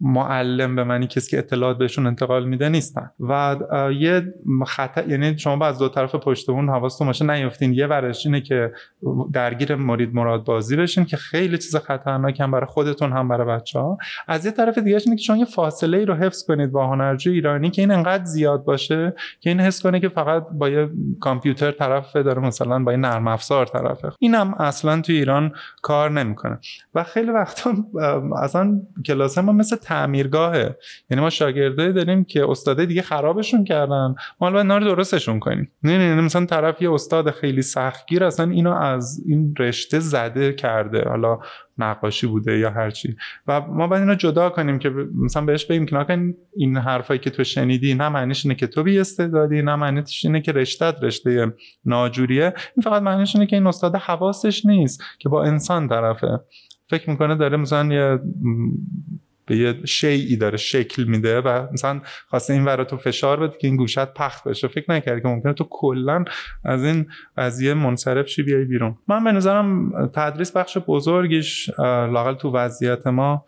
معلم 0.00 0.76
به 0.76 0.84
معنی 0.84 1.06
کسی 1.06 1.30
که 1.30 1.38
اطلاعات 1.38 1.78
بهشون 1.78 2.06
انتقال 2.06 2.44
میده 2.44 2.68
نیستن. 2.68 3.10
و 3.20 3.56
یه 3.92 4.34
خطا 4.66 5.02
یعنی 5.02 5.38
شما 5.38 5.66
از 5.66 5.78
دو 5.78 5.88
طرف 5.88 6.14
پشت 6.14 6.50
اون 6.50 6.68
حواستون 6.94 7.06
باشه 7.06 7.24
نیفتین 7.24 7.72
یه 7.72 7.86
ورش 7.86 8.26
اینه 8.26 8.40
که 8.40 8.72
درگیر 9.32 9.74
مرید 9.74 10.14
مراد 10.14 10.44
بازی 10.44 10.76
بشین 10.76 11.04
که 11.04 11.16
خیلی 11.16 11.58
چیز 11.58 11.76
خطرناک 11.76 12.40
هم 12.40 12.50
برای 12.50 12.66
خودتون 12.66 13.12
هم 13.12 13.28
برای 13.28 13.46
بچه 13.46 13.78
ها 13.78 13.98
از 14.28 14.46
یه 14.46 14.52
طرف 14.52 14.78
دیگه 14.78 15.00
اینه 15.06 15.16
که 15.16 15.22
شما 15.22 15.36
یه 15.36 15.44
فاصله 15.44 15.98
ای 15.98 16.04
رو 16.04 16.14
حفظ 16.14 16.44
کنید 16.46 16.72
با 16.72 16.86
هنرجو 16.86 17.30
ایرانی 17.30 17.70
که 17.70 17.82
این 17.82 17.90
انقدر 17.90 18.24
زیاد 18.24 18.64
باشه 18.64 19.14
که 19.40 19.50
این 19.50 19.60
حس 19.60 19.82
کنه 19.82 20.00
که 20.00 20.08
فقط 20.08 20.46
با 20.52 20.68
یه 20.68 20.88
کامپیوتر 21.20 21.70
طرف 21.70 22.16
داره 22.16 22.40
مثلا 22.40 22.84
با 22.84 22.92
یه 22.92 22.98
نرم 22.98 23.28
افزار 23.28 23.66
طرفه 23.66 24.12
اینم 24.18 24.54
اصلا 24.54 25.00
تو 25.00 25.12
ایران 25.12 25.52
کار 25.82 26.10
نمی‌کنه. 26.10 26.58
و 26.94 27.04
خیلی 27.04 27.30
وقتا 27.30 27.74
اصلا 28.42 28.80
کلاس 29.06 29.38
ما 29.38 29.52
مثل 29.52 29.76
تعمیرگاهه. 29.76 30.76
یعنی 31.10 31.22
ما 31.22 31.30
شاگردای 31.30 31.92
داریم 31.92 32.24
که 32.24 32.50
استاده 32.50 32.86
دیگه 32.86 33.02
خرابشون 33.02 33.64
کردن. 33.64 34.14
ما 34.40 34.46
الان 34.46 34.80
درستشون 34.80 35.40
کنیم. 35.40 35.70
نه 35.82 36.14
نه 36.14 36.20
مثلا 36.20 36.46
طرف 36.46 36.82
یه 36.84 36.92
استاد 36.92 37.30
خیلی 37.30 37.62
سختگیر 37.62 38.24
اصلا 38.24 38.50
اینو 38.50 38.72
از 38.72 39.22
این 39.26 39.54
رشته 39.58 39.98
زده 39.98 40.52
کرده 40.52 41.08
حالا 41.08 41.38
نقاشی 41.78 42.26
بوده 42.26 42.58
یا 42.58 42.70
هرچی 42.70 43.16
و 43.46 43.60
ما 43.60 43.86
باید 43.86 44.02
اینو 44.02 44.14
جدا 44.14 44.50
کنیم 44.50 44.78
که 44.78 44.90
مثلا 45.24 45.44
بهش 45.44 45.64
بگیم 45.64 45.86
که 45.86 45.96
نکن 45.96 46.34
این 46.56 46.76
حرفایی 46.76 47.20
که 47.20 47.30
تو 47.30 47.44
شنیدی 47.44 47.94
نه 47.94 48.08
معنیش 48.08 48.46
اینه 48.46 48.54
که 48.54 48.66
تو 48.66 48.82
بی 48.82 48.98
استعدادی 48.98 49.62
نه 49.62 49.76
معنیش 49.76 50.24
اینه 50.24 50.40
که 50.40 50.52
رشتت 50.52 50.96
رشته 51.02 51.52
ناجوریه. 51.84 52.44
این 52.44 52.82
فقط 52.82 53.02
معنیش 53.02 53.36
اینه 53.36 53.46
که 53.46 53.56
این 53.56 53.66
استاد 53.66 53.96
حواسش 53.96 54.66
نیست 54.66 55.02
که 55.18 55.28
با 55.28 55.44
انسان 55.44 55.88
طرفه. 55.88 56.40
فکر 56.90 57.10
می‌کنه 57.10 57.34
داره 57.34 57.56
مثلا 57.56 57.94
یه 57.94 58.18
به 59.46 59.56
یه 59.56 59.86
شیعی 59.86 60.36
داره 60.36 60.56
شکل 60.56 61.04
میده 61.04 61.40
و 61.40 61.66
مثلا 61.72 62.00
خواسته 62.28 62.52
این 62.52 62.64
ورا 62.64 62.84
تو 62.84 62.96
فشار 62.96 63.40
بده 63.40 63.56
که 63.60 63.66
این 63.66 63.76
گوشت 63.76 64.14
پخت 64.14 64.48
بشه. 64.48 64.68
فکر 64.68 64.92
نکردی 64.92 65.20
که 65.20 65.28
ممکنه 65.28 65.52
تو 65.52 65.66
کلا 65.70 66.24
از 66.64 66.84
این 66.84 67.06
قضیه 67.36 67.74
منصرف 67.74 68.28
شی 68.28 68.42
بیای 68.42 68.64
بیرون. 68.64 68.98
من 69.08 69.24
به 69.24 69.32
نظرم 69.32 69.92
تدریس 70.14 70.56
بخش 70.56 70.78
بزرگیش 70.86 71.70
لاقل 71.78 72.34
تو 72.34 72.50
وضعیت 72.50 73.06
ما 73.06 73.44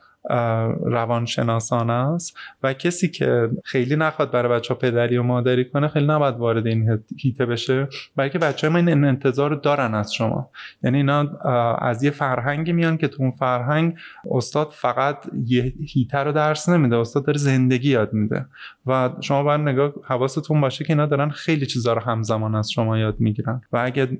روانشناسان 0.84 1.90
است 1.90 2.38
و 2.62 2.72
کسی 2.72 3.08
که 3.08 3.50
خیلی 3.64 3.96
نخواد 3.96 4.30
برای 4.30 4.52
بچه 4.52 4.74
ها 4.74 4.80
پدری 4.80 5.16
و 5.16 5.22
مادری 5.22 5.64
کنه 5.64 5.88
خیلی 5.88 6.06
نباید 6.06 6.36
وارد 6.36 6.66
این 6.66 6.98
هیته 7.20 7.46
بشه. 7.46 7.88
بلکه 8.16 8.38
بچه 8.38 8.68
ما 8.68 8.78
این 8.78 9.04
انتظار 9.04 9.54
دارن 9.54 9.94
از 9.94 10.14
شما. 10.14 10.50
یعنی 10.82 10.96
اینا 10.96 11.38
از 11.78 12.02
یه 12.02 12.10
فرهنگی 12.10 12.72
میان 12.72 12.96
که 12.96 13.08
تو 13.08 13.22
اون 13.22 13.30
فرهنگ 13.30 13.94
استاد 14.30 14.70
فقط 14.72 15.16
یه 15.46 15.72
هیته 15.94 16.18
رو 16.18 16.32
درس 16.32 16.68
نمیده 16.68 16.96
استاد 16.96 17.26
داره 17.26 17.38
زندگی 17.38 17.90
یاد 17.90 18.12
میده. 18.12 18.46
و 18.86 19.10
شما 19.20 19.42
باید 19.42 19.60
نگاه 19.60 19.92
حواستون 20.04 20.60
باشه 20.60 20.84
که 20.84 20.92
اینا 20.92 21.06
دارن 21.06 21.30
خیلی 21.30 21.66
چیزا 21.66 21.92
رو 21.92 22.00
همزمان 22.00 22.54
از 22.54 22.70
شما 22.70 22.98
یاد 22.98 23.20
می‌گیرن. 23.20 23.60
و 23.72 23.82
اگه 23.84 24.18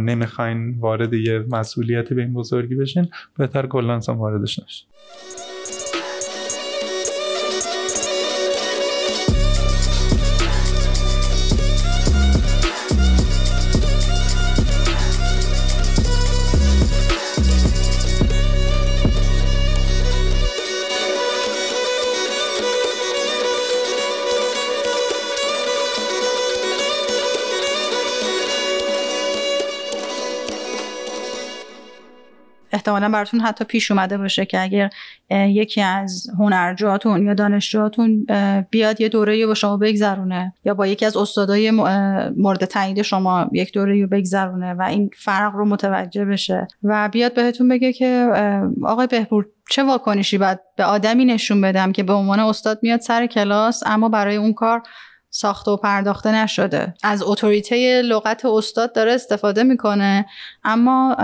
نمی‌خواین 0.00 0.78
وارد 0.78 1.12
یه 1.12 1.44
مسئولیتی 1.50 2.14
به 2.14 2.22
این 2.22 2.32
بزرگی 2.32 2.74
بشین 2.74 3.08
بهتر 3.38 3.66
کلا 3.66 4.00
واردش 4.08 4.58
نشین 4.58 4.88
Bye. 5.08 5.55
احتمالا 32.86 33.08
براتون 33.12 33.40
حتی 33.40 33.64
پیش 33.64 33.90
اومده 33.90 34.18
باشه 34.18 34.44
که 34.44 34.62
اگر 34.62 34.90
یکی 35.30 35.80
از 35.82 36.26
هنرجاتون 36.38 37.26
یا 37.26 37.34
دانشجوهاتون 37.34 38.26
بیاد 38.70 39.00
یه 39.00 39.08
دوره 39.08 39.46
با 39.46 39.54
شما 39.54 39.76
بگذرونه 39.76 40.54
یا 40.64 40.74
با 40.74 40.86
یکی 40.86 41.04
از 41.06 41.16
استادای 41.16 41.70
مورد 42.36 42.64
تایید 42.64 43.02
شما 43.02 43.50
یک 43.52 43.72
دوره 43.72 44.00
رو 44.00 44.06
بگذرونه 44.06 44.74
و 44.74 44.82
این 44.82 45.10
فرق 45.16 45.54
رو 45.54 45.64
متوجه 45.64 46.24
بشه 46.24 46.68
و 46.82 47.08
بیاد 47.08 47.34
بهتون 47.34 47.68
بگه 47.68 47.92
که 47.92 48.28
آقای 48.82 49.06
بهبور 49.06 49.46
چه 49.70 49.82
واکنشی 49.82 50.38
باید 50.38 50.58
به 50.76 50.84
آدمی 50.84 51.24
نشون 51.24 51.60
بدم 51.60 51.92
که 51.92 52.02
به 52.02 52.12
عنوان 52.12 52.40
استاد 52.40 52.78
میاد 52.82 53.00
سر 53.00 53.26
کلاس 53.26 53.82
اما 53.86 54.08
برای 54.08 54.36
اون 54.36 54.52
کار 54.52 54.82
ساخته 55.36 55.70
و 55.70 55.76
پرداخته 55.76 56.32
نشده. 56.32 56.94
از 57.02 57.22
اتوریته 57.22 58.02
لغت 58.02 58.44
استاد 58.44 58.94
داره 58.94 59.12
استفاده 59.12 59.62
می‌کنه 59.62 60.26
اما 60.64 61.16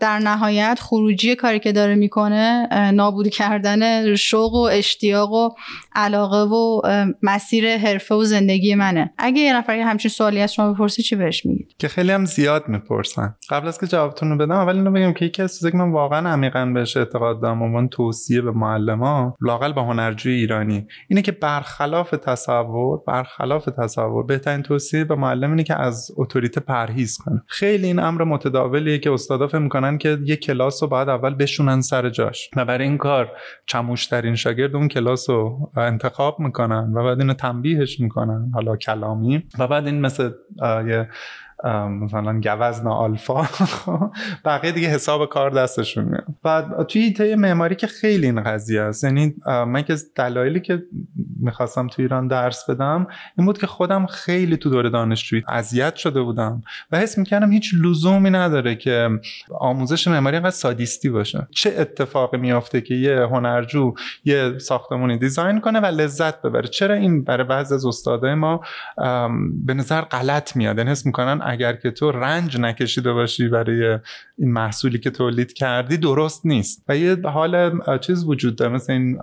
در 0.00 0.18
نهایت 0.18 0.78
خروجی 0.82 1.34
کاری 1.34 1.58
که 1.58 1.72
داره 1.72 1.94
می‌کنه 1.94 2.68
نابود 2.94 3.28
کردن 3.28 4.14
شوق 4.14 4.54
و 4.54 4.68
اشتیاق 4.72 5.32
و 5.32 5.48
علاقه 5.94 6.36
و 6.36 6.80
مسیر 7.22 7.76
حرفه 7.76 8.14
و 8.14 8.24
زندگی 8.24 8.74
منه. 8.74 9.12
اگه 9.18 9.40
یه 9.40 9.56
نفر 9.56 9.72
همچین 9.72 10.10
سوالی 10.10 10.40
از 10.40 10.54
شما 10.54 10.72
بپرسی 10.72 11.02
چی 11.02 11.16
بهش 11.16 11.46
میگید 11.46 11.74
که 11.78 11.88
خیلی 11.88 12.12
هم 12.12 12.24
زیاد 12.24 12.68
می‌پرسن. 12.68 13.34
قبل 13.50 13.68
از 13.68 13.80
که 13.80 13.86
جوابتون 13.86 14.30
رو 14.30 14.36
بدم 14.36 14.54
اول 14.54 14.76
اینو 14.76 14.90
بگم 14.90 15.12
که 15.12 15.24
یکی 15.24 15.42
از 15.42 15.54
چیزایی 15.54 15.72
که 15.72 15.78
من 15.78 15.92
واقعا 15.92 16.32
عمیقا 16.32 16.66
بهش 16.66 16.96
اعتقاد 16.96 17.42
دارم 17.42 17.62
عنوان 17.62 17.88
توصیه 17.88 18.40
به 18.40 18.50
معلما 18.50 19.36
لاقل 19.40 19.72
با 19.72 19.82
هنرجوی 19.82 20.32
ایرانی 20.32 20.86
اینه 21.08 21.22
که 21.22 21.32
برخلاف 21.32 22.10
تصور 22.10 23.00
برخلاف 23.06 23.47
خلاف 23.48 23.64
تصور 23.64 24.24
بهترین 24.24 24.62
توصیه 24.62 25.04
به 25.04 25.14
معلم 25.14 25.50
اینه 25.50 25.62
که 25.62 25.80
از 25.80 26.10
اتوریته 26.16 26.60
پرهیز 26.60 27.18
کنه. 27.18 27.42
خیلی 27.46 27.86
این 27.86 27.98
امر 27.98 28.24
متداولیه 28.24 28.98
که 28.98 29.12
استادا 29.12 29.48
فکر 29.48 29.58
می‌کنن 29.58 29.98
که 29.98 30.18
یه 30.24 30.36
کلاس 30.36 30.82
رو 30.82 30.88
بعد 30.88 31.08
اول 31.08 31.34
بشونن 31.34 31.80
سر 31.80 32.10
جاش. 32.10 32.50
و 32.56 32.64
برای 32.64 32.86
این 32.86 32.98
کار 32.98 33.32
چموشترین 33.66 34.34
شاگرد 34.34 34.76
اون 34.76 34.88
کلاس 34.88 35.30
رو 35.30 35.70
انتخاب 35.76 36.40
می‌کنن 36.40 36.92
و 36.94 37.04
بعد 37.04 37.20
اینو 37.20 37.34
تنبیهش 37.34 38.00
می‌کنن 38.00 38.50
حالا 38.54 38.76
کلامی. 38.76 39.42
و 39.58 39.66
بعد 39.66 39.86
این 39.86 40.00
مثل 40.00 40.30
یه 40.88 41.08
مثلا 41.64 42.40
گوزن 42.40 42.86
آلفا. 42.86 43.48
بقیه 44.44 44.72
دیگه 44.72 44.88
حساب 44.88 45.28
کار 45.28 45.50
دستشون 45.50 46.04
میاد. 46.04 46.26
بعد 46.42 46.82
توی 46.86 47.02
ایته 47.02 47.36
معماری 47.36 47.74
که 47.74 47.86
خیلی 47.86 48.26
این 48.26 48.42
قضیه 48.42 48.80
است 48.80 49.04
یعنی 49.04 49.34
من 49.46 49.82
که 49.82 49.96
دلایلی 50.14 50.60
که 50.60 50.82
می‌خواستم 51.40 51.86
تو 51.86 52.02
ایران 52.02 52.28
درس 52.28 52.70
بدم 52.70 53.06
این 53.38 53.46
بود 53.46 53.58
که 53.58 53.66
خودم 53.66 54.06
خیلی 54.06 54.56
تو 54.56 54.70
دوره 54.70 54.90
دانشجویی 54.90 55.42
اذیت 55.48 55.96
شده 55.96 56.22
بودم 56.22 56.62
و 56.92 56.98
حس 56.98 57.18
می‌کردم 57.18 57.52
هیچ 57.52 57.74
لزومی 57.82 58.30
نداره 58.30 58.74
که 58.74 59.08
آموزش 59.60 60.08
معماری 60.08 60.36
انقدر 60.36 60.50
سادیستی 60.50 61.08
باشه. 61.08 61.46
چه 61.50 61.74
اتفاقی 61.78 62.36
میافته 62.38 62.80
که 62.80 62.94
یه 62.94 63.20
هنرجو 63.20 63.94
یه 64.24 64.58
ساختمونی 64.58 65.18
دیزاین 65.18 65.60
کنه 65.60 65.80
و 65.80 65.86
لذت 65.86 66.42
ببره؟ 66.42 66.68
چرا 66.68 66.94
این 66.94 67.24
برای 67.24 67.46
بعضی 67.46 67.74
از 67.74 67.86
استادای 67.86 68.34
ما 68.34 68.60
به 69.64 69.74
نظر 69.74 70.00
غلط 70.00 70.56
میاد؟ 70.56 70.78
یعنی 70.78 70.90
حس 70.90 71.06
می‌کنن 71.06 71.40
اگر 71.48 71.72
که 71.72 71.90
تو 71.90 72.12
رنج 72.12 72.60
نکشیده 72.60 73.12
باشی 73.12 73.48
برای 73.48 73.98
این 74.38 74.52
محصولی 74.52 74.98
که 74.98 75.10
تولید 75.10 75.52
کردی 75.52 75.96
درست 75.96 76.46
نیست. 76.46 76.84
و 76.88 76.96
یه 76.96 77.16
حال 77.24 77.80
چیز 77.98 78.24
وجود 78.24 78.56
داره 78.56 78.72
مثل 78.72 78.92
این 78.92 79.18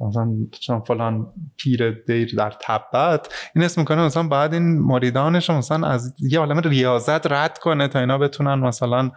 مثلا 0.00 0.80
فلان 0.80 1.26
پیر 1.56 1.90
دیر 1.90 2.34
در 2.36 2.52
تبت 2.60 3.34
این 3.54 3.64
اسم 3.64 3.80
می‌کنه 3.80 4.02
مثلا 4.02 4.22
بعد 4.28 4.54
این 4.54 4.78
مریدانش 4.78 5.50
مثلا 5.50 5.88
از 5.88 6.14
یه 6.20 6.38
عالم 6.38 6.58
ریاضت 6.58 7.32
رد 7.32 7.58
کنه 7.58 7.88
تا 7.88 8.00
اینا 8.00 8.18
بتونن 8.18 8.54
مثلا 8.54 9.10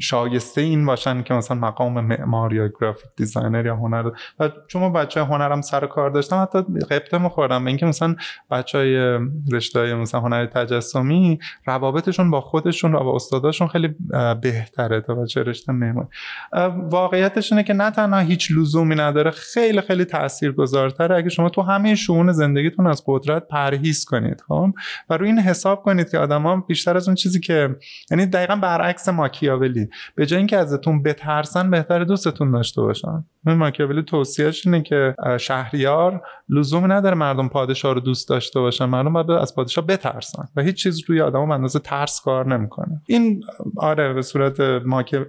شایسته 0.00 0.60
این 0.60 0.86
باشن 0.86 1.22
که 1.22 1.34
مثلا 1.34 1.56
مقام 1.56 2.00
معمار 2.00 2.52
یا 2.52 2.70
گرافیک 2.80 3.10
دیزاینر 3.16 3.66
یا 3.66 3.76
هنر. 3.76 4.10
و 4.38 4.50
چون 4.68 4.92
بچه 4.92 5.24
هنرم 5.24 5.60
سر 5.60 5.86
کار 5.86 6.10
داشتم 6.10 6.42
حتی 6.42 6.58
قبطه 6.90 7.18
میخوردم. 7.18 7.64
به 7.64 7.68
اینکه 7.68 7.86
مثلا 7.86 8.16
بچه 8.50 8.78
های 8.78 9.18
رشته 9.52 9.94
مثلا 9.94 10.20
هنر 10.20 10.46
تجسمی 10.46 11.38
روابطشون 11.66 12.30
با 12.30 12.40
خودشون 12.40 12.94
و 12.94 13.04
با 13.04 13.14
استاداشون 13.14 13.68
خیلی 13.68 13.94
بهتره. 14.42 15.00
بچه 15.00 15.42
رشته 15.42 15.72
معماری 15.72 16.08
واقعیتش 16.90 17.52
اینه 17.52 17.62
که 17.62 17.72
نه 17.72 17.90
تنها 17.90 18.20
هیچ 18.20 18.52
لزومی 18.56 18.94
نداره 18.94 19.30
خیلی 19.30 19.80
خیلی 19.80 20.04
تاثیرگذارتره. 20.04 21.16
اگه 21.16 21.28
شما 21.28 21.48
تو 21.48 21.62
همه 21.62 21.94
شؤون 21.94 22.32
زندگیتون 22.32 22.86
از 22.86 23.02
قدرت 23.06 23.48
پرهیز 23.48 24.04
کنید 24.04 24.40
خب؟ 24.48 24.70
و 25.10 25.16
روی 25.16 25.28
این 25.28 25.38
حساب 25.38 25.82
کنید 25.82 26.10
که 26.10 26.18
آدما 26.18 26.56
بیشتر 26.56 26.96
از 26.96 27.08
اون 27.08 27.14
چیزی 27.14 27.40
که 27.40 27.76
یعنی 28.10 28.26
دقیقا 28.26 28.56
برعکس 28.56 29.08
ماکیاولی. 29.08 29.88
به 30.14 30.26
جای 30.26 30.38
اینکه 30.38 30.56
ازتون 30.56 31.02
بترسن 31.02 31.70
بهتر 31.70 32.04
دوستتون 32.04 32.50
داشته 32.50 32.82
باشن. 32.82 33.24
ماکیاولی 33.44 34.02
توصیهش 34.02 34.66
اینه 34.66 34.82
که 34.82 35.14
شهریار 35.40 36.22
لزوم 36.52 36.92
نداره 36.92 37.14
مردم 37.14 37.48
پادشاه 37.48 37.94
رو 37.94 38.00
دوست 38.00 38.28
داشته 38.28 38.60
باشن. 38.60 38.84
مردم 38.84 39.12
باید 39.12 39.30
از 39.30 39.54
پادشاه 39.54 39.86
بترسن 39.86 40.48
و 40.56 40.62
هیچ 40.62 40.82
چیز 40.82 41.00
روی 41.06 41.20
آدم 41.20 41.50
اندازه 41.50 41.78
ترس 41.78 42.20
کار 42.24 42.56
نمی‌کنه. 42.56 43.02
این 43.06 43.42
آره 43.76 44.12
به 44.12 44.22
صورت 44.22 44.60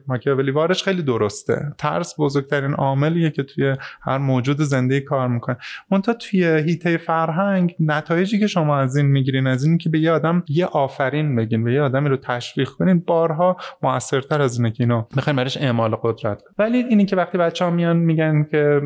ماکیاولی 0.08 0.52
وارش 0.52 0.84
خیلی 0.84 1.02
درسته. 1.02 1.74
ترس 1.78 2.14
بزرگترین 2.20 2.74
عاملیه 2.74 3.30
که 3.30 3.44
توی 3.44 3.76
هر 4.02 4.18
موجود 4.18 4.62
زندگی 4.62 5.02
کار 5.02 5.28
می‌کنه. 5.28 5.58
منتها 5.92 6.14
توی 6.14 6.46
هیته 6.46 6.98
فرهنگ 6.98 7.76
نتایجی 7.80 8.40
که 8.40 8.48
شما 8.48 8.78
از 8.78 8.96
این 8.96 9.06
می‌گیرین 9.06 9.48
از 9.48 9.64
این 9.64 9.78
که 9.78 9.90
به 9.90 10.00
یه 10.00 10.12
آدم 10.12 10.44
یه 10.50 10.66
آفرین 10.66 11.36
بگین 11.36 11.64
به 11.64 11.74
یه 11.74 11.82
آدمی 11.82 12.10
رو 12.10 12.18
تشویق 12.18 12.70
کنین 12.70 13.00
بارها 13.00 13.58
موثرتر 13.82 14.42
از 14.42 14.58
اینه 14.58 14.72
که 14.72 14.84
اینو 14.84 15.04
بخواین 15.18 15.38
برش 15.38 15.58
اعمال 15.58 15.96
قدرت. 16.04 16.44
ولی 16.58 16.78
اینی 16.78 17.06
که 17.06 17.16
وقتی 17.16 17.38
بچه 17.38 17.66
ها 17.66 17.72
میان 17.72 17.98
میگن 17.98 18.44
که 18.44 18.82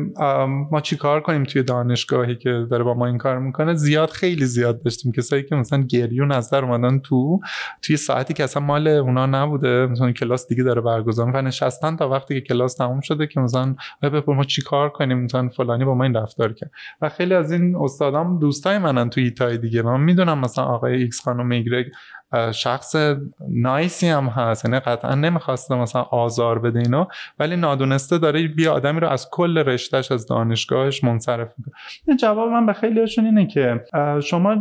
ما 0.70 0.80
چی 0.80 0.96
کار 0.96 1.20
کنیم 1.20 1.44
توی 1.44 1.62
که 2.36 2.66
داره 2.70 2.84
با 2.84 2.94
ما 2.94 3.06
این 3.06 3.18
کار 3.18 3.38
می‌کنه 3.38 3.74
زیاد 3.74 4.10
خیلی 4.10 4.44
زیاد 4.44 4.82
داشتیم. 4.82 5.12
کسایی 5.12 5.42
که 5.42 5.54
مثلا 5.54 5.82
گریون 5.82 6.32
از 6.32 6.50
در 6.50 6.64
اومدن 6.64 6.98
تو 6.98 7.40
توی 7.82 7.96
ساعتی 7.96 8.34
که 8.34 8.44
اصلا 8.44 8.62
مال 8.62 8.88
اونا 8.88 9.26
نبوده 9.26 9.86
مثلا 9.86 10.12
کلاس 10.12 10.48
دیگه 10.48 10.62
داره 10.62 10.80
برگزار 10.80 11.30
و 11.34 11.42
نشستن 11.42 11.96
تا 11.96 12.08
وقتی 12.08 12.34
که 12.34 12.40
کلاس 12.40 12.74
تموم 12.74 13.00
شده 13.00 13.26
که 13.26 13.40
مثلا 13.40 13.74
بپر 14.02 14.34
ما 14.34 14.44
چی 14.44 14.62
کار 14.62 14.88
کنیم؟ 14.88 15.18
مثلا 15.24 15.48
فلانی 15.48 15.84
با 15.84 15.94
ما 15.94 16.04
این 16.04 16.16
رفتار 16.16 16.52
کرد. 16.52 16.70
و 17.02 17.08
خیلی 17.08 17.34
از 17.34 17.52
این 17.52 17.76
استادام 17.76 18.38
دوستای 18.38 18.78
منن 18.78 19.10
توی 19.10 19.30
حیطه‌های 19.30 19.58
دیگه. 19.58 19.82
من 19.82 20.00
می‌دونم 20.00 20.38
مثلا 20.38 20.64
آقای 20.64 20.94
ایکس 20.94 21.20
خانم 21.20 21.46
ایگرگ 21.46 21.86
شخص 22.52 22.96
nice 23.48 23.96
ی 23.96 24.08
هم 24.08 24.24
هست. 24.24 24.64
یعنی 24.64 24.78
قطعا 24.78 25.14
نمی‌خواسته 25.14 25.74
مثلا 25.74 26.02
آزار 26.02 26.58
بده 26.58 26.78
اینو 26.78 27.04
ولی 27.38 27.56
نادونسته 27.56 28.18
داره 28.18 28.48
یه 28.48 28.72
آدمی 28.72 29.00
رو 29.00 29.08
از 29.08 29.28
کل 29.30 29.58
رشتهش 29.58 30.12
از 30.12 30.26
دانشگاهش 30.26 31.04
منصرف 31.04 31.52
می‌کنه. 31.58 31.74
جواب 32.16 32.48
من 32.48 32.66
به 32.66 32.72
خیلیشون 32.72 33.24
اینه 33.24 33.46
که 33.46 33.84
شما 34.22 34.56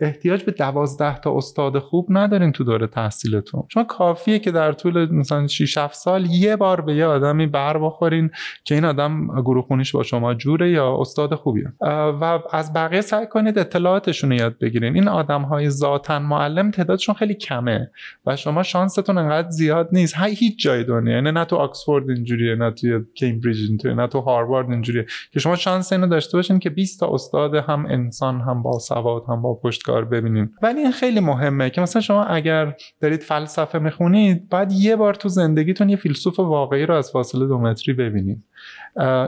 احتیاج 0.00 0.44
به 0.44 0.52
دوازده 0.52 1.18
تا 1.18 1.36
استاد 1.36 1.78
خوب 1.78 2.06
ندارین 2.10 2.52
تو 2.52 2.64
دوره 2.64 2.86
تحصیلتون. 2.86 3.62
شما 3.68 3.84
کافیه 3.84 4.38
که 4.38 4.50
در 4.50 4.72
طول 4.72 5.12
مثلا 5.12 5.46
6 5.46 5.78
7 5.78 5.94
سال 5.94 6.26
یه 6.26 6.56
بار 6.56 6.80
به 6.80 6.94
یه 6.94 7.06
آدمی 7.06 7.46
بر 7.46 7.78
بخورین 7.78 8.30
که 8.64 8.74
این 8.74 8.84
آدم 8.84 9.26
گروه 9.40 9.64
خونیش 9.64 9.92
با 9.92 10.02
شما 10.02 10.34
جوره 10.34 10.70
یا 10.70 11.00
استاد 11.00 11.34
خوبیه. 11.34 11.72
و 12.20 12.38
از 12.52 12.72
بقیه 12.72 13.00
سعی 13.00 13.26
کنید 13.26 13.58
اطلاعاتشون 13.58 14.30
رو 14.30 14.36
یاد 14.36 14.58
بگیرین. 14.58 14.94
این 14.94 15.08
آدم 15.08 15.42
های 15.42 15.70
ذاتن 15.70 16.22
معلم 16.22 16.70
تعدادشون 16.84 17.14
خیلی 17.14 17.34
کمه 17.34 17.90
و 18.26 18.36
شما 18.36 18.62
شانستون 18.62 19.18
انقدر 19.18 19.50
زیاد 19.50 19.88
نیست. 19.92 20.14
هیچ 20.18 20.62
جای 20.62 20.84
دنیا 20.84 21.14
یعنی 21.14 21.32
نه 21.32 21.44
تو 21.44 21.56
آکسفورد 21.56 22.10
اینجوریه 22.10 22.54
نه 22.54 22.70
تو 22.70 23.00
کمبریج 23.16 23.56
اینجوریه 23.68 23.96
نه 23.96 24.06
تو 24.06 24.20
هاروارد 24.20 24.70
اینجوریه. 24.70 25.06
که 25.32 25.40
شما 25.40 25.56
شانس 25.56 25.92
اینو 25.92 26.06
داشته 26.06 26.38
باشین 26.38 26.58
که 26.58 26.70
20 26.70 27.00
تا 27.00 27.14
استاد 27.14 27.54
هم 27.54 27.86
انسان 27.86 28.40
هم 28.40 28.62
با 28.62 28.78
سواد 28.78 29.24
هم 29.28 29.42
با 29.42 29.54
پشتکار 29.54 30.04
ببینیم 30.04 30.54
ولی 30.62 30.80
این 30.80 30.92
خیلی 30.92 31.20
مهمه 31.20 31.70
که 31.70 31.80
مثلا 31.80 32.02
شما 32.02 32.24
اگر 32.24 32.76
دارید 33.00 33.20
فلسفه 33.20 33.78
می‌خونید 33.78 34.48
بعد 34.48 34.72
یه 34.72 34.96
بار 34.96 35.14
تو 35.14 35.28
زندگیتون 35.28 35.88
یه 35.88 35.96
فیلسوف 35.96 36.38
واقعی 36.38 36.86
رو 36.86 36.94
از 36.94 37.10
فاصله 37.10 37.46
دو 37.46 37.58
متری 37.58 37.94
ببینید 37.94 38.44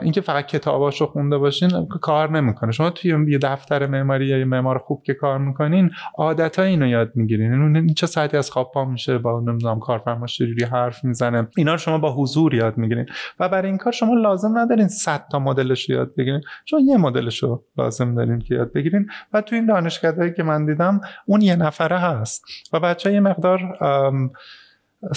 اینکه 0.02 0.20
فقط 0.20 0.46
کتاباشو 0.46 1.06
خونده 1.06 1.38
باشین 1.38 1.86
کار 2.00 2.30
نمی‌کنه. 2.30 2.72
شما 2.72 2.90
توی 2.90 3.32
یه 3.32 3.38
دفتر 3.38 3.86
معماری 3.86 4.26
یا 4.26 4.44
معمار 4.44 4.78
خوب 4.78 5.02
که 5.02 5.14
کار 5.14 5.38
می‌کنین 5.38 5.90
عادت 6.18 6.58
اینو 6.58 6.86
یاد 6.86 7.12
می‌گیرین. 7.14 7.76
این 7.76 7.94
چه 7.94 8.06
ساعتی 8.06 8.36
از 8.36 8.50
خواب 8.50 8.70
پا 8.74 8.84
میشه 8.84 9.18
با 9.18 9.40
نمی‌دونم 9.40 9.80
کارفرما 9.80 10.26
چجوری 10.26 10.64
حرف 10.64 11.04
می‌زنه. 11.04 11.48
اینا 11.56 11.72
رو 11.72 11.78
شما 11.78 11.98
با 11.98 12.14
حضور 12.14 12.54
یاد 12.54 12.78
می‌گیرین. 12.78 13.06
و 13.40 13.48
برای 13.48 13.68
این 13.68 13.78
کار 13.78 13.92
شما 13.92 14.14
لازم 14.14 14.58
ندارین 14.58 14.88
100 14.88 15.24
تا 15.32 15.38
مدلش 15.38 15.90
رو 15.90 15.96
یاد 15.96 16.14
بگیرین. 16.14 16.40
شما 16.64 16.80
یه 16.80 16.96
مدلش 16.96 17.42
رو 17.42 17.64
لازم 17.78 18.14
دارین 18.14 18.38
که 18.38 18.54
یاد 18.54 18.72
بگیرین. 18.72 19.06
و 19.32 19.40
تو 19.40 19.54
این 19.54 19.66
دانشکدهایی 19.66 20.32
که 20.32 20.42
من 20.42 20.66
دیدم 20.66 21.00
اون 21.26 21.40
یه 21.40 21.56
نفره 21.56 21.98
هست. 21.98 22.44
و 22.72 22.80
بچه 22.80 23.12
یه 23.12 23.20
مقدار 23.20 23.60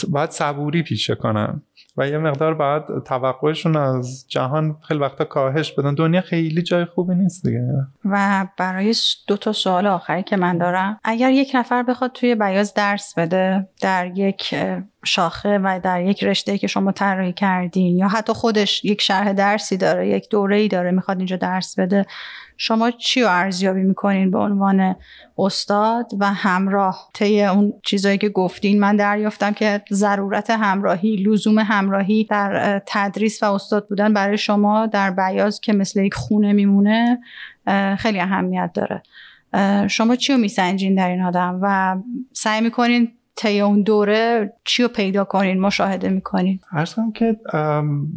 باید 0.10 0.30
صبوری 0.30 0.84
پیشه 0.84 1.16
کنن. 1.16 1.62
و 2.00 2.08
یه 2.08 2.18
مقدار 2.18 2.54
باید 2.54 3.04
توقعشون 3.06 3.76
از 3.76 4.26
جهان 4.28 4.78
خیلی 4.88 5.00
وقتا 5.00 5.26
کاهش 5.26 5.72
بدن. 5.72 5.94
دنیا 5.94 6.22
خیلی 6.22 6.62
جای 6.62 6.86
خوبی 6.86 7.16
نیست 7.16 7.46
دیگه. 7.46 7.62
و 8.06 8.48
برای 8.58 8.96
دو 9.28 9.38
تا 9.38 9.52
سوال 9.54 9.88
آخری 9.88 10.24
که 10.24 10.38
من 10.38 10.58
دارم 10.58 11.00
اگر 11.04 11.32
یک 11.32 11.52
نفر 11.56 11.84
بخواد 11.84 12.12
توی 12.12 12.36
بیاز 12.36 12.74
درس 12.74 13.14
بده 13.18 13.68
در 13.82 14.12
یک 14.16 14.56
شاخه 15.06 15.60
و 15.64 15.80
در 15.84 16.02
یک 16.02 16.24
رشته 16.24 16.58
که 16.58 16.68
شما 16.68 16.92
طراحی 16.92 17.34
کردین 17.34 17.98
یا 17.98 18.08
حتی 18.08 18.34
خودش 18.34 18.86
یک 18.86 19.02
شرح 19.02 19.34
درسی 19.34 19.78
داره 19.78 20.10
یک 20.10 20.30
دوره 20.30 20.58
ای 20.58 20.68
داره 20.68 20.92
می‌خواد 20.92 21.18
اینجا 21.18 21.36
درس 21.36 21.80
بده 21.80 22.06
شما 22.62 22.92
چی 22.92 23.22
رو 23.22 23.28
ارزیابی 23.30 23.84
می‌کنین 23.84 24.32
به 24.32 24.38
عنوان 24.38 24.96
استاد 25.38 26.12
و 26.20 26.34
همراه؟ 26.34 27.10
طی 27.14 27.44
اون 27.44 27.74
چیزایی 27.84 28.18
که 28.18 28.30
گفتین 28.30 28.80
من 28.80 28.96
دریافتم 28.96 29.52
که 29.52 29.82
ضرورت 29.92 30.50
همراهی 30.50 31.16
لزوم 31.16 31.60
همراهی 31.60 32.24
در 32.24 32.82
تدریس 32.86 33.44
و 33.44 33.54
استاد 33.54 33.88
بودن 33.88 34.14
برای 34.14 34.38
شما 34.38 34.86
در 34.86 35.12
بیاز 35.12 35.62
که 35.62 35.74
مثل 35.74 36.04
یک 36.04 36.14
خونه 36.14 36.54
میمونه 36.54 37.20
خیلی 37.98 38.20
اهمیت 38.20 38.72
داره. 38.74 39.04
شما 39.88 40.16
چی 40.16 40.34
رو 40.34 40.40
میسنجین 40.40 40.96
در 40.96 41.10
این 41.10 41.22
آدم 41.22 41.60
و 41.62 41.98
سعی 42.34 42.62
می‌کنین 42.62 43.12
طی 43.42 43.62
اون 43.62 43.82
دوره 43.82 44.54
چی 44.64 44.84
رو 44.84 44.90
پیدا 44.90 45.24
کنین؟ 45.24 45.60
مشاهده 45.60 46.10
می‌کنین 46.10 46.60
ارز 46.72 46.94
کنم 46.94 47.12
که 47.12 47.36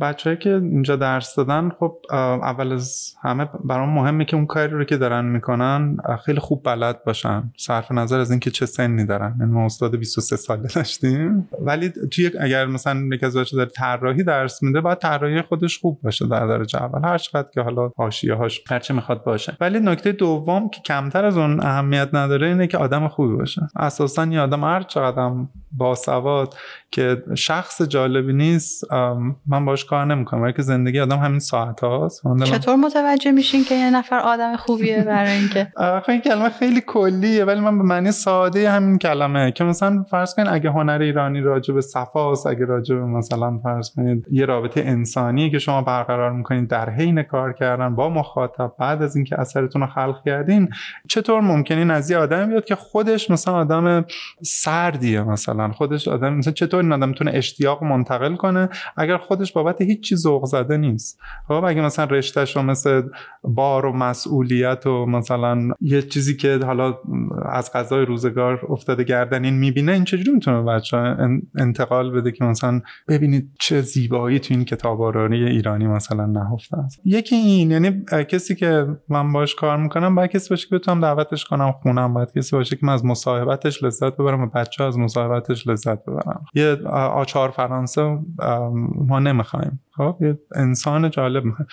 بچههایی 0.00 0.38
که 0.38 0.54
اینجا 0.54 0.96
درس 0.96 1.34
دادن 1.34 1.70
خب 1.78 1.96
اول 2.42 2.72
از 2.72 3.14
همه 3.22 3.48
برام 3.64 3.88
مهمه 3.88 4.24
که 4.24 4.36
اون 4.36 4.46
کاری 4.46 4.72
رو 4.72 4.84
که 4.84 4.96
دارن 4.96 5.24
می‌کنن 5.24 5.96
خیلی 6.24 6.40
خوب 6.40 6.62
بلد 6.64 7.04
باشن. 7.04 7.52
صرف 7.56 7.92
نظر 7.92 8.18
از 8.20 8.30
اینکه 8.30 8.50
چه 8.50 8.66
سنی 8.66 9.06
دارن. 9.06 9.36
یعنی 9.40 9.52
ما 9.52 9.64
استاد 9.64 9.96
23 9.96 10.36
ساله 10.36 10.68
داشتیم. 10.74 11.48
ولی 11.60 11.92
توی 12.10 12.30
اگر 12.40 12.66
مثلا 12.66 13.00
یک 13.12 13.24
از 13.24 13.36
بچه 13.36 13.56
داره 13.56 13.68
طراحی 13.68 14.22
درس 14.22 14.62
میده 14.62 14.80
باید 14.80 14.98
طراحی 14.98 15.42
خودش 15.42 15.78
خوب 15.78 16.00
باشه 16.02 16.26
در 16.26 16.46
درجه 16.46 16.82
اول. 16.82 17.04
هر 17.04 17.18
چقدر 17.18 17.48
که 17.54 17.60
حالا 17.60 17.90
حاشیه 17.96 18.34
هاش 18.34 18.62
هرچه 18.68 18.94
می‌خواد 18.94 19.24
باشه. 19.24 19.56
ولی 19.60 19.80
نکته 19.80 20.12
دوم 20.12 20.68
که 20.68 20.80
کمتر 20.80 21.24
از 21.24 21.36
اون 21.36 21.60
اهمیت 21.60 22.08
نداره 22.12 22.46
اینه 22.46 22.66
که 22.66 22.78
آدم 22.78 23.08
خوبی 23.08 23.36
باشه. 23.36 23.62
اساسا 23.76 24.26
یه 24.26 24.40
آدم 24.40 24.64
هر 24.64 24.82
چقدر 24.82 25.11
آدم 25.12 25.48
باسواد 25.72 26.54
که 26.92 27.22
شخص 27.34 27.82
جالبی 27.82 28.32
نیست 28.32 28.92
من 29.46 29.64
باش 29.64 29.84
کار 29.84 30.04
نمی‌کنم. 30.04 30.42
ولی 30.42 30.52
که 30.52 30.62
زندگی 30.62 31.00
آدم 31.00 31.18
همین 31.18 31.38
ساعت 31.38 31.80
هاست. 31.80 32.22
چطور 32.44 32.76
متوجه 32.76 33.30
میشین 33.30 33.64
که 33.64 33.74
یه 33.74 33.90
نفر 33.90 34.18
آدم 34.18 34.56
خوبیه 34.56 35.04
برای 35.04 35.30
اینکه؟ 35.30 35.72
این 36.08 36.20
کلمه 36.20 36.48
خیلی 36.48 36.80
کلیه 36.80 37.44
ولی 37.44 37.60
من 37.60 37.78
به 37.78 37.84
معنی 37.84 38.12
ساده 38.12 38.70
همین 38.70 38.98
کلمه. 38.98 39.52
که 39.52 39.64
مثلا 39.64 40.04
فرض 40.10 40.34
کنید 40.34 40.48
اگه 40.48 40.70
هنر 40.70 40.98
ایرانی 41.00 41.40
راجع 41.40 41.74
به 41.74 41.80
صفاست 41.80 42.46
اگه 42.46 42.64
راجع 42.64 42.94
به 42.94 43.04
مثلا 43.04 43.58
فرض 43.62 43.90
کنید 43.96 44.26
یه 44.30 44.46
رابطه 44.46 44.80
انسانی 44.80 45.50
که 45.50 45.58
شما 45.58 45.82
برقرار 45.82 46.32
می‌کنید 46.32 46.68
در 46.68 46.90
حین 46.90 47.22
کار 47.22 47.52
کردن 47.52 47.94
با 47.94 48.08
مخاطب 48.08 48.72
بعد 48.78 49.02
از 49.02 49.16
اینکه 49.16 49.40
اثرتون 49.40 49.82
رو 49.82 49.88
خلق 49.88 50.24
کردین 50.24 50.68
چطور 51.08 51.40
ممکنه 51.40 51.92
از 51.92 52.10
یه 52.10 52.18
آدم 52.18 52.48
بیاد 52.48 52.64
که 52.64 52.74
خودش 52.74 53.30
مثلا 53.30 53.54
آدم 53.54 54.04
سردیه 54.42 55.22
مثلا. 55.22 55.72
خودش 55.72 56.08
آدم 56.08 56.34
مثلا 56.34 56.52
چطور 56.52 56.81
این 56.82 56.92
آدم 56.92 57.08
می‌تونه 57.08 57.30
اشتیاق 57.34 57.84
منتقل 57.84 58.36
کنه 58.36 58.68
اگر 58.96 59.16
خودش 59.16 59.52
بابت 59.52 59.80
هیچ 59.80 60.08
چیز 60.08 60.22
ذوق 60.22 60.44
زده 60.44 60.76
نیست. 60.76 61.20
خب 61.48 61.64
اگه 61.64 61.80
مثلا 61.80 62.04
رشتهش 62.04 62.56
رو 62.56 62.62
مثل 62.62 63.02
بار 63.44 63.86
و 63.86 63.92
مسئولیت 63.92 64.86
و 64.86 65.06
مثلا 65.06 65.68
یه 65.80 66.02
چیزی 66.02 66.36
که 66.36 66.60
حالا 66.66 66.98
از 67.44 67.72
غذای 67.72 68.04
روزگار 68.04 68.66
افتاده 68.68 69.04
گردن 69.04 69.44
این 69.44 69.54
می‌بینه 69.54 69.92
این 69.92 70.04
چجوری 70.04 70.30
می‌تونه 70.30 70.62
بچه 70.62 71.16
انتقال 71.58 72.10
بده 72.10 72.32
که 72.32 72.44
مثلا 72.44 72.80
ببینید 73.08 73.50
چه 73.58 73.80
زیبایی 73.80 74.38
تو 74.38 74.54
این 74.54 74.64
کتابارانی 74.64 75.44
ایرانی 75.44 75.86
مثلا 75.86 76.26
نهفته 76.26 76.78
است. 76.78 77.00
یکی 77.04 77.36
این 77.36 77.70
یعنی 77.70 78.04
کسی 78.28 78.54
که 78.54 78.86
من 79.08 79.32
باش 79.32 79.54
کار 79.54 79.76
می‌کنم 79.76 80.14
باید 80.14 80.30
کسی 80.30 80.50
باشه 80.50 80.68
که 80.68 80.74
بتونم 80.76 81.00
دعوتش 81.00 81.44
کنم 81.44 81.72
خونم 81.72 82.14
باید 82.14 82.32
کسی 82.36 82.56
باشه 82.56 82.76
که 82.76 82.86
من 82.86 82.92
از 82.92 83.04
مصاحبتش 83.04 83.82
لذت 83.82 84.12
ببرم 84.12 84.40
و 84.40 84.46
بچه 84.46 84.84
از 84.84 84.98
مصاحبتش 84.98 85.66
لذت 85.66 86.04
ببرم 86.04 86.44
یه 86.54 86.71
آچار 86.86 87.50
فرانسه 87.50 88.18
ما 88.94 89.18
نمی‌خوایم. 89.18 89.80
خب 89.96 90.16
یه 90.20 90.38
انسان 90.54 91.10
جالب 91.10 91.44
می‌خوایم 91.44 91.68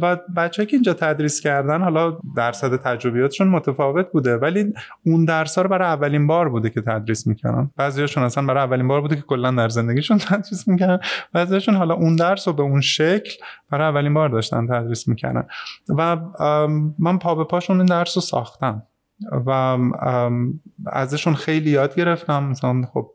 و 0.00 0.16
بچه 0.36 0.66
که 0.66 0.76
اینجا 0.76 0.94
تدریس 0.94 1.40
کردن 1.40 1.82
حالا 1.82 2.18
درصد 2.36 2.76
تجربیاتشون 2.76 3.48
متفاوت 3.48 4.12
بوده 4.12 4.36
ولی 4.36 4.72
اون 5.06 5.24
درس 5.24 5.58
رو 5.58 5.68
برای 5.68 5.88
اولین 5.88 6.26
بار 6.26 6.48
بوده 6.48 6.70
که 6.70 6.80
تدریس 6.80 7.26
می‌کنن 7.26 7.70
بعضیاشون 7.76 8.22
اصلا 8.22 8.46
برای 8.46 8.64
اولین 8.64 8.88
بار 8.88 9.00
بوده 9.00 9.16
که 9.16 9.22
کلا 9.22 9.50
در 9.50 9.68
زندگیشون 9.68 10.18
تدریس 10.28 10.68
می‌کنن 10.68 11.00
بعضیاشون 11.32 11.74
حالا 11.74 11.94
اون 11.94 12.16
درس 12.16 12.48
رو 12.48 12.54
به 12.54 12.62
اون 12.62 12.80
شکل 12.80 13.32
برای 13.70 13.88
اولین 13.88 14.14
بار 14.14 14.28
داشتن 14.28 14.66
تدریس 14.66 15.08
می‌کنن 15.08 15.44
و 15.88 16.16
من 16.98 17.18
پا 17.18 17.34
به 17.34 17.44
پاشون 17.44 17.76
این 17.76 17.86
درس 17.86 18.16
رو 18.16 18.20
ساختم. 18.20 18.82
و 19.46 19.78
ازشون 20.86 21.34
خیلی 21.34 21.70
یاد 21.70 21.94
گرفتم. 21.94 22.44
مثلا 22.44 22.82
خب 22.92 23.10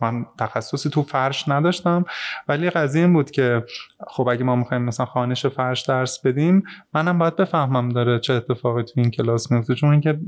من 0.00 0.26
تخصصی 0.38 0.90
تو 0.90 1.02
فرش 1.02 1.48
نداشتم 1.48 2.04
ولی 2.48 2.70
قضیه 2.70 3.02
این 3.02 3.12
بود 3.12 3.30
که 3.30 3.64
خب 4.06 4.28
اگه 4.28 4.44
ما 4.44 4.56
می‌خوایم 4.56 4.82
مثلا 4.82 5.06
خانش 5.06 5.46
فرش 5.46 5.82
درس 5.82 6.26
بدیم 6.26 6.62
منم 6.94 7.18
باید 7.18 7.36
بفهمم 7.36 7.88
داره 7.88 8.18
چه 8.18 8.34
اتفاقی 8.34 8.82
تو 8.82 8.92
این 8.96 9.10
کلاس 9.10 9.52
میفته 9.52 9.74
چون 9.74 9.90
اینکه 9.90 10.20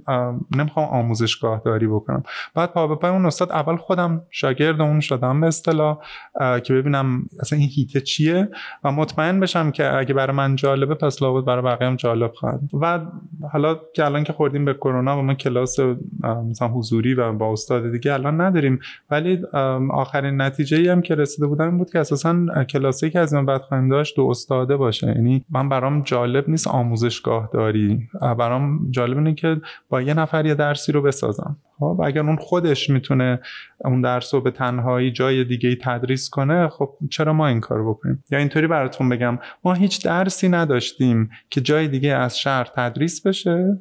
نمی‌خوام 0.57 0.87
آموزشگاه 0.89 1.63
داری 1.65 1.87
بکنم. 1.87 2.23
بعد 2.55 2.73
پا 2.73 2.87
به 2.87 2.95
پای 2.95 3.11
اون 3.11 3.27
استاد 3.27 3.53
اول 3.53 3.77
خودم 3.77 4.23
شاگرد 4.31 4.81
اون 4.81 5.01
شدم 5.01 5.41
به 5.41 5.47
اصطلاح 5.47 5.99
که 6.65 6.75
ببینم 6.75 7.27
اصلا 7.41 7.59
این 7.59 7.69
هیته 7.69 8.01
چیه 8.01 8.49
و 8.85 8.93
مطمئن 8.93 9.41
بشم 9.41 9.71
که 9.71 9.95
اگه 9.95 10.15
برای 10.15 10.37
من 10.37 10.57
جالبه 10.57 10.95
پس 10.95 11.23
لابد 11.23 11.45
برای 11.45 11.63
بقیه 11.63 11.89
هم 11.89 11.97
جالب 11.97 12.33
خواهد. 12.33 12.61
و 12.81 13.01
حالا 13.53 13.81
که 13.95 14.05
الان 14.05 14.25
که 14.25 14.33
خوردیم 14.33 14.65
به 14.65 14.75
کرونا 14.97 15.19
و 15.19 15.23
ما 15.23 15.35
کلاس 15.35 15.77
مثلا 16.51 16.69
حضوری 16.69 17.15
و 17.15 17.33
با 17.33 17.53
استاد 17.53 17.93
دیگه 17.93 18.13
الان 18.13 18.41
نداریم. 18.41 18.79
ولی 19.11 19.43
آخرین 19.91 20.43
نتیجه 20.43 20.77
ای 20.77 20.89
هم 20.89 21.03
که 21.03 21.15
رسیده 21.15 21.47
بودم 21.47 21.79
بود 21.79 21.91
که 21.91 21.99
اساسا 21.99 22.65
کلاسی 22.65 23.11
که 23.11 23.19
از 23.19 23.35
این 23.35 23.47
بعد 23.47 23.61
خواهیم 23.61 23.89
داشت 23.89 24.17
دو 24.17 24.27
استاده 24.27 24.77
باشه. 24.77 25.07
یعنی 25.07 25.45
من 25.51 25.69
برام 25.69 26.03
جالب 26.03 26.49
نیست 26.49 26.69
آموزشگاه 26.69 27.51
داری 27.53 28.09
برام 28.21 28.91
جالب 28.91 29.19
اینه 29.19 29.35
که 29.35 29.61
با 29.89 30.03
یه 30.03 30.15
نفر 30.15 30.47
یه 30.47 30.55
درسی 30.55 30.93
رو 30.93 31.03
بسازم. 31.03 31.57
خب 31.79 32.01
اگر 32.05 32.21
اون 32.21 32.37
خودش 32.37 32.91
می‌تونه 32.91 33.41
اون 33.85 34.01
درس 34.01 34.35
رو 34.35 34.41
به 34.41 34.51
تنهایی 34.51 35.13
جای 35.13 35.45
دیگه 35.45 35.77
تدریس 35.83 36.31
کنه 36.31 36.69
خب 36.69 36.91
چرا 37.11 37.33
ما 37.33 37.47
این 37.47 37.61
کار 37.61 37.89
بکنیم؟ 37.89 38.25
یا 38.31 38.39
اینطوری 38.39 38.67
براتون 38.67 39.09
بگم 39.09 39.39
ما 39.65 39.75
هیچ 39.75 40.05
درسی 40.05 40.49
نداشتیم 40.49 41.31
که 41.51 41.61
جای 41.61 41.89
دیگه 41.89 42.15
از 42.15 42.39
شهر 42.39 42.65
تدریس 42.77 43.27
بشه. 43.27 43.79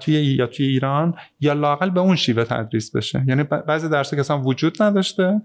توی 0.00 0.14
یا 0.14 0.46
توی 0.46 0.66
ایران 0.66 1.14
یا 1.40 1.52
لاقل 1.52 1.90
به 1.90 2.00
اون 2.00 2.16
شیوه 2.16 2.44
تدریس 2.44 2.96
بشه. 2.96 3.24
یعنی 3.26 3.42
بعضی 3.42 3.88
درس 3.88 4.14
که 4.14 4.20
اصلا 4.20 4.42
وجود 4.42 4.82
نداشته 4.82 5.42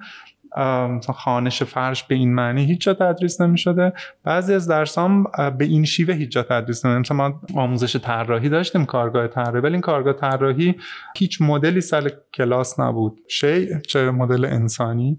خانش 1.16 1.64
فرش 1.64 2.04
به 2.04 2.16
این 2.16 2.34
معنی 2.34 2.66
هیچ 2.66 2.82
جا 2.82 2.94
تدریس 2.94 3.42
نمی 3.42 3.58
شده 3.58 3.94
بعضی 4.24 4.54
از 4.54 4.68
درسام 4.68 5.24
به 5.58 5.66
این 5.66 5.86
شیوه 5.86 6.14
هیچ 6.14 6.32
جا 6.32 6.44
تدریس 6.44 6.86
نمی 6.86 7.00
مثلا 7.00 7.18
ما 7.18 7.42
آموزش 7.56 7.96
طراحی 7.96 8.50
داشتیم 8.50 8.86
کارگاه 8.86 9.28
طراحی 9.28 9.62
ولی 9.62 9.74
این 9.74 9.82
کارگاه 9.82 10.14
طراحی 10.14 10.76
هیچ 11.18 11.42
مدلی 11.42 11.82
سال 11.82 12.10
کلاس 12.34 12.80
نبود. 12.80 13.20
شی 13.28 13.68
چه 13.88 14.12
مدل 14.12 14.46
انسانی 14.46 15.18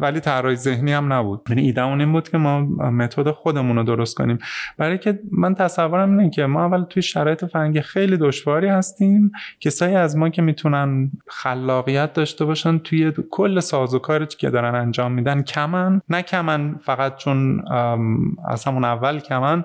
ولی 0.00 0.20
طراحی 0.20 0.56
ذهنی 0.56 0.92
هم 0.92 1.12
نبود. 1.12 1.42
یعنی 1.48 1.62
ایده 1.62 1.82
اون 1.82 2.00
این 2.00 2.12
بود 2.12 2.28
که 2.28 2.38
ما 2.38 2.60
متد 2.90 3.30
خودمون 3.30 3.76
رو 3.76 3.82
درست 3.82 4.16
کنیم. 4.16 4.38
برای 4.78 4.98
که 4.98 5.18
من 5.32 5.54
تصورم 5.54 6.18
اینه 6.18 6.30
که 6.30 6.46
ما 6.46 6.64
اول 6.64 6.84
توی 6.84 7.02
شرایط 7.02 7.44
فرنگی 7.44 7.80
خیلی 7.80 8.16
دشواری 8.16 8.68
هستیم. 8.68 9.32
کسایی 9.60 9.94
از 9.94 10.16
ما 10.16 10.28
که 10.28 10.42
می‌تونن 10.42 11.10
خلاقیت 11.28 12.12
داشته 12.12 12.44
باشن 12.44 12.78
توی 12.78 13.12
کل 13.30 13.60
سازوکار 13.60 14.24
که 14.36 14.50
دارن 14.50 14.74
انجام 14.74 15.12
میدن 15.12 15.42
کمن 15.42 16.00
نه 16.08 16.22
کمن 16.22 16.74
فقط 16.84 17.16
چون 17.16 17.64
از 18.48 18.64
همون 18.64 18.84
اول 18.84 19.20
کمن 19.20 19.64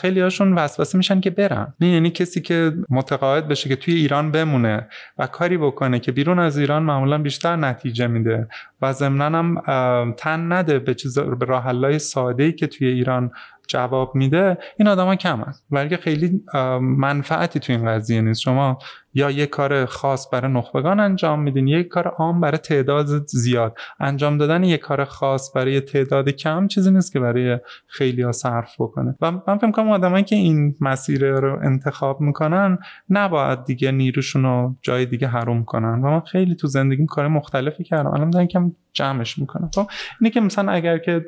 خیلی 0.00 0.20
هاشون 0.20 0.52
وسوسه 0.52 0.98
میشن 0.98 1.20
که 1.20 1.30
برن. 1.30 1.74
نه 1.80 1.88
یعنی 1.88 2.10
کسی 2.10 2.40
که 2.40 2.72
متقاعد 2.90 3.48
بشه 3.48 3.68
که 3.68 3.76
توی 3.76 3.94
ایران 3.94 4.30
بمونه 4.30 4.86
و 5.18 5.26
کاری 5.26 5.58
بکنه 5.58 5.98
که 5.98 6.12
بیرون 6.12 6.38
از 6.38 6.58
ایران 6.58 6.82
معمولا 6.82 7.18
بیشتر 7.18 7.56
نتیجه 7.56 8.06
میده 8.06 8.48
و 8.82 8.92
ضمنا 8.92 9.38
هم 9.38 10.14
تن 10.16 10.52
نده 10.52 10.78
به 10.78 10.94
چیز 10.94 11.18
به 11.18 11.46
راه 11.46 11.98
ساده 11.98 12.42
ای 12.42 12.52
که 12.52 12.66
توی 12.66 12.86
ایران 12.86 13.30
جواب 13.70 14.14
میده 14.14 14.58
این 14.78 14.88
آدما 14.88 15.16
کم 15.16 15.40
هست 15.40 15.66
ولی 15.70 15.96
خیلی 15.96 16.42
منفعتی 16.80 17.60
تو 17.60 17.72
این 17.72 17.86
قضیه 17.86 18.20
نیست. 18.20 18.40
شما 18.40 18.78
یا 19.14 19.30
یه 19.30 19.46
کار 19.46 19.84
خاص 19.86 20.28
برای 20.32 20.52
نخبگان 20.52 21.00
انجام 21.00 21.42
میدین 21.42 21.68
یک 21.68 21.88
کار 21.88 22.08
عام 22.08 22.40
برای 22.40 22.58
تعداد 22.58 23.06
زیاد. 23.26 23.76
انجام 24.00 24.38
دادن 24.38 24.64
یک 24.64 24.80
کار 24.80 25.04
خاص 25.04 25.56
برای 25.56 25.80
تعداد 25.80 26.28
کم 26.28 26.66
چیزی 26.66 26.90
نیست 26.90 27.12
که 27.12 27.20
برای 27.20 27.58
خیلی 27.86 28.22
ها 28.22 28.32
صرف 28.32 28.74
بکنه. 28.78 29.16
و 29.20 29.30
من 29.30 29.58
فکر 29.58 29.70
کنم 29.70 29.90
آدمایی 29.90 30.24
که 30.24 30.36
این 30.36 30.76
مسیر 30.80 31.30
رو 31.30 31.58
انتخاب 31.62 32.20
می‌کنن 32.20 32.78
نباید 33.10 33.64
دیگه 33.64 33.90
نیروشون 33.90 34.42
رو 34.42 34.76
جای 34.82 35.06
دیگه 35.06 35.28
حروم 35.28 35.64
کنن. 35.64 36.02
و 36.02 36.10
من 36.10 36.20
خیلی 36.20 36.54
تو 36.54 36.66
زندگیم 36.66 37.06
کار 37.06 37.28
مختلفی 37.28 37.84
کردم. 37.84 38.10
الان 38.10 38.30
دارم 38.30 38.46
کم 38.46 38.72
جمعش 38.92 39.38
می‌کنم 39.38 39.70
خب 39.74 39.86
اینه 40.20 40.30
که 40.30 40.40
مثلا 40.40 40.72
اگر 40.72 40.98
که 40.98 41.26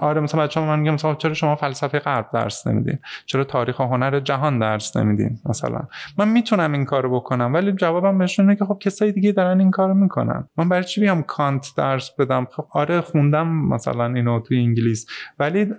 آره 0.00 0.20
مثلا 0.20 0.42
بچه 0.42 0.60
من 0.60 0.78
میگم 0.78 0.94
مثلا 0.94 1.14
چرا 1.14 1.34
شما 1.34 1.56
فلسفه 1.56 1.98
غرب 1.98 2.30
درس 2.32 2.66
نمیدین؟ 2.66 2.98
چرا 3.26 3.44
تاریخ 3.44 3.80
و 3.80 3.82
هنر 3.82 4.20
جهان 4.20 4.58
درس 4.58 4.96
نمیدین؟ 4.96 5.38
مثلا. 5.46 5.80
من 6.18 6.28
می‌تونم 6.28 6.72
این 6.72 6.84
کارو 6.84 7.14
بکنم 7.16 7.54
ولی 7.54 7.72
جوابم 7.72 8.18
بهشون 8.18 8.48
اینه 8.48 8.58
که 8.58 8.64
خب 8.64 8.78
کسای 8.80 9.12
دیگه 9.12 9.32
دارن 9.32 9.60
این 9.60 9.70
کارو 9.70 9.94
می‌کنن. 9.94 10.48
من 10.56 10.68
برای 10.68 10.84
چی 10.84 11.00
بیام 11.00 11.22
کانت 11.22 11.72
درس 11.76 12.10
بدم؟ 12.18 12.46
خب 12.50 12.66
آره 12.70 13.00
خوندم 13.00 13.48
مثلا 13.48 14.06
اینو 14.06 14.40
توی 14.40 14.58
انگلیس. 14.58 15.06
ولی 15.38 15.72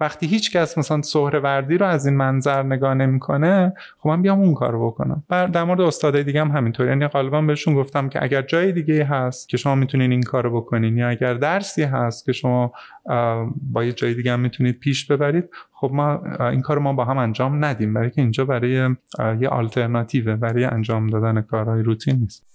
وقتی 0.00 0.26
هیچ 0.26 0.56
کس 0.56 0.78
مثلا 0.78 1.02
سهروردی 1.02 1.78
رو 1.78 1.86
از 1.86 2.06
این 2.06 2.16
منظر 2.16 2.62
نگاه 2.62 2.94
نمی‌کنه 2.94 3.72
خب 3.98 4.08
من 4.08 4.22
بیام 4.22 4.40
اون 4.40 4.54
کارو 4.54 4.86
بکنم. 4.86 5.22
در 5.28 5.64
مورد 5.64 5.80
استادای 5.80 6.24
دیگه 6.24 6.40
هم 6.40 6.50
همینطور. 6.50 6.86
یعنی 6.86 7.06
غالبا 7.06 7.42
بهشون 7.42 7.74
گفتم 7.74 8.08
که 8.08 8.22
اگر 8.22 8.42
جای 8.42 8.72
دیگه 8.72 9.04
هست 9.04 9.48
که 9.48 9.56
شما 9.56 9.74
می‌تونین 9.74 10.10
این 10.10 10.22
کارو 10.22 10.60
بکنین 10.60 10.98
یا 10.98 11.08
اگر 11.08 11.34
درسی 11.34 11.82
هست 11.82 12.24
که 12.24 12.32
شما 12.32 12.72
با 13.72 13.84
یه 13.84 13.92
جای 13.92 14.14
دیگه 14.14 14.32
هم 14.32 14.40
می‌تونید 14.40 14.78
پیش 14.78 15.06
ببرید. 15.06 15.44
خب 15.72 15.90
ما 15.92 16.22
این 16.40 16.60
کار 16.60 16.78
ما 16.78 16.92
با 16.92 17.04
هم 17.04 17.18
انجام 17.18 17.64
ندیم 17.64 17.94
برای 17.94 18.10
که 18.10 18.20
اینجا 18.20 18.44
برای 18.44 18.94
یه 19.40 19.48
آلترناتیوه 19.48 20.36
برای 20.36 20.64
انجام 20.64 21.06
دادن 21.06 21.40
کارهای 21.40 21.82
روتین 21.82 22.16
نیست. 22.16 22.46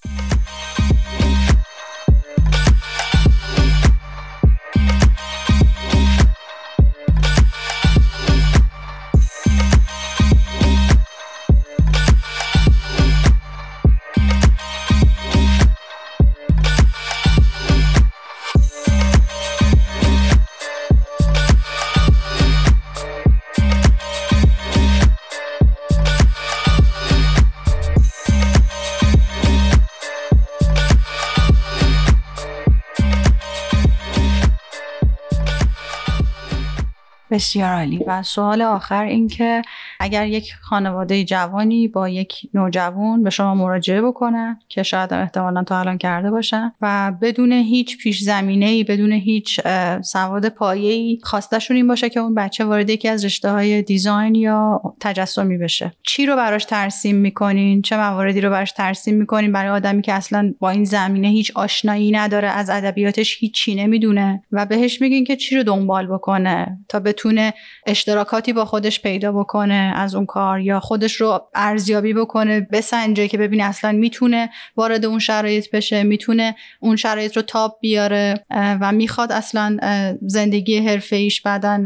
بسیار 37.39 37.73
عالی. 37.73 38.03
و 38.07 38.23
سوال 38.23 38.61
آخر 38.61 39.03
این 39.03 39.27
که 39.27 39.61
اگر 40.01 40.27
یک 40.27 40.53
خانواده 40.61 41.23
جوانی 41.23 41.87
با 41.87 42.09
یک 42.09 42.33
نوجوان 42.53 43.23
به 43.23 43.29
شما 43.29 43.55
مراجعه 43.55 44.01
بکنن 44.01 44.59
که 44.69 44.83
شاید 44.83 45.13
احتمالا 45.13 45.63
تا 45.63 45.79
الان 45.79 45.97
کرده 45.97 46.31
باشن 46.31 46.71
و 46.81 47.11
بدون 47.21 47.51
هیچ 47.51 47.97
پیش 47.97 48.19
زمینه 48.23 48.65
ای 48.65 48.83
بدون 48.83 49.11
هیچ 49.11 49.59
سواد 50.03 50.49
پایه 50.49 50.91
ای 50.91 51.19
خواستشون 51.23 51.77
این 51.77 51.87
باشه 51.87 52.09
که 52.09 52.19
اون 52.19 52.35
بچه 52.35 52.65
وارد 52.65 52.89
یکی 52.89 53.07
از 53.07 53.25
رشته 53.25 53.51
های 53.51 53.81
دیزاین 53.81 54.35
یا 54.35 54.81
تجسمی 54.99 55.57
بشه. 55.57 55.91
چی 56.03 56.25
رو 56.25 56.35
براش 56.35 56.65
ترسیم 56.65 57.15
می‌کنین؟ 57.15 57.81
چه 57.81 57.97
مواردی 57.97 58.41
رو 58.41 58.49
براش 58.49 58.71
ترسیم 58.71 59.15
می‌کنین؟ 59.15 59.51
برای 59.51 59.69
آدمی 59.69 60.01
که 60.01 60.13
اصلا 60.13 60.53
با 60.59 60.69
این 60.69 60.83
زمینه 60.83 61.27
هیچ 61.27 61.51
آشنایی 61.55 62.11
نداره 62.11 62.47
از 62.47 62.69
ادبیاتش 62.69 63.37
هیچی 63.39 63.75
نمی‌دونه 63.75 64.43
و 64.51 64.65
بهش 64.65 65.01
میگین 65.01 65.23
که 65.23 65.35
چی 65.35 65.57
رو 65.57 65.63
دنبال 65.63 66.07
بکنه 66.07 66.77
تا 66.89 66.99
بتونه 66.99 67.53
اشتراکاتی 67.87 68.53
با 68.53 68.65
خودش 68.65 69.01
پیدا 69.01 69.31
بکنه. 69.31 69.88
از 69.93 70.15
اون 70.15 70.25
کار 70.25 70.59
یا 70.59 70.79
خودش 70.79 71.13
رو 71.13 71.49
ارزیابی 71.55 72.13
بکنه 72.13 72.67
بسنجه 72.71 73.27
که 73.27 73.37
ببینه 73.37 73.63
اصلا 73.63 73.91
می‌تونه 73.91 74.49
وارد 74.75 75.05
اون 75.05 75.19
شرایط 75.19 75.71
بشه 75.71 76.03
می‌تونه 76.03 76.55
اون 76.79 76.95
شرایط 76.95 77.37
رو 77.37 77.41
تاب 77.41 77.77
بیاره 77.81 78.45
و 78.49 78.91
می‌خواد 78.91 79.31
اصلا 79.31 79.77
زندگی 80.21 80.77
حرفه 80.77 81.15
ایش 81.15 81.41
بعدا 81.41 81.83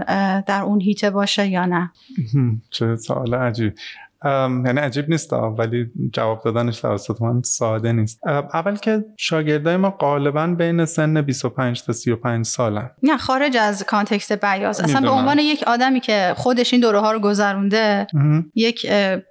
در 0.48 0.62
اون 0.62 0.82
هیته 0.82 1.10
باشه 1.10 1.48
یا 1.48 1.66
نه. 1.66 1.92
چه 2.70 2.96
سوال 2.96 3.34
عجیب. 3.34 3.74
یعنی 4.26 4.80
عجیب 4.80 5.10
نیست 5.10 5.34
ولی 5.34 5.86
جواب 6.14 6.42
دادنش 6.46 6.82
توسط 6.82 7.22
من 7.22 7.42
ساده 7.42 7.92
نیست. 7.92 8.20
اول 8.28 8.76
که 8.76 9.06
شاگردای 9.18 9.78
ما 9.78 9.90
غالبا 9.90 10.48
بین 10.48 10.86
سن 10.86 11.22
25 11.22 11.84
تا 11.84 11.94
35 11.94 12.46
سالن. 12.46 12.90
نه 13.04 13.18
خارج 13.18 13.58
از 13.58 13.84
کانتکست 13.84 14.34
بیاز 14.34 14.82
اصلا 14.82 15.02
به 15.02 15.10
عنوان 15.10 15.40
یک 15.40 15.64
آدمی 15.68 16.00
که 16.00 16.34
خودش 16.38 16.74
این 16.74 16.82
دوره 16.82 17.00
ها 17.00 17.12
رو 17.12 17.20
گذرونده 17.20 18.08
یک 18.56 18.88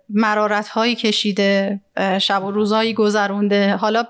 مرارت 0.08 0.68
هایی 0.68 0.94
کشیده 0.94 1.80
شب 2.20 2.44
و 2.44 2.50
روزهایی 2.50 2.94
گذرونده. 2.94 3.76
حالا 3.76 4.04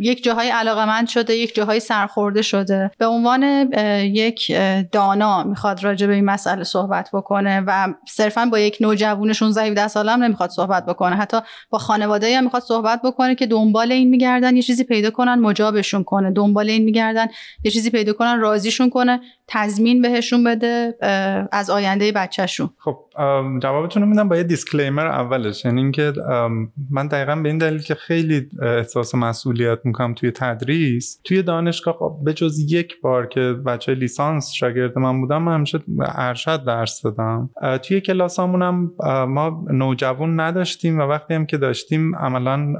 یک 0.00 0.24
جاهای 0.24 0.48
علاقمند 0.48 1.08
شده 1.08 1.34
یک 1.34 1.54
جاهای 1.54 1.80
سرخورده 1.80 2.42
شده. 2.42 2.90
به 2.98 3.06
عنوان 3.06 3.72
یک 4.02 4.52
دانا 4.92 5.44
می‌خواد 5.44 5.84
راجع 5.84 6.06
به 6.06 6.14
این 6.14 6.24
مسئله 6.24 6.64
صحبت 6.64 7.10
بکنه 7.12 7.60
و 7.66 7.88
صرفا 8.08 8.46
با 8.46 8.58
یک 8.58 8.76
نوجوون 8.80 9.32
16 9.32 9.62
17 9.62 9.88
ساله 9.88 10.12
هم 10.12 10.22
نمی‌خواد 10.24 10.50
صحبت 10.50 10.86
بکنه. 10.86 11.16
حتی 11.16 11.36
با 11.70 11.78
خانواده 11.78 12.36
هم 12.36 12.44
می‌خواد 12.44 12.62
صحبت 12.62 13.02
بکنه 13.02 13.34
که 13.34 13.46
دنبال 13.46 13.92
این 13.92 14.08
میگردن 14.08 14.56
یه 14.56 14.62
چیزی 14.62 14.84
پیدا 14.84 15.10
کنن 15.10 15.34
مجابشون 15.34 16.04
کنه. 16.04 16.30
دنبال 16.30 16.70
این 16.70 16.84
میگردن 16.84 17.26
یه 17.64 17.70
چیزی 17.70 17.90
پیدا 17.90 18.12
کنن 18.12 18.40
راضیشون 18.40 18.90
کنه 18.90 19.20
تضمین 19.46 20.02
بهشون 20.02 20.44
بده 20.44 20.96
از 21.52 21.70
آینده 21.70 22.12
بچهشون. 22.12 22.70
خب 22.78 22.96
جوابتون 23.62 24.02
رو 24.02 24.08
میدم 24.08 24.28
با 24.28 24.36
یه 24.36 24.42
دیسکلیمر 24.42 25.06
اولش. 25.06 25.64
یعنی 25.64 25.80
اینکه 25.80 26.12
من 26.90 27.06
دقیقا 27.06 27.36
به 27.36 27.48
این 27.48 27.58
دلیل 27.58 27.82
که 27.82 27.94
خیلی 27.94 28.48
احساس 28.62 29.14
مسئولیت 29.14 29.78
می‌کنم 29.84 30.14
توی 30.14 30.30
تدریس 30.30 31.20
توی 31.24 31.42
دانشگاه 31.42 31.94
خب 31.94 32.18
به 32.24 32.34
جز 32.34 32.72
یک 32.72 33.00
بار 33.00 33.26
که 33.26 33.40
بچه 33.40 33.94
لیسانس 33.94 34.50
شاگرد 34.52 34.98
من 34.98 35.20
بودم 35.20 35.42
من 35.42 35.54
همیشه 35.54 35.78
ارشد 36.00 36.64
درس 36.64 37.02
دادم. 37.02 37.50
توی 37.82 38.00
کلاسامونم 38.00 38.90
ما 39.28 39.64
نوجوان 39.70 40.40
نداشتیم 40.40 40.98
و 40.98 41.02
وقتی 41.02 41.34
هم 41.34 41.46
که 41.46 41.56
داشتیم 41.56 42.16
عملا 42.16 42.74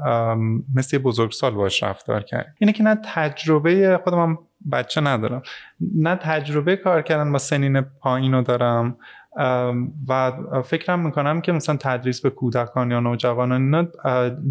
مثل 0.75 0.97
بزرگسال 0.97 1.51
باش 1.51 1.83
رفتار 1.83 2.23
کردیم. 2.23 2.53
اینه 2.59 2.73
که 2.73 2.83
نه 2.83 2.97
تجربه 3.13 3.99
خودم 4.03 4.39
بچه 4.71 5.01
ندارم. 5.01 5.41
نه 5.95 6.15
تجربه 6.15 6.75
کار 6.75 7.01
کردن 7.01 7.31
با 7.31 7.37
سنین 7.37 7.81
پایین 7.81 8.33
رو 8.33 8.41
دارم. 8.41 8.97
و 10.07 10.31
فکرم 10.65 10.99
می‌کنم 10.99 11.41
که 11.41 11.51
مثلا 11.51 11.77
تدریس 11.77 12.21
به 12.21 12.29
کودکان 12.29 12.91
یا 12.91 12.99
نوجوانان 12.99 13.61
اینا 13.61 13.87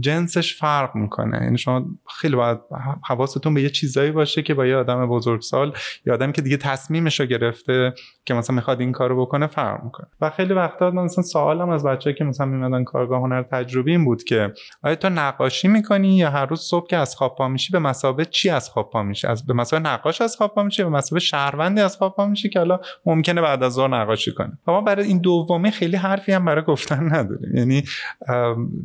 جنسش 0.01 0.59
فرق 0.59 0.97
می‌کنه. 0.97 1.41
یعنی 1.43 1.59
شما 1.59 1.85
خیلی 2.21 2.37
باید 2.37 2.59
حواستون 3.09 3.55
به 3.55 3.63
یه 3.63 3.71
چیزایی 3.71 4.11
باشه 4.11 4.43
که 4.43 4.55
با 4.55 4.67
یه 4.67 4.77
آدم 4.77 5.07
بزرگسال 5.07 5.73
یا 6.07 6.15
آدمی 6.15 6.33
که 6.33 6.43
دیگه 6.43 6.57
تصمیمش 6.57 7.21
رو 7.21 7.27
گرفته 7.27 7.95
که 8.25 8.35
مثلا 8.35 8.57
می‌خواد 8.57 8.81
این 8.81 8.93
کارو 8.93 9.21
بکنه 9.21 9.47
فرق 9.47 9.85
می‌کنه. 9.85 10.07
و 10.21 10.31
خیلی 10.31 10.55
وقتا 10.55 10.91
مثلا 10.91 11.25
سوالم 11.25 11.69
از 11.69 11.85
بچه‌ای 11.85 12.17
که 12.17 12.25
مثلا 12.25 12.47
میمدن 12.47 12.85
کارگاه 12.85 13.21
هنر 13.21 13.43
تجربی 13.43 13.91
این 13.91 14.05
بود 14.05 14.25
که 14.25 14.53
آیا 14.83 14.95
تو 14.95 15.09
نقاشی 15.09 15.69
می‌کنی 15.69 16.17
یا 16.17 16.31
هر 16.31 16.47
روز 16.47 16.61
صبح 16.61 16.87
که 16.87 16.97
از 16.97 17.17
خواب 17.17 17.37
پا 17.37 17.49
میشی 17.49 17.73
به 17.73 17.79
مسابقه 17.79 18.25
چی 18.25 18.51
از 18.51 18.71
خواب 18.71 18.91
پا 18.91 19.03
میشی؟ 19.03 19.27
از 19.27 19.47
به 19.47 19.55
مسابقه 19.55 19.89
نقاش 19.89 20.21
از 20.21 20.37
خواب 20.37 20.55
پا 20.55 20.63
میشی 20.63 20.83
به 20.83 20.89
مسابقه 20.89 21.21
شهروندی 21.25 21.81
از 21.81 21.97
خواب 21.97 22.17
پا 22.17 22.27
میشی 22.27 22.49
که 22.49 22.59
حالا 22.59 22.81
ممکنه 23.07 23.41
بعد 23.41 23.63
از 23.63 23.73
ظهر 23.73 23.89
نقاشی 23.89 24.33
کنه 24.35 24.59
ما 24.73 24.81
برای 24.81 25.07
این 25.07 25.19
دومی 25.19 25.71
خیلی 25.71 25.97
حرفی 25.97 26.33
هم 26.33 26.45
برای 26.45 26.65
گفتن 26.65 27.15
نداریم. 27.15 27.57
یعنی 27.57 27.85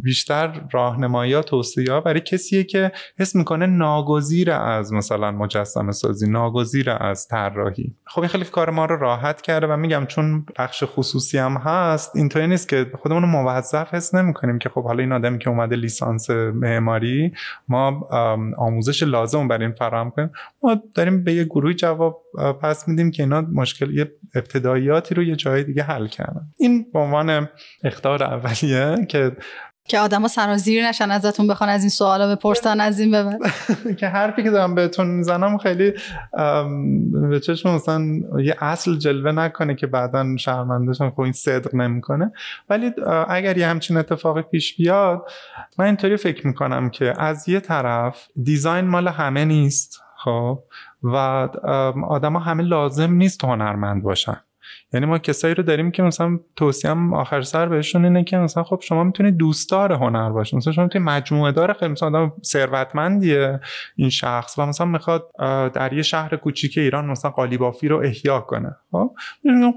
بیشتر 0.03 0.61
راهنمایی 0.72 1.34
ها 1.34 1.41
توصیه 1.41 1.99
برای 1.99 2.19
کسیه 2.19 2.64
که 2.64 2.91
حس 3.19 3.35
می‌کنه 3.35 3.65
ناگزیر 3.65 4.51
از 4.51 4.93
مثلا 4.93 5.31
مجسمه 5.31 5.91
سازی 5.91 6.30
ناگزیر 6.30 6.89
از 6.89 7.27
طراحی. 7.27 7.95
خب 8.05 8.22
این 8.22 8.30
خیلی 8.30 8.45
کار 8.45 8.69
ما 8.69 8.85
رو 8.85 8.97
راحت 8.99 9.41
کرده 9.41 9.68
و 9.68 9.77
میگم 9.77 10.05
چون 10.05 10.45
بخش 10.57 10.84
خصوصی 10.88 11.38
هم 11.38 11.57
هست 11.57 12.15
اینطوری 12.15 12.47
نیست 12.47 12.69
که 12.69 12.85
خودمون 13.01 13.22
رو 13.22 13.27
موظف 13.27 13.93
حس 13.93 14.15
نمی‌کنیم 14.15 14.60
که 14.60 14.69
خب 14.69 14.84
حالا 14.84 14.99
این 14.99 15.11
آدمی 15.11 15.39
که 15.39 15.49
اومده 15.49 15.76
لیسانس 15.76 16.30
معماری 16.30 17.34
ما 17.68 18.07
آموزش 18.57 19.03
لازم 19.03 19.47
برای 19.47 19.65
این 19.65 19.76
فراهم 19.76 20.11
کنیم. 20.11 20.31
ما 20.64 20.81
داریم 20.95 21.23
به 21.23 21.34
یه 21.34 21.43
گروه 21.43 21.73
جواب 21.73 22.23
پس 22.61 22.88
میدیم 22.88 23.11
که 23.11 23.23
اینا 23.23 23.41
مشکل 23.41 23.93
یه 23.93 24.11
ابتداییاتی 24.35 25.15
رو 25.15 25.23
یه 25.23 25.35
جای 25.35 25.64
دیگه 25.74 25.84
حل 25.84 26.08
کردن 26.08 26.41
این 26.58 26.91
به 26.94 27.00
عنوان 27.00 27.50
اختار 27.84 28.24
اولیه 28.24 29.06
که 29.10 29.32
که 29.88 30.00
آدما 30.00 30.28
سرازیر 30.28 30.88
نشن 30.88 31.12
ازتون 31.12 31.48
بخوان 31.48 31.70
از 31.70 31.82
این 31.82 31.90
سوالا 31.90 32.36
بپرسن 32.36 32.80
از 32.80 33.00
این 33.00 33.12
ببر 33.12 33.38
که 34.00 34.08
حرفی 34.08 34.44
که 34.44 34.50
دارم 34.50 34.76
بهتون 34.76 35.08
می‌زنم 35.08 35.58
خیلی 35.58 35.94
به 37.30 37.40
چشم 37.40 37.70
مثلا 37.70 38.06
یه 38.40 38.56
اصل 38.60 38.98
جلوه 38.98 39.32
نکنه 39.32 39.76
که 39.76 39.88
بعدا 39.88 40.38
شرمندهشون 40.38 41.10
خب 41.10 41.22
این 41.22 41.32
صدق 41.32 41.76
نمی‌کنه. 41.76 42.32
ولی 42.70 42.91
اگر 43.30 43.58
یه 43.58 43.68
همچین 43.68 43.98
اتفاقی 43.98 44.41
پیش 44.41 44.76
بیاد 44.76 45.22
من 45.78 45.86
اینطوری 45.86 46.18
فکر 46.18 46.48
می‌کنم 46.48 46.90
که 46.90 47.14
از 47.22 47.50
یه 47.50 47.60
طرف 47.60 48.28
دیزاین 48.44 48.86
مال 48.86 49.08
همه 49.08 49.45
نیست 49.45 50.02
خب 50.18 50.64
و 51.04 51.16
آدما 52.08 52.40
همه 52.40 52.64
لازم 52.64 53.14
نیست 53.14 53.44
هنرمند 53.44 54.04
باشن. 54.04 54.38
یعنی 54.94 55.06
ما 55.06 55.18
کسایی 55.18 55.53
رو 55.53 55.64
داریم 55.64 55.91
که 55.91 56.03
مثلا 56.03 56.40
توصیهم 56.56 57.14
آخر 57.14 57.41
سر 57.41 57.65
بهشون 57.65 58.06
اینه 58.06 58.24
که 58.24 58.38
مثلا 58.38 58.64
خب 58.64 58.80
شما 58.82 59.03
می‌تونید 59.03 59.38
دوستدار 59.38 59.94
هنر 59.94 60.30
باشید 60.30 60.57
مثلا 60.57 60.74
شما 60.74 60.84
می‌تونید 60.84 61.07
مجموعه 61.07 61.52
دار 61.52 61.74
خیلی 61.74 61.91
مثلا 61.91 62.07
آدم 62.07 62.34
ثروتمندیه 62.44 63.60
این 63.95 64.10
شخص 64.10 64.60
و 64.60 64.65
مثلا 64.65 64.88
می‌خواد 64.88 65.32
در 65.74 65.94
یه 65.94 66.02
شهر 66.02 66.36
کوچیک 66.36 66.78
ایران 66.78 67.06
مثلا 67.06 67.32
قالیبافی 67.32 67.88
رو 67.88 67.98
احیا 67.98 68.40
کنه. 68.40 68.76
خب؟ 68.91 69.11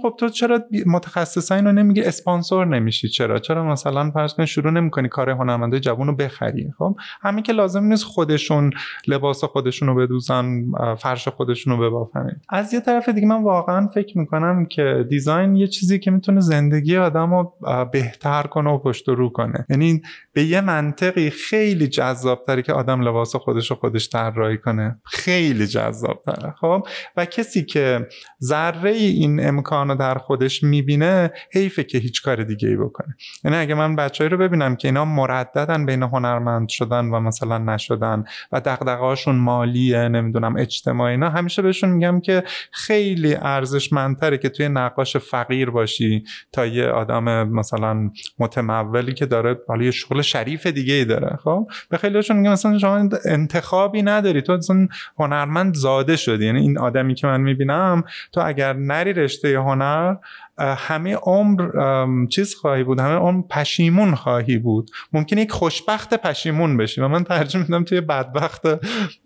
خب 0.03 0.15
تو 0.19 0.29
چرا 0.29 0.61
متخصصا 0.87 1.55
اینو 1.55 1.73
نمیگی 1.73 2.03
اسپانسر 2.03 2.65
نمیشی؟ 2.65 3.09
چرا؟ 3.09 3.39
چرا 3.39 3.65
مثلا 3.65 4.11
فرض 4.11 4.35
کن 4.35 4.45
شروع 4.45 4.73
نمی‌کنی 4.73 5.09
کار 5.09 5.31
هنرمندای 5.31 5.81
جوون 5.81 6.07
رو 6.07 6.17
بخری؟ 6.17 6.73
خب؟ 6.79 6.97
همین 7.23 7.43
که 7.43 7.53
لازم 7.53 7.85
نیست 7.85 8.05
خودشون 8.05 8.73
لباس 9.07 9.45
خودشون 9.45 9.89
رو 9.89 9.95
بدوزن 9.95 10.65
فرش 10.99 11.29
خودشون 11.29 11.79
رو 11.79 11.91
ببافن. 11.91 12.41
از 12.49 12.75
یه 12.75 12.81
طرف 12.81 13.09
دیگه 13.09 13.27
من 13.27 13.43
واقعا 13.43 13.89
فکر 13.89 14.19
می‌کنم 14.19 14.67
که 14.67 15.06
دیزاین 15.09 15.57
یه 15.57 15.67
چیزی 15.67 15.99
که 15.99 16.11
می‌تونه 16.11 16.41
زندگی 16.41 16.97
آدم 16.97 17.35
رو 17.35 17.53
بهتر 17.93 18.43
کنه 18.43 18.71
و 18.71 18.79
پشت 18.79 19.09
رو 19.09 19.29
کنه. 19.29 19.67
یعنی 19.71 20.03
به 20.37 20.45
یه 20.45 20.61
منطقی 20.61 21.31
خیلی 21.31 21.89
جذاب 21.89 22.45
تره 22.47 22.63
که 22.63 22.73
آدم 22.73 23.01
لباس 23.01 23.37
خودش 23.37 23.71
رو 23.71 23.77
خودش 23.77 24.09
طراحی 24.09 24.59
کنه. 24.59 25.01
خیلی 25.05 25.67
جذاب 25.67 26.23
تره 26.27 26.55
خب؟ 26.61 26.87
و 27.17 27.25
کسی 27.25 27.65
که 27.65 28.09
ذره 28.43 28.91
این 28.91 29.49
امکان 29.49 29.89
رو 29.89 29.95
در 29.95 30.15
خودش 30.15 30.63
می‌بینه 30.63 31.31
حیفه 31.53 31.85
که 31.85 31.99
هیچ 31.99 32.23
کار 32.23 32.43
دیگه 32.43 32.69
ای 32.69 32.77
بکنه. 32.77 33.17
یعنی 33.45 33.57
اگه 33.57 33.75
من 33.75 33.97
بچه‌ای 33.97 34.31
رو 34.31 34.39
ببینم 34.39 34.77
که 34.77 34.89
اینا 34.89 35.05
مرددن 35.05 35.87
بین 35.87 36.03
هنرمند 36.03 36.69
شدن 36.69 37.11
و 37.11 37.21
مثلا 37.21 37.59
نشدن 37.59 38.25
و 38.53 38.61
دغدغه‌هاشون 38.61 39.37
مالیه 39.37 40.09
نمی‌دونم 40.09 40.57
اجتماعی 40.57 41.11
اینا 41.15 41.31
همیشه 41.31 41.63
بهشون 41.63 41.91
میگم 41.91 42.21
که 42.21 42.45
خیلی 42.71 43.35
ارزشمندتره 43.35 44.39
که 44.39 44.49
توی 44.49 44.69
نقاش 44.69 45.17
فقیر 45.17 45.71
باشی 45.71 46.25
تا 46.53 46.67
یه 46.67 46.87
آدم 46.87 47.49
مثلا 47.49 48.11
متمولی 48.39 49.15
که 49.15 49.27
داره 49.27 49.59
حالا 49.69 49.85
یه 49.85 49.91
شغل 49.91 50.23
شریف 50.27 50.67
دیگه 50.67 50.95
ای 50.95 51.05
داره 51.05 51.39
خب؟ 51.45 51.69
به 51.89 51.97
خیلیشون 51.97 52.37
میگم 52.37 52.53
مثلا 52.53 52.79
شما 52.79 53.09
انتخابی 53.25 54.03
نداری. 54.03 54.43
تو 54.43 54.53
اصلا 54.53 54.89
هنرمند 55.19 55.75
زاده 55.75 56.17
شدی. 56.17 56.47
یعنی 56.47 56.61
این 56.61 56.79
آدمی 56.79 57.15
که 57.15 57.27
من 57.27 57.41
می‌بینم 57.41 58.05
تو 58.33 58.41
اگر 58.45 58.73
نری 58.73 59.13
رشته 59.13 59.61
هنر 59.61 60.17
همه 60.59 61.15
عمر 61.15 62.27
چیز 62.27 62.55
خواهی 62.55 62.85
بود. 62.85 63.01
همه 63.01 63.15
عمر 63.15 63.43
پشیمون 63.51 64.15
خواهی 64.15 64.59
بود. 64.59 64.91
ممکنه 65.13 65.41
یک 65.41 65.53
خوشبخت 65.53 66.15
پشیمون 66.15 66.77
بشی. 66.77 67.01
و 67.01 67.09
من 67.09 67.25
ترجمه 67.25 67.63
میدم 67.63 67.85
توی 67.85 68.01
بدبخت 68.01 68.63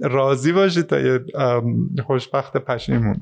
راضی 0.00 0.52
باشی 0.52 0.82
تا 0.82 1.00
یه 1.00 1.20
خوشبخت 2.06 2.56
پشیمون. 2.56 3.16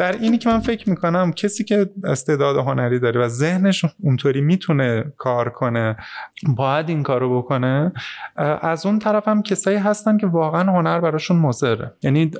در 0.00 0.12
اینی 0.12 0.38
که 0.38 0.48
من 0.48 0.60
فکر 0.60 0.90
می‌کنم 0.90 1.32
کسی 1.32 1.64
که 1.64 1.90
استعداد 2.04 2.56
هنری 2.56 2.98
داره 2.98 3.20
و 3.20 3.28
ذهنش 3.28 3.84
اونطوری 4.02 4.40
می‌تونه 4.40 5.04
کار 5.16 5.50
کنه 5.50 5.96
باید 6.56 6.88
این 6.88 7.02
کارو 7.02 7.42
بکنه 7.42 7.92
از 8.62 8.86
اون 8.86 8.98
طرف 8.98 9.28
هم 9.28 9.42
کسایی 9.42 9.76
هستن 9.76 10.18
که 10.18 10.26
واقعا 10.26 10.72
هنر 10.72 11.00
براشون 11.00 11.36
مضره. 11.36 11.94
یعنی 12.02 12.30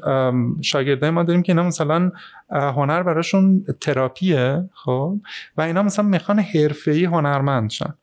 شاگردای 0.61 1.11
ما 1.11 1.23
داریم 1.23 1.43
که 1.43 1.53
اینا 1.53 1.63
مثلا 1.63 2.13
هنر 2.51 3.03
براشون 3.03 3.65
تراپیه 3.81 4.69
خب؟ 4.85 5.17
و 5.57 5.63
اینا 5.63 5.83
مثلا 5.83 6.05
می‌خوان 6.05 6.39
حرفه‌ای 6.39 7.05
هنرمند 7.05 7.71
شن. 7.71 7.95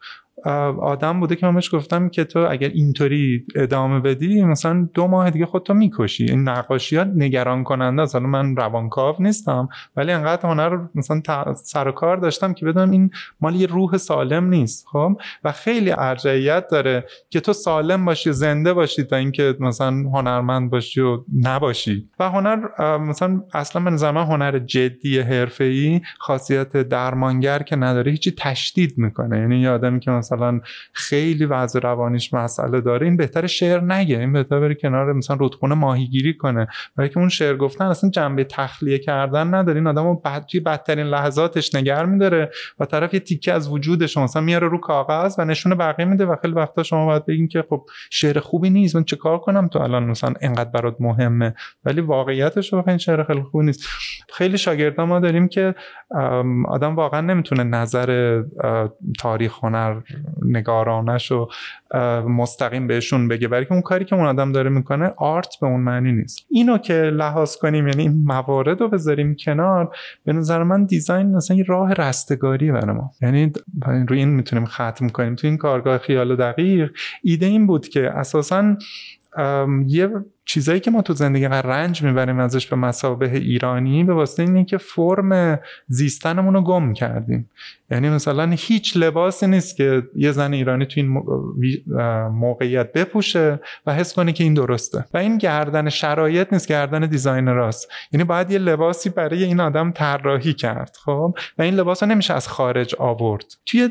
آدم 0.82 1.20
بوده 1.20 1.36
که 1.36 1.46
من 1.46 1.54
بهش 1.54 1.76
گفتم 1.76 2.10
که 2.10 2.24
تو 2.24 2.48
اگر 2.50 2.70
اینطوری 2.70 3.46
ادامه 3.56 4.00
بدی 4.00 4.44
مثلا 4.44 4.90
دو 4.94 5.08
ماه 5.08 5.30
دیگه 5.30 5.46
خودتو 5.46 5.74
می‌کشی. 5.74 6.26
این 6.26 6.50
نقاشیات 6.50 7.12
نگران 7.16 7.64
کننده 7.64 8.02
است 8.02 8.16
من 8.16 8.56
روانکاو 8.56 9.16
نیستم 9.20 9.70
ولی 9.96 10.12
انقدر 10.12 10.50
هنر 10.50 10.80
مثلا 10.96 11.22
سر 11.54 11.88
و 11.88 11.92
کار 11.92 12.18
داشتم 12.18 12.54
که 12.54 12.66
بدونم 12.66 12.92
این 12.92 13.10
مال 13.42 13.56
یه 13.56 13.68
روح 13.68 13.98
سالم 13.98 14.50
نیست 14.50 14.88
خب؟ 14.92 15.18
و 15.44 15.52
خیلی 15.52 15.92
ارجعیت 15.98 16.68
داره 16.68 17.06
که 17.30 17.40
تو 17.40 17.54
سالم 17.54 18.06
باشی 18.06 18.32
زنده 18.32 18.74
باشی 18.74 19.04
تا 19.04 19.16
اینکه 19.16 19.56
مثلا 19.60 19.90
هنرمند 19.90 20.72
باشی 20.72 21.02
و 21.02 21.24
نباشی. 21.42 22.10
و 22.20 22.30
هنر 22.30 22.58
مثلا 22.98 23.44
اصلا 23.54 23.82
من 23.82 24.24
هنر 24.24 24.60
جدی 24.60 25.20
حرفه‌ای 25.20 26.02
خاصیت 26.20 26.78
درمانگر 26.78 27.60
که 27.60 27.76
نداره 27.76 28.12
هیچی 28.12 28.34
تشدید 28.38 28.98
می‌کنه. 28.98 29.40
یعنی 29.40 29.60
یه 29.60 29.70
آدمی 29.70 30.00
که 30.00 30.12
مثلا 30.34 30.62
خیلی 30.94 31.46
وضع 31.46 31.80
روانیش 31.80 32.34
مسئله 32.34 32.82
داره 32.82 33.08
این 33.08 33.18
بهتر 33.18 33.48
شعر 33.48 33.82
نگه 33.82 34.20
این 34.20 34.34
بهتر 34.34 34.60
بره 34.60 34.76
کنار 34.76 35.14
مثلا 35.14 35.36
رودخونه 35.36 35.76
ماهیگیری 35.76 36.34
کنه. 36.34 36.68
برای 36.96 37.10
که 37.10 37.18
اون 37.18 37.30
شعر 37.30 37.56
گفتن 37.56 37.86
اصلا 37.86 38.10
جنبه 38.10 38.44
تخلیه 38.44 39.00
کردن 39.00 39.54
نداره. 39.54 39.78
این 39.78 39.88
آدمو 39.88 40.16
بعد 40.16 40.46
توی 40.46 40.60
بدترین 40.60 41.06
لحظاتش 41.06 41.76
نگر 41.76 42.06
میداره 42.06 42.52
و 42.80 42.86
طرف 42.86 43.14
یه 43.14 43.20
تیکه 43.20 43.54
از 43.54 43.70
وجودش 43.70 44.18
مثلا 44.18 44.42
میاره 44.42 44.68
رو 44.68 44.78
کاغذ 44.78 45.36
و 45.40 45.46
نشون 45.46 45.76
بقیه 45.76 46.06
میده 46.06 46.26
و 46.26 46.36
خیلی 46.42 46.54
وقتا 46.54 46.84
شما 46.84 47.06
باید 47.06 47.26
بگین 47.26 47.48
که 47.48 47.64
خب 47.70 47.86
شعر 48.10 48.40
خوبی 48.40 48.70
نیست 48.70 48.96
من 48.96 49.04
چه 49.04 49.16
کار 49.16 49.40
کنم 49.40 49.68
تو 49.68 49.80
الان 49.80 50.04
مثلا 50.04 50.34
اینقدر 50.42 50.70
برات 50.70 50.96
مهمه؟ 51.00 51.54
ولی 51.86 52.02
واقعیتش 52.02 52.74
رو 52.74 52.84
این 52.88 52.98
شعر 52.98 53.24
خیلی 53.24 53.42
خوب 53.42 53.62
نیست. 53.62 53.88
خیلی 54.34 54.58
شاگردا 54.58 55.06
ما 55.06 55.20
داریم 55.20 55.48
که 55.48 55.76
آدم 56.68 56.96
واقعا 56.96 57.22
نمی‌تونه 57.22 57.64
نظر 57.64 58.42
تاریخ 59.20 59.64
هنر 59.64 60.02
نگارانش 60.42 61.32
رو 61.32 61.50
مستقیم 62.30 62.88
بهشون 62.88 63.28
بگه. 63.28 63.48
برای 63.48 63.66
که 63.66 63.72
اون 63.72 63.82
کاری 63.82 64.06
که 64.06 64.16
اون 64.16 64.26
آدم 64.26 64.52
داره 64.52 64.70
می‌کنه 64.70 65.14
آرت 65.18 65.54
به 65.62 65.68
اون 65.68 65.82
معنی 65.82 66.12
نیست. 66.12 66.46
اینو 66.50 66.78
که 66.78 66.94
لحاظ 66.94 67.56
کنیم 67.56 67.88
یعنی 67.88 68.02
این 68.02 68.24
موارد 68.26 68.82
رو 68.82 68.88
بذاریم 68.88 69.36
کنار 69.36 69.96
به 70.26 70.34
نظر 70.34 70.64
من 70.64 70.86
دیزاین 70.86 71.36
مثلا 71.36 71.58
یه 71.58 71.64
راه 71.68 71.94
رستگاری 71.94 72.72
برای 72.72 72.96
ما. 72.96 73.12
یعنی 73.22 73.52
روی 74.08 74.20
این 74.20 74.30
می‌تونیم 74.30 74.66
ختم 74.66 75.10
کنیم. 75.10 75.36
تو 75.36 75.48
این 75.48 75.58
کارگاه 75.58 75.98
خیال 75.98 76.36
دقیق 76.36 76.92
ایده 77.24 77.46
این 77.46 77.68
بود 77.68 77.88
که 77.88 78.10
اساسا 78.10 78.76
یه 79.88 80.10
چیزایی 80.48 80.80
که 80.80 80.92
ما 80.92 81.02
تو 81.02 81.14
زندگی 81.14 81.46
رنج 81.46 82.04
می‌بریم 82.04 82.40
ازش 82.40 82.68
به 82.68 82.76
مسابه 82.76 83.32
ایرانی 83.32 84.04
به 84.04 84.14
واسطه 84.14 84.44
اینه 84.44 84.66
که 84.66 84.78
فرم 84.78 85.60
زیستنمون 85.88 86.54
رو 86.54 86.62
گم 86.62 86.94
کردیم. 86.94 87.50
یعنی 87.92 88.10
مثلا 88.10 88.50
هیچ 88.58 88.98
لباسی 88.98 89.48
نیست 89.48 89.76
که 89.76 90.04
یه 90.16 90.32
زن 90.32 90.54
ایرانی 90.54 90.86
تو 90.86 90.94
این 90.96 91.08
موقعیت 92.28 92.94
بپوشه 92.94 93.60
و 93.86 93.94
حس 93.94 94.14
کنه 94.14 94.32
که 94.32 94.44
این 94.44 94.54
درسته. 94.54 95.06
و 95.14 95.18
این 95.18 95.38
گردن 95.38 95.90
شرایط 95.90 96.54
نیست 96.54 96.68
گردن 96.68 97.06
دیزاین 97.06 97.48
راست 97.48 97.92
یعنی 98.12 98.24
باید 98.24 98.52
یه 98.52 98.58
لباسی 98.58 99.10
برای 99.10 99.44
این 99.44 99.60
آدم 99.60 99.92
طراحی 99.92 100.54
کرد 100.54 100.98
خب؟ 101.06 101.36
و 101.58 101.62
این 101.62 101.74
لباس 101.74 102.04
رو 102.04 102.10
نمیشه 102.10 102.34
از 102.34 102.48
خارج 102.48 102.96
آورد. 102.96 103.46
توی 103.66 103.90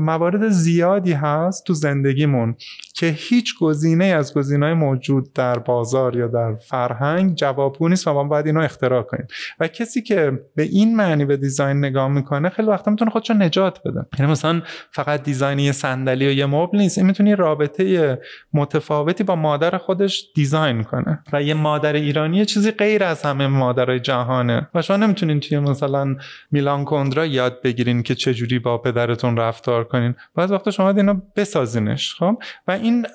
موارد 0.00 0.48
زیادی 0.48 1.12
هست 1.12 1.64
تو 1.66 1.74
زندگیمون 1.74 2.56
که 2.94 3.06
هیچ 3.06 3.58
گزینه 3.60 4.04
از 4.04 4.34
گزینه‌های 4.34 4.74
موجود 4.74 5.32
در 5.32 5.58
بازار 5.58 5.93
یا 5.94 6.26
در 6.26 6.54
فرهنگ 6.54 7.34
جوابگو 7.34 7.88
نیست 7.88 8.08
و 8.08 8.12
ما 8.12 8.24
باید 8.24 8.46
اینو 8.46 8.60
اختراع 8.60 9.02
کنیم. 9.02 9.26
و 9.60 9.68
کسی 9.68 10.02
که 10.02 10.32
به 10.56 10.62
این 10.62 10.96
معنی 10.96 11.24
به 11.24 11.36
دیزاین 11.36 11.76
نگاه 11.76 12.08
می‌کنه 12.08 12.48
خیلی 12.48 12.68
وقتا 12.68 12.90
می‌تونه 12.90 13.10
خودشو 13.10 13.34
نجات 13.34 13.78
بده. 13.84 14.06
یعنی 14.18 14.32
مثلا 14.32 14.62
فقط 14.90 15.22
دیزاین 15.22 15.58
یه 15.58 15.72
صندلی 15.72 16.26
و 16.26 16.30
یه 16.30 16.46
مبل 16.46 16.78
نیست. 16.78 16.98
این 16.98 17.06
می‌تونه 17.06 17.34
رابطه 17.34 18.18
متفاوتی 18.52 19.24
با 19.24 19.36
مادر 19.36 19.78
خودش 19.78 20.26
دیزاین 20.34 20.82
کنه. 20.82 21.22
و 21.32 21.42
یه 21.42 21.54
مادر 21.54 21.92
ایرانی 21.92 22.36
یه 22.36 22.44
چیزی 22.44 22.70
غیر 22.70 23.04
از 23.04 23.22
همه 23.22 23.46
مادرای 23.46 24.00
جهانه 24.00 24.68
و 24.74 24.82
شما 24.82 24.96
نمی‌تونین 24.96 25.40
توی 25.40 25.58
مثلا 25.58 26.16
میلان 26.50 26.84
کندرا 26.84 27.26
یاد 27.26 27.62
بگیرین 27.62 28.02
که 28.02 28.14
چجوری 28.14 28.58
با 28.58 28.78
پدرتون 28.78 29.36
رفتار 29.36 29.84
کنین. 29.84 30.14
بعض 30.34 30.50
وقتا 30.50 30.70
شما 30.70 30.90
اینو 30.90 31.20
بسازینش 31.36 32.14
خب؟ 32.14 32.38
و 32.68 32.72
این 32.72 33.06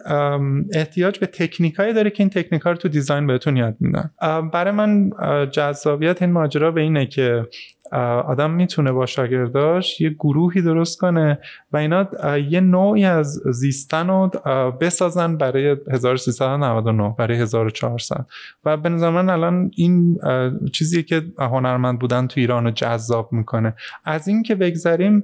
احتیاج 0.74 1.20
به 1.20 1.26
تکنیکایی 1.26 1.94
داره 1.94 2.10
که 2.10 2.24
این 2.24 2.30
تکنیکا 2.30 2.69
رو 2.70 2.78
تو 2.78 2.90
دیزاین 2.90 3.28
بهتون 3.28 3.58
یاد 3.58 3.76
میدن. 3.80 4.10
برای 4.54 4.72
من 4.72 5.12
جذابیت 5.52 6.22
این 6.22 6.32
ماجرا 6.32 6.72
به 6.72 6.82
اینه 6.82 7.06
که 7.06 7.48
آدم 8.26 8.52
می‌تونه 8.52 8.92
با 8.92 9.06
شاگرداش 9.06 10.02
یه 10.02 10.10
گروهی 10.10 10.62
درست 10.62 11.00
کنه 11.00 11.40
و 11.74 11.78
اینا 11.78 12.08
یه 12.50 12.60
نوعی 12.60 13.06
از 13.06 13.42
زیستن 13.52 14.08
رو 14.08 14.32
بسازن 14.82 15.38
برای 15.38 15.76
1399 15.92 17.16
برای 17.18 17.38
1400 17.38 18.26
و 18.66 18.78
به 18.78 18.90
نظر 18.90 19.10
من 19.10 19.30
الان 19.30 19.72
این 19.76 20.20
چیزی 20.74 21.04
که 21.04 21.22
هنرمند 21.38 22.00
بودن 22.00 22.28
تو 22.28 22.40
ایران 22.40 22.64
رو 22.64 22.72
جذاب 22.72 23.34
می‌کنه. 23.34 23.74
از 24.06 24.28
این 24.28 24.44
که 24.44 24.56
بگذریم 24.56 25.24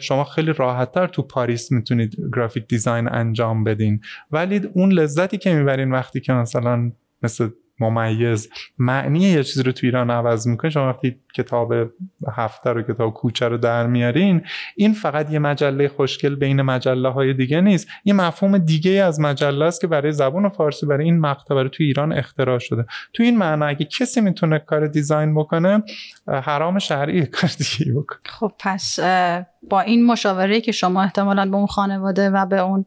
شما 0.00 0.24
خیلی 0.24 0.52
راحتتر 0.52 1.06
تو 1.06 1.22
پاریس 1.22 1.72
می‌تونید 1.72 2.16
گرافیک 2.36 2.68
دیزاین 2.68 3.08
انجام 3.08 3.64
بدین. 3.64 4.00
ولی 4.30 4.60
اون 4.74 4.92
لذتی 4.92 5.38
که 5.38 5.54
می‌برین 5.54 5.92
وقتی 5.92 6.20
که 6.20 6.32
مثلا 6.32 6.92
مثل 7.22 7.48
ممیز. 7.80 8.48
معنی 8.78 9.20
یه 9.20 9.44
چیزی 9.44 9.62
رو 9.62 9.72
تو 9.72 9.86
ایران 9.86 10.10
عوض 10.10 10.46
می‌کنه 10.46 10.70
شما 10.70 10.88
وقتی 10.88 11.16
کتاب 11.34 11.72
هفته 12.36 12.70
رو 12.70 12.82
کتاب 12.82 13.14
کوچه 13.14 13.48
رو 13.48 13.58
در 13.58 13.86
میارین 13.86 14.42
این 14.76 14.92
فقط 14.92 15.30
یه 15.30 15.38
مجله 15.38 15.88
خوشگل 15.88 16.34
بین 16.34 16.62
مجله 16.62 17.08
های 17.08 17.34
دیگه 17.34 17.60
نیست. 17.60 17.88
یه 18.04 18.14
مفهوم 18.14 18.58
دیگه 18.58 18.90
از 18.90 19.20
مجله 19.20 19.64
است 19.64 19.80
که 19.80 19.86
برای 19.86 20.12
زبان 20.12 20.48
فارسی 20.48 20.86
برای 20.86 21.04
این 21.04 21.20
مقطع 21.20 21.54
برای 21.54 21.68
تو 21.68 21.82
ایران 21.82 22.12
اختراع 22.12 22.58
شده. 22.58 22.86
تو 23.12 23.22
این 23.22 23.38
معنی 23.38 23.64
اگه 23.64 23.84
کسی 23.84 24.20
می‌تونه 24.20 24.58
کار 24.58 24.86
دیزاین 24.86 25.34
بکنه 25.34 25.82
حرام 26.26 26.78
شرعی 26.78 27.26
کار 27.36 27.50
دیگه 27.58 27.92
بکنه. 27.92 28.18
خب 28.24 28.52
پس 28.58 28.98
با 29.70 29.80
این 29.80 30.06
مشاوره 30.06 30.60
که 30.60 30.72
شما 30.72 31.02
احتمالا 31.02 31.50
به 31.50 31.56
اون 31.56 31.66
خانواده 31.66 32.30
و 32.30 32.46
به 32.46 32.58
اون 32.58 32.86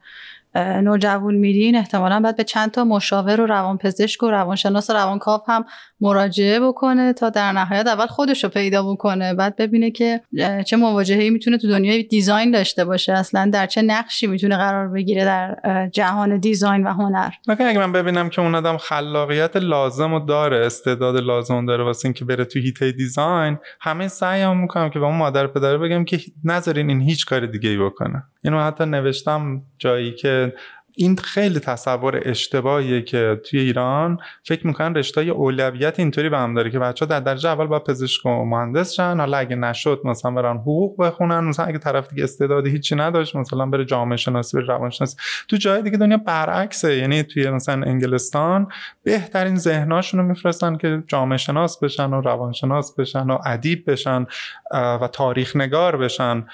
نوجوان 0.56 1.36
میرین 1.36 1.76
احتمالا 1.76 2.19
باید 2.19 2.36
به 2.36 2.44
چند 2.44 2.72
تا 2.72 2.84
مشاور 2.84 3.41
و 3.41 3.45
روانپزشک 3.45 4.24
و 4.24 4.32
روانشناس 4.32 4.90
و 4.90 4.94
روانکاو 4.94 5.41
هم 5.48 5.65
مراجعه 6.02 6.60
بکنه 6.60 7.14
تا 7.14 7.30
در 7.30 7.52
نهایت 7.52 7.88
اول 7.88 8.06
خودش 8.06 8.44
رو 8.44 8.49
پیدا 8.49 8.94
بکنه 8.94 9.34
بعد 9.34 9.56
ببینه 9.56 9.91
که 9.91 10.22
چه 10.65 10.78
مواجهه‌ای 10.78 11.30
می‌تونه 11.30 11.57
تو 11.57 11.68
دنیای 11.68 12.03
دیزاین 12.03 12.52
داشته 12.52 12.86
باشه 12.86 13.14
اصلا 13.14 13.49
در 13.53 13.65
چه 13.65 13.82
نقشی 13.82 14.28
می‌تونه 14.28 14.57
قرار 14.57 14.88
بگیره 14.88 15.26
در 15.26 15.57
جهان 15.94 16.38
دیزاین 16.38 16.84
و 16.84 16.94
هنر. 16.94 17.30
مگه 17.48 17.65
اگه 17.65 17.80
من 17.80 17.91
ببینم 17.91 18.30
که 18.30 18.41
اون 18.41 18.56
آدم 18.56 18.78
خلاقیت 18.78 19.56
لازم 19.56 20.14
و 20.14 20.19
داره 20.19 20.65
استعداد 20.65 21.18
لازم 21.18 21.65
داره 21.65 21.84
واسه 21.84 22.06
اینکه 22.06 22.26
بره 22.26 22.45
تو 22.45 22.60
هیته 22.60 22.91
دیزاین 22.91 23.57
همه 23.82 24.07
سعیام 24.07 24.61
می‌کنم 24.61 24.90
که 24.90 24.99
به 24.99 25.06
اون 25.06 25.18
مادر 25.18 25.48
پدر 25.48 25.78
بگم 25.78 26.06
که 26.06 26.19
نذارین 26.44 26.90
این 26.90 27.02
هیچ 27.02 27.26
کار 27.26 27.45
دیگه 27.45 27.69
ای 27.69 27.78
بکنه. 27.78 28.24
اینو 28.44 28.60
حتی 28.60 28.86
نوشتم 28.86 29.61
جایی 29.78 30.11
که 30.11 30.53
این 30.99 31.15
خیلی 31.15 31.60
تصور 31.60 32.22
اشتباهیه 32.26 33.02
که 33.02 33.41
توی 33.45 33.60
ایران 33.60 34.19
فکر 34.44 34.68
می‌کنن 34.68 34.95
رشته 34.95 35.22
اولویت 35.22 35.99
اینطوری 35.99 36.30
به 36.30 36.38
هم 36.38 36.53
داره 36.53 36.69
که 36.72 36.80
بچه 36.80 37.06
در 37.06 37.19
درجه 37.19 37.49
اول 37.49 37.65
با 37.65 37.80
پزشک 37.80 38.26
و 38.26 38.30
مهندس 38.30 38.94
شن. 38.94 39.19
حالا 39.19 39.38
اگه 39.38 39.56
نشد 39.56 40.02
مثلا 40.03 40.32
برن 40.32 40.57
حقوق 40.57 41.02
بخونن. 41.02 41.40
مثلا 41.40 41.65
اگه 41.65 41.78
طرف 41.78 42.10
دیگه 42.10 42.24
استعدادی 42.24 42.69
هیچی 42.69 42.95
نداشت 42.95 43.36
مثلا 43.36 43.65
بره 43.65 43.86
جامعه 43.86 44.18
شناسی 44.18 44.57
بره 44.57 44.65
روانشناسی. 44.65 45.18
تو 45.48 45.57
جای 45.57 45.82
دیگه 45.82 45.98
دنیا 45.98 46.18
برعکسه. 46.18 46.95
یعنی 46.95 47.24
توی 47.24 47.49
مثلا 47.49 47.86
انگلستان 47.86 48.68
بهترین 49.03 49.56
ذهناشون 49.56 50.19
رو 50.19 50.26
میفرستن 50.26 50.78
که 50.78 51.03
جامعه 51.07 51.38
شناس 51.38 51.80
بشن 51.80 52.14
و 52.14 52.22
روانشناس 52.22 52.95
بشن 52.95 53.30
و 53.30 53.38
ادیب 53.45 53.91
بشن 53.91 54.26
و 54.74 55.10
تاریخ 55.14 55.56
نگار 55.56 55.98
بشن. 55.98 56.45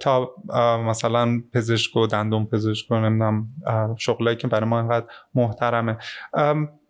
تا 0.00 0.34
مثلا 0.88 1.40
پزشک 1.52 1.96
و 1.96 2.06
دندون 2.06 2.46
پزشک 2.46 2.90
و 2.90 2.94
نمی‌دونم 2.94 3.48
شغلایی 3.98 4.36
که 4.36 4.48
برای 4.48 4.68
ما 4.70 4.80
اینقدر 4.80 5.06
محترمه. 5.34 5.96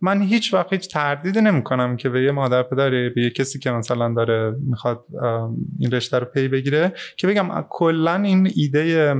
من 0.01 0.21
هیچ 0.21 0.53
وقت 0.53 0.73
هیچ 0.73 0.93
تردیدی 0.93 1.41
نمی 1.41 1.63
کنم 1.63 1.97
که 1.97 2.09
به 2.09 2.23
یه 2.23 2.31
مادر 2.31 2.63
پدری 2.63 3.09
به 3.09 3.21
یه 3.21 3.29
کسی 3.29 3.59
که 3.59 3.71
مثلا 3.71 4.13
داره 4.13 4.55
می‌خواد 4.69 5.05
این 5.79 5.91
رشته 5.91 6.19
رو 6.19 6.25
پی 6.25 6.47
بگیره 6.47 6.93
که 7.17 7.27
بگم 7.27 7.65
کلا 7.69 8.15
این 8.15 8.51
ایده 8.55 9.15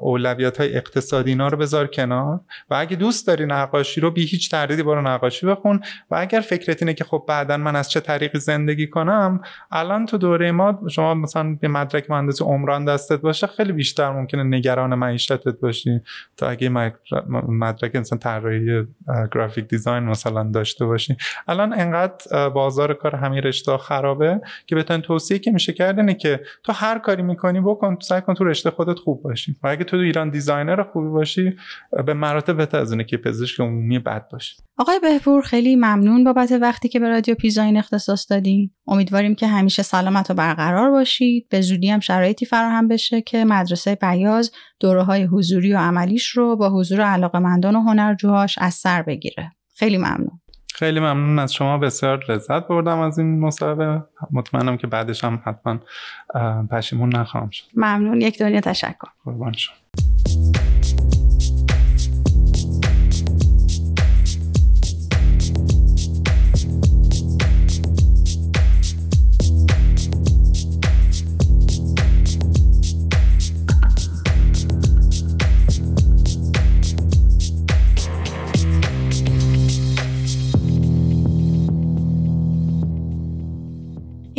اولویت 0.00 0.58
های 0.60 0.76
اقتصادی 0.76 1.30
اینا 1.30 1.48
رو 1.48 1.58
بذار 1.58 1.86
کنار. 1.86 2.40
و 2.70 2.74
اگه 2.74 2.96
دوست 2.96 3.26
داری 3.26 3.46
نقاشی 3.46 4.00
رو 4.00 4.10
بی 4.10 4.24
هیچ 4.24 4.50
تردیدی 4.50 4.82
برو 4.82 5.02
نقاشی 5.02 5.46
بخون. 5.46 5.80
و 6.10 6.16
اگر 6.16 6.40
فکرت 6.40 6.82
اینه 6.82 6.94
که 6.94 7.04
خب 7.04 7.24
بعدا 7.28 7.56
من 7.56 7.76
از 7.76 7.90
چه 7.90 8.00
طریقی 8.00 8.38
زندگی 8.38 8.86
کنم 8.86 9.40
الان 9.70 10.06
تو 10.06 10.18
دوره 10.18 10.52
ما 10.52 10.80
شما 10.90 11.14
مثلا 11.14 11.56
یه 11.60 11.68
مدرک 11.68 12.10
مهندسی 12.10 12.44
عمران 12.44 12.84
دستت 12.84 13.20
باشه 13.20 13.46
خیلی 13.46 13.72
بیشتر 13.72 14.10
ممکنه 14.10 14.42
نگران 14.42 14.94
معیشتت 14.94 15.60
باشی. 15.60 16.00
تا 16.36 16.48
اگه 16.48 16.92
مدرک 17.48 17.96
مثلا 17.96 18.18
طراحی 18.18 18.86
graphic 19.34 19.68
design 19.68 20.02
مثلا 20.04 20.42
داشته 20.42 20.86
باشی. 20.86 21.16
الان 21.48 21.72
انقدر 21.72 22.48
بازار 22.48 22.94
کار 22.94 23.16
همین 23.16 23.42
رشته 23.42 23.76
خرابه 23.76 24.40
که 24.66 24.74
بهتون 24.74 25.00
توصیه 25.00 25.38
که 25.38 25.50
میشه 25.50 25.72
کرد 25.72 26.16
که 26.16 26.40
تو 26.62 26.72
هر 26.72 26.98
کاری 26.98 27.22
می‌کنی 27.22 27.60
بکن 27.60 27.98
سعی 28.00 28.20
کن 28.20 28.34
تو 28.34 28.44
رشته 28.44 28.70
خودت 28.70 28.98
خوب 28.98 29.22
باشی. 29.22 29.31
و 29.62 29.68
اگه 29.68 29.84
تو 29.84 29.96
ایران 29.96 30.30
designer 30.30 30.82
خوبی 30.82 31.08
باشی 31.08 31.56
به 32.06 32.14
مراتب 32.14 32.56
بهتر 32.56 32.78
از 32.78 32.94
که 33.08 33.16
پزشک 33.16 33.60
عمومی 33.60 33.98
بد 33.98 34.28
باشی 34.32 34.56
آقای 34.78 35.00
بهپور 35.00 35.42
خیلی 35.42 35.76
ممنون 35.76 36.24
بابت 36.24 36.52
وقتی 36.52 36.88
که 36.88 37.00
به 37.00 37.08
رادیو 37.08 37.34
پیزاین 37.34 37.76
اختصاص 37.76 38.30
دادین 38.30 38.70
امیدواریم 38.86 39.34
که 39.34 39.46
همیشه 39.46 39.82
سلامت 39.82 40.30
و 40.30 40.34
برقرار 40.34 40.90
باشید. 40.90 41.48
به 41.48 41.60
زودی 41.60 41.90
هم 41.90 42.00
شرایطی 42.00 42.46
فراهم 42.46 42.88
بشه 42.88 43.20
که 43.20 43.44
مدرسه 43.44 43.94
بیاز 43.94 44.52
دوره 44.80 45.02
های 45.02 45.22
حضوری 45.22 45.72
و 45.72 45.78
عملیش 45.78 46.28
رو 46.28 46.56
با 46.56 46.70
حضور 46.70 47.00
علاقمندان 47.00 47.76
و 47.76 47.80
هنرجوهاش 47.80 48.58
از 48.58 48.74
سر 48.74 49.02
بگیره. 49.02 49.52
خیلی 49.76 49.98
ممنون. 49.98 50.41
خیلی 50.74 51.00
ممنون 51.00 51.38
از 51.38 51.54
شما 51.54 51.78
بسیار 51.78 52.24
لذت 52.28 52.68
بردم 52.68 52.98
از 52.98 53.18
این 53.18 53.40
مصاحبه 53.40 54.02
مطمئنم 54.30 54.76
که 54.76 54.86
بعدش 54.86 55.24
هم 55.24 55.42
حتما 55.44 55.78
پشیمون 56.70 57.16
نخواهم 57.16 57.50
شد. 57.50 57.64
ممنون. 57.74 58.20
یک 58.20 58.38
دنیا 58.38 58.60
تشکر. 58.60 59.08
قربان 59.24 59.52
شما. 59.52 59.74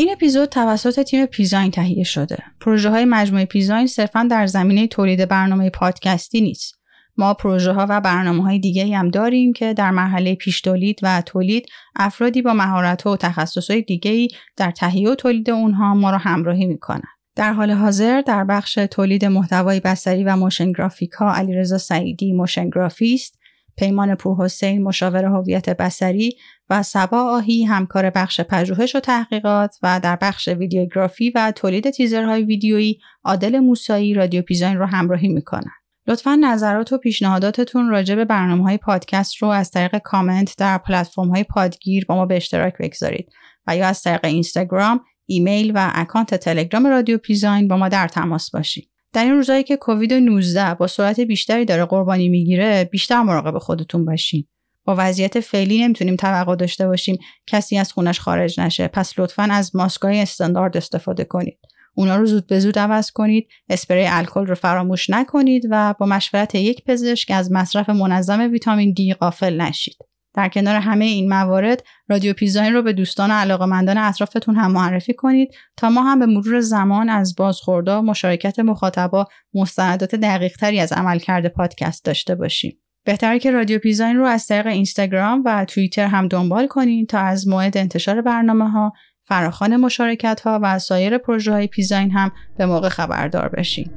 این 0.04 0.12
اپیزود 0.12 0.50
توسط 0.50 1.04
تیم 1.04 1.26
پیزاین 1.26 1.72
تهیه 1.72 2.04
شده. 2.04 2.38
پروژه 2.60 2.90
های 2.90 3.06
مجموعه 3.06 3.46
پیزاین 3.46 3.88
صرفا 3.88 4.28
در 4.32 4.48
زمینه 4.48 4.88
تولید 4.88 5.28
برنامه 5.28 5.70
پادکستی 5.70 6.42
نیست. 6.42 6.80
ما 7.18 7.34
پروژه 7.34 7.72
ها 7.72 7.88
و 7.90 8.02
برنامه 8.02 8.44
های 8.44 8.60
دیگه 8.60 8.98
هم 8.98 9.10
داریم 9.10 9.54
که 9.54 9.74
در 9.74 9.92
مرحله 9.92 10.36
پیش 10.36 10.62
تولید 10.62 11.00
و 11.04 11.22
تولید 11.22 11.66
افرادی 11.96 12.42
با 12.42 12.54
مهارت 12.54 13.08
و 13.08 13.18
تخصص 13.18 13.72
های 13.72 13.82
دیگه 13.82 14.28
در 14.58 14.72
تهیه 14.72 15.10
و 15.10 15.16
تولید 15.16 15.50
اونها 15.50 15.94
ما 15.94 16.12
رو 16.12 16.18
همراهی 16.18 16.66
می‌کنن. 16.66 17.10
در 17.36 17.54
حال 17.54 17.72
حاضر 17.72 18.22
در 18.22 18.44
بخش 18.44 18.74
تولید 18.74 19.26
محتوای 19.26 19.80
بصری 19.80 20.24
و 20.24 20.36
motion 20.36 20.72
graphic 20.72 21.12
ها 21.12 21.34
علیرضا 21.34 21.78
سعیدی 21.78 22.34
motion 22.34 22.70
گرافیست 22.70 23.40
پیمان 23.78 24.16
پورحسین 24.16 24.84
مشاور 24.84 25.26
هویت 25.26 25.70
بصری 25.70 26.38
و 26.70 26.84
سبا 26.84 27.22
آهی 27.22 27.64
همکار 27.64 28.10
بخش 28.10 28.42
پژوهش 28.42 28.96
و 28.96 29.00
تحقیقات 29.00 29.76
و 29.84 30.00
در 30.04 30.16
بخش 30.22 30.48
ویدیوگرافی 30.48 31.30
و 31.30 31.54
تولید 31.56 31.90
تیزرهای 31.90 32.44
ویدیویی 32.44 33.00
عادل 33.24 33.60
موسایی 33.60 34.14
رادیو 34.14 34.42
پیزاین 34.42 34.78
رو 34.78 34.86
همراهی 34.86 35.28
می‌کنن. 35.28 35.72
لطفا 36.08 36.36
نظرات 36.36 36.94
و 36.94 36.98
پیشنهاداتتون 36.98 37.90
راجع 37.90 38.16
به 38.16 38.26
برنامه 38.26 38.64
های 38.64 38.78
پادکست 38.78 39.36
رو 39.36 39.48
از 39.48 39.72
طریق 39.72 39.98
کامنت 39.98 40.54
در 40.58 40.78
پلتفرم 40.78 41.30
های 41.30 41.44
پادگیر 41.44 42.06
با 42.06 42.16
ما 42.16 42.26
به 42.26 42.36
اشتراک 42.36 42.74
بگذارید 42.80 43.30
و 43.68 43.78
یا 43.78 43.88
از 43.88 44.02
طریق 44.02 44.26
اینستاگرام، 44.26 45.02
ایمیل 45.26 45.72
و 45.76 45.92
اکانت 45.94 46.36
تلگرام 46.36 46.88
رادیو 46.88 47.18
پیزاین 47.18 47.68
با 47.68 47.78
ما 47.78 47.90
در 47.90 48.08
تماس 48.08 48.52
باشید. 48.52 48.93
در 49.14 49.24
این 49.24 49.34
روزایی 49.34 49.64
که 49.64 49.78
کووید 49.78 50.14
19 50.14 50.74
با 50.74 50.88
سرعت 50.88 51.20
بیشتری 51.20 51.66
داره 51.66 51.86
قربانی 51.86 52.30
می‌گیره 52.30 52.90
بیشتر 52.92 53.22
مراقب 53.22 53.58
خودتون 53.58 54.06
باشین. 54.06 54.48
با 54.86 54.96
وضعیت 54.98 55.40
فعلی 55.40 55.84
نمی‌تونیم 55.84 56.16
توقع 56.16 56.56
داشته 56.56 56.88
باشیم 56.88 57.18
کسی 57.48 57.78
از 57.78 57.92
خونش 57.92 58.20
خارج 58.20 58.60
نشه. 58.60 58.88
پس 58.88 59.20
لطفا 59.20 59.48
از 59.52 59.76
ماسکای 59.76 60.20
استاندارد 60.20 60.78
استفاده 60.78 61.24
کنید. 61.24 61.60
اونا 61.96 62.16
رو 62.16 62.26
زود 62.26 62.48
به 62.48 62.60
زود 62.60 62.80
عوض 62.80 63.12
کنید. 63.12 63.48
اسپری 63.70 64.06
الکل 64.08 64.46
رو 64.46 64.56
فراموش 64.56 65.10
نکنید 65.10 65.64
و 65.70 65.96
با 66.00 66.06
مشورت 66.06 66.56
یک 66.56 66.84
پزشک 66.84 67.32
از 67.32 67.52
مصرف 67.52 67.90
منظم 67.90 68.52
ویتامین 68.52 68.94
دی 68.94 69.14
غافل 69.14 69.62
نشید. 69.62 69.98
در 70.34 70.50
کنار 70.50 70.76
همه 70.76 71.06
این 71.06 71.30
موارد 71.30 71.84
رادیو 72.10 72.34
پیزاین 72.34 72.74
رو 72.74 72.82
به 72.82 72.94
دوستان 72.94 73.32
و 73.32 73.34
علاقمندان 73.34 73.98
اطرافتون 73.98 74.56
هم 74.56 74.72
معرفی 74.72 75.14
کنید 75.14 75.50
تا 75.78 75.90
ما 75.90 76.04
هم 76.04 76.20
به 76.20 76.26
مرور 76.26 76.60
زمان 76.60 77.10
از 77.10 77.36
بازخوردا 77.36 78.02
مشارکت 78.02 78.60
مخاطبا 78.60 79.28
مستندات 79.54 80.16
دقیق 80.16 80.58
تری 80.58 80.80
از 80.80 80.92
عملکرد 80.92 81.48
پادکست 81.48 82.06
داشته 82.06 82.36
باشیم. 82.36 82.80
بهتره 83.06 83.40
که 83.40 83.52
رادیو 83.52 83.80
پیزاین 83.80 84.18
رو 84.18 84.26
از 84.26 84.48
طریق 84.48 84.68
اینستاگرام 84.68 85.42
و 85.46 85.66
توییتر 85.66 86.08
هم 86.08 86.28
دنبال 86.28 86.68
کنید 86.68 87.10
تا 87.10 87.20
از 87.20 87.48
موعد 87.48 87.78
انتشار 87.78 88.22
برنامه 88.22 88.70
ها 88.70 88.94
فراخان 89.26 89.78
مشارکت 89.78 90.42
ها 90.42 90.60
و 90.64 90.80
سایر 90.80 91.18
پروژه 91.18 91.52
های 91.52 91.68
پیزاین 91.68 92.12
هم 92.12 92.32
به 92.58 92.66
موقع 92.66 92.90
خبردار 92.90 93.50
بشین. 93.50 93.92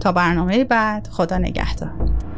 تا 0.00 0.12
برنامه 0.12 0.64
بعد 0.64 1.08
خدا 1.10 1.38
نگهدار. 1.38 2.31